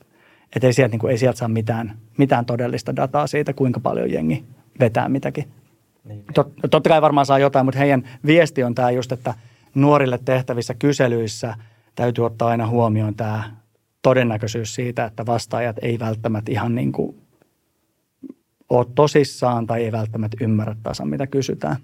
Että 0.55 0.67
ei 0.67 0.73
sieltä, 0.73 0.91
niin 0.91 0.99
kuin, 0.99 1.11
ei 1.11 1.17
sieltä 1.17 1.37
saa 1.37 1.47
mitään, 1.47 1.97
mitään 2.17 2.45
todellista 2.45 2.95
dataa 2.95 3.27
siitä, 3.27 3.53
kuinka 3.53 3.79
paljon 3.79 4.11
jengi 4.11 4.45
vetää 4.79 5.09
mitäkin. 5.09 5.47
Niin. 6.03 6.23
Tot, 6.33 6.53
totta 6.71 6.89
kai 6.89 7.01
varmaan 7.01 7.25
saa 7.25 7.39
jotain, 7.39 7.65
mutta 7.65 7.79
heidän 7.79 8.03
viesti 8.25 8.63
on 8.63 8.75
tämä 8.75 8.91
just, 8.91 9.11
että 9.11 9.33
nuorille 9.75 10.19
tehtävissä 10.25 10.73
kyselyissä 10.73 11.55
täytyy 11.95 12.25
ottaa 12.25 12.47
aina 12.47 12.67
huomioon 12.67 13.15
tämä 13.15 13.43
todennäköisyys 14.01 14.75
siitä, 14.75 15.05
että 15.05 15.25
vastaajat 15.25 15.75
ei 15.81 15.99
välttämättä 15.99 16.51
ihan 16.51 16.75
niin 16.75 16.91
kuin 16.91 17.21
ole 18.69 18.85
tosissaan 18.95 19.67
tai 19.67 19.83
ei 19.83 19.91
välttämättä 19.91 20.37
ymmärrä 20.41 20.75
tasan, 20.83 21.07
mitä 21.07 21.27
kysytään. 21.27 21.75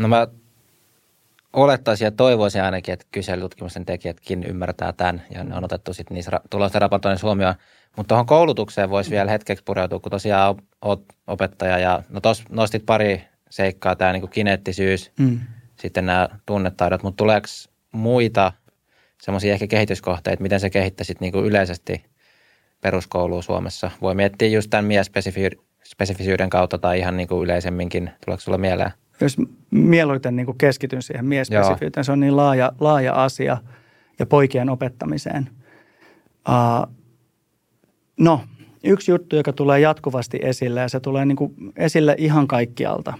No 0.00 0.08
mä 0.08 0.26
olettaisin 1.54 2.04
ja 2.04 2.10
toivoisin 2.10 2.62
ainakin, 2.62 2.94
että 2.94 3.06
kyselytutkimusten 3.12 3.86
tekijätkin 3.86 4.44
ymmärtää 4.44 4.92
tämän 4.92 5.22
ja 5.30 5.44
ne 5.44 5.56
on 5.56 5.64
otettu 5.64 5.94
sitten 5.94 6.14
niissä 6.14 6.40
tulosten 6.50 6.80
raportoinnissa 6.80 7.26
huomioon. 7.26 7.54
Mutta 7.96 8.08
tuohon 8.08 8.26
koulutukseen 8.26 8.90
voisi 8.90 9.10
vielä 9.10 9.30
hetkeksi 9.30 9.64
pureutua, 9.64 10.00
kun 10.00 10.10
tosiaan 10.10 10.56
olet 10.82 11.00
opettaja 11.26 11.78
ja 11.78 12.02
no 12.08 12.20
tos 12.20 12.44
nostit 12.48 12.86
pari 12.86 13.24
seikkaa, 13.50 13.96
tämä 13.96 14.12
niin 14.12 14.28
kineettisyys, 14.28 15.12
mm. 15.18 15.40
sitten 15.80 16.06
nämä 16.06 16.28
tunnetaidot, 16.46 17.02
mutta 17.02 17.16
tuleeko 17.16 17.46
muita 17.92 18.52
semmoisia 19.22 19.52
ehkä 19.52 19.66
kehityskohteita, 19.66 20.42
miten 20.42 20.60
se 20.60 20.70
kehittäisit 20.70 21.20
niin 21.20 21.32
kuin 21.32 21.46
yleisesti 21.46 22.04
peruskouluun 22.80 23.42
Suomessa? 23.42 23.90
Voi 24.00 24.14
miettiä 24.14 24.48
just 24.48 24.70
tämän 24.70 24.84
miespesifisyyden 24.84 26.50
kautta 26.50 26.78
tai 26.78 26.98
ihan 26.98 27.16
niin 27.16 27.28
kuin 27.28 27.44
yleisemminkin. 27.44 28.10
Tuleeko 28.24 28.40
sulla 28.40 28.58
mieleen? 28.58 28.90
Jos 29.20 29.36
mieluiten 29.70 30.36
niin 30.36 30.46
kuin 30.46 30.58
keskityn 30.58 31.02
siihen 31.02 31.24
miespesifiyteen, 31.24 32.04
se 32.04 32.12
on 32.12 32.20
niin 32.20 32.36
laaja, 32.36 32.72
laaja 32.80 33.12
asia 33.12 33.58
ja 34.18 34.26
poikien 34.26 34.70
opettamiseen. 34.70 35.50
Uh, 36.48 36.94
no, 38.20 38.40
yksi 38.84 39.10
juttu, 39.10 39.36
joka 39.36 39.52
tulee 39.52 39.80
jatkuvasti 39.80 40.38
esille 40.42 40.80
ja 40.80 40.88
se 40.88 41.00
tulee 41.00 41.26
niin 41.26 41.36
kuin 41.36 41.54
esille 41.76 42.14
ihan 42.18 42.48
kaikkialta. 42.48 43.14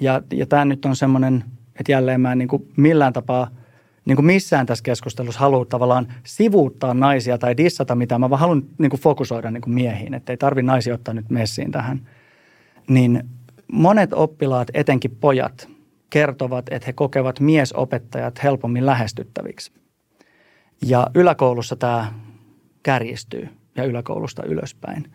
Ja, 0.00 0.22
ja 0.32 0.46
tämä 0.46 0.64
nyt 0.64 0.84
on 0.84 0.96
semmoinen, 0.96 1.44
että 1.80 1.92
jälleen 1.92 2.20
mä 2.20 2.32
en 2.32 2.38
niin 2.38 2.48
kuin 2.48 2.68
millään 2.76 3.12
tapaa 3.12 3.50
niin 4.04 4.16
kuin 4.16 4.26
missään 4.26 4.66
tässä 4.66 4.82
keskustelussa 4.82 5.40
halua 5.40 5.64
tavallaan 5.64 6.12
sivuuttaa 6.24 6.94
naisia 6.94 7.38
tai 7.38 7.56
dissata 7.56 7.94
mitään. 7.94 8.20
Mä 8.20 8.30
vaan 8.30 8.40
haluan 8.40 8.62
niin 8.78 8.90
kuin 8.90 9.00
fokusoida 9.00 9.50
niin 9.50 9.60
kuin 9.60 9.74
miehiin, 9.74 10.14
että 10.14 10.32
ei 10.32 10.36
tarvitse 10.36 10.66
naisia 10.66 10.94
ottaa 10.94 11.14
nyt 11.14 11.30
messiin 11.30 11.70
tähän. 11.70 12.08
Niin 12.88 13.24
monet 13.74 14.12
oppilaat, 14.12 14.68
etenkin 14.74 15.16
pojat, 15.20 15.68
kertovat, 16.10 16.66
että 16.70 16.86
he 16.86 16.92
kokevat 16.92 17.40
miesopettajat 17.40 18.42
helpommin 18.42 18.86
lähestyttäviksi. 18.86 19.72
Ja 20.86 21.06
yläkoulussa 21.14 21.76
tämä 21.76 22.12
kärjistyy 22.82 23.48
ja 23.76 23.84
yläkoulusta 23.84 24.42
ylöspäin. 24.44 25.12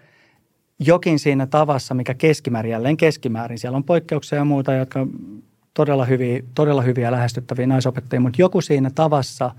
Jokin 0.80 1.20
siinä 1.20 1.48
tavassa, 1.48 1.94
mikä 1.94 2.14
keskimäärin, 2.14 2.72
jälleen 2.72 2.98
keskimäärin, 2.98 3.60
siellä 3.60 3.76
on 3.76 3.84
poikkeuksia 3.84 4.38
ja 4.38 4.46
muuta, 4.46 4.74
jotka 4.74 5.08
todella 5.74 6.06
hyviä, 6.06 6.44
todella 6.56 6.82
hyviä 6.82 7.12
lähestyttäviä 7.12 7.68
naisopettajia, 7.68 8.22
mutta 8.22 8.42
joku 8.42 8.62
siinä 8.62 8.92
tavassa, 8.96 9.52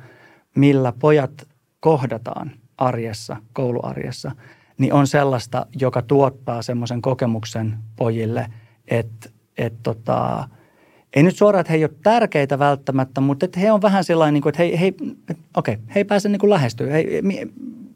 millä 0.57 0.93
pojat 0.99 1.49
kohdataan 1.81 2.51
arjessa, 2.79 3.37
kouluarjessa, 3.53 4.33
niin 4.79 4.93
on 4.93 5.07
sellaista, 5.07 5.67
joka 5.81 6.03
tuottaa 6.03 6.63
semmoisen 6.63 7.03
kokemuksen 7.03 7.79
pojille– 7.97 8.47
että 8.91 9.31
et 9.59 9.75
tota, 9.83 10.49
ei 11.17 11.23
nyt 11.23 11.37
suoraan, 11.37 11.61
että 11.61 11.73
he 11.73 11.77
ei 11.77 11.85
ole 11.85 11.95
tärkeitä 12.03 12.59
välttämättä, 12.59 13.21
mutta 13.21 13.45
että 13.47 13.61
he 13.61 13.73
on 13.73 13.83
vähän 13.83 14.05
sellainen, 14.05 14.35
niin 14.35 14.43
kuin, 14.43 14.51
että 14.51 14.63
he, 14.63 14.81
he, 14.81 14.95
okei, 15.57 15.79
he 15.95 16.01
ei 16.01 16.05
pääse 16.05 16.29
niin 16.29 16.51
lähestyä. 16.51 16.93
He, 16.93 17.03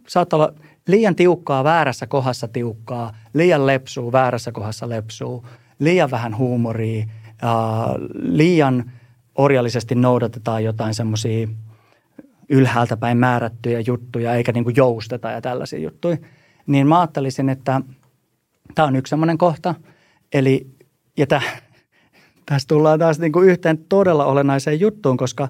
saattaa 0.09 0.36
olla 0.36 0.55
liian 0.86 1.14
tiukkaa 1.14 1.64
väärässä 1.64 2.07
kohdassa 2.07 2.49
tiukkaa, 2.49 3.16
liian 3.34 3.66
lepsuu 3.66 4.12
väärässä 4.12 4.53
kohdassa 4.53 4.88
lepsuu, 4.88 5.47
liian 5.78 6.11
vähän 6.11 6.36
huumoria, 6.36 7.07
liian 8.14 8.90
orjallisesti 9.34 9.95
noudatetaan 9.95 10.64
jotain 10.64 10.95
semmoisia 10.95 11.49
ylhäältä 12.49 12.97
päin 12.97 13.18
määrättyjä 13.18 13.80
juttuja, 13.86 14.34
eikä 14.34 14.53
niin 14.53 14.64
kuin 14.64 14.76
jousteta 14.76 15.30
ja 15.30 15.40
tällaisia 15.40 15.78
juttuja. 15.78 16.16
Niin 16.66 16.86
mä 16.86 17.01
ajattelisin, 17.01 17.49
että 17.49 17.80
tämä 18.74 18.88
on 18.88 18.97
yksi 18.97 19.11
semmoinen 19.11 19.38
kohta. 19.38 19.74
Eli, 20.32 20.66
ja 21.17 21.27
täh, 21.27 21.62
tässä 22.47 22.69
tullaan 22.69 22.99
taas 22.99 23.19
niin 23.19 23.33
kuin 23.33 23.49
yhteen 23.49 23.79
todella 23.79 24.25
olennaiseen 24.25 24.81
juttuun, 24.81 25.17
koska 25.17 25.49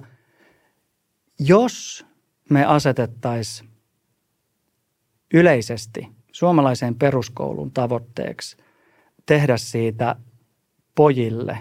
jos 1.39 2.05
me 2.49 2.65
asetettaisiin 2.65 3.69
yleisesti 5.33 6.07
suomalaiseen 6.31 6.95
peruskoulun 6.95 7.71
tavoitteeksi 7.71 8.57
tehdä 9.25 9.57
siitä 9.57 10.15
pojille 10.95 11.57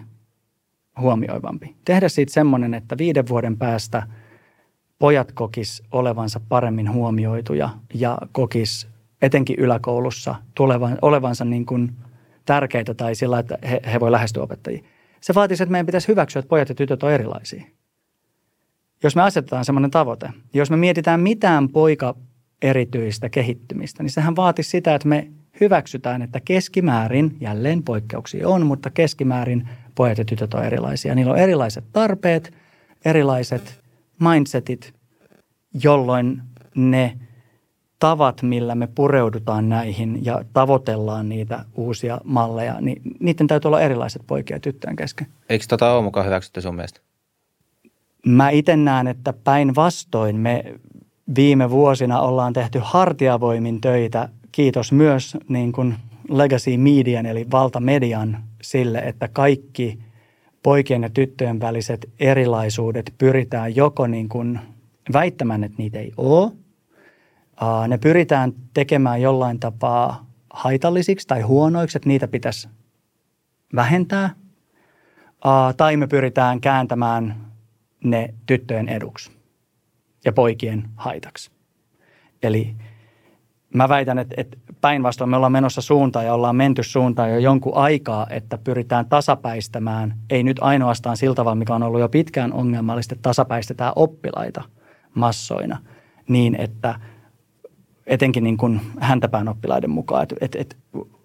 huomioivampi. 1.01 1.77
Tehdä 1.85 2.09
siitä 2.09 2.33
semmoinen, 2.33 2.75
että 2.75 2.99
viiden 2.99 3.29
vuoden 3.29 3.59
päästä 3.59 4.03
pojat 4.99 5.33
kokis 5.33 5.83
olevansa 5.93 6.41
paremmin 6.49 6.93
huomioituja 6.93 7.71
ja 7.95 8.19
kokis 8.33 8.89
etenkin 9.23 9.57
yläkoulussa 9.59 10.35
tulevan, 10.55 10.99
olevansa 11.03 11.45
niin 11.45 11.67
kuin 11.67 11.93
tärkeitä 12.45 12.95
tai 12.95 13.15
sillä, 13.15 13.39
että 13.39 13.59
he, 13.71 13.81
he 13.93 14.01
voi 14.01 14.13
lähestyä 14.13 14.43
opettajia. 14.43 14.85
Se 15.21 15.35
vaatisi, 15.35 15.63
että 15.63 15.71
meidän 15.71 15.87
pitäisi 15.87 16.09
hyväksyä, 16.09 16.41
että 16.41 16.49
pojat 16.49 16.69
ja 16.69 16.75
tytöt 16.75 17.03
on 17.03 17.13
erilaisia. 17.13 17.65
Jos 19.03 19.17
me 19.17 19.23
asetetaan 19.23 19.65
semmoinen 19.65 19.91
tavoite, 19.91 20.31
jos 20.55 20.71
me 20.71 20.77
mietitään 20.77 21.21
mitään 21.21 21.69
poika 21.69 22.15
erityistä 22.63 23.29
kehittymistä, 23.29 24.03
niin 24.03 24.11
sehän 24.11 24.37
vaatisi 24.37 24.71
sitä, 24.71 24.95
että 24.95 25.09
me 25.09 25.31
hyväksytään, 25.61 26.23
että 26.23 26.41
keskimäärin, 26.41 27.37
jälleen 27.41 27.83
poikkeuksia 27.83 28.49
on, 28.49 28.67
mutta 28.67 28.91
keskimäärin 28.91 29.69
pojat 29.95 30.19
ja 30.19 30.25
tytöt 30.25 30.55
on 30.55 30.65
erilaisia. 30.65 31.15
Niillä 31.15 31.33
on 31.33 31.39
erilaiset 31.39 31.85
tarpeet, 31.93 32.55
erilaiset 33.05 33.81
mindsetit, 34.19 34.95
jolloin 35.83 36.43
ne 36.75 37.19
tavat, 38.05 38.43
millä 38.43 38.75
me 38.75 38.87
pureudutaan 38.95 39.69
näihin 39.69 40.25
ja 40.25 40.45
tavoitellaan 40.53 41.29
niitä 41.29 41.65
uusia 41.75 42.21
malleja, 42.25 42.81
niin 42.81 43.03
niiden 43.21 43.47
täytyy 43.47 43.69
olla 43.69 43.81
erilaiset 43.81 44.23
poikien 44.27 44.57
ja 44.57 44.61
tyttöjen 44.61 44.97
kesken. 44.97 45.27
Eikö 45.49 45.65
tota 45.69 45.93
ole 45.93 46.03
mukaan 46.03 46.27
hyväksytty 46.27 46.61
sun 46.61 46.75
mielestä? 46.75 47.01
Mä 48.27 48.51
itse 48.51 48.77
näen, 48.77 49.07
että 49.07 49.33
päinvastoin 49.33 50.37
me 50.37 50.75
viime 51.37 51.71
vuosina 51.71 52.21
ollaan 52.21 52.53
tehty 52.53 52.81
hartiavoimin 52.83 53.81
töitä, 53.81 54.29
kiitos 54.53 54.93
myös 54.93 55.37
niin 55.49 55.73
kuin 55.73 55.95
legacy 56.29 56.77
median 56.77 57.27
eli 57.27 57.47
valtamedian 57.51 58.39
sille, 58.63 58.99
että 58.99 59.29
kaikki 59.29 59.99
poikien 60.63 61.03
ja 61.03 61.11
tyttöjen 61.11 61.61
väliset 61.61 62.11
erilaisuudet 62.21 63.15
pyritään 63.19 63.77
joko 63.77 64.07
niin 64.07 64.29
kuin 64.29 64.61
väittämään, 65.13 65.65
että 65.65 65.79
niitä 65.79 65.99
ei 65.99 66.13
ole. 66.17 66.64
Ne 67.89 67.99
pyritään 67.99 68.53
tekemään 68.75 69.23
jollain 69.23 69.61
tapaa 69.61 70.27
haitallisiksi 70.51 71.27
tai 71.29 71.41
huonoiksi, 71.41 71.99
että 71.99 72.09
niitä 72.09 72.29
pitäisi 72.29 72.69
vähentää. 73.75 74.31
Tai 75.77 75.97
me 75.97 76.07
pyritään 76.07 76.61
kääntämään 76.61 77.37
ne 78.05 78.35
tyttöjen 78.47 78.89
eduksi 78.89 79.33
ja 80.25 80.33
poikien 80.33 80.85
haitaksi. 80.97 81.51
Eli 82.43 82.77
mä 83.75 83.89
väitän, 83.89 84.19
että, 84.19 84.57
päinvastoin 84.81 85.31
me 85.31 85.37
ollaan 85.37 85.53
menossa 85.53 85.81
suuntaan 85.81 86.25
ja 86.27 86.35
ollaan 86.35 86.57
menty 86.57 86.83
suuntaan 86.83 87.31
jo 87.31 87.39
jonkun 87.39 87.77
aikaa, 87.77 88.27
että 88.31 88.59
pyritään 88.59 89.07
tasapäistämään, 89.07 90.15
ei 90.31 90.43
nyt 90.43 90.57
ainoastaan 90.61 91.17
sillä 91.17 91.35
tavalla, 91.35 91.55
mikä 91.55 91.75
on 91.75 91.83
ollut 91.83 92.01
jo 92.01 92.09
pitkään 92.09 92.53
ongelmallista, 92.53 93.15
että 93.15 93.23
tasapäistetään 93.23 93.93
oppilaita 93.97 94.63
massoina 95.15 95.79
niin, 96.29 96.55
että 96.61 97.01
etenkin 98.07 98.45
niin 98.45 98.57
kuin 98.57 98.81
häntäpään 99.01 99.49
oppilaiden 99.49 99.91
mukaan, 99.91 100.23
että, 100.23 100.37
että, 100.41 100.59
että 100.59 100.77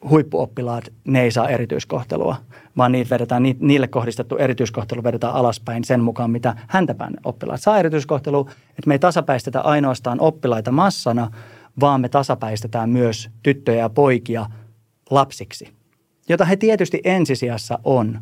huippuoppilaat, 0.10 0.84
ne 1.08 1.22
ei 1.22 1.32
saa 1.32 1.50
erityiskohtelua, 1.50 2.36
vaan 2.78 2.92
niitä 2.92 3.10
vedetään, 3.10 3.44
niille 3.60 3.88
kohdistettu 3.88 4.38
erityiskohtelu 4.38 5.04
vedetään 5.04 5.34
alaspäin 5.34 5.84
sen 5.84 6.02
mukaan, 6.02 6.32
mitä 6.32 6.56
häntäpään 6.68 7.14
oppilaat 7.24 7.62
saa 7.62 7.80
erityiskohtelua, 7.80 8.50
että 8.70 8.88
me 8.88 8.94
ei 8.94 9.00
tasapäistetä 9.00 9.62
ainoastaan 9.62 10.20
oppilaita 10.20 10.72
massana, 10.72 11.32
vaan 11.80 12.02
me 12.02 12.10
tasapäistetään 12.10 12.90
myös 12.90 13.30
tyttöjä 13.44 13.80
ja 13.80 13.90
poikia 13.90 14.46
lapsiksi, 15.10 15.74
jota 16.30 16.46
he 16.46 16.56
tietysti 16.56 17.02
ensisijassa 17.04 17.80
on. 17.84 18.20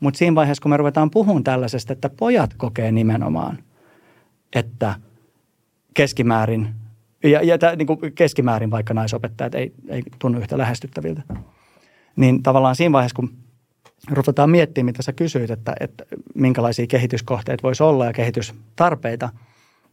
Mutta 0.00 0.18
siinä 0.18 0.34
vaiheessa, 0.34 0.62
kun 0.62 0.70
me 0.70 0.76
ruvetaan 0.76 1.10
puhumaan 1.10 1.44
tällaisesta, 1.44 1.92
että 1.92 2.10
pojat 2.10 2.54
kokee 2.56 2.92
nimenomaan, 2.92 3.58
että 4.54 4.94
keskimäärin, 5.94 6.74
ja, 7.24 7.42
ja 7.42 7.58
tämä, 7.58 7.76
niin 7.76 7.86
kuin 7.86 7.98
keskimäärin 8.14 8.70
vaikka 8.70 8.94
naisopettajat 8.94 9.54
ei, 9.54 9.72
ei 9.88 10.02
tunnu 10.18 10.38
yhtä 10.38 10.58
lähestyttäviltä, 10.58 11.22
niin 12.16 12.42
tavallaan 12.42 12.76
siinä 12.76 12.92
vaiheessa, 12.92 13.16
kun 13.16 13.30
ruvetaan 14.10 14.50
miettimään, 14.50 14.86
mitä 14.86 15.02
sä 15.02 15.12
kysyit, 15.12 15.50
että, 15.50 15.72
että 15.80 16.04
minkälaisia 16.34 16.86
kehityskohteita 16.86 17.62
voisi 17.62 17.82
olla 17.82 18.06
ja 18.06 18.12
kehitystarpeita– 18.12 19.28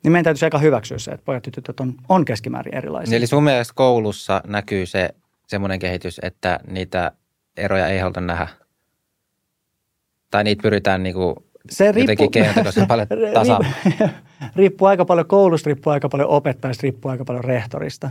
niin 0.04 0.12
meidän 0.12 0.24
täytyisi 0.24 0.46
aika 0.46 0.58
hyväksyä 0.58 0.98
se, 0.98 1.12
että 1.12 1.26
pojat 1.26 1.46
ja 1.46 1.52
tytöt 1.52 1.80
on, 1.80 1.94
on 2.10 2.26
keskimäärin 2.26 2.76
erilaisia. 2.76 3.18
Eli 3.18 3.28
sun 3.28 3.44
mielestä 3.44 3.74
koulussa 3.76 4.42
näkyy 4.48 4.86
se 4.86 5.10
semmoinen 5.48 5.80
kehitys, 5.80 6.20
että 6.24 6.60
niitä 6.68 7.12
eroja 7.58 7.88
ei 7.88 8.00
haluta 8.00 8.22
nähdä? 8.22 8.48
Tai 10.32 10.44
niitä 10.44 10.62
pyritään 10.62 11.04
niinku 11.04 11.47
se 11.70 11.92
riippuu, 11.92 12.32
paljon 12.88 13.08
tasa. 13.34 13.60
riippuu 14.56 14.88
aika 14.88 15.06
paljon 15.06 15.28
koulusta, 15.28 15.68
riippuu 15.68 15.94
aika 15.94 16.10
paljon 16.10 16.30
opettajista, 16.30 16.82
riippuu 16.84 17.12
aika 17.12 17.26
paljon 17.26 17.44
rehtorista. 17.44 18.10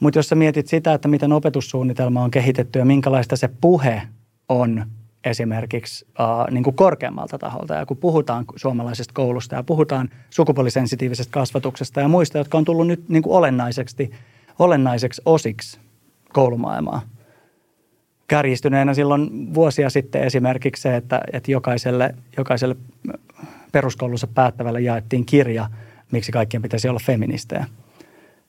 Mutta 0.00 0.18
jos 0.18 0.28
sä 0.28 0.34
mietit 0.34 0.66
sitä, 0.66 0.94
että 0.94 1.08
miten 1.08 1.32
opetussuunnitelma 1.32 2.22
on 2.22 2.30
kehitetty 2.30 2.78
ja 2.78 2.84
minkälaista 2.84 3.36
se 3.36 3.48
puhe 3.60 4.02
on 4.48 4.86
esimerkiksi 5.24 6.06
äh, 6.20 6.26
niin 6.50 6.64
kuin 6.64 6.76
korkeammalta 6.76 7.38
taholta. 7.38 7.74
Ja 7.74 7.86
kun 7.86 7.96
puhutaan 7.96 8.44
suomalaisesta 8.56 9.14
koulusta 9.14 9.54
ja 9.54 9.62
puhutaan 9.62 10.08
sukupuolisensitiivisestä 10.30 11.32
kasvatuksesta 11.32 12.00
ja 12.00 12.08
muista, 12.08 12.38
jotka 12.38 12.58
on 12.58 12.64
tullut 12.64 12.86
nyt 12.86 13.08
niin 13.08 13.22
kuin 13.22 13.36
olennaiseksi, 13.36 14.10
olennaiseksi 14.58 15.22
osiksi 15.24 15.80
koulumaailmaa. 16.32 17.00
Kärjistyneenä 18.28 18.94
silloin 18.94 19.54
vuosia 19.54 19.90
sitten 19.90 20.22
esimerkiksi 20.22 20.82
se, 20.82 20.96
että, 20.96 21.20
että 21.32 21.50
jokaiselle, 21.50 22.14
jokaiselle 22.36 22.76
peruskoulussa 23.72 24.26
päättävälle 24.26 24.80
jaettiin 24.80 25.26
kirja, 25.26 25.68
miksi 26.12 26.32
kaikkien 26.32 26.62
pitäisi 26.62 26.88
olla 26.88 27.00
feministejä. 27.04 27.66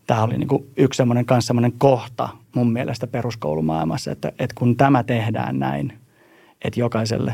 Tämä 0.07 0.23
oli 0.23 0.37
niin 0.37 0.47
kuin 0.47 0.67
yksi 0.77 0.97
semmoinen, 0.97 1.25
semmoinen 1.39 1.73
kohta 1.77 2.29
mun 2.55 2.73
mielestä 2.73 3.07
peruskoulumaailmassa, 3.07 4.11
että, 4.11 4.27
että 4.27 4.55
kun 4.55 4.75
tämä 4.77 5.03
tehdään 5.03 5.59
näin– 5.59 5.93
että 6.61 6.79
jokaiselle 6.79 7.33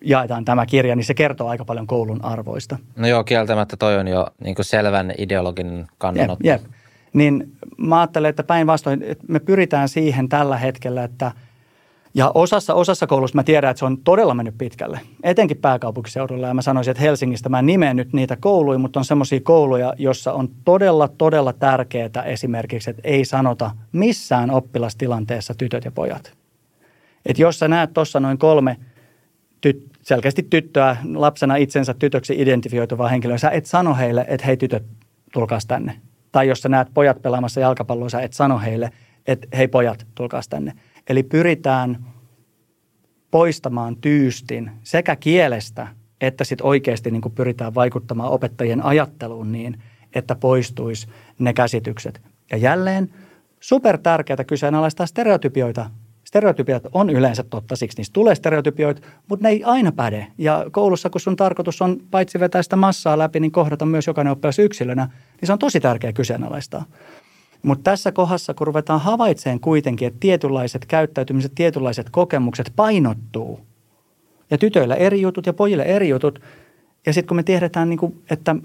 jaetaan 0.00 0.44
tämä 0.44 0.66
kirja, 0.66 0.96
niin 0.96 1.04
se 1.04 1.14
kertoo 1.14 1.48
aika 1.48 1.64
paljon 1.64 1.86
koulun 1.86 2.24
arvoista. 2.24 2.78
No 2.96 3.08
joo, 3.08 3.24
kieltämättä 3.24 3.76
toi 3.76 3.96
on 3.96 4.08
jo 4.08 4.26
niin 4.44 4.54
kuin 4.54 4.66
selvän 4.66 5.12
ideologin 5.18 5.86
kannanotto. 5.98 6.46
Jep, 6.46 6.62
jep. 6.62 6.72
Niin 7.12 7.52
mä 7.76 8.00
ajattelen, 8.00 8.28
että 8.28 8.42
päinvastoin, 8.42 9.02
että 9.02 9.24
me 9.28 9.40
pyritään 9.40 9.88
siihen 9.88 10.28
tällä 10.28 10.56
hetkellä, 10.56 11.04
että 11.04 11.32
ja 12.14 12.30
osassa, 12.34 12.74
osassa 12.74 13.06
koulussa 13.06 13.36
mä 13.36 13.42
tiedän, 13.42 13.70
että 13.70 13.78
se 13.78 13.84
on 13.84 13.98
todella 13.98 14.34
mennyt 14.34 14.58
pitkälle, 14.58 15.00
etenkin 15.22 15.56
pääkaupunkiseudulla. 15.56 16.46
Ja 16.46 16.54
mä 16.54 16.62
sanoisin, 16.62 16.90
että 16.90 17.02
Helsingistä 17.02 17.48
mä 17.48 17.62
nimeen 17.62 17.96
nyt 17.96 18.12
niitä 18.12 18.36
kouluja, 18.36 18.78
mutta 18.78 19.00
on 19.00 19.04
semmoisia 19.04 19.40
kouluja, 19.40 19.94
jossa 19.98 20.32
on 20.32 20.48
todella, 20.64 21.08
todella 21.08 21.52
tärkeää 21.52 22.22
esimerkiksi, 22.24 22.90
että 22.90 23.02
ei 23.04 23.24
sanota 23.24 23.70
missään 23.92 24.50
oppilastilanteessa 24.50 25.54
tytöt 25.54 25.84
ja 25.84 25.90
pojat– 25.90 26.32
että 27.26 27.42
jos 27.42 27.58
sä 27.58 27.68
näet 27.68 27.92
tuossa 27.92 28.20
noin 28.20 28.38
kolme 28.38 28.76
tyt, 29.60 29.90
selkeästi 30.02 30.42
tyttöä, 30.42 30.96
lapsena 31.14 31.56
itsensä 31.56 31.94
tytöksi 31.94 32.34
identifioituvaa 32.38 33.08
henkilöä, 33.08 33.38
sä 33.38 33.50
et 33.50 33.66
sano 33.66 33.94
heille, 33.94 34.24
että 34.28 34.46
hei 34.46 34.56
tytöt, 34.56 34.84
tulkaas 35.32 35.66
tänne. 35.66 36.00
Tai 36.32 36.48
jos 36.48 36.60
sä 36.60 36.68
näet 36.68 36.88
pojat 36.94 37.22
pelaamassa 37.22 37.60
jalkapalloa, 37.60 38.08
sä 38.08 38.20
et 38.20 38.32
sano 38.32 38.58
heille, 38.58 38.90
että 39.26 39.48
hei 39.56 39.68
pojat, 39.68 40.06
tulkaas 40.14 40.48
tänne. 40.48 40.72
Eli 41.08 41.22
pyritään 41.22 42.04
poistamaan 43.30 43.96
tyystin 43.96 44.70
sekä 44.82 45.16
kielestä, 45.16 45.88
että 46.20 46.44
sitten 46.44 46.66
oikeasti 46.66 47.10
niin 47.10 47.22
pyritään 47.34 47.74
vaikuttamaan 47.74 48.30
opettajien 48.30 48.84
ajatteluun 48.84 49.52
niin, 49.52 49.82
että 50.14 50.34
poistuisi 50.34 51.08
ne 51.38 51.52
käsitykset. 51.52 52.20
Ja 52.50 52.56
jälleen 52.56 53.14
super 53.60 53.98
tärkeää 53.98 54.44
kyseenalaistaa 54.46 55.06
stereotypioita 55.06 55.90
Stereotypiat 56.30 56.82
on 56.92 57.10
yleensä 57.10 57.42
totta, 57.42 57.76
siksi 57.76 57.98
niistä 57.98 58.12
tulee 58.12 58.34
stereotypioita, 58.34 59.02
mutta 59.28 59.42
ne 59.42 59.48
ei 59.48 59.64
aina 59.64 59.92
päde. 59.92 60.26
Ja 60.38 60.66
koulussa, 60.70 61.10
kun 61.10 61.20
sun 61.20 61.36
tarkoitus 61.36 61.82
on 61.82 61.96
paitsi 62.10 62.40
vetää 62.40 62.62
sitä 62.62 62.76
massaa 62.76 63.18
läpi, 63.18 63.40
niin 63.40 63.52
kohdata 63.52 63.86
myös 63.86 64.06
jokainen 64.06 64.32
oppilas 64.32 64.58
yksilönä, 64.58 65.08
niin 65.40 65.46
se 65.46 65.52
on 65.52 65.58
tosi 65.58 65.80
tärkeä 65.80 66.12
kyseenalaistaa. 66.12 66.84
Mutta 67.62 67.90
tässä 67.90 68.12
kohdassa, 68.12 68.54
kun 68.54 68.66
ruvetaan 68.66 69.00
havaitseen 69.00 69.60
kuitenkin, 69.60 70.08
että 70.08 70.20
tietynlaiset 70.20 70.86
käyttäytymiset, 70.86 71.52
tietynlaiset 71.54 72.10
kokemukset 72.10 72.72
painottuu 72.76 73.60
Ja 74.50 74.58
tytöillä 74.58 74.94
eri 74.94 75.20
jutut 75.20 75.46
ja 75.46 75.52
pojille 75.52 75.82
eri 75.82 76.08
jutut. 76.08 76.40
Ja 77.06 77.12
sitten 77.12 77.28
kun 77.28 77.36
me 77.36 77.42
tiedetään, 77.42 77.88
niin 77.88 77.98
kuin, 77.98 78.22
että 78.30 78.56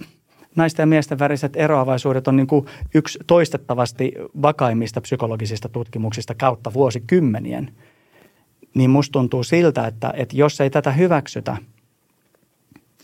naisten 0.56 0.84
ja 0.84 0.88
miesten 0.88 1.20
väriset 1.20 1.56
eroavaisuudet 1.56 2.28
on 2.28 2.36
niin 2.36 2.48
kuin 2.48 2.66
yksi 2.94 3.20
toistettavasti 3.28 4.12
vakaimmista 4.42 5.02
psykologisista 5.02 5.70
tutkimuksista 5.70 6.36
kautta 6.36 6.74
vuosikymmenien, 6.74 7.76
niin 8.74 8.90
musta 8.90 9.12
tuntuu 9.12 9.44
siltä, 9.44 9.88
että, 9.88 10.14
että 10.16 10.38
jos 10.38 10.62
ei 10.62 10.70
tätä 10.70 10.92
hyväksytä, 10.92 11.58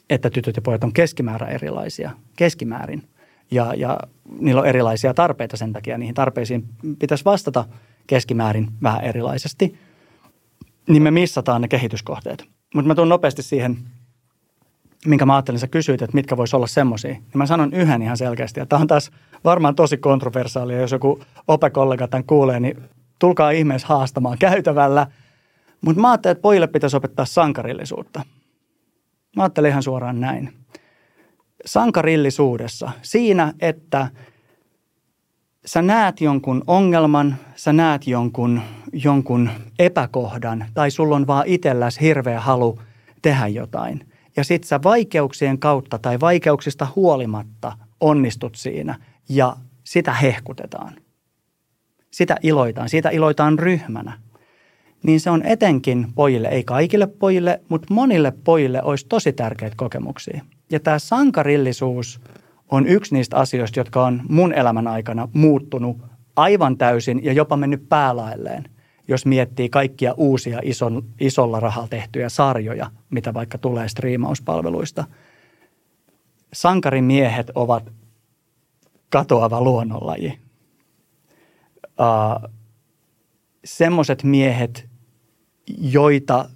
että 0.10 0.30
tytöt 0.30 0.56
ja 0.56 0.62
pojat 0.62 0.84
on 0.84 0.94
keskimäärin 0.94 1.50
erilaisia, 1.50 2.12
keskimäärin, 2.36 3.04
ja, 3.52 3.74
ja 3.74 4.00
niillä 4.40 4.62
on 4.62 4.68
erilaisia 4.68 5.14
tarpeita 5.14 5.58
sen 5.58 5.74
takia, 5.74 5.98
niihin 5.98 6.16
tarpeisiin 6.16 6.66
pitäisi 7.00 7.26
vastata 7.26 7.66
keskimäärin 8.08 8.68
vähän 8.84 9.04
erilaisesti, 9.04 9.80
niin 10.90 11.04
me 11.04 11.12
missataan 11.12 11.62
ne 11.62 11.68
kehityskohteet. 11.68 12.46
Mutta 12.76 12.88
mä 12.88 12.96
tuun 12.96 13.10
nopeasti 13.10 13.44
siihen– 13.44 13.78
minkä 15.06 15.26
mä 15.26 15.36
ajattelin, 15.36 15.60
sä 15.60 15.68
kysyit, 15.68 16.02
että 16.02 16.16
mitkä 16.16 16.38
voisi 16.38 16.56
olla 16.56 16.68
semmoisia. 16.68 17.14
Niin 17.14 17.24
mä 17.34 17.46
sanon 17.46 17.74
yhden 17.74 18.02
ihan 18.02 18.18
selkeästi. 18.18 18.60
Ja 18.60 18.66
tämä 18.66 18.82
on 18.82 18.88
taas 18.88 19.12
varmaan 19.44 19.76
tosi 19.76 19.98
kontroversaalia, 19.98 20.82
jos 20.82 20.92
joku 20.92 21.24
opekollega 21.48 22.08
tämän 22.08 22.24
kuulee, 22.24 22.60
niin 22.60 22.78
tulkaa 23.20 23.52
ihmeessä 23.52 23.88
haastamaan 23.88 24.38
käytävällä. 24.38 25.08
Mutta 25.82 26.02
mä 26.02 26.12
ajattelin, 26.12 26.32
että 26.32 26.42
pojille 26.42 26.68
pitäisi 26.68 26.98
opettaa 26.98 27.26
sankarillisuutta. 27.26 28.22
Mä 29.36 29.44
ajattelin 29.44 29.70
ihan 29.70 29.84
suoraan 29.84 30.20
näin. 30.20 30.54
Sankarillisuudessa 31.66 32.92
siinä, 33.02 33.54
että 33.60 34.08
sä 35.66 35.82
näet 35.82 36.22
jonkun 36.22 36.64
ongelman, 36.68 37.36
sä 37.56 37.74
näet 37.74 38.08
jonkun, 38.08 38.62
jonkun 38.94 39.50
epäkohdan 39.80 40.66
tai 40.74 40.92
sulla 40.92 41.16
on 41.16 41.28
vaan 41.28 41.48
itselläsi 41.48 42.02
hirveä 42.02 42.40
halu 42.40 42.80
tehdä 43.22 43.48
jotain– 43.48 44.06
ja 44.38 44.44
sit 44.44 44.64
sä 44.64 44.80
vaikeuksien 44.84 45.60
kautta 45.60 46.00
tai 46.00 46.20
vaikeuksista 46.20 46.88
huolimatta 46.96 47.78
onnistut 48.00 48.56
siinä 48.56 49.00
ja 49.30 49.58
sitä 49.84 50.14
hehkutetaan. 50.14 50.94
Sitä 52.12 52.38
iloitaan, 52.44 52.90
siitä 52.90 53.10
iloitaan 53.10 53.60
ryhmänä. 53.60 54.14
Niin 55.04 55.20
se 55.20 55.30
on 55.30 55.44
etenkin 55.46 56.08
pojille, 56.16 56.48
ei 56.48 56.64
kaikille 56.64 57.08
pojille, 57.08 57.62
mutta 57.70 57.94
monille 57.94 58.34
pojille 58.44 58.84
olisi 58.84 59.06
tosi 59.10 59.34
tärkeitä 59.34 59.76
kokemuksia. 59.76 60.42
Ja 60.70 60.80
tämä 60.80 61.00
sankarillisuus 61.00 62.22
on 62.70 62.88
yksi 62.88 63.16
niistä 63.16 63.38
asioista, 63.38 63.80
jotka 63.80 64.06
on 64.06 64.22
mun 64.30 64.54
elämän 64.54 64.88
aikana 64.88 65.30
muuttunut 65.34 65.98
aivan 66.36 66.78
täysin 66.78 67.24
ja 67.24 67.34
jopa 67.34 67.58
mennyt 67.58 67.90
päälailleen– 67.90 68.66
jos 69.12 69.26
miettii 69.26 69.70
kaikkia 69.70 70.14
uusia 70.18 70.60
ison, 70.64 71.04
isolla 71.20 71.60
rahalla 71.60 71.88
tehtyjä 71.88 72.30
sarjoja, 72.30 72.92
mitä 73.10 73.34
vaikka 73.34 73.58
tulee 73.58 73.90
striimauspalveluista. 73.90 75.06
Sankarimiehet 76.54 77.52
ovat 77.56 77.92
katoava 79.10 79.62
luonnonlaji. 79.62 80.40
Uh, 81.86 82.50
Semmoiset 83.66 84.24
miehet, 84.24 84.90
joita 85.78 86.50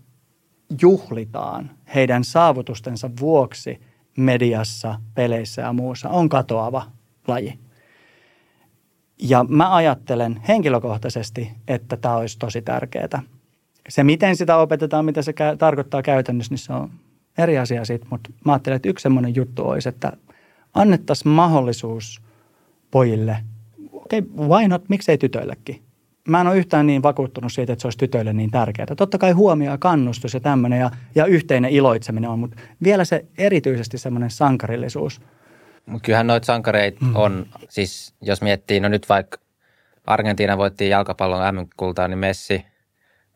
juhlitaan 0.82 1.72
heidän 1.96 2.24
saavutustensa 2.24 3.10
vuoksi 3.20 3.82
mediassa, 4.18 5.02
peleissä 5.16 5.62
ja 5.62 5.74
muussa, 5.74 6.10
on 6.10 6.30
katoava 6.30 6.92
laji. 7.28 7.60
Ja 9.22 9.46
mä 9.50 9.76
ajattelen 9.76 10.42
henkilökohtaisesti, 10.48 11.52
että 11.68 11.98
tämä 11.98 12.16
olisi 12.16 12.40
tosi 12.40 12.62
tärkeää. 12.62 13.22
Se, 13.90 14.04
miten 14.04 14.36
sitä 14.36 14.58
opetetaan, 14.58 15.06
mitä 15.06 15.22
se 15.22 15.32
kä- 15.32 15.58
tarkoittaa 15.58 16.02
käytännössä, 16.02 16.52
niin 16.52 16.60
se 16.60 16.74
on 16.74 16.90
eri 17.38 17.58
asia 17.58 17.86
siitä. 17.86 18.06
Mutta 18.10 18.30
mä 18.46 18.52
ajattelen, 18.52 18.76
että 18.76 18.90
yksi 18.90 19.04
semmoinen 19.04 19.36
juttu 19.36 19.68
olisi, 19.68 19.90
että 19.90 20.14
annettaisiin 20.74 21.32
mahdollisuus 21.32 22.22
pojille, 22.92 23.38
okei, 23.92 24.20
okay, 24.20 24.48
why 24.48 24.68
not, 24.68 24.90
miksei 24.90 25.18
tytöillekin? 25.18 25.82
Mä 26.28 26.42
en 26.42 26.48
ole 26.48 26.58
yhtään 26.58 26.88
niin 26.88 27.04
vakuuttunut 27.04 27.54
siitä, 27.54 27.74
että 27.74 27.82
se 27.82 27.88
olisi 27.88 27.98
tytöille 27.98 28.34
niin 28.34 28.52
tärkeää. 28.52 28.96
Totta 28.98 29.18
kai 29.18 29.32
huomio 29.32 29.72
ja 29.72 29.78
kannustus 29.78 30.34
ja 30.34 30.40
tämmöinen 30.40 30.80
ja, 30.80 30.92
ja 31.16 31.26
yhteinen 31.26 31.72
iloitseminen 31.72 32.30
on, 32.30 32.40
mutta 32.40 32.58
vielä 32.84 33.06
se 33.06 33.26
erityisesti 33.38 33.98
semmoinen 33.98 34.30
sankarillisuus– 34.30 35.22
mutta 35.86 36.06
kyllähän 36.06 36.28
noita 36.28 36.46
sankareita 36.46 37.06
mm. 37.06 37.16
on, 37.16 37.46
siis 37.70 38.14
jos 38.22 38.42
miettii, 38.42 38.80
no 38.80 38.88
nyt 38.88 39.10
vaikka 39.10 39.38
Argentiina 40.06 40.58
voitti 40.58 40.90
jalkapallon 40.90 41.56
M-kultaa, 41.56 42.08
niin 42.08 42.20
Messi, 42.20 42.66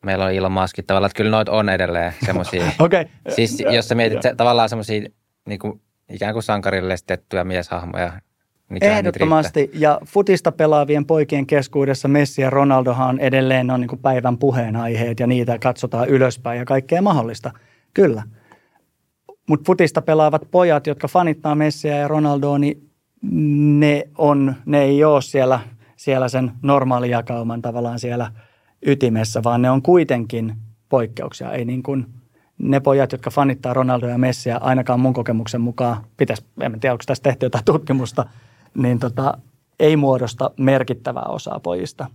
meillä 0.06 0.26
on 0.26 0.34
Elon 0.34 0.52
Musk 0.52 0.80
tavallaan, 0.88 1.10
että 1.10 1.18
kyllä 1.18 1.32
noita 1.32 1.52
on 1.52 1.70
edelleen 1.70 2.14
semmoisia. 2.26 2.66
okay. 2.80 3.06
Siis 3.30 3.64
jos 3.72 3.88
sä 3.88 3.96
mietit 3.96 4.22
se, 4.22 4.36
tavallaan 4.36 4.70
semmoisia 4.70 5.10
niin 5.46 5.60
kuin, 5.60 5.82
ikään 6.10 6.34
kuin 6.34 6.44
sankarillistettuja 6.44 7.44
mieshahmoja, 7.44 8.14
niin 8.70 8.84
Ehdottomasti. 8.84 9.72
Ja 9.74 10.00
futista 10.06 10.52
pelaavien 10.52 11.06
poikien 11.06 11.46
keskuudessa 11.48 12.08
Messi 12.08 12.42
ja 12.42 12.50
Ronaldohan 12.50 13.20
edelleen 13.20 13.72
on 13.72 13.82
niin 13.82 14.00
päivän 14.02 14.38
puheenaiheet 14.38 15.20
ja 15.20 15.28
niitä 15.28 15.60
katsotaan 15.60 16.10
ylöspäin 16.10 16.60
ja 16.60 16.66
kaikkea 16.66 17.02
mahdollista. 17.02 17.52
Kyllä. 17.94 18.24
Mutta 19.50 19.66
futista 19.66 20.02
pelaavat 20.02 20.42
pojat, 20.52 20.88
jotka 20.88 21.08
fanittaa 21.08 21.56
Messiä 21.56 21.96
ja 21.96 22.08
Ronaldoa, 22.08 22.60
niin 22.60 22.90
ne, 23.80 24.04
on, 24.18 24.56
ne 24.66 24.82
ei 24.82 25.04
ole 25.04 25.22
siellä, 25.22 25.60
siellä 25.96 26.30
sen 26.30 26.52
normaalijakauman 26.62 27.62
tavallaan 27.62 28.00
siellä 28.00 28.32
ytimessä, 28.86 29.44
vaan 29.44 29.62
ne 29.62 29.72
on 29.72 29.82
kuitenkin 29.82 30.56
poikkeuksia. 30.90 31.52
Ei 31.52 31.66
niin 31.66 31.84
kuin 31.84 32.06
ne 32.58 32.80
pojat, 32.80 33.12
jotka 33.12 33.30
fanittaa 33.30 33.74
Ronaldoa 33.74 34.10
ja 34.10 34.18
Messiä, 34.18 34.58
ainakaan 34.58 35.00
mun 35.00 35.14
kokemuksen 35.14 35.62
mukaan, 35.62 36.04
pitäisi, 36.18 36.46
en 36.62 36.80
tiedä, 36.80 36.94
onko 36.94 37.04
tästä 37.08 37.24
tehty 37.24 37.46
jotain 37.46 37.66
tutkimusta, 37.66 38.26
niin 38.78 39.00
tota, 39.00 39.38
ei 39.80 39.96
muodosta 39.96 40.52
merkittävää 40.58 41.26
osaa 41.26 41.60
pojista. 41.60 42.08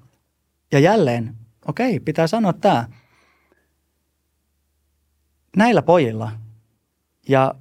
Ja 0.72 0.78
jälleen, 0.78 1.34
okei, 1.68 2.00
pitää 2.00 2.26
sanoa 2.26 2.52
tämä. 2.52 2.88
Näillä 5.56 5.82
pojilla– 5.82 6.30
ja 7.28 7.54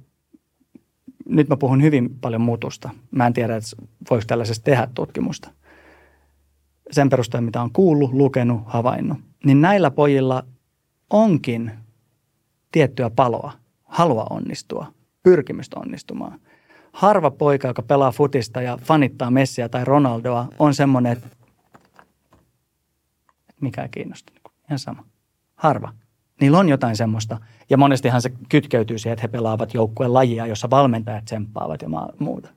nyt 1.26 1.48
mä 1.48 1.56
puhun 1.56 1.82
hyvin 1.82 2.18
paljon 2.20 2.40
mutusta. 2.40 2.90
Mä 3.10 3.26
en 3.26 3.32
tiedä, 3.32 3.56
että 3.56 3.76
voiko 4.10 4.24
tällaisesta 4.26 4.64
tehdä 4.64 4.88
tutkimusta. 4.94 5.50
Sen 6.90 7.10
perusteella, 7.10 7.44
mitä 7.44 7.62
on 7.62 7.72
kuullut, 7.72 8.12
lukenut, 8.12 8.62
havainnut. 8.66 9.18
Niin 9.44 9.60
näillä 9.60 9.90
pojilla 9.90 10.44
onkin 11.10 11.72
tiettyä 12.72 13.10
paloa, 13.10 13.52
halua 13.84 14.26
onnistua, 14.30 14.86
pyrkimystä 15.22 15.80
onnistumaan. 15.80 16.40
Harva 16.92 17.30
poika, 17.30 17.68
joka 17.68 17.82
pelaa 17.82 18.12
futista 18.12 18.62
ja 18.62 18.78
fanittaa 18.82 19.30
Messiä 19.30 19.68
tai 19.68 19.84
Ronaldoa, 19.84 20.48
on 20.58 20.74
semmoinen, 20.74 21.12
että 21.12 21.28
mikä 23.60 23.82
ei 23.82 23.88
kiinnosta. 23.88 24.32
Ihan 24.68 24.78
sama. 24.78 25.04
Harva. 25.56 25.92
Niillä 26.40 26.58
on 26.58 26.68
jotain 26.68 26.96
semmoista. 26.96 27.38
Ja 27.70 27.76
monestihan 27.76 28.22
se 28.22 28.32
kytkeytyy 28.48 28.98
siihen, 28.98 29.12
että 29.12 29.22
he 29.22 29.28
pelaavat 29.28 29.74
joukkueen 29.74 30.14
lajia, 30.14 30.46
jossa 30.46 30.70
valmentajat 30.70 31.24
tsemppaavat 31.24 31.82
ja 31.82 31.88
muuta. 32.18 32.48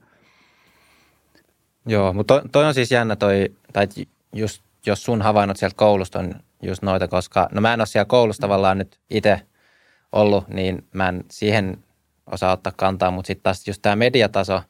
Joo, 1.86 2.14
mutta 2.14 2.34
toi, 2.34 2.50
toi 2.52 2.66
on 2.66 2.74
siis 2.74 2.92
jännä 2.92 3.16
toi, 3.16 3.56
tai 3.74 3.88
just 4.34 4.64
jos 4.86 5.04
sun 5.04 5.22
havainnot 5.22 5.58
sieltä 5.58 5.76
koulusta 5.76 6.20
on 6.20 6.36
just 6.64 6.82
noita, 6.82 7.08
koska 7.08 7.50
no 7.52 7.62
mä 7.62 7.74
en 7.74 7.82
ole 7.82 7.88
siellä 7.88 8.06
koulussa 8.06 8.42
tavallaan 8.42 8.78
nyt 8.78 9.00
itse 9.10 9.42
ollut, 10.12 10.48
niin 10.48 10.88
mä 10.94 11.10
en 11.10 11.24
siihen 11.32 11.84
osaa 12.32 12.52
ottaa 12.52 12.74
kantaa, 12.76 13.12
mutta 13.12 13.28
sitten 13.28 13.44
taas 13.44 13.68
just 13.68 13.82
tämä 13.82 13.96
mediataso, 13.96 14.62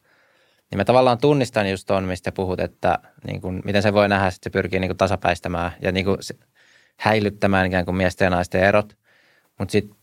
niin 0.72 0.78
mä 0.78 0.86
tavallaan 0.86 1.18
tunnistan 1.18 1.70
just 1.70 1.88
tuon, 1.88 2.04
mistä 2.04 2.32
puhut, 2.32 2.60
että 2.60 3.00
niin 3.28 3.42
kun, 3.42 3.62
miten 3.66 3.82
se 3.82 3.94
voi 3.94 4.10
nähdä, 4.10 4.28
että 4.28 4.38
se 4.44 4.50
pyrkii 4.50 4.80
niin 4.80 4.98
tasapäistämään 4.98 5.72
ja 5.82 5.92
niin 5.92 6.06
kun 6.06 6.18
häilyttämään 6.98 7.68
ikään 7.68 7.86
kuin 7.86 7.98
miesten 7.98 8.26
ja 8.26 8.30
naisten 8.30 8.64
erot. 8.64 8.97
Mutta 9.60 9.72
sitten, 9.72 9.98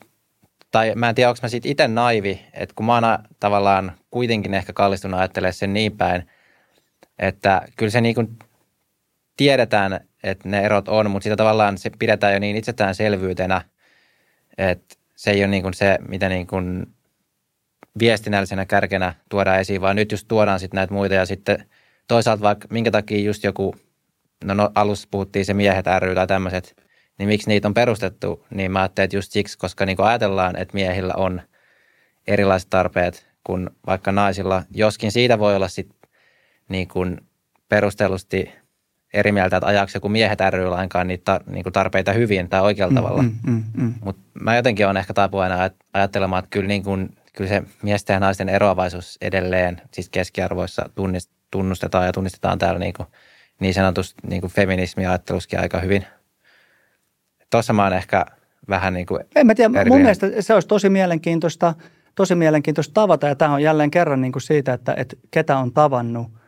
tai 0.70 0.92
mä 0.94 1.08
en 1.08 1.14
tiedä, 1.14 1.30
onko 1.30 1.38
mä 1.42 1.48
siitä 1.48 1.68
itse 1.68 1.88
naivi, 1.88 2.46
että 2.52 2.74
kun 2.74 2.86
mä 2.86 2.94
oon 2.94 3.18
tavallaan 3.40 3.92
kuitenkin 4.10 4.54
ehkä 4.54 4.72
kallistunut 4.72 5.20
ajattelemaan 5.20 5.52
sen 5.52 5.72
niin 5.72 5.96
päin, 5.96 6.28
että 7.18 7.62
kyllä 7.76 7.90
se 7.90 8.00
niin 8.00 8.14
kuin 8.14 8.38
tiedetään, 9.36 10.00
että 10.22 10.48
ne 10.48 10.60
erot 10.60 10.88
on, 10.88 11.10
mutta 11.10 11.24
sitä 11.24 11.36
tavallaan 11.36 11.78
se 11.78 11.90
pidetään 11.98 12.32
jo 12.32 12.38
niin 12.38 12.56
itsestäänselvyytenä, 12.56 13.62
että 14.58 14.96
se 15.16 15.30
ei 15.30 15.40
ole 15.40 15.48
niin 15.48 15.62
kuin 15.62 15.74
se, 15.74 15.98
mitä 16.08 16.28
niin 16.28 16.46
kuin 16.46 16.86
viestinnällisenä 17.98 18.66
kärkenä 18.66 19.14
tuodaan 19.28 19.60
esiin, 19.60 19.80
vaan 19.80 19.96
nyt 19.96 20.12
just 20.12 20.28
tuodaan 20.28 20.60
sitten 20.60 20.76
näitä 20.76 20.94
muita 20.94 21.14
ja 21.14 21.26
sitten 21.26 21.66
toisaalta 22.08 22.42
vaikka 22.42 22.68
minkä 22.70 22.90
takia 22.90 23.18
just 23.18 23.44
joku, 23.44 23.74
no, 24.44 24.54
no 24.54 24.70
alussa 24.74 25.08
puhuttiin 25.10 25.44
se 25.44 25.54
miehet 25.54 25.86
ry 25.98 26.14
tai 26.14 26.26
tämmöiset, 26.26 26.83
niin 27.18 27.28
miksi 27.28 27.48
niitä 27.48 27.68
on 27.68 27.74
perustettu, 27.74 28.46
niin 28.50 28.72
mä 28.72 28.80
ajattelin, 28.80 29.04
että 29.04 29.16
just 29.16 29.32
siksi, 29.32 29.58
koska 29.58 29.86
niin 29.86 30.00
ajatellaan, 30.00 30.56
että 30.56 30.74
miehillä 30.74 31.14
on 31.16 31.40
erilaiset 32.26 32.70
tarpeet 32.70 33.26
kuin 33.44 33.70
vaikka 33.86 34.12
naisilla, 34.12 34.62
joskin 34.70 35.12
siitä 35.12 35.38
voi 35.38 35.56
olla 35.56 35.68
sitten 35.68 35.98
niin 36.68 36.88
kuin 36.88 37.20
perustellusti 37.68 38.50
eri 39.14 39.32
mieltä, 39.32 39.56
että 39.56 39.66
ajaako 39.66 39.90
joku 39.94 40.08
miehet 40.08 40.38
ry 40.50 40.66
lainkaan 40.66 41.06
niitä 41.06 41.40
niin 41.46 41.62
kuin 41.62 41.72
tarpeita 41.72 42.12
hyvin 42.12 42.48
tai 42.48 42.62
oikealla 42.62 42.90
mm, 42.90 42.96
tavalla. 42.96 43.22
Mm, 43.22 43.32
mm, 43.46 43.64
mm. 43.76 43.94
Mutta 44.04 44.22
mä 44.40 44.56
jotenkin 44.56 44.86
olen 44.86 44.96
ehkä 44.96 45.14
taipuvainen 45.14 45.58
ajattelemaan, 45.92 46.38
että 46.38 46.50
kyllä, 46.50 46.68
niin 46.68 46.82
kuin, 46.82 47.16
kyllä 47.36 47.48
se 47.48 47.62
miesten 47.82 48.14
ja 48.14 48.20
naisten 48.20 48.48
eroavaisuus 48.48 49.18
edelleen 49.20 49.80
siis 49.92 50.08
keskiarvoissa 50.08 50.90
tunnustetaan 51.50 52.06
ja 52.06 52.12
tunnistetaan 52.12 52.58
täällä 52.58 52.78
niin, 52.78 52.94
kuin, 52.94 53.08
niin 53.60 53.74
sanotusti 53.74 54.26
niin 54.26 54.42
feminismi-ajatteluskin 54.48 55.60
aika 55.60 55.80
hyvin. 55.80 56.06
Tuossa 57.50 57.72
mä 57.72 57.84
oon 57.84 57.92
ehkä 57.92 58.26
vähän 58.68 58.94
niin 58.94 59.06
kuin 59.06 59.20
En 59.36 59.46
mä 59.46 59.54
tiedä, 59.54 59.84
mun 59.88 60.00
mielestä 60.00 60.26
se 60.40 60.54
olisi 60.54 60.68
tosi 60.68 60.88
mielenkiintoista, 60.88 61.74
tosi 62.14 62.34
mielenkiintoista 62.34 62.94
tavata. 62.94 63.28
Ja 63.28 63.34
tämä 63.34 63.54
on 63.54 63.62
jälleen 63.62 63.90
kerran 63.90 64.20
niin 64.20 64.32
kuin 64.32 64.42
siitä, 64.42 64.72
että, 64.72 64.94
että 64.96 65.16
ketä 65.30 65.58
on 65.58 65.72
tavannut– 65.72 66.26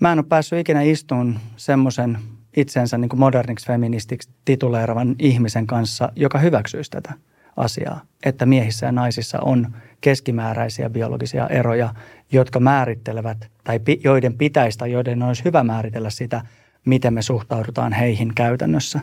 Mä 0.00 0.12
en 0.12 0.18
ole 0.18 0.26
päässyt 0.28 0.58
ikinä 0.58 0.82
istuun 0.82 1.38
semmoisen 1.56 2.18
itsensä 2.56 2.98
niin 2.98 3.08
kuin 3.08 3.20
moderniksi 3.20 3.66
feministiksi 3.66 4.30
tituleeravan 4.44 5.16
ihmisen 5.18 5.66
kanssa, 5.66 6.12
joka 6.16 6.38
hyväksyisi 6.38 6.90
tätä 6.90 7.12
asiaa, 7.56 8.00
että 8.24 8.46
miehissä 8.46 8.86
ja 8.86 8.92
naisissa 8.92 9.38
on 9.40 9.74
keskimääräisiä 10.00 10.90
biologisia 10.90 11.46
eroja, 11.46 11.94
jotka 12.32 12.60
määrittelevät 12.60 13.50
tai 13.64 13.80
joiden 14.04 14.34
pitäisi 14.34 14.78
tai 14.78 14.92
joiden 14.92 15.22
olisi 15.22 15.44
hyvä 15.44 15.64
määritellä 15.64 16.10
sitä, 16.10 16.42
miten 16.84 17.14
me 17.14 17.22
suhtaudutaan 17.22 17.92
heihin 17.92 18.34
käytännössä. 18.34 19.00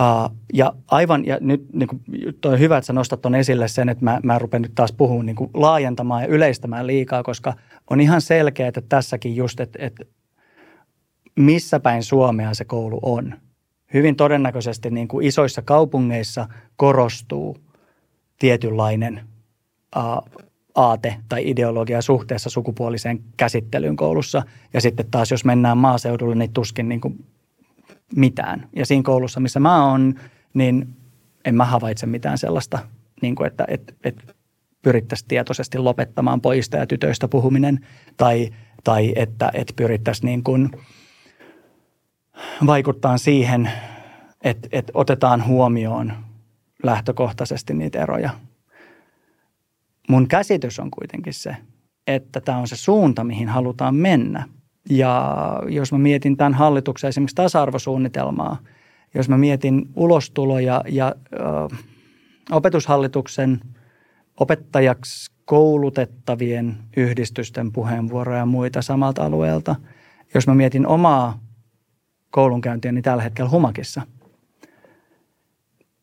Uh, 0.00 0.36
ja 0.52 0.72
aivan, 0.90 1.26
ja 1.26 1.38
nyt 1.40 1.72
niin 1.72 1.88
kuin, 1.88 2.02
toi 2.40 2.58
hyvä, 2.58 2.76
että 2.76 2.86
sä 2.86 2.92
nostat 2.92 3.22
ton 3.22 3.34
esille 3.34 3.68
sen, 3.68 3.88
että 3.88 4.04
mä, 4.04 4.20
mä 4.22 4.38
rupean 4.38 4.62
nyt 4.62 4.74
taas 4.74 4.92
puhumaan 4.92 5.26
niin 5.26 5.36
kuin 5.36 5.50
laajentamaan 5.54 6.22
ja 6.22 6.28
yleistämään 6.28 6.86
liikaa, 6.86 7.22
koska 7.22 7.54
on 7.90 8.00
ihan 8.00 8.20
selkeää, 8.20 8.68
että 8.68 8.82
tässäkin 8.88 9.36
just, 9.36 9.60
että, 9.60 9.78
että 9.82 10.04
missä 11.36 11.80
päin 11.80 12.02
Suomea 12.02 12.54
se 12.54 12.64
koulu 12.64 12.98
on. 13.02 13.34
Hyvin 13.94 14.16
todennäköisesti 14.16 14.90
niin 14.90 15.08
kuin 15.08 15.26
isoissa 15.26 15.62
kaupungeissa 15.62 16.48
korostuu 16.76 17.56
tietynlainen 18.38 19.20
uh, 19.96 20.42
aate 20.74 21.16
tai 21.28 21.50
ideologia 21.50 22.02
suhteessa 22.02 22.50
sukupuoliseen 22.50 23.20
käsittelyyn 23.36 23.96
koulussa. 23.96 24.42
Ja 24.74 24.80
sitten 24.80 25.06
taas, 25.10 25.30
jos 25.30 25.44
mennään 25.44 25.78
maaseudulle, 25.78 26.34
niin 26.34 26.52
tuskin 26.52 26.88
niin 26.88 27.00
kuin 27.00 27.24
mitään. 28.16 28.68
Ja 28.76 28.86
siinä 28.86 29.02
koulussa, 29.02 29.40
missä 29.40 29.60
mä 29.60 29.90
oon, 29.90 30.14
niin 30.54 30.96
en 31.44 31.54
mä 31.54 31.64
havaitse 31.64 32.06
mitään 32.06 32.38
sellaista, 32.38 32.78
niin 33.22 33.34
kuin 33.34 33.46
että, 33.46 33.64
että, 33.68 33.94
että 34.04 34.34
pyrittäisiin 34.82 35.28
tietoisesti 35.28 35.78
lopettamaan 35.78 36.40
pojista 36.40 36.76
ja 36.76 36.86
tytöistä 36.86 37.28
puhuminen 37.28 37.86
tai, 38.16 38.50
tai 38.84 39.12
että, 39.16 39.50
että 39.54 39.72
pyrittäisiin 39.76 40.26
niin 40.26 40.44
kuin 40.44 40.70
vaikuttaa 42.66 43.18
siihen, 43.18 43.70
että, 44.44 44.68
että 44.72 44.92
otetaan 44.94 45.46
huomioon 45.46 46.12
lähtökohtaisesti 46.82 47.74
niitä 47.74 48.02
eroja. 48.02 48.30
Mun 50.08 50.28
käsitys 50.28 50.80
on 50.80 50.90
kuitenkin 50.90 51.34
se, 51.34 51.56
että 52.06 52.40
tämä 52.40 52.58
on 52.58 52.68
se 52.68 52.76
suunta, 52.76 53.24
mihin 53.24 53.48
halutaan 53.48 53.94
mennä– 53.94 54.48
ja 54.90 55.36
jos 55.68 55.92
mä 55.92 55.98
mietin 55.98 56.36
tämän 56.36 56.54
hallituksen 56.54 57.08
esimerkiksi 57.08 57.36
tasa-arvosuunnitelmaa, 57.36 58.58
jos 59.14 59.28
mä 59.28 59.38
mietin 59.38 59.88
ulostuloja 59.96 60.82
ja 60.88 61.14
ö, 61.32 61.76
opetushallituksen 62.50 63.60
opettajaksi 64.40 65.30
koulutettavien 65.44 66.76
yhdistysten 66.96 67.72
puheenvuoroja 67.72 68.38
ja 68.38 68.46
muita 68.46 68.82
samalta 68.82 69.24
alueelta, 69.24 69.76
jos 70.34 70.46
mä 70.46 70.54
mietin 70.54 70.86
omaa 70.86 71.40
koulunkäyntiä, 72.30 72.92
niin 72.92 73.02
tällä 73.02 73.22
hetkellä 73.22 73.50
Humakissa, 73.50 74.02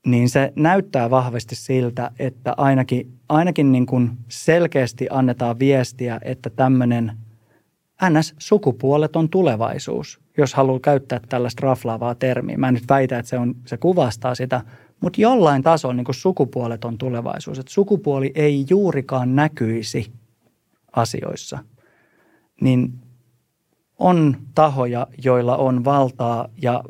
niin 0.05 0.29
se 0.29 0.53
näyttää 0.55 1.09
vahvasti 1.09 1.55
siltä, 1.55 2.11
että 2.19 2.53
ainakin, 2.57 3.19
ainakin 3.29 3.71
niin 3.71 3.85
kuin 3.85 4.11
selkeästi 4.27 5.07
annetaan 5.11 5.59
viestiä, 5.59 6.19
että 6.23 6.49
tämmöinen– 6.49 7.11
NS-sukupuoleton 8.03 9.29
tulevaisuus, 9.29 10.19
jos 10.37 10.53
haluaa 10.53 10.79
käyttää 10.79 11.19
tällaista 11.29 11.61
raflaavaa 11.67 12.15
termiä. 12.15 12.57
Mä 12.57 12.67
en 12.67 12.73
nyt 12.73 12.89
väitä, 12.89 13.19
että 13.19 13.29
se, 13.29 13.37
on, 13.37 13.55
se 13.65 13.77
kuvastaa 13.77 14.35
sitä, 14.35 14.61
mutta 15.01 15.21
jollain 15.21 15.63
tasolla 15.63 15.95
niin 15.95 16.05
sukupuoleton 16.11 16.97
tulevaisuus, 16.97 17.59
että 17.59 17.73
sukupuoli 17.73 18.31
ei 18.35 18.65
juurikaan 18.69 19.35
näkyisi 19.35 20.11
asioissa, 20.95 21.59
niin 22.61 22.93
on 23.99 24.37
tahoja, 24.55 25.07
joilla 25.23 25.57
on 25.57 25.85
valtaa 25.85 26.47
ja 26.61 26.83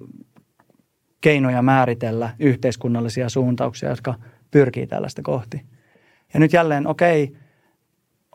keinoja 1.22 1.62
määritellä 1.62 2.30
yhteiskunnallisia 2.40 3.30
suuntauksia, 3.30 3.90
jotka 3.90 4.16
pyrkii 4.52 4.88
tällaista 4.88 5.22
kohti. 5.22 5.62
Ja 6.34 6.40
nyt 6.40 6.54
jälleen, 6.54 6.88
okei, 6.88 7.38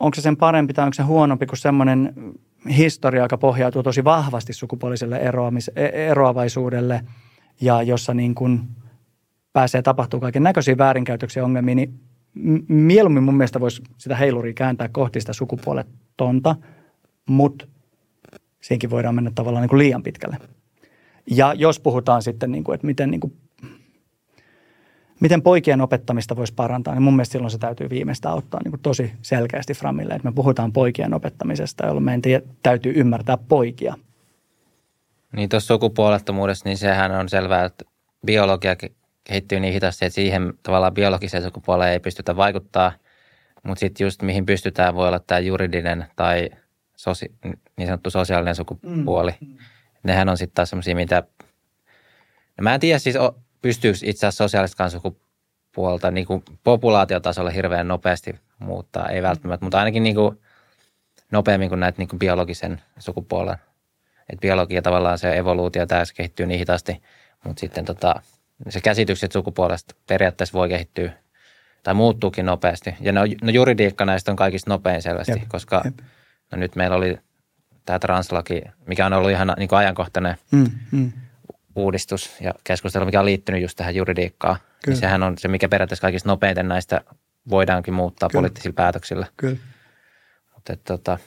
onko 0.01 0.15
se 0.15 0.21
sen 0.21 0.37
parempi 0.37 0.75
tai 0.75 0.85
onko 0.85 0.95
se 0.95 1.03
huonompi 1.03 1.47
kuin 1.47 1.59
semmoinen 1.59 2.15
historia, 2.69 3.23
joka 3.23 3.39
pohjautuu 3.39 3.83
tosi 3.83 4.05
vahvasti 4.05 4.53
sukupuoliselle 4.53 5.17
eroamis, 5.17 5.71
e, 5.77 5.85
eroavaisuudelle 5.85 7.05
ja 7.61 7.83
jossa 7.83 8.15
niin 8.15 8.35
kuin 8.35 8.61
pääsee 9.53 9.83
tapahtumaan 9.83 10.23
kaiken 10.23 10.43
näköisiä 10.43 10.79
väärinkäytöksiä 10.79 11.45
ongelmia, 11.45 11.75
niin 11.75 12.01
mieluummin 12.69 13.23
mun 13.23 13.37
mielestä 13.37 13.61
voisi 13.61 13.83
sitä 13.99 14.17
heiluria 14.17 14.55
kääntää 14.55 14.89
kohti 14.89 15.21
sitä 15.21 15.33
sukupuoletonta, 15.33 16.57
mutta 17.27 17.67
siinkin 18.61 18.91
voidaan 18.91 19.15
mennä 19.15 19.31
tavallaan 19.35 19.63
niin 19.63 19.69
kuin 19.69 19.79
liian 19.79 20.03
pitkälle. 20.03 20.37
Ja 21.31 21.55
jos 21.55 21.81
puhutaan 21.81 22.23
sitten, 22.23 22.53
niin 22.53 22.65
kuin, 22.65 22.75
että 22.75 22.87
miten 22.87 23.11
niin 23.11 23.21
kuin 23.21 23.33
miten 25.21 25.43
poikien 25.43 25.81
opettamista 25.81 26.37
voisi 26.37 26.55
parantaa, 26.55 26.95
niin 26.95 27.03
mun 27.03 27.17
mielestä 27.17 27.33
silloin 27.33 27.51
se 27.51 27.59
täytyy 27.59 27.91
viimeistä 27.91 28.33
ottaa 28.33 28.61
niin 28.65 28.73
kuin 28.73 28.81
tosi 28.81 29.13
selkeästi 29.23 29.75
framille, 29.75 30.15
että 30.15 30.29
me 30.29 30.35
puhutaan 30.35 30.73
poikien 30.73 31.15
opettamisesta, 31.15 31.87
jolloin 31.87 32.05
meidän 32.05 32.23
täytyy 32.63 32.93
ymmärtää 32.97 33.37
poikia. 33.37 33.95
Niin 35.37 35.49
tuossa 35.49 35.75
sukupuolettomuudessa, 35.75 36.69
niin 36.69 36.79
sehän 36.79 37.13
on 37.13 37.29
selvää, 37.29 37.65
että 37.65 37.85
biologia 38.27 38.77
kehittyy 39.25 39.61
niin 39.61 39.73
hitaasti, 39.73 40.05
että 40.05 40.15
siihen 40.15 40.55
tavallaan 40.63 40.95
biologiseen 40.95 41.43
sukupuoleen 41.43 41.93
ei 41.93 42.01
pystytä 42.01 42.37
vaikuttaa, 42.37 42.93
mutta 43.63 43.81
sitten 43.81 44.05
just 44.05 44.23
mihin 44.23 44.47
pystytään 44.47 44.95
voi 44.95 45.09
olla 45.09 45.19
tämä 45.19 45.39
juridinen 45.39 46.07
tai 46.17 46.51
sosi, 46.97 47.35
niin 47.77 47.87
sanottu 47.87 48.11
sosiaalinen 48.11 48.55
sukupuoli. 48.55 49.33
Mm. 49.41 49.57
Nehän 50.03 50.29
on 50.29 50.37
sitten 50.37 50.55
taas 50.55 50.71
semmoisia, 50.71 50.95
mitä, 50.95 51.23
no 52.59 52.63
mä 52.63 52.75
en 52.75 52.81
tiedä 52.81 52.99
siis, 52.99 53.17
pystyykö 53.63 53.99
itse 54.03 54.27
asiassa 54.27 54.45
sosiaalista 54.45 54.77
kansakupuolta 54.77 56.11
niin 56.11 56.27
kuin 56.27 56.45
populaatiotasolla 56.65 57.51
hirveän 57.51 57.89
nopeasti 57.89 58.35
muuttaa, 58.59 59.09
ei 59.09 59.23
välttämättä, 59.23 59.65
mutta 59.67 59.79
ainakin 59.79 60.03
niin 60.03 60.15
kuin 60.15 60.41
nopeammin 61.33 61.69
kuin 61.69 61.81
näitä 61.81 61.99
niin 61.99 62.09
kuin 62.09 62.19
biologisen 62.19 62.83
sukupuolen. 62.99 63.57
Et 64.33 64.41
biologia 64.41 64.83
tavallaan 64.83 65.19
se 65.19 65.37
evoluutio 65.37 65.87
tässä 65.87 66.15
kehittyy 66.15 66.47
niin 66.47 66.59
hitaasti, 66.59 67.03
mutta 67.45 67.61
sitten 67.61 67.85
tota, 67.85 68.23
se 68.69 68.81
käsitykset 68.81 69.33
sukupuolesta 69.33 69.95
periaatteessa 70.07 70.59
voi 70.59 70.69
kehittyä 70.69 71.13
tai 71.83 71.95
muuttuukin 71.95 72.47
nopeasti. 72.47 72.95
Ja 73.01 73.13
no, 73.13 73.21
no 73.43 73.51
juridiikka 73.51 74.05
näistä 74.05 74.31
on 74.31 74.37
kaikista 74.37 74.71
nopein 74.71 75.03
selvästi, 75.03 75.33
jep, 75.33 75.49
koska 75.49 75.83
jep. 75.85 75.99
No 76.53 76.59
nyt 76.59 76.77
meillä 76.77 76.97
oli 76.97 77.19
tämä 77.87 77.99
translaki, 77.99 78.63
mikä 78.87 79.07
on 79.07 79.13
ollut 79.13 79.31
ihan 79.31 79.55
niin 79.59 79.69
kuin 79.69 79.79
ajankohtainen 79.79 80.37
mm, 80.53 80.71
mm 80.93 81.13
uudistus 81.77 82.41
ja 82.41 82.55
keskustelu, 82.65 83.05
mikä 83.05 83.21
on 83.21 83.27
liittynyt 83.27 83.63
just 83.63 83.77
tähän 83.77 83.95
juridiikkaan, 83.95 84.57
niin 84.57 84.65
Kyllä. 84.85 84.95
niin 84.95 85.01
sehän 85.01 85.23
on 85.23 85.39
se, 85.39 85.49
mikä 85.49 85.69
periaatteessa 85.69 86.03
kaikista 86.03 86.29
nopeiten 86.29 86.69
näistä 86.69 87.01
voidaankin 87.51 87.95
muuttaa 87.95 88.29
Kyllä. 88.29 88.39
poliittisilla 88.39 88.75
päätöksillä. 88.75 89.27
Kyllä. 89.37 89.57
Mutta 90.55 90.77
tota, 90.77 91.19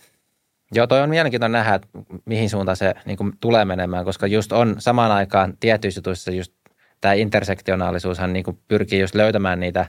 joo, 0.71 0.87
toi 0.87 1.01
on 1.01 1.09
mielenkiintoinen 1.09 1.59
nähdä, 1.59 1.75
että 1.75 1.87
mihin 2.25 2.49
suuntaan 2.49 2.77
se 2.77 2.93
niin 3.05 3.17
kuin, 3.17 3.33
tulee 3.39 3.65
menemään, 3.65 4.05
koska 4.05 4.27
just 4.27 4.51
on 4.51 4.75
samaan 4.79 5.11
aikaan 5.11 5.57
tietyissä 5.59 5.99
jutuissa 5.99 6.31
just 6.31 6.53
tämä 7.01 7.13
intersektionaalisuushan 7.13 8.33
niin 8.33 8.43
kuin, 8.43 8.59
pyrkii 8.67 8.99
just 8.99 9.15
löytämään 9.15 9.59
niitä 9.59 9.85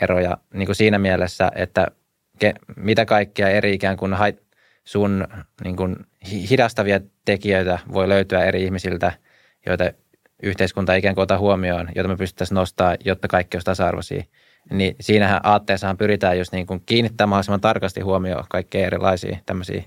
eroja 0.00 0.36
niin 0.54 0.66
kuin 0.66 0.76
siinä 0.76 0.98
mielessä, 0.98 1.50
että 1.54 1.86
ke, 2.38 2.54
mitä 2.76 3.04
kaikkea 3.04 3.48
eri 3.48 3.74
ikään 3.74 3.96
kuin 3.96 4.14
hait, 4.14 4.42
sun 4.84 5.28
niin 5.64 5.76
kuin, 5.76 5.96
hidastavia 6.50 7.00
tekijöitä 7.24 7.78
voi 7.92 8.08
löytyä 8.08 8.44
eri 8.44 8.64
ihmisiltä– 8.64 9.12
joita 9.66 9.90
yhteiskunta 10.42 10.94
ikään 10.94 11.14
kuin 11.14 11.22
ota 11.22 11.38
huomioon, 11.38 11.88
joita 11.94 12.08
me 12.08 12.16
pystyttäisiin 12.16 12.54
nostaa, 12.56 12.96
jotta 13.04 13.28
kaikki 13.28 13.56
olisi 13.56 13.64
tasa-arvoisia. 13.64 14.24
Niin 14.70 14.96
siinähän 15.00 15.40
aatteessahan 15.42 15.96
pyritään 15.96 16.38
just 16.38 16.52
niin 16.52 16.66
kuin 16.66 16.82
kiinnittämään 16.86 17.28
mahdollisimman 17.28 17.60
tarkasti 17.60 18.00
huomioon 18.00 18.44
kaikkea 18.48 18.86
erilaisia 18.86 19.38
tämmöisiä. 19.46 19.82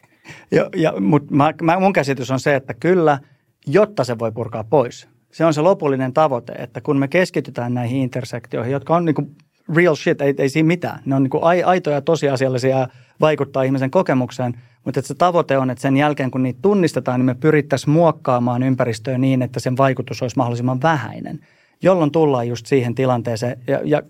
Ja, 0.52 0.70
ja, 0.76 0.94
mutta 1.00 1.36
mä, 1.36 1.54
mä, 1.62 1.80
mun 1.80 1.94
käsitys 1.94 2.32
on 2.32 2.40
se, 2.40 2.56
että 2.56 2.74
kyllä, 2.74 3.20
jotta 3.68 4.04
se 4.04 4.20
voi 4.20 4.32
purkaa 4.32 4.64
pois. 4.64 5.08
Se 5.32 5.46
on 5.46 5.54
se 5.54 5.62
lopullinen 5.62 6.14
tavoite, 6.14 6.54
että 6.54 6.82
kun 6.82 6.98
me 6.98 7.08
keskitytään 7.08 7.74
näihin 7.74 8.02
intersektioihin, 8.02 8.72
jotka 8.72 8.96
on 8.96 9.06
niin 9.06 9.16
kuin 9.16 9.36
real 9.76 9.96
shit, 9.96 10.22
ei, 10.22 10.34
ei 10.38 10.50
siinä 10.50 10.68
mitään. 10.68 11.00
Ne 11.06 11.16
on 11.16 11.24
niin 11.24 11.30
kuin 11.30 11.44
aitoja 11.66 12.02
tosiasiallisia 12.02 12.88
vaikuttaa 13.22 13.64
ihmisen 13.64 13.92
kokemukseen, 13.92 14.54
mutta 14.86 15.00
että 15.00 15.08
se 15.08 15.16
tavoite 15.16 15.58
on, 15.58 15.70
että 15.70 15.82
sen 15.82 15.98
jälkeen 15.98 16.32
kun 16.32 16.44
niitä 16.44 16.60
tunnistetaan, 16.62 17.20
niin 17.20 17.26
me 17.26 17.36
pyrittäisiin 17.36 17.94
muokkaamaan 17.94 18.64
ympäristöä 18.64 19.18
niin, 19.18 19.42
että 19.42 19.60
sen 19.60 19.78
vaikutus 19.78 20.22
olisi 20.22 20.38
mahdollisimman 20.38 20.82
vähäinen, 20.82 21.40
jolloin 21.82 22.12
tullaan 22.12 22.48
just 22.48 22.66
siihen 22.66 22.96
tilanteeseen 22.96 23.60
ja, 23.68 23.80
ja 23.84 24.02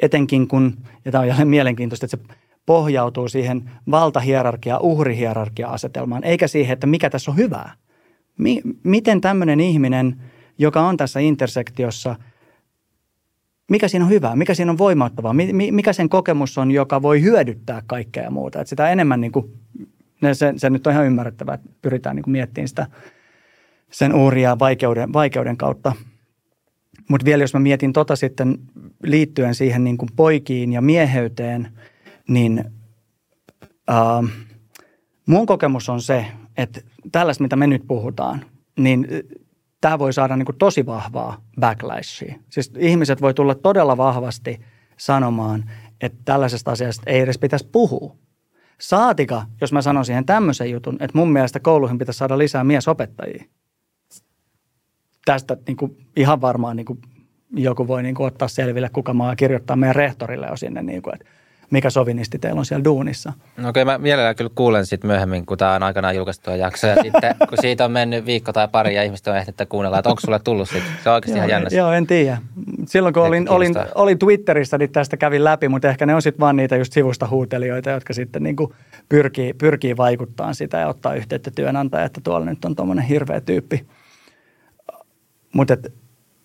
etenkin 0.00 0.48
kun, 0.48 0.76
ja 1.04 1.12
tämä 1.12 1.22
on 1.22 1.28
jälleen 1.28 1.48
mielenkiintoista, 1.48 2.06
että 2.06 2.16
se 2.16 2.36
pohjautuu 2.66 3.28
siihen 3.28 3.70
valtahierarkia, 3.90 4.78
uhrihierarkia-asetelmaan, 4.78 6.24
eikä 6.24 6.48
siihen, 6.48 6.72
että 6.72 6.86
mikä 6.86 7.10
tässä 7.10 7.30
on 7.30 7.36
hyvää. 7.36 7.72
Mi- 8.38 8.62
miten 8.82 9.20
tämmöinen 9.20 9.60
ihminen, 9.60 10.16
joka 10.58 10.80
on 10.80 10.96
tässä 10.96 11.20
intersektiossa, 11.20 12.16
mikä 13.70 13.88
siinä 13.88 14.04
on 14.04 14.10
hyvää, 14.10 14.36
mikä 14.36 14.54
siinä 14.54 14.72
on 14.72 14.78
voimauttavaa, 14.78 15.32
mi- 15.32 15.72
mikä 15.72 15.92
sen 15.92 16.08
kokemus 16.08 16.58
on, 16.58 16.70
joka 16.70 17.02
voi 17.02 17.22
hyödyttää 17.22 17.82
kaikkea 17.86 18.22
ja 18.22 18.30
muuta. 18.30 18.60
Että 18.60 18.68
sitä 18.68 18.90
enemmän, 18.90 19.20
niin 19.20 19.32
kuin, 19.32 19.52
se, 20.32 20.52
se 20.56 20.70
nyt 20.70 20.86
on 20.86 20.92
ihan 20.92 21.06
ymmärrettävää, 21.06 21.54
että 21.54 21.68
pyritään 21.82 22.16
niin 22.16 22.24
kuin 22.24 22.32
miettimään 22.32 22.68
sitä 22.68 22.86
sen 23.90 24.14
uuria 24.14 24.58
vaikeuden, 24.58 25.12
vaikeuden 25.12 25.56
kautta. 25.56 25.92
Mutta 27.08 27.24
vielä 27.24 27.42
jos 27.42 27.54
mä 27.54 27.60
mietin 27.60 27.92
tota 27.92 28.16
sitten 28.16 28.58
liittyen 29.02 29.54
siihen 29.54 29.84
niin 29.84 29.98
kuin 29.98 30.08
poikiin 30.16 30.72
ja 30.72 30.80
mieheyteen– 30.80 31.68
niin 32.30 32.64
äh, 33.90 34.30
mun 35.26 35.46
kokemus 35.46 35.88
on 35.88 36.02
se, 36.02 36.26
että 36.56 36.80
tällaista, 37.12 37.44
mitä 37.44 37.56
me 37.56 37.66
nyt 37.66 37.82
puhutaan, 37.88 38.44
niin 38.78 39.06
tämä 39.80 39.98
voi 39.98 40.12
saada 40.12 40.36
niin 40.36 40.46
kuin 40.46 40.58
tosi 40.58 40.86
vahvaa 40.86 41.40
backlashia. 41.60 42.34
Siis 42.50 42.72
ihmiset 42.78 43.22
voi 43.22 43.34
tulla 43.34 43.54
todella 43.54 43.96
vahvasti 43.96 44.60
sanomaan, 44.96 45.70
että 46.00 46.18
tällaisesta 46.24 46.70
asiasta 46.70 47.10
ei 47.10 47.20
edes 47.20 47.38
pitäisi 47.38 47.68
puhua. 47.72 48.16
Saatika, 48.80 49.46
jos 49.60 49.72
mä 49.72 49.82
sanon 49.82 50.04
siihen 50.04 50.26
tämmöisen 50.26 50.70
jutun, 50.70 50.96
että 51.00 51.18
mun 51.18 51.32
mielestä 51.32 51.60
kouluihin 51.60 51.98
pitäisi 51.98 52.18
saada 52.18 52.38
lisää 52.38 52.64
miesopettajia. 52.64 53.44
Tästä 55.24 55.56
niin 55.66 55.76
kuin 55.76 56.06
ihan 56.16 56.40
varmaan 56.40 56.76
niin 56.76 56.86
kuin 56.86 56.98
joku 57.56 57.88
voi 57.88 58.02
niin 58.02 58.14
kuin 58.14 58.26
ottaa 58.26 58.48
selville, 58.48 58.88
kuka 58.88 59.14
maa 59.14 59.36
kirjoittaa 59.36 59.76
meidän 59.76 59.96
rehtorille 59.96 60.46
jo 60.46 60.56
sinne, 60.56 60.82
niin 60.82 61.02
kuin, 61.02 61.14
että 61.14 61.26
mikä 61.70 61.90
sovinisti 61.90 62.38
teillä 62.38 62.58
on 62.58 62.64
siellä 62.64 62.84
duunissa. 62.84 63.32
No 63.56 63.68
okei, 63.68 63.82
okay, 63.82 63.94
mä 63.94 63.98
mielellään 63.98 64.36
kyllä 64.36 64.50
kuulen 64.54 64.86
sitten 64.86 65.08
myöhemmin, 65.08 65.46
kun 65.46 65.58
tämä 65.58 65.74
on 65.74 65.82
aikanaan 65.82 66.16
julkaistu 66.16 66.50
jakso. 66.50 66.86
Ja 66.86 66.96
sitten 67.02 67.34
kun 67.48 67.58
siitä 67.60 67.84
on 67.84 67.92
mennyt 67.92 68.26
viikko 68.26 68.52
tai 68.52 68.68
pari 68.68 68.94
ja 68.94 69.02
ihmiset 69.02 69.26
on 69.26 69.36
ehtinyt 69.36 69.68
kuunnella, 69.68 69.98
että 69.98 70.10
onko 70.10 70.20
sulle 70.20 70.38
tullut 70.38 70.68
sitten. 70.68 70.92
Se 71.02 71.08
on 71.08 71.14
oikeasti 71.14 71.38
joo, 71.38 71.46
ihan 71.46 71.50
jännä. 71.50 71.68
Joo, 71.72 71.92
en 71.92 72.06
tiedä. 72.06 72.38
Silloin 72.86 73.14
kun 73.14 73.22
olin, 73.22 73.48
olin, 73.48 73.74
olin 73.94 74.18
Twitterissä, 74.18 74.78
niin 74.78 74.92
tästä 74.92 75.16
kävin 75.16 75.44
läpi, 75.44 75.68
mutta 75.68 75.88
ehkä 75.88 76.06
ne 76.06 76.14
on 76.14 76.22
sitten 76.22 76.40
vaan 76.40 76.56
niitä 76.56 76.76
just 76.76 76.92
sivusta 76.92 77.28
huutelijoita, 77.28 77.90
jotka 77.90 78.12
sitten 78.12 78.42
niin 78.42 78.56
kuin 78.56 78.72
pyrkii, 79.08 79.52
pyrkii 79.52 79.96
vaikuttaa 79.96 80.54
sitä 80.54 80.78
ja 80.78 80.88
ottaa 80.88 81.14
yhteyttä 81.14 81.50
työnantaja, 81.50 82.04
että 82.04 82.20
tuolla 82.24 82.46
nyt 82.46 82.64
on 82.64 82.76
tuommoinen 82.76 83.04
hirveä 83.04 83.40
tyyppi. 83.40 83.86
Mutta 85.52 85.76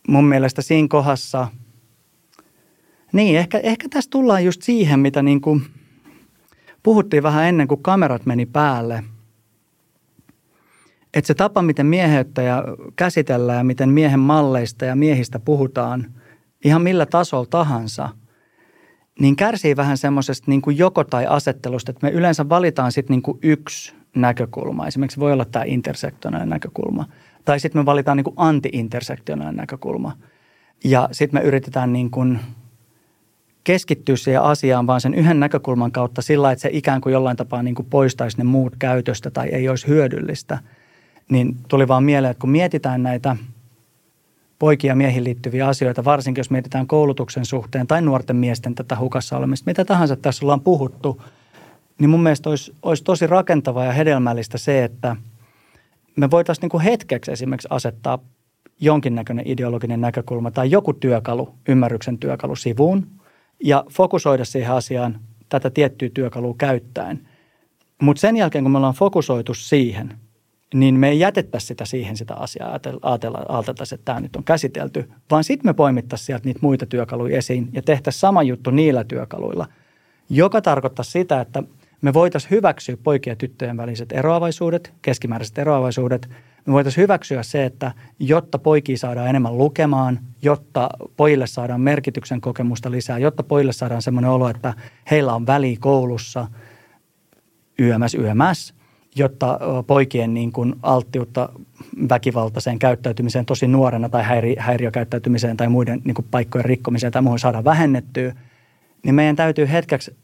mun 0.07 0.25
mielestä 0.25 0.61
siinä 0.61 0.87
kohdassa– 0.87 1.47
niin, 3.15 3.37
ehkä, 3.37 3.59
ehkä 3.63 3.87
tässä 3.89 4.09
tullaan 4.09 4.45
just 4.45 4.61
siihen, 4.61 4.99
mitä 4.99 5.21
niin 5.21 5.41
kuin 5.41 5.65
puhuttiin 6.83 7.23
vähän 7.23 7.45
ennen 7.45 7.67
kuin 7.67 7.83
kamerat 7.83 8.25
meni 8.25 8.45
päälle. 8.45 9.03
Että 11.13 11.27
se 11.27 11.33
tapa, 11.33 11.61
miten 11.61 11.85
mieheyttä 11.85 12.41
ja 12.41 12.63
käsitellään 12.95 13.57
ja 13.57 13.63
miten 13.63 13.89
miehen 13.89 14.19
malleista 14.19 14.85
ja 14.85 14.95
miehistä 14.95 15.39
puhutaan 15.39 16.13
ihan 16.65 16.81
millä 16.81 17.05
tasolla 17.05 17.45
tahansa, 17.49 18.09
niin 19.19 19.35
kärsii 19.35 19.75
vähän 19.75 19.97
semmoisesta 19.97 20.51
niin 20.51 20.61
kuin 20.61 20.77
joko 20.77 21.03
tai 21.03 21.25
asettelusta, 21.25 21.91
että 21.91 22.07
me 22.07 22.13
yleensä 22.13 22.49
valitaan 22.49 22.91
sitten 22.91 23.13
niin 23.13 23.21
kuin 23.21 23.39
yksi 23.41 23.93
näkökulma. 24.15 24.87
Esimerkiksi 24.87 25.19
voi 25.19 25.33
olla 25.33 25.45
tämä 25.45 25.65
intersektionaalinen 25.67 26.49
näkökulma. 26.49 27.05
Tai 27.45 27.59
sitten 27.59 27.81
me 27.81 27.85
valitaan 27.85 28.17
niin 28.17 28.23
kuin 28.23 28.35
anti-intersektionaalinen 28.37 29.57
näkökulma. 29.57 30.17
Ja 30.83 31.09
sitten 31.11 31.41
me 31.41 31.47
yritetään 31.47 31.93
niin 31.93 32.11
kuin– 32.11 32.39
keskittyä 33.65 34.15
siihen 34.15 34.41
asiaan 34.41 34.87
vaan 34.87 35.01
sen 35.01 35.13
yhden 35.13 35.39
näkökulman 35.39 35.91
kautta 35.91 36.21
sillä, 36.21 36.51
että 36.51 36.61
se 36.61 36.69
ikään 36.71 37.01
kuin 37.01 37.13
jollain 37.13 37.37
tapaa 37.37 37.63
niin 37.63 37.75
kuin 37.75 37.87
poistaisi 37.89 38.37
ne 38.37 38.43
muut 38.43 38.73
käytöstä 38.79 39.31
tai 39.31 39.47
ei 39.47 39.69
olisi 39.69 39.87
hyödyllistä, 39.87 40.59
niin 41.29 41.57
tuli 41.67 41.87
vaan 41.87 42.03
mieleen, 42.03 42.31
että 42.31 42.41
kun 42.41 42.49
mietitään 42.49 43.03
näitä 43.03 43.35
poikia 44.59 44.91
ja 44.91 44.95
miehiin 44.95 45.23
liittyviä 45.23 45.67
asioita, 45.67 46.05
varsinkin 46.05 46.39
jos 46.39 46.49
mietitään 46.49 46.87
koulutuksen 46.87 47.45
suhteen 47.45 47.87
tai 47.87 48.01
nuorten 48.01 48.35
miesten 48.35 48.75
tätä 48.75 48.97
hukassa 48.99 49.37
olemista, 49.37 49.69
mitä 49.69 49.85
tahansa 49.85 50.15
tässä 50.15 50.45
ollaan 50.45 50.61
puhuttu, 50.61 51.21
niin 51.99 52.09
mun 52.09 52.23
mielestä 52.23 52.49
olisi, 52.49 52.73
olisi 52.83 53.03
tosi 53.03 53.27
rakentavaa 53.27 53.85
ja 53.85 53.91
hedelmällistä 53.91 54.57
se, 54.57 54.83
että 54.83 55.15
me 56.15 56.31
voitaisiin 56.31 56.61
niin 56.61 56.69
kuin 56.69 56.83
hetkeksi 56.83 57.31
esimerkiksi 57.31 57.67
asettaa 57.71 58.19
jonkinnäköinen 58.79 59.47
ideologinen 59.47 60.01
näkökulma 60.01 60.51
tai 60.51 60.71
joku 60.71 60.93
työkalu, 60.93 61.55
ymmärryksen 61.67 62.17
työkalu 62.17 62.55
sivuun– 62.55 63.07
ja 63.63 63.83
fokusoida 63.91 64.45
siihen 64.45 64.71
asiaan 64.71 65.19
tätä 65.49 65.69
tiettyä 65.69 66.09
työkalua 66.13 66.55
käyttäen. 66.57 67.27
Mutta 68.01 68.21
sen 68.21 68.37
jälkeen, 68.37 68.63
kun 68.63 68.71
me 68.71 68.77
ollaan 68.77 68.93
fokusoitu 68.93 69.53
siihen, 69.53 70.13
niin 70.73 70.95
me 70.95 71.09
ei 71.09 71.19
jätettäisi 71.19 71.67
sitä 71.67 71.85
siihen 71.85 72.17
sitä 72.17 72.33
asiaa, 72.33 72.79
ajateltaisiin, 73.47 73.99
että 73.99 74.05
tämä 74.05 74.19
nyt 74.19 74.35
on 74.35 74.43
käsitelty, 74.43 75.09
vaan 75.31 75.43
sitten 75.43 75.69
me 75.69 75.73
poimittaisiin 75.73 76.25
sieltä 76.25 76.45
niitä 76.45 76.59
muita 76.61 76.85
työkaluja 76.85 77.37
esiin 77.37 77.69
ja 77.73 77.81
tehtäisiin 77.81 78.19
sama 78.19 78.43
juttu 78.43 78.71
niillä 78.71 79.03
työkaluilla, 79.03 79.67
joka 80.29 80.61
tarkoittaa 80.61 81.03
sitä, 81.03 81.41
että 81.41 81.63
me 82.01 82.13
voitaisiin 82.13 82.51
hyväksyä 82.51 82.97
poikien 83.03 83.31
ja 83.31 83.35
tyttöjen 83.35 83.77
väliset 83.77 84.11
eroavaisuudet, 84.11 84.93
keskimääräiset 85.01 85.57
eroavaisuudet– 85.57 86.29
me 86.65 86.73
voitaisiin 86.73 87.01
hyväksyä 87.01 87.43
se, 87.43 87.65
että 87.65 87.91
jotta 88.19 88.59
poikia 88.59 88.97
saadaan 88.97 89.27
enemmän 89.27 89.57
lukemaan, 89.57 90.19
jotta 90.41 90.89
pojille 91.17 91.47
saadaan 91.47 91.81
merkityksen 91.81 92.41
kokemusta 92.41 92.91
lisää, 92.91 93.17
jotta 93.17 93.43
pojille 93.43 93.73
saadaan 93.73 94.01
semmoinen 94.01 94.31
olo, 94.31 94.49
että 94.49 94.73
heillä 95.11 95.33
on 95.33 95.47
väli 95.47 95.77
koulussa 95.79 96.47
YMS, 97.79 98.15
YMS, 98.15 98.73
jotta 99.15 99.59
poikien 99.87 100.33
niin 100.33 100.51
kuin 100.51 100.75
alttiutta 100.83 101.49
väkivaltaiseen 102.09 102.79
käyttäytymiseen 102.79 103.45
tosi 103.45 103.67
nuorena 103.67 104.09
tai 104.09 104.23
häiri, 104.23 104.55
häiriökäyttäytymiseen 104.59 105.57
tai 105.57 105.69
muiden 105.69 106.01
niin 106.03 106.15
kuin 106.15 106.27
paikkojen 106.31 106.65
rikkomiseen 106.65 107.13
tai 107.13 107.21
muuhun 107.21 107.39
saadaan 107.39 107.63
vähennettyä, 107.63 108.35
niin 109.03 109.15
meidän 109.15 109.35
täytyy 109.35 109.69
hetkeksi 109.71 110.15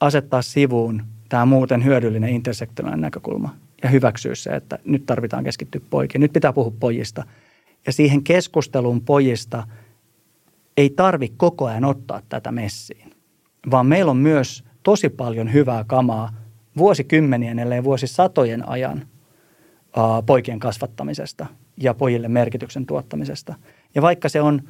asettaa 0.00 0.42
sivuun 0.42 1.02
tämä 1.28 1.46
muuten 1.46 1.84
hyödyllinen 1.84 2.30
intersektionaalinen 2.30 3.00
näkökulma 3.00 3.63
ja 3.84 3.90
hyväksyä 3.90 4.34
se, 4.34 4.50
että 4.50 4.78
nyt 4.84 5.06
tarvitaan 5.06 5.44
keskittyä 5.44 5.80
poikiin. 5.90 6.20
Nyt 6.20 6.32
pitää 6.32 6.52
puhua 6.52 6.72
pojista. 6.80 7.24
Ja 7.86 7.92
siihen 7.92 8.24
keskusteluun 8.24 9.00
pojista 9.00 9.66
ei 10.76 10.90
tarvi 10.90 11.32
koko 11.36 11.66
ajan 11.66 11.84
ottaa 11.84 12.22
tätä 12.28 12.52
messiin, 12.52 13.10
vaan 13.70 13.86
meillä 13.86 14.10
on 14.10 14.16
myös 14.16 14.64
tosi 14.82 15.08
paljon 15.08 15.52
hyvää 15.52 15.84
kamaa 15.84 16.32
vuosikymmenien, 16.76 17.58
ellei 17.58 17.84
vuosisatojen 17.84 18.68
ajan 18.68 19.06
ää, 19.96 20.22
poikien 20.22 20.58
kasvattamisesta 20.58 21.46
ja 21.76 21.94
pojille 21.94 22.28
merkityksen 22.28 22.86
tuottamisesta. 22.86 23.54
Ja 23.94 24.02
vaikka 24.02 24.28
se 24.28 24.40
on 24.40 24.62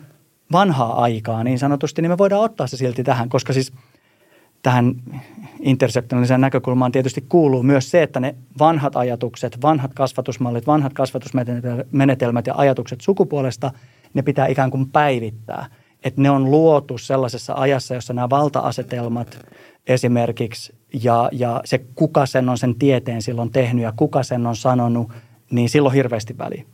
vanhaa 0.52 1.02
aikaa 1.02 1.44
niin 1.44 1.58
sanotusti, 1.58 2.02
niin 2.02 2.10
me 2.10 2.18
voidaan 2.18 2.42
ottaa 2.42 2.66
se 2.66 2.76
silti 2.76 3.04
tähän, 3.04 3.28
koska 3.28 3.52
siis– 3.52 3.72
tähän 4.64 4.94
intersektionaaliseen 5.60 6.40
näkökulmaan 6.40 6.92
tietysti 6.92 7.24
kuuluu 7.28 7.62
myös 7.62 7.90
se, 7.90 8.02
että 8.02 8.20
ne 8.20 8.34
vanhat 8.58 8.96
ajatukset, 8.96 9.62
vanhat 9.62 9.94
kasvatusmallit, 9.94 10.66
vanhat 10.66 10.92
kasvatusmenetelmät 10.92 12.46
ja 12.46 12.54
ajatukset 12.56 13.00
sukupuolesta, 13.00 13.70
ne 14.14 14.22
pitää 14.22 14.46
ikään 14.46 14.70
kuin 14.70 14.90
päivittää. 14.90 15.66
Että 16.04 16.20
ne 16.20 16.30
on 16.30 16.50
luotu 16.50 16.98
sellaisessa 16.98 17.54
ajassa, 17.56 17.94
jossa 17.94 18.12
nämä 18.12 18.30
valta-asetelmat 18.30 19.46
esimerkiksi 19.86 20.74
ja, 21.02 21.28
ja 21.32 21.60
se, 21.64 21.78
kuka 21.94 22.26
sen 22.26 22.48
on 22.48 22.58
sen 22.58 22.74
tieteen 22.74 23.22
silloin 23.22 23.50
tehnyt 23.50 23.82
ja 23.82 23.92
kuka 23.96 24.22
sen 24.22 24.46
on 24.46 24.56
sanonut, 24.56 25.12
niin 25.50 25.68
silloin 25.68 25.94
hirveästi 25.94 26.38
väliä. 26.38 26.64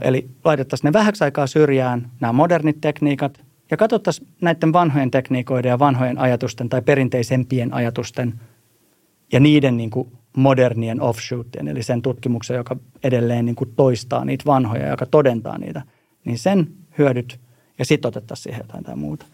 Eli 0.00 0.30
laitettaisiin 0.44 0.88
ne 0.88 0.92
vähäksi 0.92 1.24
aikaa 1.24 1.46
syrjään, 1.46 2.10
nämä 2.20 2.32
modernit 2.32 2.80
tekniikat– 2.80 3.40
ja 3.72 3.76
katsottaisiin 3.76 4.28
näiden 4.40 4.72
vanhojen 4.72 5.10
tekniikoiden 5.10 5.68
ja 5.68 5.78
vanhojen 5.78 6.18
ajatusten 6.18 6.68
tai 6.68 6.82
perinteisempien 6.82 7.74
ajatusten 7.74 8.40
ja 9.32 9.40
niiden 9.40 9.76
niin 9.76 9.90
kuin 9.90 10.12
modernien 10.36 11.00
offshootien, 11.00 11.68
eli 11.68 11.82
sen 11.82 12.02
tutkimuksen, 12.02 12.56
joka 12.56 12.76
edelleen 13.04 13.44
niin 13.44 13.56
kuin 13.56 13.74
toistaa 13.76 14.24
niitä 14.24 14.44
vanhoja, 14.46 14.88
joka 14.88 15.06
todentaa 15.06 15.58
niitä, 15.58 15.82
niin 16.24 16.38
sen 16.38 16.66
hyödyt 16.98 17.40
ja 17.78 17.84
sitten 17.84 18.08
otettaisiin 18.08 18.42
siihen 18.42 18.60
jotain 18.64 18.84
tai 18.84 18.96
muuta. 18.96 19.26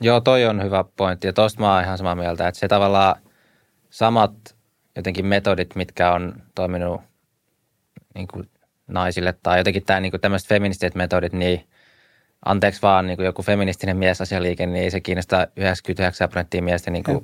Joo, 0.00 0.20
toi 0.20 0.44
on 0.46 0.62
hyvä 0.62 0.84
pointti 0.96 1.26
ja 1.26 1.32
tuosta 1.32 1.60
mä 1.60 1.74
oon 1.74 1.84
ihan 1.84 1.98
samaa 1.98 2.14
mieltä, 2.14 2.48
että 2.48 2.60
se 2.60 2.68
tavallaan 2.68 3.16
samat 3.90 4.56
jotenkin 4.96 5.26
metodit, 5.26 5.74
mitkä 5.74 6.12
on 6.12 6.34
toiminut 6.54 7.00
niin 8.14 8.28
kuin 8.28 8.48
naisille 8.86 9.34
tai 9.42 9.58
jotenkin 9.58 9.84
tämä, 9.84 10.00
niin 10.00 10.12
kuin 10.12 10.20
tämmöiset 10.20 10.48
feministiset 10.48 10.94
metodit, 10.94 11.32
niin– 11.32 11.60
anteeksi 12.44 12.82
vaan 12.82 13.06
niin 13.06 13.16
kuin 13.16 13.26
joku 13.26 13.42
feministinen 13.42 13.96
miesasialiike, 13.96 14.66
niin 14.66 14.84
ei 14.84 14.90
se 14.90 15.00
kiinnosta 15.00 15.46
99 15.56 16.28
prosenttia 16.28 16.62
miestä 16.62 16.90
niin 16.90 17.04
kuin 17.04 17.20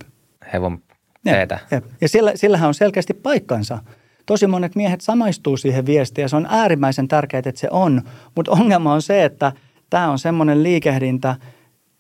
hevon 0.53 0.83
peetä. 1.25 1.59
Ja 2.01 2.09
sillä, 2.09 2.33
sillähän 2.35 2.69
on 2.69 2.75
selkeästi 2.75 3.15
paikkansa. 3.15 3.79
Tosi 4.27 4.47
monet 4.47 4.75
miehet 4.75 5.01
samaistuu 5.01 5.57
siihen 5.57 5.87
viestiin 5.87 6.23
ja 6.23 6.29
se 6.29 6.37
on 6.37 6.47
äärimmäisen 6.51 7.09
tärkeää, 7.09 7.43
että 7.47 7.61
se 7.61 7.69
on. 7.71 8.03
Mutta 8.35 8.53
ongelma 8.53 8.93
on 8.93 9.03
se, 9.03 9.25
että 9.25 9.53
tämä 9.91 10.11
on 10.11 10.19
semmoinen 10.19 10.63
liikehdintä, 10.63 11.37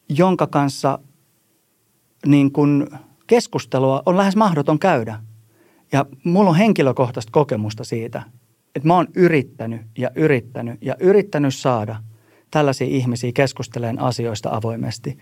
jonka 0.08 0.46
kanssa 0.46 0.98
niin 2.26 2.52
kun 2.52 2.98
keskustelua 3.26 4.02
on 4.06 4.16
lähes 4.16 4.36
mahdoton 4.36 4.78
käydä. 4.78 5.18
Ja 5.92 6.06
mulla 6.24 6.50
on 6.50 6.56
henkilökohtaista 6.56 7.32
kokemusta 7.32 7.84
siitä, 7.84 8.22
että 8.74 8.88
mä 8.88 8.94
oon 8.94 9.08
yrittänyt 9.16 9.80
ja 9.98 10.10
yrittänyt 10.14 10.78
ja 10.82 10.96
yrittänyt 11.00 11.54
saada 11.54 11.96
tällaisia 12.52 12.86
ihmisiä 12.86 13.32
keskusteleen 13.34 13.98
asioista 13.98 14.50
avoimesti. 14.52 15.18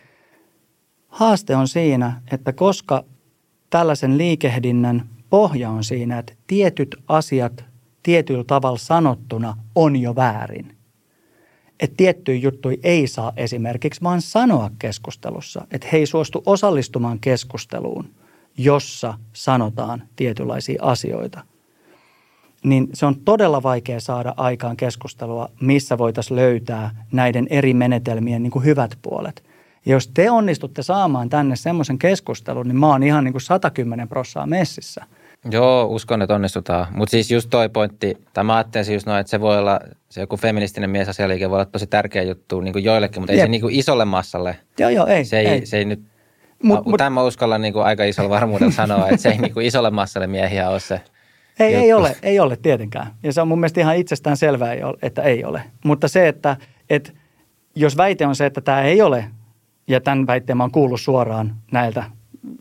Haaste 1.08 1.56
on 1.56 1.68
siinä, 1.68 2.22
että 2.32 2.52
koska 2.52 3.04
tällaisen 3.70 4.18
liikehdinnän 4.18 5.08
pohja 5.30 5.70
on 5.70 5.84
siinä, 5.84 6.18
että 6.18 6.32
tietyt 6.46 6.96
asiat 7.08 7.64
tietyllä 8.02 8.44
tavalla 8.44 8.78
sanottuna 8.78 9.56
on 9.74 9.96
jo 9.96 10.16
väärin. 10.16 10.76
Että 11.80 11.96
tiettyjä 11.96 12.38
juttuja 12.38 12.76
ei 12.82 13.06
saa 13.06 13.32
esimerkiksi 13.36 14.02
vaan 14.02 14.22
sanoa 14.22 14.70
keskustelussa. 14.78 15.66
Että 15.70 15.88
he 15.92 15.98
ei 15.98 16.06
suostu 16.06 16.42
osallistumaan 16.46 17.20
keskusteluun, 17.20 18.14
jossa 18.58 19.14
sanotaan 19.32 20.02
tietynlaisia 20.16 20.82
asioita. 20.82 21.49
Niin 22.64 22.88
se 22.94 23.06
on 23.06 23.16
todella 23.24 23.62
vaikea 23.62 24.00
saada 24.00 24.34
aikaan 24.36 24.76
keskustelua, 24.76 25.48
missä 25.60 25.98
voitaisiin 25.98 26.36
löytää 26.36 27.04
näiden 27.12 27.46
eri 27.50 27.74
menetelmien 27.74 28.42
niin 28.42 28.50
kuin 28.50 28.64
hyvät 28.64 28.98
puolet– 29.02 29.42
ja 29.86 29.92
jos 29.92 30.08
te 30.08 30.30
onnistutte 30.30 30.82
saamaan 30.82 31.28
tänne 31.28 31.56
semmoisen 31.56 31.98
keskustelun, 31.98 32.68
niin 32.68 32.76
mä 32.76 32.86
oon 32.86 33.02
ihan 33.02 33.24
niin 33.24 33.32
kuin 33.32 33.42
110 33.42 34.08
prossaa 34.08 34.46
messissä. 34.46 35.04
Joo, 35.50 35.84
uskon, 35.84 36.22
että 36.22 36.34
onnistutaan. 36.34 36.86
Mutta 36.90 37.10
siis 37.10 37.30
just 37.30 37.50
toi 37.50 37.68
pointti, 37.68 38.16
tai 38.32 38.44
mä 38.44 38.56
ajattelin 38.56 38.92
just 38.92 39.06
noin, 39.06 39.20
että 39.20 39.30
se 39.30 39.40
voi 39.40 39.58
olla, 39.58 39.80
se 40.08 40.20
joku 40.20 40.36
feministinen 40.36 40.90
miesasialiike 40.90 41.50
voi 41.50 41.56
olla 41.56 41.64
tosi 41.64 41.86
tärkeä 41.86 42.22
juttu 42.22 42.60
niin 42.60 42.72
kuin 42.72 42.84
joillekin, 42.84 43.22
mutta 43.22 43.32
Jep. 43.32 43.38
ei 43.38 43.46
se 43.46 43.50
niin 43.50 43.60
kuin 43.60 43.74
isolle 43.74 44.04
massalle. 44.04 44.56
Joo, 44.78 44.90
joo, 44.90 45.06
ei. 45.06 45.24
Se 45.24 45.38
ei, 45.38 45.46
ei. 45.46 45.66
Se 45.66 45.76
ei 45.76 45.84
nyt, 45.84 46.00
mut, 46.62 46.86
mut, 46.86 46.98
tämän 46.98 47.12
mä 47.12 47.22
uskallan 47.22 47.60
niin 47.60 47.72
kuin 47.72 47.84
aika 47.84 48.04
isolla 48.04 48.30
varmuudella 48.30 48.72
sanoa, 48.72 49.08
että 49.08 49.22
se 49.22 49.28
ei 49.28 49.38
niin 49.38 49.54
kuin 49.54 49.66
isolle 49.66 49.90
massalle 49.90 50.26
miehiä 50.26 50.70
ole 50.70 50.80
se 50.80 51.00
ei, 51.60 51.74
ei 51.74 51.92
ole, 51.92 52.16
ei 52.22 52.40
ole 52.40 52.56
tietenkään. 52.56 53.06
Ja 53.22 53.32
se 53.32 53.40
on 53.40 53.48
mun 53.48 53.60
mielestä 53.60 53.80
ihan 53.80 53.96
itsestään 53.96 54.36
selvää, 54.36 54.74
että 55.02 55.22
ei 55.22 55.44
ole. 55.44 55.62
Mutta 55.84 56.08
se, 56.08 56.28
että, 56.28 56.56
että 56.90 57.12
jos 57.74 57.96
väite 57.96 58.26
on 58.26 58.36
se, 58.36 58.46
että 58.46 58.60
tämä 58.60 58.82
ei 58.82 59.02
ole 59.02 59.24
ja 59.88 60.00
tämän 60.00 60.26
väitteen 60.26 60.56
mä 60.56 60.62
oon 60.62 60.70
kuullut 60.70 61.00
suoraan 61.00 61.56
näiltä 61.72 62.04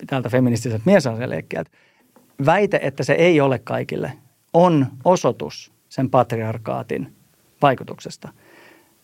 tältä 0.07 0.29
feministiseltä 0.29 0.83
miesasialeikkiältä. 0.85 1.71
Väite, 2.45 2.79
että 2.83 3.03
se 3.03 3.13
ei 3.13 3.41
ole 3.41 3.59
kaikille, 3.59 4.13
on 4.53 4.87
osoitus 5.05 5.71
sen 5.89 6.09
patriarkaatin 6.09 7.13
vaikutuksesta. 7.61 8.29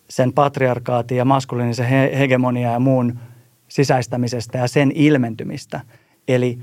Sen 0.10 0.34
patriarkaatin 0.34 1.18
ja 1.18 1.26
maskuliinisen 1.26 1.86
hegemonia 2.18 2.72
ja 2.72 2.80
muun 2.80 3.20
sisäistämisestä 3.68 4.58
ja 4.58 4.68
sen 4.68 4.92
ilmentymistä. 4.96 5.82
Eli 6.28 6.60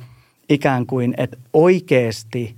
ikään 0.49 0.87
kuin, 0.87 1.15
että 1.17 1.37
oikeasti 1.53 2.57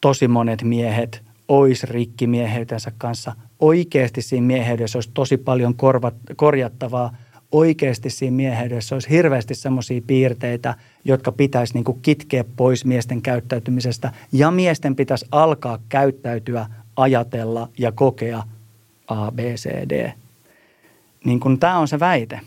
tosi 0.00 0.28
monet 0.28 0.62
miehet 0.62 1.22
ois 1.48 1.84
rikkimieheytensä 1.84 2.92
kanssa. 2.98 3.32
Oikeasti 3.58 4.22
siinä 4.22 4.46
mieheydessä 4.46 4.96
olisi 4.98 5.10
tosi 5.14 5.36
paljon 5.36 5.74
korvat, 5.74 6.14
korjattavaa– 6.36 7.16
oikeasti 7.52 8.10
siinä 8.10 8.36
mieheydessä 8.36 8.94
olisi 8.94 9.10
hirveästi 9.10 9.54
semmoisia 9.54 10.00
piirteitä, 10.06 10.74
jotka 11.04 11.32
pitäisi 11.32 11.74
niin 11.74 11.84
kuin 11.84 12.02
kitkeä 12.02 12.44
pois 12.56 12.84
miesten 12.84 13.22
käyttäytymisestä. 13.22 14.12
Ja 14.32 14.50
miesten 14.50 14.96
pitäisi 14.96 15.26
alkaa 15.32 15.78
käyttäytyä, 15.88 16.66
ajatella 16.96 17.68
ja 17.78 17.92
kokea 17.92 18.42
A, 19.06 19.32
B, 19.32 19.38
C, 19.38 19.68
D. 19.68 20.12
Niin 21.24 21.40
kun 21.40 21.58
tämä 21.58 21.78
on 21.78 21.88
se 21.88 22.00
väite, 22.00 22.40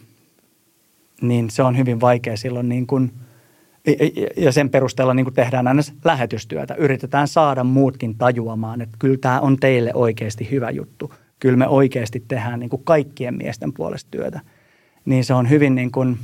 niin 1.21 1.49
se 1.49 1.63
on 1.63 1.77
hyvin 1.77 2.01
vaikea 2.01 2.37
silloin 2.37 2.69
niin 2.69 2.87
kun, 2.87 3.11
ja 4.37 4.51
sen 4.51 4.69
perusteella 4.69 5.13
niin 5.13 5.33
tehdään 5.33 5.67
aina 5.67 5.81
lähetystyötä. 6.05 6.75
Yritetään 6.75 7.27
saada 7.27 7.63
muutkin 7.63 8.17
tajuamaan, 8.17 8.81
että 8.81 8.97
kyllä 8.99 9.17
tämä 9.17 9.39
on 9.39 9.57
teille 9.57 9.91
oikeasti 9.93 10.51
hyvä 10.51 10.69
juttu. 10.69 11.13
Kyllä 11.39 11.57
me 11.57 11.67
oikeasti 11.67 12.23
tehdään 12.27 12.59
niin 12.59 12.69
kaikkien 12.83 13.35
miesten 13.35 13.73
puolesta 13.73 14.11
työtä– 14.11 14.39
niin 15.05 15.25
se 15.25 15.33
on 15.33 15.49
hyvin 15.49 15.75
niin 15.75 15.91
kuin 15.91 16.17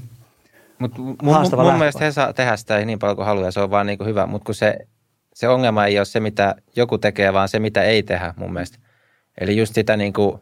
Mut 0.79 0.97
mun, 0.97 1.33
haastava 1.33 1.63
mun, 1.63 1.71
mun 1.71 1.79
mielestä 1.79 2.05
he 2.05 2.11
saa 2.11 2.33
tehdä 2.33 2.57
sitä 2.57 2.85
niin 2.85 2.99
paljon 2.99 3.15
kuin 3.15 3.25
haluaa, 3.25 3.51
se 3.51 3.59
on 3.59 3.71
vaan 3.71 3.85
niin 3.85 3.97
kuin 3.97 4.07
hyvä, 4.07 4.25
mutta 4.25 4.45
kun 4.45 4.55
se, 4.55 4.77
se 5.33 5.47
ongelma 5.47 5.85
ei 5.85 5.99
ole 5.99 6.05
se, 6.05 6.19
mitä 6.19 6.55
joku 6.75 6.97
tekee, 6.97 7.33
vaan 7.33 7.49
se, 7.49 7.59
mitä 7.59 7.83
ei 7.83 8.03
tehdä 8.03 8.33
mun 8.37 8.53
mielestä. 8.53 8.77
Eli 9.41 9.57
just 9.57 9.75
sitä 9.75 9.97
niin 9.97 10.13
kuin 10.13 10.39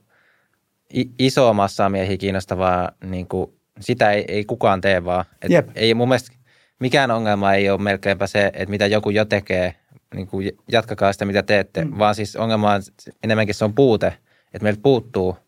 isoa 1.20 1.54
massaa 1.54 1.90
miehiä 1.90 2.18
kiinnostavaa, 2.18 2.92
niin 3.04 3.28
kuin, 3.28 3.52
sitä 3.80 4.12
ei, 4.12 4.26
ei 4.28 4.46
kukaan 4.46 4.82
tee 4.82 5.06
vaan. 5.06 5.26
Et 5.42 5.52
Jep. 5.52 5.70
ei 5.76 5.94
mun 5.94 6.08
mielestä 6.08 6.37
mikään 6.80 7.12
ongelma 7.12 7.54
ei 7.54 7.70
ole 7.70 7.82
melkeinpä 7.82 8.28
se, 8.28 8.46
että 8.46 8.70
mitä 8.70 8.88
joku 8.88 9.10
jo 9.10 9.26
tekee, 9.26 9.76
niin 10.16 10.28
kuin 10.28 10.52
jatkakaa 10.72 11.14
sitä, 11.14 11.26
mitä 11.26 11.44
teette, 11.44 11.86
mm. 11.86 11.98
vaan 11.98 12.16
siis 12.16 12.36
ongelma 12.36 12.72
on 12.72 12.82
enemmänkin 13.24 13.56
se 13.56 13.66
on 13.66 13.74
puute, 13.74 14.08
että 14.54 14.64
meiltä 14.64 14.82
puuttuu– 14.82 15.38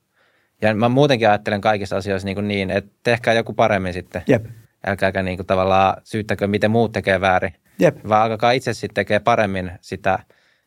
ja 0.62 0.76
mä 0.76 0.90
muutenkin 0.90 1.30
ajattelen 1.30 1.62
kaikissa 1.62 1.98
asioissa 1.98 2.26
niin, 2.26 2.48
niin 2.48 2.70
että 2.70 2.92
tehkää 3.04 3.34
joku 3.34 3.54
paremmin 3.54 3.94
sitten. 3.94 4.22
Jep. 4.28 4.46
Älkääkä 4.86 5.24
niin 5.24 5.38
kuin 5.38 5.48
tavallaan 5.48 6.02
syyttäkö, 6.04 6.48
miten 6.48 6.72
muut 6.72 6.92
tekee 6.92 7.22
väärin. 7.22 7.54
Jep. 7.80 7.98
Vaan 8.08 8.24
alkakaa 8.24 8.52
itse 8.52 8.74
sitten 8.74 8.96
tekee 8.96 9.20
paremmin 9.20 9.72
sitä 9.82 10.20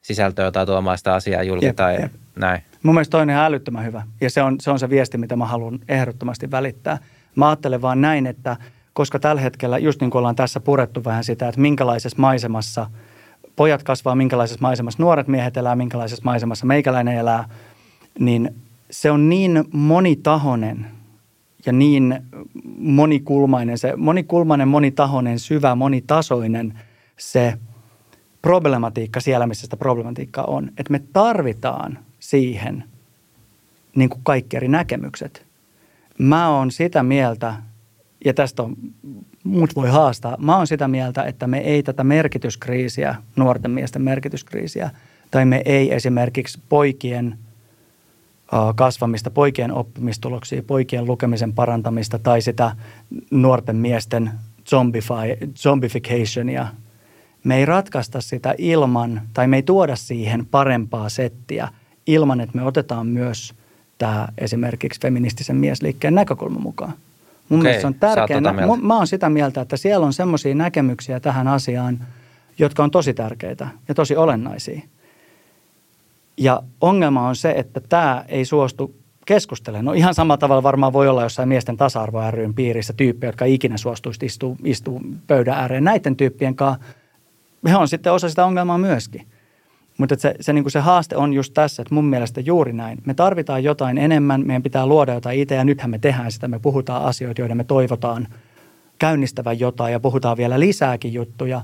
sisältöä 0.03 0.51
tai 0.51 0.67
tuomaan 0.67 0.99
sitä 0.99 1.15
asiaa 1.15 1.43
julki 1.43 1.67
jep, 1.67 1.77
tai 1.77 2.01
jep. 2.01 2.13
näin. 2.37 2.63
Mun 2.83 2.95
mielestä 2.95 3.11
toinen 3.11 3.37
on 3.37 3.43
älyttömän 3.43 3.85
hyvä. 3.85 4.03
Ja 4.21 4.31
se 4.31 4.43
on, 4.43 4.61
se 4.61 4.71
on 4.71 4.79
se 4.79 4.91
viesti, 4.91 5.19
mitä 5.19 5.37
mä 5.37 5.47
haluan 5.47 5.79
ehdottomasti 5.89 6.51
välittää. 6.51 6.99
Mä 7.35 7.49
ajattelen 7.49 7.83
vaan 7.83 8.01
näin, 8.01 8.27
että 8.27 8.57
koska 8.93 9.19
tällä 9.19 9.43
hetkellä, 9.43 9.79
just 9.79 10.01
niin 10.01 10.11
kuin 10.11 10.19
ollaan 10.19 10.37
tässä 10.37 10.61
purettu 10.61 11.05
vähän 11.05 11.25
sitä, 11.25 11.49
että 11.49 11.61
minkälaisessa 11.61 12.21
maisemassa 12.21 12.91
pojat 13.57 13.83
kasvaa, 13.83 14.15
minkälaisessa 14.15 14.63
maisemassa 14.63 15.03
nuoret 15.03 15.29
miehet 15.29 15.57
elää, 15.57 15.77
minkälaisessa 15.77 16.25
maisemassa 16.25 16.67
meikäläinen 16.67 17.17
elää, 17.17 17.49
niin 18.19 18.55
se 18.91 19.11
on 19.11 19.29
niin 19.29 19.65
monitahoinen 19.73 20.87
ja 21.67 21.73
niin 21.73 22.21
monikulmainen, 22.79 23.79
se 23.79 23.97
monikulmainen, 23.97 24.69
monitahoinen, 24.69 25.39
syvä, 25.39 25.75
monitasoinen 25.75 26.79
se 27.17 27.59
problematiikka 28.43 29.21
siellä, 29.21 29.47
missä 29.47 29.63
sitä 29.63 29.77
problematiikkaa 29.77 30.45
on. 30.45 30.69
Että 30.69 30.93
me 30.93 31.03
tarvitaan 31.13 31.99
siihen 32.21 32.85
niin 33.97 34.11
kuin 34.11 34.21
kaikki 34.23 34.57
eri 34.57 34.69
näkemykset. 34.69 35.47
Mä 36.19 36.49
oon 36.49 36.71
sitä 36.71 37.03
mieltä, 37.03 37.55
ja 38.25 38.35
tästä 38.35 38.63
on, 38.63 38.77
muut 39.45 39.77
voi 39.77 39.89
haastaa, 39.89 40.37
mä 40.41 40.57
oon 40.57 40.67
sitä 40.67 40.89
mieltä, 40.89 41.23
että 41.23 41.47
me 41.47 41.59
ei 41.59 41.83
tätä 41.83 42.05
merkityskriisiä, 42.05 43.15
nuorten 43.37 43.71
miesten 43.71 44.03
merkityskriisiä, 44.03 44.91
tai 45.31 45.45
me 45.45 45.63
ei 45.65 45.95
esimerkiksi 45.95 46.61
poikien– 46.69 47.39
kasvamista, 48.75 49.31
poikien 49.31 49.73
oppimistuloksia, 49.73 50.63
poikien 50.63 51.07
lukemisen 51.07 51.53
parantamista 51.53 52.19
tai 52.19 52.43
sitä 52.43 52.77
nuorten 53.31 53.77
miesten 53.77 54.31
zombificationia. 55.57 56.67
Me 57.45 57.57
ei 57.57 57.67
ratkaista 57.67 58.21
sitä 58.21 58.55
ilman, 58.59 59.23
tai 59.35 59.47
me 59.47 59.57
ei 59.57 59.63
tuoda 59.63 59.97
siihen 59.97 60.47
parempaa 60.47 61.09
settiä 61.09 61.69
ilman, 62.07 62.41
että 62.41 62.59
me 62.59 62.63
otetaan 62.63 63.07
myös 63.07 63.55
tämä 63.99 64.29
esimerkiksi 64.39 65.01
feministisen 65.01 65.57
miesliikkeen 65.57 66.15
näkökulma 66.15 66.61
mukaan. 66.61 66.93
Mun 67.49 67.61
Okei, 67.61 67.63
mielestä 67.63 67.81
se 67.81 67.87
on 67.87 67.95
tärkeää. 67.95 68.41
Tota 68.41 68.53
mä, 68.53 68.77
mä 68.83 68.97
oon 68.97 69.07
sitä 69.07 69.29
mieltä, 69.29 69.61
että 69.61 69.77
siellä 69.77 70.07
on 70.07 70.13
semmoisia 70.13 70.55
näkemyksiä 70.55 71.21
tähän 71.21 71.49
asiaan, 71.49 72.07
jotka 72.59 72.85
on 72.85 72.91
tosi 72.91 73.15
tärkeitä 73.15 73.69
ja 73.89 73.95
tosi 73.95 74.17
olennaisia– 74.17 74.81
ja 76.37 76.63
ongelma 76.81 77.29
on 77.29 77.37
se, 77.37 77.51
että 77.57 77.81
tämä 77.81 78.25
ei 78.29 78.45
suostu 78.45 78.95
keskustelemaan. 79.27 79.85
No 79.85 79.93
ihan 79.93 80.15
samalla 80.15 80.39
tavalla 80.39 80.63
varmaan 80.63 80.93
voi 80.93 81.09
olla 81.09 81.23
jossain 81.23 81.49
miesten 81.49 81.77
tasa-arvo 81.77 82.31
ryn 82.31 82.55
piirissä 82.55 82.93
tyyppejä, 82.93 83.29
jotka 83.29 83.45
ikinä 83.45 83.77
suostuisi 83.77 84.27
istua, 84.27 84.57
istua 84.65 85.01
pöydän 85.27 85.59
ääreen. 85.59 85.85
Näiden 85.85 86.17
tyyppien 86.17 86.55
kanssa 86.55 86.85
he 87.69 87.77
on 87.77 87.89
sitten 87.89 88.13
osa 88.13 88.29
sitä 88.29 88.45
ongelmaa 88.45 88.79
myöskin. 88.79 89.27
Mutta 89.99 90.17
se, 90.19 90.35
se, 90.41 90.53
niin 90.53 90.71
se 90.71 90.81
haaste 90.81 91.17
on 91.17 91.33
just 91.33 91.55
tässä, 91.55 91.83
että 91.83 91.95
mun 91.95 92.05
mielestä 92.05 92.41
juuri 92.41 92.73
näin. 92.73 92.99
Me 93.07 93.15
tarvitaan 93.15 93.65
jotain 93.65 93.99
enemmän, 93.99 94.47
meidän 94.47 94.63
pitää 94.63 94.87
luoda 94.87 95.15
jotain 95.15 95.39
itse 95.39 95.55
ja 95.55 95.65
nythän 95.65 95.91
me 95.91 95.99
tehdään 95.99 96.33
sitä. 96.33 96.49
Me 96.49 96.59
puhutaan 96.59 97.05
asioita, 97.05 97.41
joiden 97.41 97.57
me 97.57 97.65
toivotaan 97.65 98.29
käynnistävän 98.99 99.61
jotain 99.61 99.93
ja 99.93 100.01
puhutaan 100.01 100.37
vielä 100.37 100.61
lisääkin 100.61 101.13
juttuja. 101.13 101.63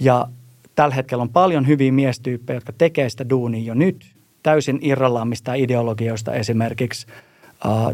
Ja 0.00 0.28
tällä 0.74 0.94
hetkellä 0.94 1.22
on 1.22 1.28
paljon 1.28 1.66
hyviä 1.66 1.92
miestyyppejä, 1.92 2.56
jotka 2.56 2.72
tekee 2.78 3.08
sitä 3.08 3.28
duunia 3.30 3.64
jo 3.64 3.74
nyt 3.74 4.12
täysin 4.42 4.78
irrallaan 4.82 5.28
mistään 5.28 5.58
ideologioista 5.58 6.34
esimerkiksi 6.34 7.06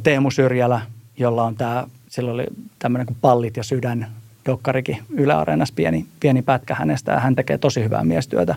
Teemu 0.03 0.31
Syrjälä, 0.31 0.81
jolla 1.19 1.44
on 1.44 1.55
tämä, 1.55 1.86
sillä 2.09 2.32
oli 2.32 2.47
tämmöinen 2.78 3.07
kuin 3.07 3.16
Pallit 3.20 3.57
ja 3.57 3.62
sydän 3.62 4.07
dokkarikin 4.47 4.98
Yle 5.11 5.35
Areenassa 5.35 5.74
pieni, 5.74 6.07
pieni 6.20 6.43
pätkä 6.43 6.74
hänestä 6.74 7.12
ja 7.12 7.20
hän 7.20 7.36
tekee 7.36 7.59
tosi 7.59 7.85
hyvää 7.85 8.05
miestyötä. 8.05 8.55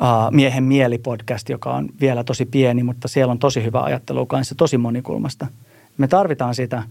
Uh, 0.00 0.30
Miehen 0.30 0.64
mieli-podcast, 0.64 1.48
joka 1.48 1.74
on 1.74 1.88
vielä 2.00 2.24
tosi 2.24 2.46
pieni, 2.46 2.82
mutta 2.82 3.08
siellä 3.08 3.30
on 3.30 3.38
tosi 3.38 3.64
hyvä 3.64 3.82
ajattelu 3.82 4.26
kanssa, 4.26 4.54
tosi 4.54 4.78
monikulmasta. 4.78 5.46
Me 5.98 6.08
tarvitaan 6.08 6.54
sitä 6.54 6.82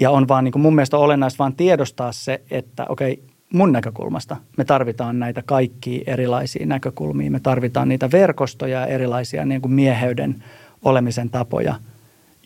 ja 0.00 0.10
on 0.10 0.28
vaan 0.28 0.44
niin 0.44 0.52
kuin 0.52 0.62
mun 0.62 0.74
mielestä 0.74 0.96
olennaista 0.96 1.38
vaan 1.38 1.54
tiedostaa 1.54 2.12
se, 2.12 2.42
että 2.50 2.86
okei, 2.88 3.22
mun 3.52 3.72
näkökulmasta 3.72 4.36
me 4.56 4.64
tarvitaan 4.64 5.18
näitä 5.18 5.42
kaikkia 5.42 6.02
erilaisia 6.06 6.66
näkökulmia. 6.66 7.30
Me 7.30 7.40
tarvitaan 7.40 7.88
niitä 7.88 8.10
verkostoja 8.12 8.80
ja 8.80 8.86
erilaisia 8.86 9.44
niin 9.44 9.60
kuin 9.60 9.72
mieheyden 9.72 10.44
olemisen 10.82 11.30
tapoja, 11.30 11.74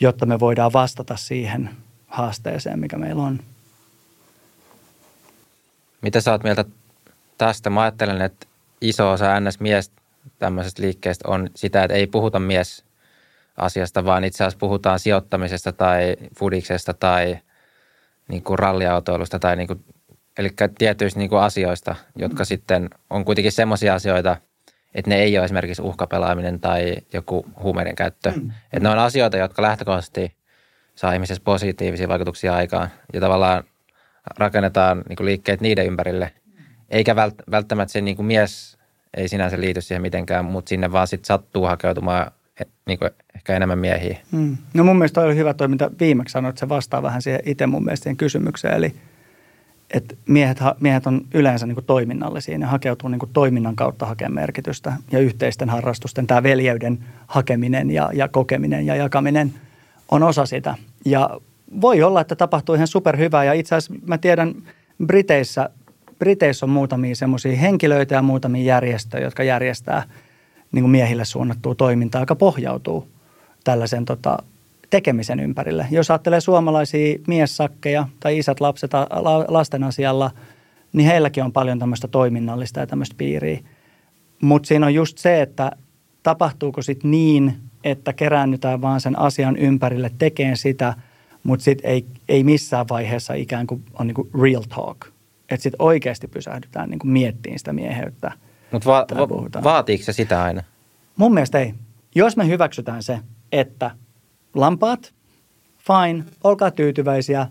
jotta 0.00 0.26
me 0.26 0.40
voidaan 0.40 0.72
vastata 0.72 1.16
siihen 1.16 1.70
haasteeseen, 2.06 2.78
mikä 2.78 2.98
meillä 2.98 3.22
on. 3.22 3.40
Mitä 6.02 6.20
sä 6.20 6.32
oot 6.32 6.42
mieltä 6.42 6.64
tästä? 7.38 7.70
Mä 7.70 7.82
ajattelen, 7.82 8.22
että 8.22 8.46
iso 8.80 9.10
osa 9.10 9.40
NS-mies 9.40 9.92
tämmöisestä 10.38 10.82
liikkeestä 10.82 11.28
on 11.28 11.50
sitä, 11.54 11.84
että 11.84 11.94
ei 11.94 12.06
puhuta 12.06 12.40
mies 12.40 12.84
asiasta, 13.56 14.04
vaan 14.04 14.24
itse 14.24 14.44
asiassa 14.44 14.58
puhutaan 14.58 14.98
sijoittamisesta 14.98 15.72
tai 15.72 16.16
fudiksesta 16.38 16.94
tai 16.94 17.38
niin 18.28 18.42
kuin 18.42 18.58
ralliautoilusta 18.58 19.38
tai 19.38 19.56
niin 19.56 19.66
kuin, 19.66 19.84
eli 20.38 20.50
tietyistä 20.78 21.20
niin 21.20 21.30
kuin 21.30 21.42
asioista, 21.42 21.96
jotka 22.16 22.42
mm. 22.42 22.46
sitten 22.46 22.90
on 23.10 23.24
kuitenkin 23.24 23.52
semmoisia 23.52 23.94
asioita, 23.94 24.36
että 24.94 25.10
ne 25.10 25.16
ei 25.16 25.38
ole 25.38 25.44
esimerkiksi 25.44 25.82
uhkapelaaminen 25.82 26.60
tai 26.60 26.96
joku 27.12 27.46
huumeiden 27.62 27.94
käyttö. 27.94 28.30
Mm. 28.30 28.50
Että 28.72 28.80
ne 28.80 28.88
on 28.88 28.98
asioita, 28.98 29.36
jotka 29.36 29.62
lähtökohtaisesti 29.62 30.36
saa 30.94 31.12
ihmisessä 31.12 31.42
positiivisia 31.44 32.08
vaikutuksia 32.08 32.54
aikaan 32.54 32.88
ja 33.12 33.20
tavallaan 33.20 33.64
rakennetaan 34.38 35.02
niin 35.08 35.16
kuin 35.16 35.24
liikkeet 35.24 35.60
niiden 35.60 35.86
ympärille. 35.86 36.32
Eikä 36.90 37.16
välttämättä 37.50 37.92
se 37.92 38.00
niin 38.00 38.16
kuin 38.16 38.26
mies 38.26 38.78
ei 39.16 39.28
sinänsä 39.28 39.60
liity 39.60 39.80
siihen 39.80 40.02
mitenkään, 40.02 40.44
mutta 40.44 40.68
sinne 40.68 40.92
vaan 40.92 41.06
sitten 41.06 41.26
sattuu 41.26 41.64
hakeutumaan 41.64 42.30
niin 42.86 42.98
kuin 42.98 43.10
ehkä 43.34 43.56
enemmän 43.56 43.78
miehiä. 43.78 44.18
Mm. 44.30 44.56
No 44.74 44.84
mun 44.84 44.98
mielestä 44.98 45.20
oli 45.20 45.36
hyvä 45.36 45.54
toi, 45.54 45.68
mitä 45.68 45.90
viimeksi 46.00 46.32
sanoit, 46.32 46.58
se 46.58 46.68
vastaa 46.68 47.02
vähän 47.02 47.22
siihen 47.22 47.40
itse 47.46 47.66
mun 47.66 47.84
mielestä 47.84 48.02
siihen 48.02 48.16
kysymykseen. 48.16 48.74
Eli 48.74 48.94
että 49.90 50.14
miehet, 50.26 50.58
miehet 50.80 51.06
on 51.06 51.20
yleensä 51.34 51.66
niin 51.66 51.74
kuin 51.74 51.84
toiminnallisia, 51.84 52.58
ne 52.58 52.66
hakeutuu 52.66 53.08
niin 53.08 53.18
kuin 53.18 53.30
toiminnan 53.32 53.76
kautta 53.76 54.06
hakemaan 54.06 54.34
merkitystä 54.34 54.92
ja 55.12 55.18
yhteisten 55.18 55.70
harrastusten, 55.70 56.26
tämä 56.26 56.42
veljeyden 56.42 56.98
hakeminen 57.26 57.90
ja, 57.90 58.10
ja 58.14 58.28
kokeminen 58.28 58.86
ja 58.86 58.96
jakaminen 58.96 59.54
on 60.08 60.22
osa 60.22 60.46
sitä. 60.46 60.74
Ja 61.04 61.40
voi 61.80 62.02
olla, 62.02 62.20
että 62.20 62.36
tapahtuu 62.36 62.74
ihan 62.74 62.86
superhyvää 62.86 63.44
ja 63.44 63.52
itse 63.52 63.74
asiassa 63.74 64.02
mä 64.06 64.18
tiedän 64.18 64.54
Briteissä, 65.06 65.70
Briteissä 66.24 66.66
on 66.66 66.70
muutamia 66.70 67.16
semmoisia 67.16 67.56
henkilöitä 67.56 68.14
ja 68.14 68.22
muutamia 68.22 68.64
järjestöjä, 68.64 69.24
jotka 69.24 69.42
järjestää– 69.42 70.02
niin 70.74 70.90
miehille 70.90 71.24
suunnattua 71.24 71.74
toimintaa, 71.74 72.22
joka 72.22 72.36
pohjautuu 72.36 73.08
tällaisen 73.64 74.04
tota, 74.04 74.38
tekemisen 74.90 75.40
ympärille. 75.40 75.86
Jos 75.90 76.10
ajattelee 76.10 76.40
suomalaisia 76.40 77.18
miessakkeja 77.26 78.08
tai 78.20 78.38
isät 78.38 78.60
lapset 78.60 78.90
lasten 79.48 79.84
asialla, 79.84 80.30
niin 80.92 81.06
heilläkin 81.06 81.44
on 81.44 81.52
paljon 81.52 81.78
tämmöistä 81.78 82.08
toiminnallista 82.08 82.80
ja 82.80 82.86
tämmöistä 82.86 83.14
piiriä. 83.18 83.58
Mutta 84.42 84.66
siinä 84.66 84.86
on 84.86 84.94
just 84.94 85.18
se, 85.18 85.42
että 85.42 85.72
tapahtuuko 86.22 86.82
sitten 86.82 87.10
niin, 87.10 87.56
että 87.84 88.12
keräännytään 88.12 88.82
vaan 88.82 89.00
sen 89.00 89.18
asian 89.18 89.56
ympärille 89.56 90.10
tekeen 90.18 90.56
sitä, 90.56 90.94
mutta 91.42 91.64
sitten 91.64 91.90
ei, 91.90 92.06
ei 92.28 92.44
missään 92.44 92.86
vaiheessa 92.90 93.34
ikään 93.34 93.66
kuin 93.66 93.84
on 93.98 94.06
niin 94.06 94.42
real 94.42 94.62
talk. 94.62 95.13
Että 95.50 95.62
sitten 95.62 95.82
oikeasti 95.82 96.28
pysähdytään 96.28 96.90
niin 96.90 96.98
kuin 96.98 97.10
miettimään 97.10 97.58
sitä 97.58 97.72
mieheyttä– 97.72 98.32
mutta 98.74 98.90
va- 98.90 99.06
va- 99.54 99.64
vaatiiko 99.64 100.04
se 100.04 100.12
sitä 100.12 100.42
aina? 100.42 100.62
Mun 101.16 101.34
mielestä 101.34 101.58
ei. 101.58 101.74
Jos 102.14 102.36
me 102.36 102.48
hyväksytään 102.48 103.02
se, 103.02 103.20
että 103.52 103.90
lampaat, 104.54 105.14
fine, 105.78 106.24
olkaa 106.44 106.70
tyytyväisiä, 106.70 107.46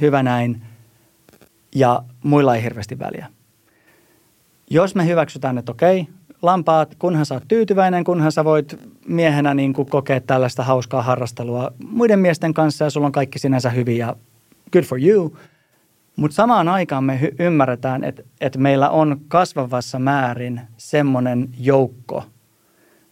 hyvä 0.00 0.22
näin, 0.22 0.62
ja 1.74 2.02
muilla 2.22 2.54
ei 2.56 2.62
hirveästi 2.62 2.98
väliä. 2.98 3.26
Jos 4.70 4.94
me 4.94 5.06
hyväksytään, 5.06 5.58
että 5.58 5.72
okei, 5.72 6.08
lampaat, 6.42 6.94
kunhan 6.98 7.26
sä 7.26 7.34
oot 7.34 7.48
tyytyväinen, 7.48 8.04
kunhan 8.04 8.32
sä 8.32 8.44
voit 8.44 8.80
miehenä 9.08 9.54
niin 9.54 9.72
kuin 9.72 9.90
kokea 9.90 10.20
tällaista 10.20 10.62
hauskaa 10.62 11.02
harrastelua 11.02 11.72
muiden 11.88 12.18
miesten 12.18 12.54
kanssa 12.54 12.84
ja 12.84 12.90
sulla 12.90 13.06
on 13.06 13.12
kaikki 13.12 13.38
sinänsä 13.38 13.70
hyvin 13.70 13.98
ja 13.98 14.16
good 14.72 14.84
for 14.84 15.00
you– 15.00 15.32
mutta 16.16 16.34
samaan 16.34 16.68
aikaan 16.68 17.04
me 17.04 17.20
hy- 17.22 17.34
ymmärretään, 17.38 18.04
että, 18.04 18.22
että 18.40 18.58
meillä 18.58 18.90
on 18.90 19.20
kasvavassa 19.28 19.98
määrin 19.98 20.60
semmoinen 20.76 21.48
joukko 21.58 22.24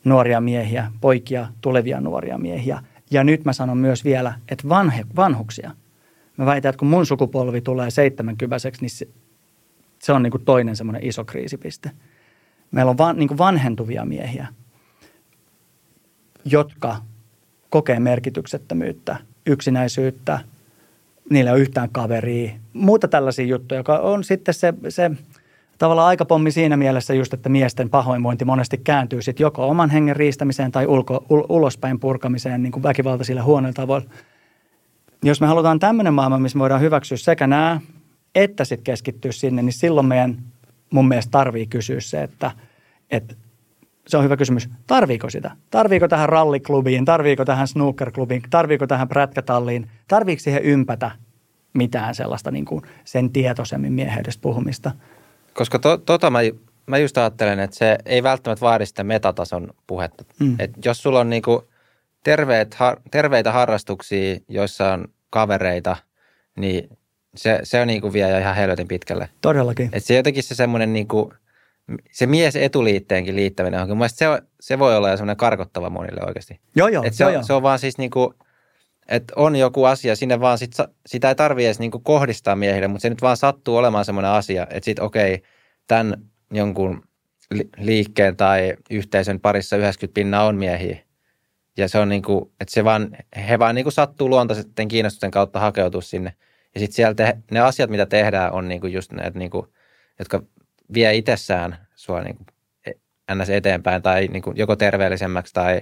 nuoria 0.04 0.40
miehiä, 0.40 0.90
poikia, 1.00 1.48
tulevia 1.60 2.00
nuoria 2.00 2.38
miehiä. 2.38 2.82
Ja 3.10 3.24
nyt 3.24 3.44
mä 3.44 3.52
sanon 3.52 3.78
myös 3.78 4.04
vielä, 4.04 4.34
että 4.48 4.68
vanhe, 4.68 5.04
vanhuksia. 5.16 5.70
Mä 6.36 6.46
väitän, 6.46 6.70
että 6.70 6.78
kun 6.78 6.88
mun 6.88 7.06
sukupolvi 7.06 7.60
tulee 7.60 7.90
70 7.90 8.56
niin 8.80 8.90
se, 8.90 9.08
se 9.98 10.12
on 10.12 10.22
niin 10.22 10.30
kuin 10.30 10.44
toinen 10.44 10.76
semmoinen 10.76 11.04
iso 11.04 11.24
kriisipiste. 11.24 11.90
Meillä 12.70 12.90
on 12.90 12.98
van, 12.98 13.16
niin 13.16 13.28
kuin 13.28 13.38
vanhentuvia 13.38 14.04
miehiä, 14.04 14.46
jotka 16.44 16.96
kokee 17.70 18.00
merkityksettömyyttä, 18.00 19.16
yksinäisyyttä– 19.46 20.38
niillä 21.30 21.50
ei 21.50 21.54
ole 21.54 21.60
yhtään 21.60 21.90
kaveria. 21.92 22.52
Muuta 22.72 23.08
tällaisia 23.08 23.46
juttuja, 23.46 23.80
joka 23.80 23.98
on 23.98 24.24
sitten 24.24 24.54
se, 24.54 24.74
se 24.88 25.10
tavallaan 25.78 26.08
aikapommi 26.08 26.50
siinä 26.50 26.76
mielessä 26.76 27.14
just, 27.14 27.34
että 27.34 27.48
miesten 27.48 27.90
pahoinvointi 27.90 28.44
monesti 28.44 28.78
kääntyy 28.78 29.22
sitten 29.22 29.44
joko 29.44 29.68
oman 29.68 29.90
hengen 29.90 30.16
riistämiseen 30.16 30.72
tai 30.72 30.86
ulko, 30.86 31.26
ul, 31.30 31.42
ulospäin 31.48 32.00
purkamiseen 32.00 32.62
niin 32.62 32.72
kuin 32.72 32.82
väkivaltaisilla 32.82 33.42
huonoilla 33.42 33.74
tavoilla. 33.74 34.10
Jos 35.22 35.40
me 35.40 35.46
halutaan 35.46 35.78
tämmöinen 35.78 36.14
maailma, 36.14 36.38
missä 36.38 36.58
voidaan 36.58 36.80
hyväksyä 36.80 37.16
sekä 37.16 37.46
nämä, 37.46 37.80
että 38.34 38.64
sitten 38.64 38.84
keskittyä 38.84 39.32
sinne, 39.32 39.62
niin 39.62 39.72
silloin 39.72 40.06
meidän 40.06 40.38
mun 40.90 41.08
mielestä 41.08 41.30
tarvii 41.30 41.66
kysyä 41.66 42.00
se, 42.00 42.22
että, 42.22 42.50
että 43.10 43.34
se 44.08 44.16
on 44.16 44.24
hyvä 44.24 44.36
kysymys. 44.36 44.68
Tarviiko 44.86 45.30
sitä? 45.30 45.50
Tarviiko 45.70 46.08
tähän 46.08 46.28
ralliklubiin? 46.28 47.04
Tarviiko 47.04 47.44
tähän 47.44 47.68
snookerklubiin? 47.68 48.42
Tarviiko 48.50 48.86
tähän 48.86 49.08
prätkätalliin? 49.08 49.90
Tarviiko 50.08 50.40
siihen 50.40 50.62
ympätä 50.62 51.10
mitään 51.74 52.14
sellaista 52.14 52.50
niin 52.50 52.64
kuin 52.64 52.82
sen 53.04 53.30
tietoisemmin 53.30 53.92
mieheydestä 53.92 54.42
puhumista? 54.42 54.90
Koska 55.54 55.78
to, 55.78 55.96
tota 55.96 56.30
mä, 56.30 56.38
mä 56.86 56.98
just 56.98 57.18
ajattelen, 57.18 57.60
että 57.60 57.76
se 57.76 57.98
ei 58.06 58.22
välttämättä 58.22 58.60
vaadi 58.60 58.86
sitä 58.86 59.04
metatason 59.04 59.70
puhetta. 59.86 60.24
Mm. 60.40 60.56
Et 60.58 60.70
jos 60.84 61.02
sulla 61.02 61.20
on 61.20 61.30
niin 61.30 61.42
kuin 61.42 61.60
terveet, 62.24 62.74
har, 62.74 63.00
terveitä 63.10 63.52
harrastuksia, 63.52 64.38
joissa 64.48 64.92
on 64.92 65.08
kavereita, 65.30 65.96
niin 66.56 66.98
se, 67.36 67.60
se 67.62 67.80
on 67.80 67.86
niin 67.86 68.00
kuin 68.00 68.12
vie 68.12 68.30
jo 68.30 68.38
ihan 68.38 68.56
helvetin 68.56 68.88
pitkälle. 68.88 69.28
Todellakin. 69.40 69.90
Et 69.92 70.04
se 70.04 70.16
jotenkin 70.16 70.42
se 70.42 70.54
semmoinen 70.54 70.92
niin 70.92 71.08
kuin– 71.08 71.32
se 72.12 72.26
mies 72.26 72.56
etuliitteenkin 72.56 73.36
liittäminen 73.36 73.80
on, 73.80 73.96
mun 73.96 74.08
se, 74.08 74.26
se 74.60 74.78
voi 74.78 74.96
olla 74.96 75.10
jo 75.10 75.16
semmoinen 75.16 75.36
karkottava 75.36 75.90
monille 75.90 76.20
oikeasti. 76.26 76.60
Joo, 76.76 76.88
joo. 76.88 77.04
Et 77.04 77.14
se, 77.14 77.24
joo, 77.24 77.28
on, 77.28 77.34
joo. 77.34 77.42
se 77.42 77.52
on 77.52 77.62
vaan 77.62 77.78
siis 77.78 77.98
niinku, 77.98 78.34
että 79.08 79.34
on 79.36 79.56
joku 79.56 79.84
asia, 79.84 80.16
sinne 80.16 80.40
vaan 80.40 80.58
sit, 80.58 80.72
sitä 81.06 81.28
ei 81.28 81.34
tarvitse 81.34 81.66
edes 81.66 81.78
niinku 81.78 81.98
kohdistaa 81.98 82.56
miehille, 82.56 82.88
mutta 82.88 83.02
se 83.02 83.10
nyt 83.10 83.22
vaan 83.22 83.36
sattuu 83.36 83.76
olemaan 83.76 84.04
semmoinen 84.04 84.30
asia, 84.30 84.66
että 84.70 84.84
sitten 84.84 85.04
okei, 85.04 85.34
okay, 85.34 85.46
tämän 85.86 86.14
jonkun 86.50 87.02
liikkeen 87.76 88.36
tai 88.36 88.74
yhteisön 88.90 89.40
parissa 89.40 89.76
90 89.76 90.14
pinnaa 90.14 90.46
on 90.46 90.56
miehiä. 90.56 90.98
Ja 91.76 91.88
se 91.88 91.98
on 91.98 92.08
niinku, 92.08 92.52
että 92.60 92.74
se 92.74 92.84
vaan, 92.84 93.16
he 93.48 93.58
vaan 93.58 93.74
niinku 93.74 93.90
sattuu 93.90 94.28
luontaisesti 94.28 94.86
kiinnostusten 94.88 95.30
kautta 95.30 95.60
hakeutua 95.60 96.00
sinne. 96.00 96.34
Ja 96.74 96.80
sitten 96.80 96.96
siellä 96.96 97.14
te, 97.14 97.36
ne 97.50 97.60
asiat, 97.60 97.90
mitä 97.90 98.06
tehdään, 98.06 98.52
on 98.52 98.68
niinku 98.68 98.86
just 98.86 99.12
ne, 99.12 99.32
niinku, 99.34 99.72
jotka 100.18 100.42
vie 100.94 101.14
itsessään 101.14 101.76
sua 101.94 102.22
niin 102.22 102.36
kuin 102.36 102.46
ns. 103.34 103.50
eteenpäin 103.50 104.02
tai 104.02 104.28
niin 104.28 104.42
kuin 104.42 104.56
joko 104.56 104.76
terveellisemmäksi 104.76 105.54
tai 105.54 105.80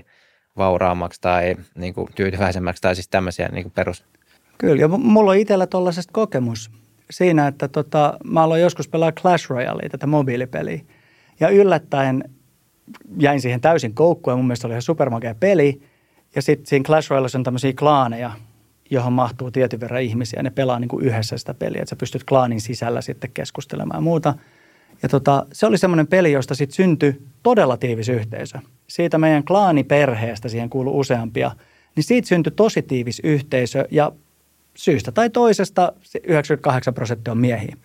vauraammaksi 0.56 1.20
tai 1.20 1.56
niin 1.74 1.94
kuin 1.94 2.08
tyytyväisemmäksi 2.14 2.82
tai 2.82 2.94
siis 2.94 3.08
tämmöisiä 3.08 3.48
niin 3.48 3.64
kuin 3.64 3.72
perus. 3.72 4.04
Kyllä, 4.58 4.80
ja 4.80 4.88
mulla 4.88 5.30
on 5.30 5.36
itsellä 5.36 5.66
tuollaisesta 5.66 6.12
kokemus 6.12 6.70
siinä, 7.10 7.46
että 7.46 7.68
tota, 7.68 8.16
mä 8.24 8.42
aloin 8.42 8.62
joskus 8.62 8.88
pelaa 8.88 9.12
Clash 9.12 9.50
Royalea, 9.50 9.88
tätä 9.88 10.06
mobiilipeliä. 10.06 10.80
Ja 11.40 11.48
yllättäen 11.48 12.24
jäin 13.18 13.40
siihen 13.40 13.60
täysin 13.60 13.94
koukkuun 13.94 14.32
ja 14.32 14.36
mun 14.36 14.46
mielestä 14.46 14.66
oli 14.66 14.72
ihan 14.72 14.82
supermakea 14.82 15.34
peli. 15.34 15.82
Ja 16.34 16.42
sitten 16.42 16.66
siinä 16.66 16.84
Clash 16.84 17.10
Royalessa 17.10 17.38
on 17.38 17.44
tämmöisiä 17.44 17.72
klaaneja, 17.78 18.30
johon 18.90 19.12
mahtuu 19.12 19.50
tietyn 19.50 19.80
verran 19.80 20.02
ihmisiä. 20.02 20.42
Ne 20.42 20.50
pelaa 20.50 20.78
niin 20.78 20.88
kuin 20.88 21.04
yhdessä 21.04 21.38
sitä 21.38 21.54
peliä, 21.54 21.82
että 21.82 21.90
sä 21.90 21.96
pystyt 21.96 22.24
klaanin 22.24 22.60
sisällä 22.60 23.00
sitten 23.00 23.30
keskustelemaan 23.34 23.98
ja 23.98 24.00
muuta– 24.00 24.34
Ja 25.02 25.08
tota, 25.08 25.46
se 25.52 25.66
oli 25.66 25.78
semmoinen 25.78 26.06
peli, 26.06 26.32
josta 26.32 26.54
sitten 26.54 26.74
syntyi 26.74 27.22
todella 27.42 27.76
tiivis 27.76 28.08
yhteisö. 28.08 28.58
Siitä 28.86 29.18
meidän 29.18 29.44
klaaniperheestä, 29.44 30.48
siihen 30.48 30.70
kuului 30.70 30.92
useampia, 30.96 31.50
niin 31.96 32.04
siitä 32.04 32.28
syntyi 32.28 32.52
tosi 32.56 32.82
tiivis 32.82 33.20
yhteisö 33.24 33.84
ja 33.90 34.12
syystä 34.76 35.12
tai 35.12 35.30
toisesta 35.30 35.92
98 36.24 36.94
prosenttia 36.94 37.32
on 37.32 37.38
miehiä. 37.38 37.76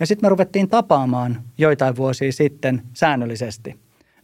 Ja 0.00 0.06
sitten 0.06 0.26
me 0.26 0.28
ruvettiin 0.28 0.68
tapaamaan 0.68 1.42
joitain 1.58 1.96
vuosia 1.96 2.32
sitten 2.32 2.82
säännöllisesti. 2.92 3.76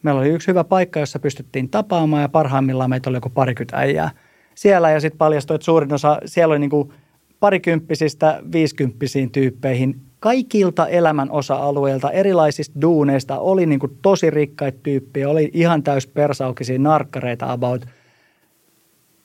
Meillä 0.03 0.21
oli 0.21 0.29
yksi 0.29 0.49
hyvä 0.49 0.65
paikka, 0.65 1.01
jossa 1.01 1.19
pystyttiin 1.19 1.69
tapaamaan 1.69 2.23
ja 2.23 2.29
parhaimmillaan 2.29 2.91
meitä 2.91 3.11
oli 3.11 3.17
joku 3.17 3.31
parikymmentä 3.31 3.77
äijää 3.77 4.11
siellä 4.55 4.91
ja 4.91 5.01
sitten 5.01 5.19
paljastui, 5.19 5.55
että 5.55 5.65
suurin 5.65 5.93
osa, 5.93 6.19
siellä 6.25 6.53
oli 6.53 6.59
niin 6.59 6.71
kuin 6.71 6.93
parikymppisistä 7.41 8.43
viisikymppisiin 8.53 9.31
tyyppeihin 9.31 10.01
kaikilta 10.21 10.89
elämän 10.89 11.31
osa-alueilta, 11.31 12.11
erilaisista 12.11 12.81
duuneista, 12.81 13.39
oli 13.39 13.67
niin 13.67 13.81
kuin 13.81 13.99
tosi 14.03 14.31
rikkaita 14.31 14.79
tyyppejä, 14.83 15.29
oli 15.29 15.51
ihan 15.55 15.83
täys 15.83 16.07
persaukisia 16.07 16.79
narkkareita 16.79 17.53
about. 17.53 17.87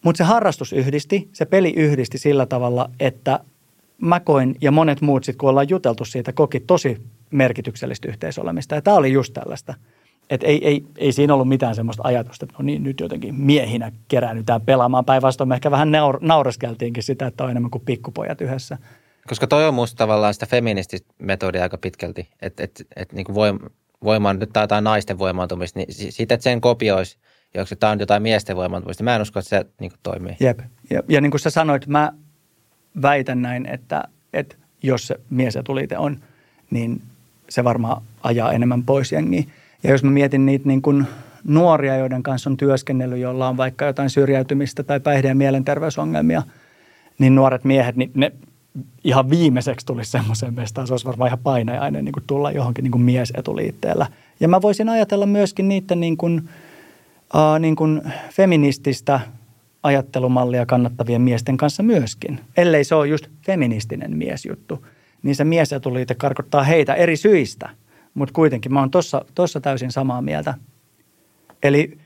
Mutta 0.03 0.17
se 0.17 0.23
harrastus 0.23 0.73
yhdisti, 0.73 1.29
se 1.33 1.45
peli 1.45 1.73
yhdisti 1.75 2.17
sillä 2.17 2.45
tavalla, 2.45 2.89
että 2.99 3.39
mä 4.01 4.19
koin 4.19 4.55
ja 4.61 4.71
monet 4.71 5.01
muut 5.01 5.23
sitten, 5.23 5.37
kun 5.37 5.49
ollaan 5.49 5.69
juteltu 5.69 6.05
siitä, 6.05 6.33
koki 6.33 6.59
tosi 6.59 7.01
merkityksellistä 7.31 8.07
yhteisolemista. 8.07 8.75
Ja 8.75 8.81
tämä 8.81 8.97
oli 8.97 9.11
just 9.11 9.33
tällaista. 9.33 9.73
Että 10.29 10.47
ei, 10.47 10.67
ei, 10.67 10.85
ei 10.97 11.11
siinä 11.11 11.33
ollut 11.33 11.47
mitään 11.47 11.75
semmoista 11.75 12.03
ajatusta, 12.05 12.45
että 12.45 12.55
no 12.59 12.65
niin, 12.65 12.83
nyt 12.83 12.99
jotenkin 12.99 13.35
miehinä 13.35 13.91
keräännytään 14.07 14.61
pelaamaan. 14.61 15.05
Päinvastoin 15.05 15.47
me 15.47 15.55
ehkä 15.55 15.71
vähän 15.71 15.91
naur- 15.91 16.19
naureskeltiinkin 16.21 17.03
sitä, 17.03 17.27
että 17.27 17.43
on 17.43 17.51
enemmän 17.51 17.71
kuin 17.71 17.85
pikkupojat 17.85 18.41
yhdessä. 18.41 18.77
Koska 19.27 19.47
toi 19.47 19.67
on 19.67 19.73
musta 19.73 19.97
tavallaan 19.97 20.33
sitä 20.33 20.45
feminististä 20.45 21.13
metodia 21.19 21.63
aika 21.63 21.77
pitkälti, 21.77 22.29
että 22.41 22.63
et, 22.63 22.87
et, 22.95 23.13
niin 23.13 23.25
voim, 23.33 23.59
voimaan, 24.03 24.39
nyt 24.39 24.49
jotain 24.55 24.83
naisten 24.83 25.19
voimaantumista, 25.19 25.79
niin 25.79 25.93
siitä, 25.93 26.33
että 26.33 26.43
sen 26.43 26.61
kopioisi, 26.61 27.17
jos 27.53 27.73
tämä 27.79 27.91
on 27.91 27.99
jotain 27.99 28.23
miesten 28.23 28.55
voimaantumista, 28.55 29.01
niin 29.01 29.05
mä 29.05 29.15
en 29.15 29.21
usko, 29.21 29.39
että 29.39 29.49
se 29.49 29.65
niin 29.79 29.91
toimii. 30.03 30.35
Jep. 30.39 30.59
Ja, 30.89 31.03
ja 31.07 31.21
niin 31.21 31.31
kuin 31.31 31.41
sä 31.41 31.49
sanoit, 31.49 31.87
mä 31.87 32.11
väitän 33.01 33.41
näin, 33.41 33.65
että, 33.65 34.03
että 34.33 34.55
jos 34.83 35.07
se 35.07 35.15
mies 35.29 35.55
etulite 35.55 35.97
on, 35.97 36.19
niin 36.71 37.01
se 37.49 37.63
varmaan 37.63 38.01
ajaa 38.23 38.51
enemmän 38.51 38.83
pois 38.83 39.11
jengiä. 39.11 39.43
Ja 39.83 39.91
jos 39.91 40.03
mä 40.03 40.11
mietin 40.11 40.45
niitä 40.45 40.67
niin 40.67 40.81
kuin 40.81 41.05
nuoria, 41.43 41.97
joiden 41.97 42.23
kanssa 42.23 42.49
on 42.49 42.57
työskennellyt, 42.57 43.19
joilla 43.19 43.47
on 43.47 43.57
vaikka 43.57 43.85
jotain 43.85 44.09
syrjäytymistä 44.09 44.83
tai 44.83 44.99
päihde- 44.99 45.27
ja 45.27 45.35
mielenterveysongelmia, 45.35 46.43
niin 47.19 47.35
nuoret 47.35 47.63
miehet, 47.63 47.95
niin 47.95 48.11
ne 48.13 48.31
ihan 49.03 49.29
viimeiseksi 49.29 49.85
tulisi 49.85 50.11
semmoiseen 50.11 50.53
mestaan. 50.53 50.87
Se 50.87 50.93
olisi 50.93 51.05
varmaan 51.05 51.27
ihan 51.27 51.39
painajainen 51.39 52.05
niin 52.05 52.13
kuin 52.13 52.23
tulla 52.27 52.51
johonkin 52.51 52.83
niin 52.83 52.91
kuin 52.91 53.01
miesetuliitteellä. 53.01 54.07
Ja 54.39 54.47
mä 54.47 54.61
voisin 54.61 54.89
ajatella 54.89 55.25
myöskin 55.25 55.67
niiden 55.67 55.99
niin 55.99 56.17
kuin, 56.17 56.49
uh, 57.33 57.59
niin 57.59 57.75
kuin 57.75 58.01
feminististä 58.29 59.19
ajattelumallia 59.83 60.65
kannattavien 60.65 61.21
miesten 61.21 61.57
kanssa 61.57 61.83
myöskin. 61.83 62.39
Ellei 62.57 62.83
se 62.83 62.95
ole 62.95 63.07
just 63.07 63.27
feministinen 63.45 64.17
miesjuttu, 64.17 64.85
niin 65.23 65.35
se 65.35 65.43
miesetuliite 65.43 66.15
karkottaa 66.15 66.63
heitä 66.63 66.93
eri 66.93 67.17
syistä. 67.17 67.69
Mutta 68.13 68.33
kuitenkin 68.33 68.73
mä 68.73 68.79
oon 68.79 68.91
tuossa 69.35 69.61
täysin 69.61 69.91
samaa 69.91 70.21
mieltä. 70.21 70.53
Eli, 71.63 71.97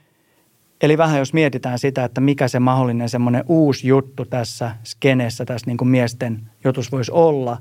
eli 0.82 0.98
vähän 0.98 1.20
jos 1.20 1.34
mietitään 1.34 1.80
sitä, 1.80 2.04
että 2.04 2.22
mikä 2.22 2.48
se 2.48 2.60
mahdollinen 2.60 3.10
semmoinen 3.10 3.44
uusi 3.48 3.88
juttu 3.88 4.26
tässä 4.26 4.76
skeneessä, 4.84 5.46
tässä 5.46 5.68
niin 5.68 5.78
kuin 5.78 5.88
miesten 5.88 6.42
jutus 6.64 6.92
voisi 6.92 7.12
olla, 7.12 7.58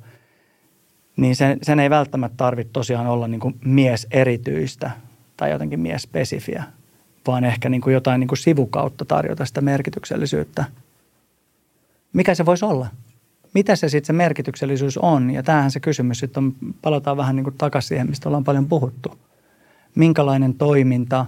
niin 1.16 1.36
sen, 1.36 1.58
sen 1.62 1.80
ei 1.80 1.90
välttämättä 1.90 2.36
tarvitse 2.36 2.72
tosiaan 2.72 3.06
olla 3.06 3.28
niin 3.28 3.40
kuin 3.40 3.54
mies 3.64 4.06
erityistä 4.10 4.90
tai 5.36 5.50
jotenkin 5.50 5.80
mies 5.80 6.02
spesifiä, 6.02 6.64
vaan 7.26 7.44
ehkä 7.44 7.68
niin 7.68 7.80
kuin 7.80 7.94
jotain 7.94 8.20
niin 8.20 8.28
kuin 8.28 8.38
sivukautta 8.38 9.04
tarjota 9.04 9.44
sitä 9.44 9.60
merkityksellisyyttä. 9.60 10.64
Mikä 12.12 12.34
se 12.34 12.46
voisi 12.46 12.64
olla? 12.64 12.86
Mitä 13.54 13.76
se 13.76 13.88
sitten 13.88 14.06
se 14.06 14.12
merkityksellisyys 14.12 14.98
on? 14.98 15.30
Ja 15.30 15.42
tämähän 15.42 15.70
se 15.70 15.80
kysymys 15.80 16.18
sitten 16.18 16.44
on, 16.44 16.54
palataan 16.82 17.16
vähän 17.16 17.36
niin 17.36 17.44
kuin 17.44 17.54
takaisin 17.58 17.88
siihen, 17.88 18.08
mistä 18.08 18.28
ollaan 18.28 18.44
paljon 18.44 18.66
puhuttu. 18.66 19.18
Minkälainen 19.94 20.54
toiminta, 20.54 21.26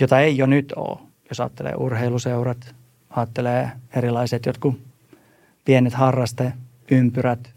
jota 0.00 0.20
ei 0.20 0.36
jo 0.36 0.46
nyt 0.46 0.72
ole, 0.76 0.98
jos 1.28 1.40
ajattelee 1.40 1.74
urheiluseurat, 1.76 2.74
ajattelee 3.10 3.70
erilaiset 3.96 4.46
jotkut 4.46 4.80
pienet 5.64 5.94
harrasteympyrät, 5.94 7.54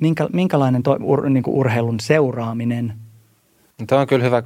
minkä, 0.00 0.28
minkälainen 0.32 0.82
to, 0.82 0.98
ur, 1.02 1.28
niin 1.28 1.42
kuin 1.42 1.56
urheilun 1.56 2.00
seuraaminen? 2.00 2.92
Tuo 3.88 3.98
on 3.98 4.06
kyllä 4.06 4.24
hyvä 4.24 4.42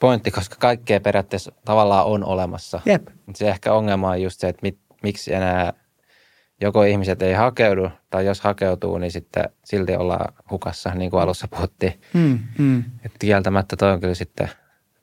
pointti, 0.00 0.30
koska 0.30 0.56
kaikkea 0.58 1.00
periaatteessa 1.00 1.52
tavallaan 1.64 2.06
on 2.06 2.24
olemassa. 2.24 2.80
Jep. 2.86 3.08
Se 3.34 3.48
ehkä 3.48 3.72
ongelma 3.72 4.10
on 4.10 4.22
just 4.22 4.40
se, 4.40 4.48
että 4.48 4.62
mit, 4.62 4.78
miksi 5.02 5.34
enää 5.34 5.72
joko 6.60 6.82
ihmiset 6.82 7.22
ei 7.22 7.34
hakeudu, 7.34 7.90
tai 8.10 8.26
jos 8.26 8.40
hakeutuu, 8.40 8.98
niin 8.98 9.12
sitten 9.12 9.44
silti 9.64 9.96
ollaan 9.96 10.34
hukassa, 10.50 10.90
niin 10.94 11.10
kuin 11.10 11.22
alussa 11.22 11.48
puhuttiin. 11.48 12.00
Mm, 12.14 12.38
mm. 12.58 12.78
Että 12.78 13.18
kieltämättä 13.18 13.76
toi 13.76 13.92
on 13.92 14.00
kyllä 14.00 14.14
sitten, 14.14 14.50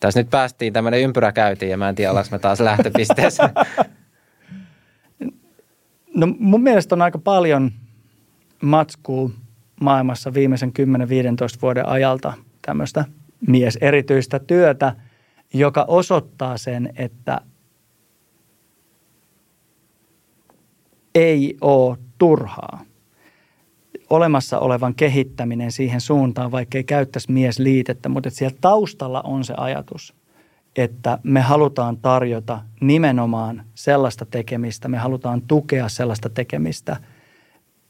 tässä 0.08 0.20
nyt 0.20 0.30
päästiin, 0.30 0.74
tämmöinen 0.74 1.02
ympyrä 1.02 1.32
käytiin, 1.32 1.72
ja 1.72 1.78
mä 1.78 1.90
en 1.90 1.96
tiedä, 1.96 2.12
ollaanko 2.12 2.30
me 2.32 2.40
taas 2.40 2.60
lähtöpisteessä. 2.60 3.50
No 6.16 6.28
mun 6.40 6.64
mielestä 6.64 6.96
on 6.96 7.02
aika 7.02 7.18
paljon 7.18 7.72
matskua 8.64 9.30
maailmassa 9.82 10.34
viimeisen 10.34 10.74
10-15 11.58 11.62
vuoden 11.62 11.88
ajalta 11.88 12.34
tämmöistä 12.62 13.06
mieserityistä 13.48 14.40
työtä, 14.40 14.96
joka 15.54 15.86
osoittaa 15.88 16.58
sen, 16.58 16.94
että 16.98 17.42
ei 21.16 21.58
ole 21.62 21.98
turhaa. 22.18 22.86
Olemassa 24.10 24.60
olevan 24.60 24.96
kehittäminen 24.96 25.72
siihen 25.72 26.02
suuntaan, 26.02 26.52
vaikka 26.52 26.78
ei 26.78 26.84
käyttäisi 26.84 27.32
miesliitettä, 27.32 28.10
mutta 28.10 28.28
että 28.28 28.38
siellä 28.38 28.58
taustalla 28.62 29.22
on 29.22 29.44
se 29.44 29.54
ajatus, 29.58 30.14
että 30.76 31.20
me 31.24 31.42
halutaan 31.42 31.98
tarjota 31.98 32.62
nimenomaan 32.82 33.64
sellaista 33.76 34.26
tekemistä, 34.26 34.88
me 34.88 34.98
halutaan 34.98 35.42
tukea 35.42 35.90
sellaista 35.90 36.30
tekemistä, 36.30 36.98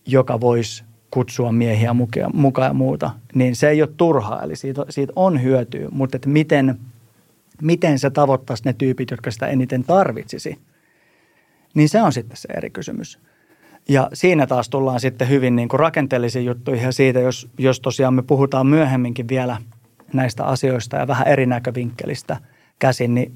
joka 0.06 0.42
voisi 0.42 0.84
kutsua 1.12 1.52
miehiä 1.52 1.94
mukaan 2.34 2.68
ja 2.68 2.74
muuta, 2.74 3.12
niin 3.36 3.56
se 3.56 3.70
ei 3.70 3.82
ole 3.82 3.90
turhaa, 3.98 4.44
eli 4.44 4.56
siitä, 4.56 4.86
siitä 4.90 5.14
on 5.16 5.44
hyötyä, 5.44 5.88
mutta 5.92 6.18
että 6.18 6.30
miten, 6.30 6.80
miten 7.62 8.00
se 8.00 8.10
tavoittaisi 8.10 8.64
ne 8.66 8.74
tyypit, 8.74 9.12
jotka 9.12 9.32
sitä 9.32 9.48
eniten 9.48 9.84
tarvitsisi, 9.84 10.58
niin 11.74 11.90
se 11.90 12.02
on 12.02 12.14
sitten 12.14 12.38
se 12.38 12.48
eri 12.58 12.70
kysymys. 12.70 13.20
Ja 13.90 14.10
siinä 14.14 14.48
taas 14.48 14.70
tullaan 14.70 15.00
sitten 15.00 15.30
hyvin 15.30 15.56
niin 15.56 15.70
kuin 15.70 15.80
rakenteellisiin 15.80 16.46
juttuihin 16.46 16.86
ja 16.86 16.92
siitä, 16.92 17.20
jos, 17.20 17.50
jos 17.58 17.80
tosiaan 17.80 18.14
me 18.14 18.22
puhutaan 18.22 18.68
myöhemminkin 18.68 19.28
vielä 19.28 19.58
näistä 20.14 20.46
asioista 20.46 20.98
ja 20.98 21.08
vähän 21.08 21.28
eri 21.28 21.46
näkövinkkelistä 21.46 22.38
käsin, 22.80 23.16
niin 23.16 23.34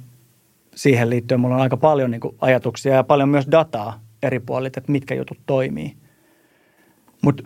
siihen 0.76 1.10
liittyen 1.10 1.40
mulla 1.40 1.56
on 1.56 1.62
aika 1.62 1.78
paljon 1.78 2.12
niin 2.12 2.22
kuin 2.22 2.36
ajatuksia 2.42 2.96
ja 2.96 3.04
paljon 3.04 3.30
myös 3.30 3.48
dataa 3.52 4.00
eri 4.24 4.40
puolit, 4.40 4.78
että 4.78 4.92
mitkä 4.92 5.16
jutut 5.16 5.40
toimii. 5.46 5.98
Mutta 7.22 7.44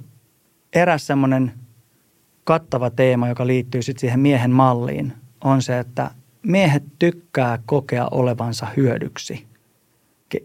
eräs 0.73 1.07
semmoinen 1.07 1.51
kattava 2.43 2.89
teema, 2.89 3.27
joka 3.27 3.47
liittyy 3.47 3.81
sitten 3.81 3.99
siihen 3.99 4.19
miehen 4.19 4.51
malliin, 4.51 5.13
on 5.43 5.61
se, 5.61 5.79
että 5.79 6.11
miehet 6.43 6.83
tykkää 6.99 7.59
kokea 7.65 8.07
olevansa 8.11 8.67
hyödyksi. 8.77 9.47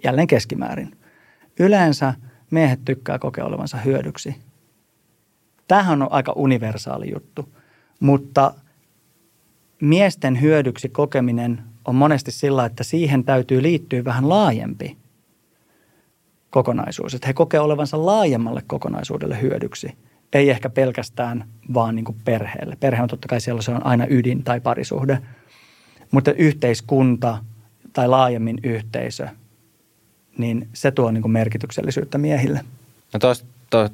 Jälleen 0.04 0.26
keskimäärin. 0.26 0.96
Yleensä 1.58 2.14
miehet 2.50 2.84
tykkää 2.84 3.18
kokea 3.18 3.44
olevansa 3.44 3.76
hyödyksi. 3.76 4.36
Tämähän 5.68 6.02
on 6.02 6.12
aika 6.12 6.32
universaali 6.32 7.12
juttu, 7.12 7.48
mutta 8.00 8.54
miesten 9.82 10.40
hyödyksi 10.40 10.88
kokeminen 10.88 11.62
on 11.84 11.94
monesti 11.94 12.32
sillä, 12.32 12.64
että 12.64 12.84
siihen 12.84 13.24
täytyy 13.24 13.62
liittyä 13.62 14.04
vähän 14.04 14.28
laajempi 14.28 14.96
kokonaisuus. 16.50 17.14
Että 17.14 17.26
he 17.26 17.32
kokee 17.32 17.60
olevansa 17.60 18.06
laajemmalle 18.06 18.62
kokonaisuudelle 18.66 19.40
hyödyksi– 19.42 19.92
ei 20.32 20.50
ehkä 20.50 20.70
pelkästään 20.70 21.44
vaan 21.74 21.94
niin 21.94 22.04
kuin 22.04 22.18
perheelle. 22.24 22.76
Perhe 22.80 23.02
on 23.02 23.08
totta 23.08 23.28
kai 23.28 23.40
siellä 23.40 23.62
se 23.62 23.70
on 23.70 23.86
aina 23.86 24.06
ydin 24.10 24.44
tai 24.44 24.60
parisuhde, 24.60 25.18
mutta 26.10 26.32
yhteiskunta 26.32 27.44
tai 27.92 28.08
laajemmin 28.08 28.58
yhteisö, 28.62 29.28
niin 30.38 30.68
se 30.72 30.90
tuo 30.90 31.10
niin 31.10 31.22
kuin 31.22 31.32
merkityksellisyyttä 31.32 32.18
miehille. 32.18 32.60
No 33.12 33.18
tos, 33.18 33.44
to, 33.70 33.88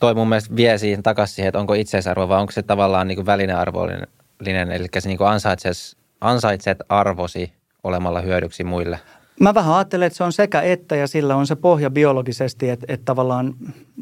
toi 0.00 0.14
mun 0.14 0.28
mielestä 0.28 0.56
vie 0.56 0.78
siihen 0.78 1.02
takaisin 1.02 1.34
siihen, 1.34 1.48
että 1.48 1.58
onko 1.58 1.74
itseisarvo 1.74 2.28
vai 2.28 2.40
onko 2.40 2.52
se 2.52 2.62
tavallaan 2.62 3.08
niin 3.08 3.16
kuin 3.16 3.26
välinearvollinen, 3.26 4.70
eli 4.72 4.86
se 4.98 5.08
niin 5.08 5.18
kuin 5.18 5.28
ansaitset, 5.28 5.96
ansaitset 6.20 6.78
arvosi 6.88 7.52
olemalla 7.84 8.20
hyödyksi 8.20 8.64
muille. 8.64 9.00
Mä 9.40 9.54
vähän 9.54 9.74
ajattelen, 9.74 10.06
että 10.06 10.16
se 10.16 10.24
on 10.24 10.32
sekä 10.32 10.60
että 10.60 10.96
ja 10.96 11.06
sillä 11.06 11.36
on 11.36 11.46
se 11.46 11.56
pohja 11.56 11.90
biologisesti, 11.90 12.70
että, 12.70 12.86
että 12.88 13.04
tavallaan 13.04 13.54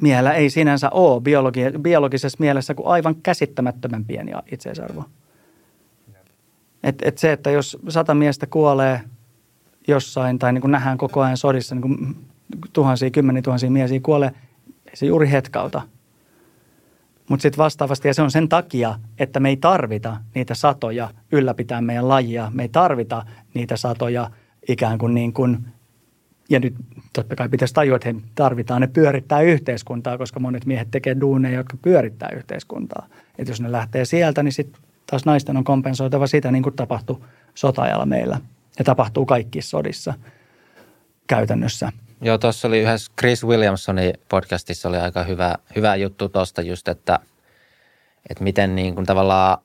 miehellä 0.03 0.33
ei 0.33 0.51
sinänsä 0.51 0.91
ole 0.91 1.21
biologi, 1.21 1.61
biologisessa 1.83 2.37
mielessä 2.41 2.75
kuin 2.75 2.87
aivan 2.87 3.15
käsittämättömän 3.23 4.05
pieni 4.05 4.33
itseisarvo. 4.53 5.05
Et, 6.83 6.97
et 7.03 7.19
se, 7.19 7.33
että 7.33 7.51
jos 7.51 7.79
sata 7.89 8.15
miestä 8.15 8.47
kuolee 8.47 9.01
jossain 9.89 10.39
tai 10.39 10.53
niin 10.53 10.61
kuin 10.61 10.71
nähdään 10.71 10.99
koko 10.99 11.21
ajan 11.21 11.37
sodissa 11.37 11.75
niin 11.75 11.83
kuin 11.83 12.17
tuhansia, 12.73 13.11
kymmeniä 13.11 13.43
tuhansia 13.43 13.71
miesiä 13.71 14.01
kuolee, 14.03 14.31
ei 14.87 14.97
se 14.97 15.07
juuri 15.07 15.31
hetkauta. 15.31 15.83
Mutta 17.29 17.43
sitten 17.43 17.59
vastaavasti, 17.59 18.09
ja 18.09 18.15
se 18.15 18.23
on 18.23 18.31
sen 18.31 18.49
takia, 18.49 18.99
että 19.19 19.41
me 19.41 19.49
ei 19.49 19.57
tarvita 19.57 20.17
niitä 20.35 20.55
satoja 20.55 21.11
ylläpitää 21.33 21.81
meidän 21.81 22.09
lajia. 22.09 22.53
Me 22.55 22.63
ei 22.63 22.69
tarvita 22.69 23.27
niitä 23.55 23.77
satoja 23.77 24.31
ikään 24.69 24.99
kuin 24.99 25.15
niin 25.15 25.33
kuin, 25.33 25.59
ja 26.51 26.61
nyt 26.61 26.75
totta 27.13 27.37
kai 27.37 27.49
pitäisi 27.49 27.75
tajua, 27.75 27.97
että 27.97 28.09
he 28.09 28.15
tarvitaan, 28.35 28.81
ne 28.81 28.87
pyörittää 28.87 29.41
yhteiskuntaa, 29.41 30.19
koska 30.19 30.41
monet 30.41 30.67
miehet 30.67 30.91
tekee 30.91 31.17
duuneja, 31.21 31.57
jotka 31.57 31.77
pyörittää 31.83 32.29
yhteiskuntaa. 32.37 33.07
Että 33.39 33.51
jos 33.51 33.61
ne 33.61 33.73
lähtee 33.73 34.05
sieltä, 34.05 34.43
niin 34.43 34.53
sitten 34.53 34.83
taas 35.07 35.25
naisten 35.25 35.57
on 35.57 35.65
kompensoitava 35.65 36.27
sitä, 36.27 36.51
niin 36.51 36.63
kuin 36.63 36.77
tapahtui 36.77 37.21
sota 37.55 38.07
meillä. 38.07 38.41
Ja 38.79 38.85
tapahtuu 38.85 39.27
kaikissa 39.27 39.71
sodissa 39.71 40.15
käytännössä. 41.27 41.93
Joo, 42.21 42.39
tuossa 42.39 42.69
oli 42.69 42.81
yhdessä 42.81 43.13
Chris 43.19 43.45
Williamsonin 43.45 44.15
podcastissa 44.29 44.89
oli 44.89 44.97
aika 44.97 45.25
hyvä, 45.25 45.55
hyvä 45.77 45.97
juttu 45.97 46.29
tuosta 46.29 46.63
just, 46.63 46.89
että, 46.89 47.19
että 48.31 48.45
miten 48.45 48.77
niin 48.77 48.95
kuin 48.95 49.07
tavallaan 49.07 49.59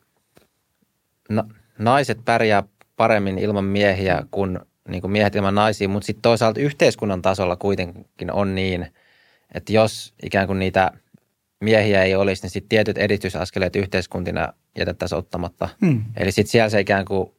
no, 1.29 1.43
naiset 1.77 2.19
pärjää 2.25 2.63
paremmin 2.95 3.37
ilman 3.37 3.65
miehiä 3.65 4.23
kuin, 4.31 4.59
niin 4.89 5.01
kuin 5.01 5.11
miehet 5.11 5.35
ilman 5.35 5.55
naisia, 5.55 5.89
mutta 5.89 6.05
sitten 6.05 6.21
toisaalta 6.21 6.59
yhteiskunnan 6.59 7.21
tasolla 7.21 7.55
kuitenkin 7.55 8.31
on 8.31 8.55
niin, 8.55 8.93
että 9.53 9.73
jos 9.73 10.13
ikään 10.23 10.47
kuin 10.47 10.59
niitä 10.59 10.91
miehiä 11.61 12.03
ei 12.03 12.15
olisi, 12.15 12.43
niin 12.43 12.51
sitten 12.51 12.69
tietyt 12.69 12.97
edistysaskeleet 12.97 13.75
yhteiskuntina 13.75 14.53
jätettäisiin 14.77 15.19
ottamatta. 15.19 15.69
Hmm. 15.85 16.03
Eli 16.17 16.31
sitten 16.31 16.51
siellä 16.51 16.69
se 16.69 16.79
ikään 16.79 17.05
kuin 17.05 17.31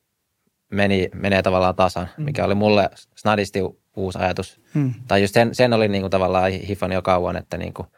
meni, 0.75 1.09
menee 1.15 1.43
tavallaan 1.43 1.75
tasan, 1.75 2.09
hmm. 2.17 2.25
mikä 2.25 2.45
oli 2.45 2.55
mulle 2.55 2.91
snadisti 3.15 3.61
uusi 3.97 4.19
ajatus. 4.19 4.61
Hmm. 4.75 4.95
Tai 5.09 5.23
just 5.23 5.35
sen, 5.35 5.55
sen 5.55 5.73
oli 5.73 5.89
niin 5.89 6.03
kuin 6.03 6.11
tavallaan 6.11 6.51
hifan 6.51 6.93
jo 6.93 7.03
kauan, 7.03 7.37
että 7.37 7.57
niin 7.57 7.75
kuin 7.75 7.89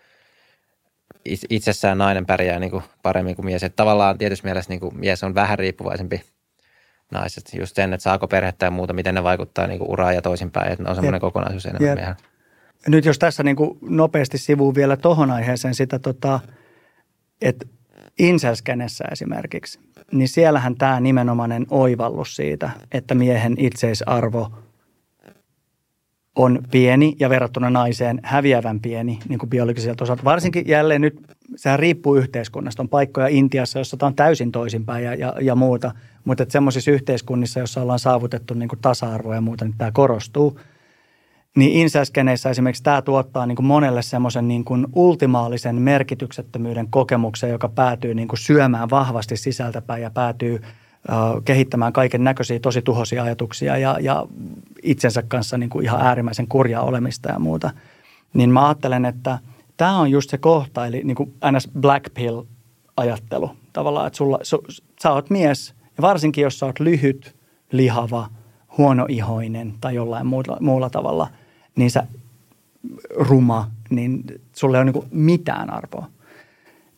itsessään 1.51 1.99
nainen 1.99 2.27
pärjää 2.27 2.59
niin 2.59 2.71
kuin 2.71 2.83
paremmin 3.03 3.37
kuin 3.37 3.47
mies. 3.47 3.63
Että 3.63 3.77
tavallaan 3.77 4.19
tietysti 4.19 4.47
mielessä 4.47 4.71
niin 4.71 4.81
kuin 4.81 4.99
mies 4.99 5.25
on 5.25 5.35
vähän 5.35 5.59
riippuvaisempi 5.59 6.23
naiset. 7.11 7.51
Just 7.59 7.77
sen, 7.77 7.93
että 7.93 8.03
saako 8.03 8.29
perhettä 8.29 8.67
ja 8.67 8.71
muuta, 8.71 8.93
miten 8.93 9.15
ne 9.15 9.23
vaikuttaa 9.23 9.67
niin 9.67 9.79
kuin 9.79 9.91
uraan 9.91 10.15
ja 10.15 10.23
toisinpäin. 10.23 10.73
Että 10.73 10.89
on 10.89 10.95
semmoinen 10.95 11.21
kokonaisuus 11.21 11.67
enemmän 11.67 11.89
Jep. 11.89 11.99
miehen. 11.99 12.17
Nyt 12.89 13.05
jos 13.05 13.19
tässä 13.19 13.43
niin 13.43 13.57
kuin 13.57 13.79
nopeasti 13.83 14.39
sivuun 14.39 14.75
vielä 14.75 14.97
tuohon 14.97 15.31
aiheeseen 15.31 15.75
sitä, 15.75 15.99
tota, 15.99 16.41
että 17.43 17.67
inselskenessä 18.19 19.05
esimerkiksi, 19.13 19.81
niin 20.13 20.29
siellähän 20.29 20.77
tämä 20.77 21.01
nimenomainen 21.01 21.67
oivallus 21.71 22.37
siitä, 22.37 22.71
että 22.93 23.15
miehen 23.15 23.55
itseisarvo– 23.59 24.51
on 26.37 26.61
pieni 26.71 27.17
ja 27.21 27.31
verrattuna 27.31 27.71
naiseen 27.71 28.21
häviävän 28.23 28.81
pieni 28.81 29.19
niin 29.29 29.39
kuin 29.39 29.51
biologiselta 29.51 30.05
osalta. 30.05 30.25
Varsinkin 30.25 30.69
jälleen 30.69 31.01
nyt, 31.01 31.21
sehän 31.57 31.79
riippuu 31.79 32.17
yhteiskunnasta. 32.17 32.83
On 32.83 32.89
paikkoja 32.89 33.27
Intiassa, 33.27 33.79
jossa 33.79 33.97
tämä 33.97 34.09
on 34.09 34.15
täysin 34.15 34.53
toisinpäin 34.53 35.05
ja, 35.05 35.15
ja, 35.15 35.35
ja 35.41 35.55
muuta. 35.55 35.93
Mutta 36.25 36.47
semmoisissa 36.49 36.91
yhteiskunnissa, 36.91 37.61
joissa 37.61 37.83
ollaan 37.83 37.99
saavutettu 37.99 38.55
niin 38.55 38.69
kuin 38.69 38.79
tasa-arvoa 38.81 39.35
ja 39.35 39.41
muuta, 39.41 39.65
niin 39.65 39.75
tämä 39.79 39.91
korostuu. 39.93 40.61
Niin 41.57 41.73
insäskeneissä 41.73 42.51
esimerkiksi 42.51 42.83
tämä 42.83 43.03
tuottaa 43.03 43.47
niin 43.47 43.57
kuin 43.57 43.67
monelle 43.67 44.03
semmoisen 44.03 44.49
niin 44.49 44.65
kuin 44.65 44.87
ultimaalisen 44.95 45.77
merkityksettömyyden 45.77 46.89
kokemuksen, 46.91 47.51
joka 47.51 47.69
päätyy 47.69 48.15
niin 48.15 48.29
kuin 48.29 48.39
syömään 48.39 48.91
vahvasti 48.91 49.37
sisältäpäin 49.37 50.03
ja 50.03 50.11
päätyy– 50.11 50.61
kehittämään 51.45 51.93
kaiken 51.93 52.25
näköisiä 52.25 52.59
tosi 52.59 52.83
tuhoisia 52.83 53.23
ajatuksia 53.23 53.77
ja, 53.77 53.99
ja 54.01 54.27
itsensä 54.83 55.23
kanssa 55.23 55.59
niin 55.59 55.71
kuin 55.71 55.85
ihan 55.85 56.01
äärimmäisen 56.01 56.49
kurjaa 56.49 56.83
olemista 56.83 57.33
ja 57.33 57.39
muuta. 57.39 57.71
Niin 58.35 58.51
mä 58.51 58.67
ajattelen, 58.67 59.05
että 59.05 59.39
tämä 59.77 59.99
on 59.99 60.11
just 60.11 60.31
se 60.31 60.39
kohta, 60.39 60.87
eli 60.87 61.01
niin 61.05 61.15
kuin 61.15 61.35
ns. 61.53 61.69
black 61.81 62.15
pill 62.15 62.43
ajattelu 62.97 63.51
tavallaan, 63.73 64.07
että 64.07 64.17
sulla, 64.17 64.39
su, 64.43 64.65
sä 65.03 65.13
oot 65.13 65.31
mies 65.31 65.75
ja 65.97 66.03
varsinkin 66.03 66.43
jos 66.43 66.59
sä 66.59 66.67
oot 66.67 66.81
lyhyt, 66.81 67.37
lihava, 67.73 68.29
huonoihoinen 68.79 69.75
tai 69.81 69.95
jollain 69.95 70.27
muulla, 70.27 70.57
muulla 70.61 70.91
tavalla, 70.91 71.29
niin 71.77 71.91
sä 71.91 72.07
ruma, 73.17 73.71
niin 73.91 74.25
sulle 74.53 74.77
ei 74.77 74.83
ole 74.83 74.93
niin 74.93 75.05
mitään 75.11 75.71
arvoa. 75.71 76.07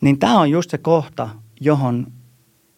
Niin 0.00 0.18
tämä 0.18 0.40
on 0.40 0.50
just 0.50 0.70
se 0.70 0.78
kohta, 0.78 1.28
johon 1.60 2.06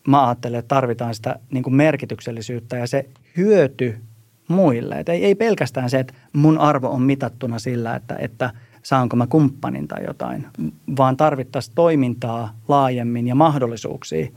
mä 0.08 0.26
ajattelen, 0.26 0.58
että 0.58 0.74
tarvitaan 0.74 1.14
sitä 1.14 1.38
niin 1.50 1.62
kuin 1.62 1.74
merkityksellisyyttä 1.74 2.76
ja 2.76 2.86
se 2.86 3.08
hyöty 3.36 3.98
muille. 4.48 4.94
Et 4.94 5.08
ei, 5.08 5.24
ei 5.24 5.34
pelkästään 5.34 5.90
se, 5.90 6.00
että 6.00 6.14
mun 6.32 6.58
arvo 6.58 6.88
on 6.88 7.02
mitattuna 7.02 7.58
sillä, 7.58 7.96
että, 7.96 8.16
että 8.16 8.50
saanko 8.82 9.16
mä 9.16 9.26
kumppanin 9.26 9.88
tai 9.88 10.04
jotain, 10.06 10.46
vaan 10.96 11.16
tarvittaisiin 11.16 11.74
toimintaa 11.74 12.56
laajemmin 12.68 13.26
ja 13.28 13.34
mahdollisuuksia 13.34 14.28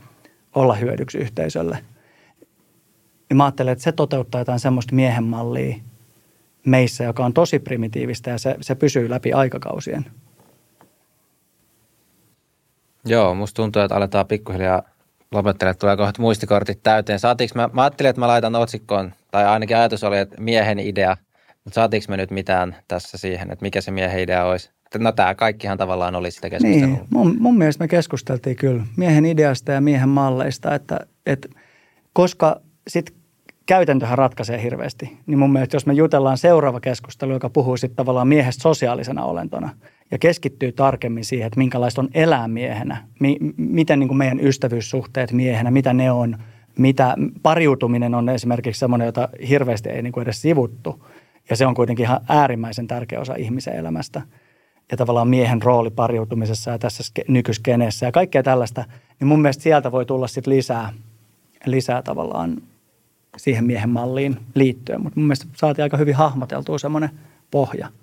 olla 0.54 0.74
hyödyksi 0.74 1.18
yhteisölle. 1.18 1.78
Ja 3.30 3.36
mä 3.36 3.44
ajattelen, 3.44 3.72
että 3.72 3.84
se 3.84 3.92
toteuttaa 3.92 4.40
jotain 4.40 4.60
semmoista 4.60 4.94
miehen 4.94 5.24
mallia 5.24 5.76
meissä, 6.66 7.04
joka 7.04 7.24
on 7.24 7.34
tosi 7.34 7.58
primitiivistä 7.58 8.30
ja 8.30 8.38
se, 8.38 8.56
se 8.60 8.74
pysyy 8.74 9.10
läpi 9.10 9.32
aikakausien. 9.32 10.06
Joo, 13.06 13.34
musta 13.34 13.62
tuntuu, 13.62 13.82
että 13.82 13.96
aletaan 13.96 14.26
pikkuhiljaa 14.26 14.82
lopettele, 15.32 15.74
tulee 15.74 15.96
kohta 15.96 16.22
muistikortit 16.22 16.82
täyteen. 16.82 17.18
Saatiinko 17.18 17.52
mä, 17.54 17.70
mä 17.72 17.82
ajattelin, 17.82 18.10
että 18.10 18.20
mä 18.20 18.28
laitan 18.28 18.54
otsikkoon, 18.54 19.12
tai 19.30 19.44
ainakin 19.44 19.76
ajatus 19.76 20.04
oli, 20.04 20.18
että 20.18 20.40
miehen 20.40 20.78
idea, 20.78 21.16
mutta 21.64 21.74
saatiinko 21.74 22.06
me 22.08 22.16
nyt 22.16 22.30
mitään 22.30 22.76
tässä 22.88 23.18
siihen, 23.18 23.50
että 23.50 23.62
mikä 23.62 23.80
se 23.80 23.90
miehen 23.90 24.20
idea 24.20 24.44
olisi? 24.44 24.70
No 24.98 25.12
tämä 25.12 25.34
kaikkihan 25.34 25.78
tavallaan 25.78 26.14
oli 26.14 26.30
sitä 26.30 26.50
keskustelua. 26.50 26.86
Niin, 26.86 27.06
mun, 27.10 27.36
mun 27.40 27.58
mielestä 27.58 27.84
me 27.84 27.88
keskusteltiin 27.88 28.56
kyllä 28.56 28.84
miehen 28.96 29.26
ideasta 29.26 29.72
ja 29.72 29.80
miehen 29.80 30.08
malleista, 30.08 30.74
että, 30.74 31.00
että 31.26 31.48
koska 32.12 32.60
sitten 32.88 33.14
käytäntöhän 33.66 34.18
ratkaisee 34.18 34.62
hirveästi, 34.62 35.18
niin 35.26 35.38
mun 35.38 35.52
mielestä 35.52 35.76
jos 35.76 35.86
me 35.86 35.92
jutellaan 35.92 36.38
seuraava 36.38 36.80
keskustelu, 36.80 37.32
joka 37.32 37.50
puhuu 37.50 37.76
sitten 37.76 37.96
tavallaan 37.96 38.28
miehestä 38.28 38.62
sosiaalisena 38.62 39.24
olentona– 39.24 39.70
ja 40.10 40.18
keskittyy 40.18 40.72
tarkemmin 40.72 41.24
siihen, 41.24 41.46
että 41.46 41.58
minkälaista 41.58 42.00
on 42.00 42.08
elää 42.14 42.48
miehenä, 42.48 42.96
mi- 43.20 43.38
miten 43.56 43.98
niin 43.98 44.08
kuin 44.08 44.18
meidän 44.18 44.40
ystävyyssuhteet 44.40 45.32
miehenä, 45.32 45.70
mitä 45.70 45.92
ne 45.92 46.10
on, 46.12 46.38
mitä 46.78 47.16
pariutuminen 47.42 48.14
on 48.14 48.28
esimerkiksi 48.28 48.78
semmoinen, 48.78 49.06
jota 49.06 49.28
hirveästi 49.48 49.88
ei 49.88 50.02
niin 50.02 50.12
kuin 50.12 50.22
edes 50.22 50.42
sivuttu. 50.42 51.06
Ja 51.50 51.56
se 51.56 51.66
on 51.66 51.74
kuitenkin 51.74 52.04
ihan 52.04 52.20
äärimmäisen 52.28 52.86
tärkeä 52.86 53.20
osa 53.20 53.34
ihmisen 53.34 53.76
elämästä. 53.76 54.22
Ja 54.90 54.96
tavallaan 54.96 55.28
miehen 55.28 55.62
rooli 55.62 55.90
pariutumisessa 55.90 56.70
ja 56.70 56.78
tässä 56.78 57.04
nykyskeneessä 57.28 58.06
ja 58.06 58.12
kaikkea 58.12 58.42
tällaista, 58.42 58.84
niin 59.20 59.28
mun 59.28 59.42
mielestä 59.42 59.62
sieltä 59.62 59.92
voi 59.92 60.06
tulla 60.06 60.26
sitten 60.26 60.54
lisää, 60.54 60.92
lisää 61.66 62.02
tavallaan 62.02 62.62
siihen 63.36 63.64
miehen 63.64 63.90
malliin 63.90 64.36
liittyen. 64.54 65.02
Mutta 65.02 65.20
mun 65.20 65.26
mielestä 65.26 65.46
saatiin 65.56 65.82
aika 65.82 65.96
hyvin 65.96 66.14
hahmoteltua 66.14 66.78
semmoinen 66.78 67.10
pohja– 67.50 67.88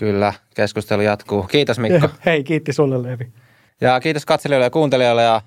Kyllä, 0.00 0.32
keskustelu 0.54 1.02
jatkuu. 1.02 1.42
Kiitos 1.42 1.78
Mikko. 1.78 2.08
Hei, 2.26 2.44
kiitti 2.44 2.72
sulle 2.72 3.02
Levi. 3.02 3.32
Ja 3.80 4.00
kiitos 4.00 4.26
katselijoille 4.26 4.66
ja 4.66 4.70
kuuntelijoille 4.70 5.22
ja 5.22 5.42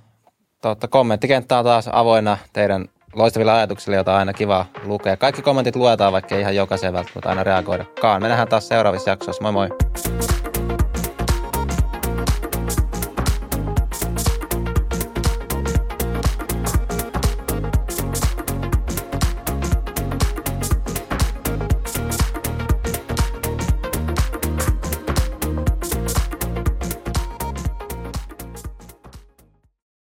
totta, 0.61 0.87
kommenttikenttä 0.87 1.57
on 1.57 1.65
taas 1.65 1.89
avoinna 1.91 2.37
teidän 2.53 2.85
loistavilla 3.13 3.55
ajatuksilla, 3.55 3.95
joita 3.95 4.13
on 4.13 4.19
aina 4.19 4.33
kiva 4.33 4.65
lukea. 4.83 5.17
Kaikki 5.17 5.41
kommentit 5.41 5.75
luetaan, 5.75 6.13
vaikka 6.13 6.35
ei 6.35 6.41
ihan 6.41 6.55
jokaiseen 6.55 6.93
välttämättä 6.93 7.29
aina 7.29 7.43
reagoidakaan. 7.43 8.21
Me 8.21 8.27
nähdään 8.27 8.47
taas 8.47 8.67
seuraavissa 8.67 9.09
jaksoissa. 9.09 9.43
Moi 9.43 9.51
moi! 9.51 9.69